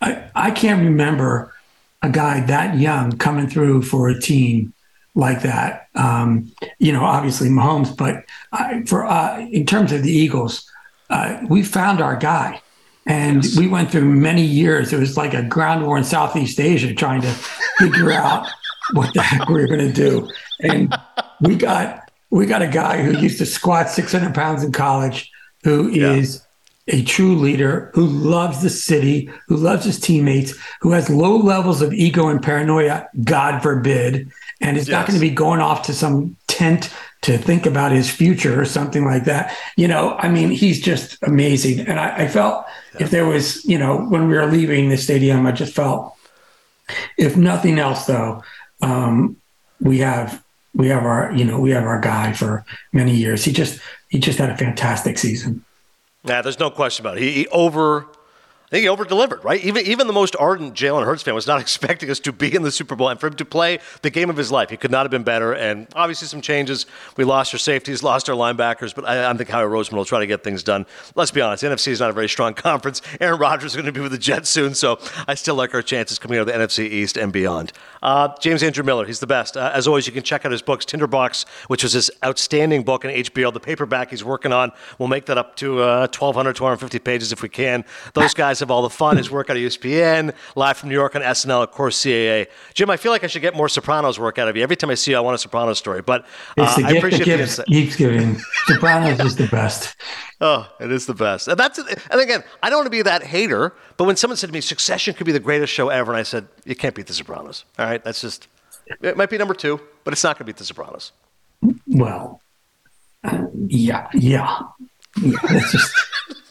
I, 0.00 0.24
I 0.34 0.50
can't 0.50 0.82
remember 0.82 1.54
a 2.02 2.10
guy 2.10 2.40
that 2.46 2.78
young 2.78 3.12
coming 3.18 3.48
through 3.48 3.82
for 3.82 4.08
a 4.08 4.20
team 4.20 4.72
like 5.18 5.42
that. 5.42 5.88
Um, 5.96 6.50
you 6.78 6.92
know, 6.92 7.04
obviously 7.04 7.48
Mahomes, 7.48 7.94
but 7.94 8.24
I, 8.52 8.84
for 8.86 9.04
uh, 9.04 9.40
in 9.40 9.66
terms 9.66 9.92
of 9.92 10.04
the 10.04 10.12
Eagles, 10.12 10.70
uh, 11.10 11.40
we 11.48 11.64
found 11.64 12.00
our 12.00 12.16
guy, 12.16 12.62
and 13.04 13.44
yes. 13.44 13.58
we 13.58 13.66
went 13.66 13.90
through 13.90 14.04
many 14.04 14.44
years. 14.44 14.92
It 14.92 15.00
was 15.00 15.16
like 15.16 15.34
a 15.34 15.42
ground 15.42 15.84
war 15.84 15.98
in 15.98 16.04
Southeast 16.04 16.60
Asia 16.60 16.94
trying 16.94 17.22
to 17.22 17.30
figure 17.78 18.12
out 18.12 18.46
what 18.92 19.12
the 19.12 19.22
heck 19.22 19.48
we 19.48 19.60
were 19.60 19.66
going 19.66 19.80
to 19.80 19.92
do, 19.92 20.30
and 20.60 20.94
we 21.40 21.56
got 21.56 22.10
we 22.30 22.46
got 22.46 22.62
a 22.62 22.68
guy 22.68 23.02
who 23.02 23.18
used 23.18 23.38
to 23.38 23.46
squat 23.46 23.88
600 23.88 24.34
pounds 24.34 24.62
in 24.62 24.70
college, 24.70 25.32
who 25.64 25.90
yeah. 25.90 26.12
is 26.12 26.46
a 26.86 27.02
true 27.02 27.34
leader 27.34 27.90
who 27.94 28.06
loves 28.06 28.62
the 28.62 28.70
city, 28.70 29.30
who 29.48 29.56
loves 29.56 29.84
his 29.84 29.98
teammates, 29.98 30.54
who 30.80 30.92
has 30.92 31.10
low 31.10 31.36
levels 31.36 31.82
of 31.82 31.92
ego 31.92 32.28
and 32.28 32.42
paranoia, 32.42 33.08
God 33.24 33.62
forbid, 33.62 34.30
and 34.60 34.76
is 34.76 34.88
yes. 34.88 34.92
not 34.92 35.06
going 35.06 35.18
to 35.18 35.26
be 35.26 35.34
going 35.34 35.60
off 35.60 35.82
to 35.82 35.92
some 35.92 36.36
tent 36.46 36.92
to 37.22 37.36
think 37.36 37.66
about 37.66 37.92
his 37.92 38.10
future 38.10 38.60
or 38.60 38.64
something 38.64 39.04
like 39.04 39.24
that. 39.24 39.56
You 39.76 39.88
know, 39.88 40.16
I 40.18 40.28
mean, 40.28 40.50
he's 40.50 40.80
just 40.80 41.20
amazing. 41.22 41.86
And 41.86 41.98
I, 41.98 42.24
I 42.24 42.28
felt 42.28 42.66
yeah. 42.94 43.04
if 43.04 43.10
there 43.10 43.26
was, 43.26 43.64
you 43.64 43.78
know, 43.78 44.04
when 44.06 44.28
we 44.28 44.34
were 44.34 44.46
leaving 44.46 44.88
the 44.88 44.96
stadium, 44.96 45.46
I 45.46 45.52
just 45.52 45.74
felt, 45.74 46.14
if 47.16 47.36
nothing 47.36 47.78
else, 47.78 48.06
though, 48.06 48.42
um, 48.82 49.36
we 49.80 49.98
have 49.98 50.42
we 50.74 50.88
have 50.88 51.04
our 51.04 51.32
you 51.32 51.44
know 51.44 51.58
we 51.58 51.70
have 51.70 51.84
our 51.84 52.00
guy 52.00 52.32
for 52.32 52.64
many 52.92 53.14
years. 53.14 53.44
He 53.44 53.52
just 53.52 53.80
he 54.08 54.18
just 54.18 54.38
had 54.38 54.50
a 54.50 54.56
fantastic 54.56 55.18
season. 55.18 55.64
Yeah, 56.24 56.42
there's 56.42 56.58
no 56.58 56.70
question 56.70 57.04
about 57.04 57.18
it. 57.18 57.22
He, 57.22 57.32
he 57.32 57.48
over 57.48 58.06
I 58.68 58.70
think 58.70 58.82
he 58.82 58.88
over 58.90 59.06
delivered, 59.06 59.42
right? 59.44 59.64
Even 59.64 59.86
even 59.86 60.06
the 60.06 60.12
most 60.12 60.36
ardent 60.38 60.74
Jalen 60.74 61.06
Hurts 61.06 61.22
fan 61.22 61.34
was 61.34 61.46
not 61.46 61.58
expecting 61.62 62.10
us 62.10 62.20
to 62.20 62.32
be 62.32 62.54
in 62.54 62.62
the 62.62 62.70
Super 62.70 62.94
Bowl 62.94 63.08
and 63.08 63.18
for 63.18 63.28
him 63.28 63.32
to 63.36 63.44
play 63.46 63.78
the 64.02 64.10
game 64.10 64.28
of 64.28 64.36
his 64.36 64.52
life. 64.52 64.68
He 64.68 64.76
could 64.76 64.90
not 64.90 65.04
have 65.04 65.10
been 65.10 65.22
better. 65.22 65.54
And 65.54 65.86
obviously, 65.94 66.28
some 66.28 66.42
changes. 66.42 66.84
We 67.16 67.24
lost 67.24 67.54
our 67.54 67.58
safeties, 67.58 68.02
lost 68.02 68.28
our 68.28 68.36
linebackers, 68.36 68.94
but 68.94 69.06
I, 69.06 69.30
I 69.30 69.34
think 69.38 69.48
Howie 69.48 69.64
Roseman 69.64 69.94
will 69.94 70.04
try 70.04 70.20
to 70.20 70.26
get 70.26 70.44
things 70.44 70.62
done. 70.62 70.84
Let's 71.14 71.30
be 71.30 71.40
honest, 71.40 71.64
NFC 71.64 71.88
is 71.88 72.00
not 72.00 72.10
a 72.10 72.12
very 72.12 72.28
strong 72.28 72.52
conference. 72.68 73.00
Aaron 73.22 73.40
Rodgers 73.40 73.72
is 73.72 73.74
going 73.74 73.86
to 73.86 73.92
be 73.92 74.00
with 74.00 74.12
the 74.12 74.18
Jets 74.18 74.50
soon, 74.50 74.74
so 74.74 74.98
I 75.26 75.34
still 75.34 75.54
like 75.54 75.72
our 75.72 75.80
chances 75.80 76.18
coming 76.18 76.38
out 76.38 76.42
of 76.42 76.46
the 76.48 76.52
NFC 76.52 76.90
East 76.90 77.16
and 77.16 77.32
beyond. 77.32 77.72
Uh, 78.02 78.28
James 78.38 78.62
Andrew 78.62 78.84
Miller, 78.84 79.06
he's 79.06 79.20
the 79.20 79.26
best. 79.26 79.56
Uh, 79.56 79.70
as 79.72 79.88
always, 79.88 80.06
you 80.06 80.12
can 80.12 80.22
check 80.22 80.44
out 80.44 80.52
his 80.52 80.60
books, 80.62 80.84
Tinderbox, 80.84 81.46
which 81.68 81.82
was 81.82 81.94
his 81.94 82.10
outstanding 82.22 82.82
book 82.82 83.06
in 83.06 83.10
HBO. 83.24 83.50
The 83.50 83.60
paperback 83.60 84.10
he's 84.10 84.22
working 84.22 84.52
on, 84.52 84.72
we'll 84.98 85.08
make 85.08 85.24
that 85.24 85.38
up 85.38 85.56
to 85.56 85.80
uh, 85.82 86.00
1,200, 86.00 86.54
250 86.54 86.98
pages 86.98 87.32
if 87.32 87.40
we 87.40 87.48
can. 87.48 87.86
Those 88.12 88.34
guys 88.34 88.57
have 88.60 88.70
all 88.70 88.82
the 88.82 88.90
fun. 88.90 89.16
His 89.16 89.30
work 89.30 89.50
out 89.50 89.56
of 89.56 89.62
ESPN, 89.62 90.34
live 90.56 90.76
from 90.76 90.88
New 90.88 90.94
York 90.94 91.16
on 91.16 91.22
SNL, 91.22 91.62
of 91.62 91.70
course, 91.70 92.02
CAA. 92.02 92.46
Jim, 92.74 92.90
I 92.90 92.96
feel 92.96 93.12
like 93.12 93.24
I 93.24 93.26
should 93.26 93.42
get 93.42 93.54
more 93.54 93.68
Sopranos 93.68 94.18
work 94.18 94.38
out 94.38 94.48
of 94.48 94.56
you. 94.56 94.62
Every 94.62 94.76
time 94.76 94.90
I 94.90 94.94
see 94.94 95.12
you, 95.12 95.16
I 95.16 95.20
want 95.20 95.34
a 95.34 95.38
Sopranos 95.38 95.78
story. 95.78 96.02
But 96.02 96.26
uh, 96.56 96.82
I 96.84 96.92
appreciate 96.92 97.24
the 97.24 97.40
insight. 97.40 97.66
Keeps 97.66 97.96
giving. 97.96 98.38
Sopranos 98.66 99.20
is 99.20 99.36
the 99.36 99.46
best. 99.46 99.96
Oh, 100.40 100.68
it 100.78 100.92
is 100.92 101.06
the 101.06 101.14
best. 101.14 101.48
And 101.48 101.58
that's 101.58 101.80
and 101.80 102.20
again, 102.20 102.44
I 102.62 102.70
don't 102.70 102.78
want 102.78 102.86
to 102.86 102.90
be 102.90 103.02
that 103.02 103.24
hater, 103.24 103.74
but 103.96 104.04
when 104.04 104.14
someone 104.14 104.36
said 104.36 104.46
to 104.46 104.52
me, 104.52 104.60
Succession 104.60 105.14
could 105.14 105.26
be 105.26 105.32
the 105.32 105.40
greatest 105.40 105.72
show 105.72 105.88
ever, 105.88 106.12
and 106.12 106.18
I 106.20 106.22
said, 106.22 106.46
You 106.64 106.76
can't 106.76 106.94
beat 106.94 107.08
The 107.08 107.12
Sopranos. 107.12 107.64
All 107.76 107.84
right, 107.86 108.04
that's 108.04 108.20
just 108.20 108.46
it 109.02 109.16
might 109.16 109.30
be 109.30 109.38
number 109.38 109.54
two, 109.54 109.80
but 110.04 110.12
it's 110.12 110.22
not 110.22 110.36
going 110.36 110.46
to 110.46 110.52
beat 110.52 110.56
The 110.58 110.64
Sopranos. 110.64 111.10
Well, 111.88 112.40
uh, 113.24 113.46
yeah, 113.66 114.08
yeah, 114.14 114.60
yeah. 115.20 115.38
That's 115.42 115.72
just. 115.72 115.94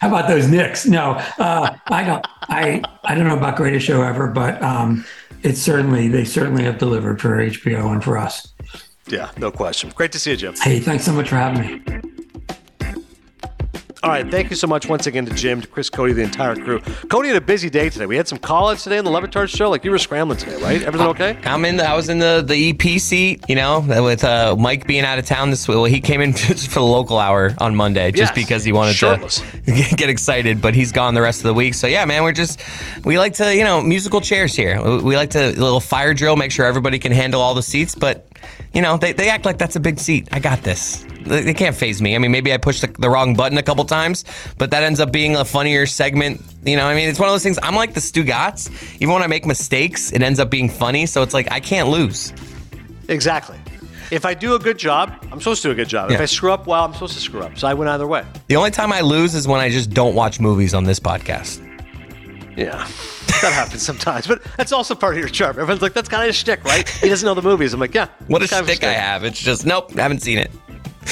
How 0.00 0.08
about 0.08 0.28
those 0.28 0.48
Knicks? 0.48 0.86
No, 0.86 1.12
uh, 1.38 1.76
I 1.88 2.04
don't. 2.04 2.26
I 2.42 2.82
I 3.04 3.14
don't 3.14 3.26
know 3.26 3.36
about 3.36 3.56
greatest 3.56 3.86
show 3.86 4.02
ever, 4.02 4.28
but 4.28 4.62
um, 4.62 5.04
it's 5.42 5.60
certainly 5.60 6.08
they 6.08 6.24
certainly 6.24 6.64
have 6.64 6.78
delivered 6.78 7.20
for 7.20 7.36
HBO 7.38 7.92
and 7.92 8.02
for 8.02 8.16
us. 8.16 8.52
Yeah, 9.06 9.30
no 9.36 9.50
question. 9.50 9.90
Great 9.94 10.12
to 10.12 10.18
see 10.18 10.30
you, 10.32 10.36
Jim. 10.36 10.54
Hey, 10.56 10.80
thanks 10.80 11.04
so 11.04 11.12
much 11.12 11.28
for 11.28 11.36
having 11.36 11.82
me. 11.84 12.00
All 14.02 14.08
right, 14.08 14.26
thank 14.30 14.48
you 14.48 14.56
so 14.56 14.66
much 14.66 14.88
once 14.88 15.06
again 15.06 15.26
to 15.26 15.34
Jim, 15.34 15.60
to 15.60 15.66
Chris, 15.66 15.90
Cote, 15.90 16.14
the 16.14 16.22
entire 16.22 16.56
crew. 16.56 16.80
Cote 17.10 17.26
had 17.26 17.36
a 17.36 17.40
busy 17.40 17.68
day 17.68 17.90
today. 17.90 18.06
We 18.06 18.16
had 18.16 18.26
some 18.26 18.38
call-outs 18.38 18.82
today 18.82 18.96
on 18.96 19.04
the 19.04 19.10
Le 19.10 19.20
Batard 19.20 19.50
show. 19.54 19.68
Like 19.68 19.84
you 19.84 19.90
were 19.90 19.98
scrambling 19.98 20.38
today, 20.38 20.56
right? 20.62 20.82
Everything 20.82 21.06
okay? 21.08 21.36
I'm 21.44 21.62
in. 21.66 21.76
The, 21.76 21.84
I 21.86 21.94
was 21.94 22.08
in 22.08 22.18
the 22.18 22.42
the 22.46 22.70
EP 22.70 22.98
seat, 22.98 23.44
you 23.46 23.56
know, 23.56 23.80
with 24.02 24.24
uh, 24.24 24.56
Mike 24.58 24.86
being 24.86 25.04
out 25.04 25.18
of 25.18 25.26
town 25.26 25.50
this 25.50 25.68
week. 25.68 25.74
Well, 25.76 25.84
he 25.84 26.00
came 26.00 26.22
in 26.22 26.32
just 26.34 26.68
for 26.68 26.78
the 26.78 26.84
local 26.86 27.18
hour 27.18 27.54
on 27.58 27.76
Monday, 27.76 28.10
just 28.10 28.34
Yes, 28.34 28.42
because 28.46 28.64
he 28.64 28.72
wanted 28.72 28.94
shirtless. 28.94 29.40
to 29.66 29.96
get 29.96 30.08
excited. 30.08 30.62
But 30.62 30.74
he's 30.74 30.92
gone 30.92 31.12
the 31.12 31.20
rest 31.20 31.40
of 31.40 31.44
the 31.48 31.54
week. 31.54 31.74
So 31.74 31.86
yeah, 31.86 32.06
man, 32.06 32.22
we're 32.22 32.32
just 32.32 32.62
we 33.04 33.18
like 33.18 33.34
to 33.34 33.54
you 33.54 33.64
know 33.64 33.82
musical 33.82 34.22
chairs 34.22 34.54
here. 34.56 34.82
We- 34.82 35.10
We 35.10 35.16
like 35.16 35.30
to 35.30 35.48
a 35.50 35.52
little 35.52 35.80
fire 35.80 36.14
drill, 36.14 36.36
make 36.36 36.52
sure 36.52 36.64
everybody 36.64 36.98
can 36.98 37.12
handle 37.12 37.42
all 37.42 37.52
the 37.54 37.62
seats. 37.62 37.94
But 37.94 38.26
you 38.72 38.82
know, 38.82 38.96
they, 38.96 39.12
they 39.12 39.28
act 39.28 39.44
like 39.44 39.58
that's 39.58 39.76
a 39.76 39.80
big 39.80 39.98
seat. 39.98 40.28
I 40.32 40.38
got 40.38 40.62
this. 40.62 41.04
They, 41.26 41.42
they 41.42 41.54
can't 41.54 41.74
phase 41.74 42.00
me. 42.00 42.14
I 42.14 42.18
mean, 42.18 42.30
maybe 42.30 42.52
I 42.52 42.56
pushed 42.56 42.80
the, 42.82 42.86
the 42.86 43.10
wrong 43.10 43.34
button 43.34 43.58
a 43.58 43.62
couple 43.62 43.84
times, 43.84 44.24
but 44.58 44.70
that 44.70 44.82
ends 44.82 45.00
up 45.00 45.12
being 45.12 45.36
a 45.36 45.44
funnier 45.44 45.86
segment. 45.86 46.40
You 46.64 46.76
know, 46.76 46.86
I 46.86 46.94
mean, 46.94 47.08
it's 47.08 47.18
one 47.18 47.28
of 47.28 47.34
those 47.34 47.42
things. 47.42 47.58
I'm 47.62 47.74
like 47.74 47.94
the 47.94 48.00
Stugotz. 48.00 48.70
Even 49.00 49.12
when 49.14 49.22
I 49.22 49.26
make 49.26 49.46
mistakes, 49.46 50.12
it 50.12 50.22
ends 50.22 50.40
up 50.40 50.50
being 50.50 50.68
funny. 50.68 51.06
So 51.06 51.22
it's 51.22 51.34
like 51.34 51.50
I 51.50 51.60
can't 51.60 51.88
lose. 51.88 52.32
Exactly. 53.08 53.58
If 54.10 54.24
I 54.24 54.34
do 54.34 54.56
a 54.56 54.58
good 54.58 54.76
job, 54.76 55.16
I'm 55.30 55.38
supposed 55.40 55.62
to 55.62 55.68
do 55.68 55.72
a 55.72 55.74
good 55.76 55.88
job. 55.88 56.10
If 56.10 56.20
I 56.20 56.24
screw 56.24 56.52
up, 56.52 56.66
well, 56.66 56.84
I'm 56.84 56.92
supposed 56.92 57.14
to 57.14 57.20
screw 57.20 57.42
up. 57.42 57.56
So 57.56 57.68
I 57.68 57.74
win 57.74 57.86
either 57.86 58.08
way. 58.08 58.24
The 58.48 58.56
only 58.56 58.72
time 58.72 58.92
I 58.92 59.02
lose 59.02 59.36
is 59.36 59.46
when 59.46 59.60
I 59.60 59.68
just 59.68 59.90
don't 59.90 60.16
watch 60.16 60.40
movies 60.40 60.74
on 60.74 60.82
this 60.82 60.98
podcast. 60.98 61.64
Yeah. 62.60 62.86
That 63.40 63.52
happens 63.54 63.80
sometimes, 63.80 64.26
but 64.26 64.42
that's 64.58 64.70
also 64.70 64.94
part 64.94 65.14
of 65.14 65.20
your 65.20 65.30
charm. 65.30 65.52
Everyone's 65.52 65.80
like, 65.80 65.94
that's 65.94 66.10
kind 66.10 66.24
of 66.24 66.28
a 66.28 66.32
shtick, 66.34 66.62
right? 66.62 66.86
He 66.86 67.08
doesn't 67.08 67.24
know 67.24 67.32
the 67.32 67.40
movies. 67.40 67.72
I'm 67.72 67.80
like, 67.80 67.94
yeah. 67.94 68.08
What 68.26 68.42
a 68.42 68.48
kind 68.48 68.60
of 68.62 68.68
stick 68.68 68.84
I 68.84 68.92
have. 68.92 69.24
It's 69.24 69.40
just 69.40 69.64
nope, 69.64 69.92
I 69.96 70.02
haven't 70.02 70.20
seen 70.20 70.36
it. 70.36 70.50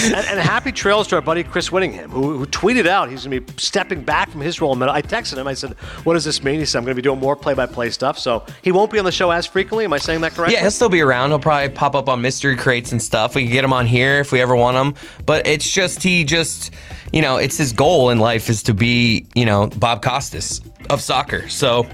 And, 0.02 0.14
and 0.14 0.40
happy 0.40 0.72
trails 0.72 1.08
to 1.08 1.16
our 1.16 1.22
buddy 1.22 1.42
Chris 1.42 1.70
Wittyngham, 1.70 2.10
who, 2.10 2.38
who 2.38 2.46
tweeted 2.46 2.86
out 2.86 3.10
he's 3.10 3.24
going 3.24 3.40
to 3.44 3.52
be 3.52 3.60
stepping 3.60 4.02
back 4.02 4.30
from 4.30 4.40
his 4.40 4.60
role. 4.60 4.80
I 4.82 5.02
texted 5.02 5.38
him. 5.38 5.46
I 5.46 5.54
said, 5.54 5.72
"What 6.04 6.14
does 6.14 6.24
this 6.24 6.42
mean?" 6.42 6.60
He 6.60 6.66
said, 6.66 6.78
"I'm 6.78 6.84
going 6.84 6.94
to 6.94 6.96
be 6.96 7.02
doing 7.02 7.18
more 7.18 7.36
play-by-play 7.36 7.90
stuff." 7.90 8.18
So 8.18 8.44
he 8.62 8.72
won't 8.72 8.90
be 8.90 8.98
on 8.98 9.04
the 9.04 9.12
show 9.12 9.30
as 9.30 9.46
frequently. 9.46 9.84
Am 9.84 9.92
I 9.92 9.98
saying 9.98 10.20
that 10.20 10.32
correctly? 10.32 10.54
Yeah, 10.54 10.62
he'll 10.62 10.70
still 10.70 10.88
be 10.88 11.00
around. 11.00 11.30
He'll 11.30 11.38
probably 11.38 11.70
pop 11.70 11.94
up 11.94 12.08
on 12.08 12.20
mystery 12.20 12.56
crates 12.56 12.92
and 12.92 13.02
stuff. 13.02 13.34
We 13.34 13.44
can 13.44 13.52
get 13.52 13.64
him 13.64 13.72
on 13.72 13.86
here 13.86 14.20
if 14.20 14.32
we 14.32 14.40
ever 14.40 14.54
want 14.54 14.76
him. 14.76 14.94
But 15.26 15.46
it's 15.46 15.70
just 15.70 16.02
he 16.02 16.24
just 16.24 16.72
you 17.12 17.22
know, 17.22 17.36
it's 17.36 17.56
his 17.56 17.72
goal 17.72 18.10
in 18.10 18.18
life 18.18 18.48
is 18.48 18.62
to 18.64 18.74
be, 18.74 19.26
you 19.34 19.46
know, 19.46 19.68
Bob 19.68 20.02
Costas 20.02 20.60
of 20.90 21.00
soccer. 21.00 21.48
So 21.48 21.86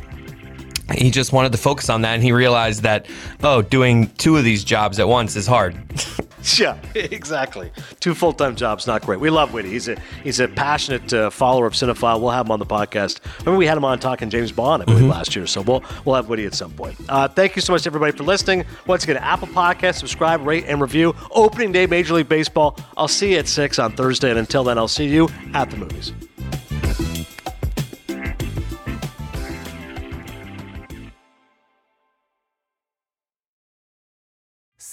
he 0.93 1.11
just 1.11 1.33
wanted 1.33 1.53
to 1.53 1.59
focus 1.59 1.89
on 1.89 2.03
that 2.03 2.15
and 2.15 2.23
he 2.23 2.33
realized 2.33 2.83
that 2.83 3.07
oh, 3.43 3.63
doing 3.63 4.09
two 4.19 4.37
of 4.37 4.45
these 4.45 4.65
jobs 4.65 4.99
at 4.99 5.09
once 5.09 5.37
is 5.37 5.47
hard. 5.47 5.77
Yeah, 6.59 6.77
exactly. 6.95 7.73
Two 8.01 8.15
full-time 8.15 8.55
jobs, 8.55 8.87
not 8.87 9.03
great. 9.03 9.19
We 9.19 9.31
love 9.31 9.55
Whitty. 9.55 9.71
He's 9.71 9.89
a 9.89 9.99
he's 10.23 10.41
a 10.41 10.49
passionate 10.49 11.13
uh, 11.13 11.31
follower 11.31 11.67
of 11.67 11.73
Cinephile. 11.73 12.21
We'll 12.21 12.31
have 12.31 12.47
him 12.47 12.53
on 12.53 12.59
the 12.59 12.67
podcast. 12.67 13.21
Remember, 13.41 13.59
we 13.59 13.67
had 13.67 13.79
him 13.79 13.85
on 13.85 13.99
talking 13.99 14.29
James 14.29 14.53
Bond, 14.53 14.83
I 14.83 14.85
believe, 14.85 15.09
last 15.09 15.35
year. 15.35 15.47
So 15.47 15.63
we'll 15.63 15.83
we'll 16.05 16.17
have 16.17 16.29
Whitty 16.29 16.45
at 16.45 16.55
some 16.55 16.71
point. 16.73 16.97
Uh, 17.09 17.29
thank 17.29 17.57
you 17.57 17.63
so 17.63 17.73
much, 17.73 17.87
everybody, 17.87 18.13
for 18.13 18.25
listening. 18.25 18.65
Once 18.87 19.05
again, 19.05 19.17
Apple 19.17 19.49
Podcast, 19.49 19.95
subscribe, 19.95 20.47
rate, 20.47 20.65
and 20.67 20.81
review. 20.81 21.15
Opening 21.31 21.73
day, 21.73 21.87
Major 21.87 22.15
League 22.15 22.29
Baseball. 22.29 22.79
I'll 22.97 23.09
see 23.09 23.33
you 23.33 23.39
at 23.39 23.49
six 23.49 23.79
on 23.79 23.93
Thursday, 23.93 24.29
and 24.29 24.39
until 24.39 24.65
then, 24.65 24.77
I'll 24.77 24.87
see 24.87 25.09
you 25.09 25.29
at 25.55 25.71
the 25.71 25.79
movies. 25.79 26.13